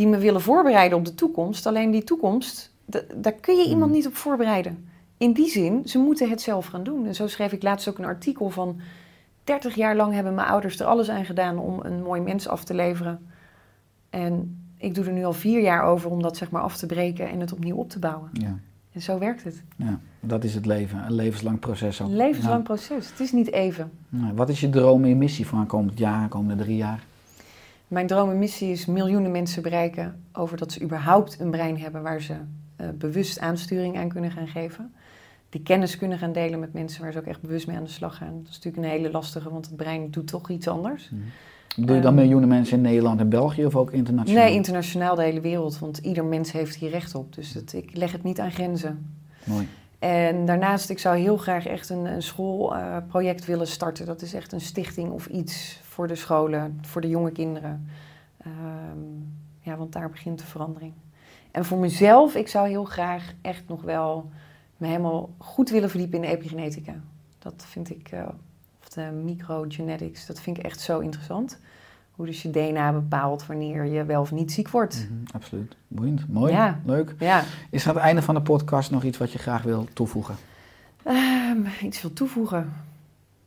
die 0.00 0.08
me 0.08 0.18
willen 0.18 0.40
voorbereiden 0.40 0.98
op 0.98 1.04
de 1.04 1.14
toekomst. 1.14 1.66
Alleen 1.66 1.90
die 1.90 2.04
toekomst, 2.04 2.72
da- 2.84 3.02
daar 3.16 3.32
kun 3.32 3.56
je 3.56 3.64
iemand 3.64 3.84
Hmm. 3.84 3.92
niet 3.92 4.06
op 4.06 4.14
voorbereiden. 4.14 4.88
In 5.16 5.32
die 5.32 5.48
zin, 5.48 5.82
ze 5.84 5.98
moeten 5.98 6.30
het 6.30 6.40
zelf 6.40 6.66
gaan 6.66 6.82
doen. 6.82 7.06
En 7.06 7.14
zo 7.14 7.26
schreef 7.26 7.52
ik 7.52 7.62
laatst 7.62 7.88
ook 7.88 7.98
een 7.98 8.04
artikel 8.04 8.50
van... 8.50 8.80
30 9.44 9.74
jaar 9.74 9.96
lang 9.96 10.12
hebben 10.14 10.34
mijn 10.34 10.48
ouders 10.48 10.80
er 10.80 10.86
alles 10.86 11.08
aan 11.08 11.24
gedaan 11.24 11.58
om 11.58 11.80
een 11.82 12.02
mooi 12.02 12.20
mens 12.20 12.48
af 12.48 12.64
te 12.64 12.74
leveren. 12.74 13.26
En 14.10 14.58
ik 14.76 14.94
doe 14.94 15.04
er 15.04 15.12
nu 15.12 15.24
al 15.24 15.32
vier 15.32 15.60
jaar 15.60 15.82
over 15.84 16.10
om 16.10 16.22
dat 16.22 16.36
zeg 16.36 16.50
maar 16.50 16.62
af 16.62 16.76
te 16.76 16.86
breken 16.86 17.28
en 17.30 17.40
het 17.40 17.52
opnieuw 17.52 17.76
op 17.76 17.90
te 17.90 17.98
bouwen. 17.98 18.28
Ja, 18.32 18.58
En 18.92 19.02
zo 19.02 19.18
werkt 19.18 19.44
het. 19.44 19.62
ja, 19.76 20.00
dat 20.20 20.44
is 20.44 20.54
het 20.54 20.66
leven, 20.66 21.04
een 21.04 21.12
levenslang 21.14 21.58
proces 21.58 22.02
ook. 22.02 22.08
Een 22.08 22.16
levenslang 22.16 22.62
proces. 22.62 23.10
Het 23.10 23.20
is 23.20 23.32
niet 23.32 23.52
even. 23.52 23.90
Nou, 24.08 24.34
wat 24.34 24.48
is 24.48 24.60
je 24.60 24.70
droom 24.70 25.02
en 25.02 25.08
je 25.08 25.16
missie 25.16 25.46
voor 25.46 25.58
aankomend 25.58 25.98
jaar, 25.98 26.28
komende 26.28 26.62
drie 26.64 26.76
jaar? 26.76 27.04
Mijn 27.90 28.06
droom 28.06 28.30
en 28.30 28.38
missie 28.38 28.70
is 28.70 28.86
miljoenen 28.86 29.30
mensen 29.30 29.62
bereiken 29.62 30.24
over 30.32 30.56
dat 30.56 30.72
ze 30.72 30.82
überhaupt 30.82 31.40
een 31.40 31.50
brein 31.50 31.78
hebben 31.78 32.02
waar 32.02 32.20
ze 32.20 32.34
eh, 32.76 32.88
bewust 32.98 33.40
aansturing 33.40 33.96
aan 33.98 34.08
kunnen 34.08 34.30
gaan 34.30 34.46
geven. 34.48 34.92
Die 35.48 35.62
kennis 35.62 35.96
kunnen 35.96 36.18
gaan 36.18 36.32
delen 36.32 36.60
met 36.60 36.72
mensen 36.72 37.02
waar 37.02 37.12
ze 37.12 37.18
ook 37.18 37.24
echt 37.24 37.40
bewust 37.40 37.66
mee 37.66 37.76
aan 37.76 37.84
de 37.84 37.90
slag 37.90 38.16
gaan. 38.16 38.32
Dat 38.42 38.48
is 38.48 38.54
natuurlijk 38.54 38.76
een 38.84 38.90
hele 38.98 39.10
lastige, 39.10 39.50
want 39.50 39.66
het 39.66 39.76
brein 39.76 40.10
doet 40.10 40.26
toch 40.26 40.50
iets 40.50 40.68
anders. 40.68 41.10
Doe 41.76 41.94
je 41.94 42.00
dan 42.02 42.12
Ehm. 42.12 42.14
miljoenen 42.14 42.48
mensen 42.48 42.76
in 42.76 42.82
Nederland 42.82 43.20
en 43.20 43.28
België 43.28 43.66
of 43.66 43.76
ook 43.76 43.90
internationaal? 43.92 44.44
Nee, 44.44 44.54
internationaal 44.54 45.14
de 45.14 45.22
hele 45.22 45.40
wereld, 45.40 45.78
want 45.78 45.98
ieder 45.98 46.24
mens 46.24 46.52
heeft 46.52 46.74
hier 46.76 46.90
recht 46.90 47.14
op. 47.14 47.34
Dus 47.34 47.54
het, 47.54 47.72
ik 47.72 47.96
leg 47.96 48.12
het 48.12 48.22
niet 48.22 48.40
aan 48.40 48.50
grenzen. 48.50 49.14
Mooi. 49.44 49.68
En 50.00 50.44
daarnaast, 50.44 50.90
ik 50.90 50.98
zou 50.98 51.18
heel 51.18 51.36
graag 51.36 51.66
echt 51.66 51.88
een, 51.88 52.04
een 52.04 52.22
schoolproject 52.22 53.44
willen 53.44 53.66
starten. 53.66 54.06
Dat 54.06 54.22
is 54.22 54.34
echt 54.34 54.52
een 54.52 54.60
stichting 54.60 55.10
of 55.10 55.26
iets 55.26 55.80
voor 55.82 56.08
de 56.08 56.14
scholen, 56.14 56.78
voor 56.82 57.00
de 57.00 57.08
jonge 57.08 57.32
kinderen. 57.32 57.88
Ehm, 58.36 58.98
ja, 59.60 59.76
want 59.76 59.92
daar 59.92 60.10
begint 60.10 60.38
de 60.38 60.46
verandering. 60.46 60.92
En 61.50 61.64
voor 61.64 61.78
mezelf, 61.78 62.34
ik 62.34 62.48
zou 62.48 62.68
heel 62.68 62.84
graag 62.84 63.32
echt 63.42 63.68
nog 63.68 63.82
wel 63.82 64.30
me 64.76 64.86
helemaal 64.86 65.30
goed 65.38 65.70
willen 65.70 65.90
verdiepen 65.90 66.22
in 66.22 66.30
de 66.30 66.36
epigenetica. 66.36 66.94
Dat 67.38 67.64
vind 67.68 67.90
ik, 67.90 68.12
uh, 68.12 68.28
of 68.80 68.88
de 68.88 69.02
microgenetics, 69.02 70.26
dat 70.26 70.40
vind 70.40 70.58
ik 70.58 70.64
echt 70.64 70.80
zo 70.80 70.98
interessant. 70.98 71.58
Hoe 72.20 72.28
dus 72.28 72.42
je 72.42 72.50
DNA 72.50 72.92
bepaalt 72.92 73.46
wanneer 73.46 73.84
je 73.84 74.04
wel 74.04 74.20
of 74.20 74.32
niet 74.32 74.52
ziek 74.52 74.68
wordt. 74.68 75.08
Mhm, 75.10 75.22
absoluut. 75.32 75.76
Boeiend. 75.88 76.28
Mooi. 76.28 76.52
Ja. 76.52 76.80
Leuk. 76.84 77.14
Ja. 77.18 77.44
Is 77.70 77.82
er 77.82 77.88
aan 77.88 77.94
het 77.94 78.04
einde 78.04 78.22
van 78.22 78.34
de 78.34 78.42
podcast 78.42 78.90
nog 78.90 79.04
iets 79.04 79.18
wat 79.18 79.32
je 79.32 79.38
graag 79.38 79.62
wil 79.62 79.86
toevoegen? 79.92 80.36
Ehm, 81.02 81.58
iets 81.82 82.02
wil 82.02 82.12
toevoegen. 82.12 82.72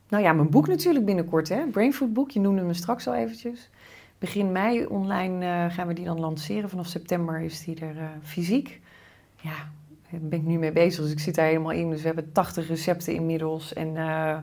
Nou 0.09 0.23
ja, 0.23 0.33
mijn 0.33 0.49
boek 0.49 0.67
natuurlijk 0.67 1.05
binnenkort, 1.05 1.49
hè? 1.49 1.65
Brainfood 1.65 2.13
boek. 2.13 2.31
Je 2.31 2.39
noemde 2.39 2.61
me 2.61 2.73
straks 2.73 3.07
al 3.07 3.15
eventjes. 3.15 3.69
Begin 4.17 4.51
mei 4.51 4.85
online 4.85 5.45
eh, 5.45 5.73
gaan 5.73 5.87
we 5.87 5.93
die 5.93 6.05
dan 6.05 6.19
lanceren. 6.19 6.69
Vanaf 6.69 6.87
september 6.87 7.41
is 7.41 7.63
die 7.63 7.79
er 7.79 7.95
uh, 7.95 8.03
fysiek. 8.23 8.81
Ja, 9.41 9.55
daar 10.09 10.19
ben 10.21 10.39
ik 10.39 10.45
nu 10.45 10.57
mee 10.57 10.71
bezig, 10.71 11.03
dus 11.03 11.11
ik 11.11 11.19
zit 11.19 11.35
daar 11.35 11.45
helemaal 11.45 11.71
in. 11.71 11.89
Dus 11.89 11.99
we 11.99 12.07
hebben 12.07 12.31
80 12.31 12.67
recepten 12.67 13.13
inmiddels. 13.13 13.73
En 13.73 13.95
uh, 13.95 14.37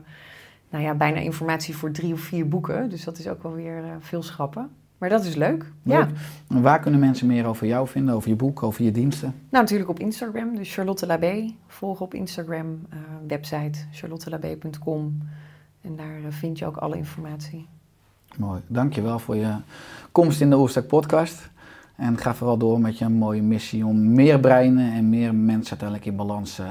nou 0.71 0.83
ja, 0.83 0.93
bijna 0.93 1.19
informatie 1.19 1.75
voor 1.75 1.91
drie 1.91 2.13
of 2.13 2.19
vier 2.19 2.47
boeken. 2.47 2.89
Dus 2.89 3.03
dat 3.03 3.17
is 3.17 3.27
ook 3.27 3.43
wel 3.43 3.53
weer 3.53 3.83
veel 3.99 4.23
schrappen. 4.23 4.69
Maar 4.97 5.09
dat 5.09 5.25
is 5.25 5.35
leuk. 5.35 5.71
leuk. 5.83 5.99
Ja. 5.99 6.07
En 6.47 6.61
waar 6.61 6.79
kunnen 6.79 6.99
mensen 6.99 7.27
meer 7.27 7.45
over 7.45 7.67
jou 7.67 7.87
vinden, 7.87 8.15
over 8.15 8.29
je 8.29 8.35
boek, 8.35 8.63
over 8.63 8.83
je 8.83 8.91
diensten? 8.91 9.27
Nou, 9.49 9.63
natuurlijk 9.63 9.89
op 9.89 9.99
Instagram. 9.99 10.55
Dus 10.55 10.73
Charlotte 10.73 11.05
Labé. 11.05 11.53
Volg 11.67 12.01
op 12.01 12.13
Instagram, 12.13 12.81
website 13.27 13.79
charlottelabé.com. 13.91 15.17
En 15.81 15.95
daar 15.95 16.19
vind 16.29 16.59
je 16.59 16.65
ook 16.65 16.77
alle 16.77 16.97
informatie. 16.97 17.67
Mooi. 18.37 18.61
Dankjewel 18.67 19.19
voor 19.19 19.35
je 19.35 19.55
komst 20.11 20.41
in 20.41 20.49
de 20.49 20.57
Oerstak 20.57 20.87
podcast. 20.87 21.49
En 21.95 22.17
ga 22.17 22.35
vooral 22.35 22.57
door 22.57 22.79
met 22.79 22.97
je 22.97 23.09
mooie 23.09 23.41
missie 23.41 23.85
om 23.85 24.13
meer 24.13 24.39
breinen 24.39 24.93
en 24.93 25.09
meer 25.09 25.35
mensen 25.35 25.69
uiteindelijk 25.69 26.05
in 26.05 26.15
balans 26.15 26.61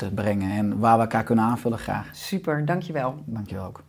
te 0.00 0.14
brengen. 0.14 0.50
En 0.50 0.78
waar 0.78 0.96
we 0.96 1.02
elkaar 1.02 1.24
kunnen 1.24 1.44
aanvullen, 1.44 1.78
graag. 1.78 2.08
Super, 2.12 2.64
dankjewel. 2.64 3.22
Dankjewel 3.26 3.64
ook. 3.64 3.82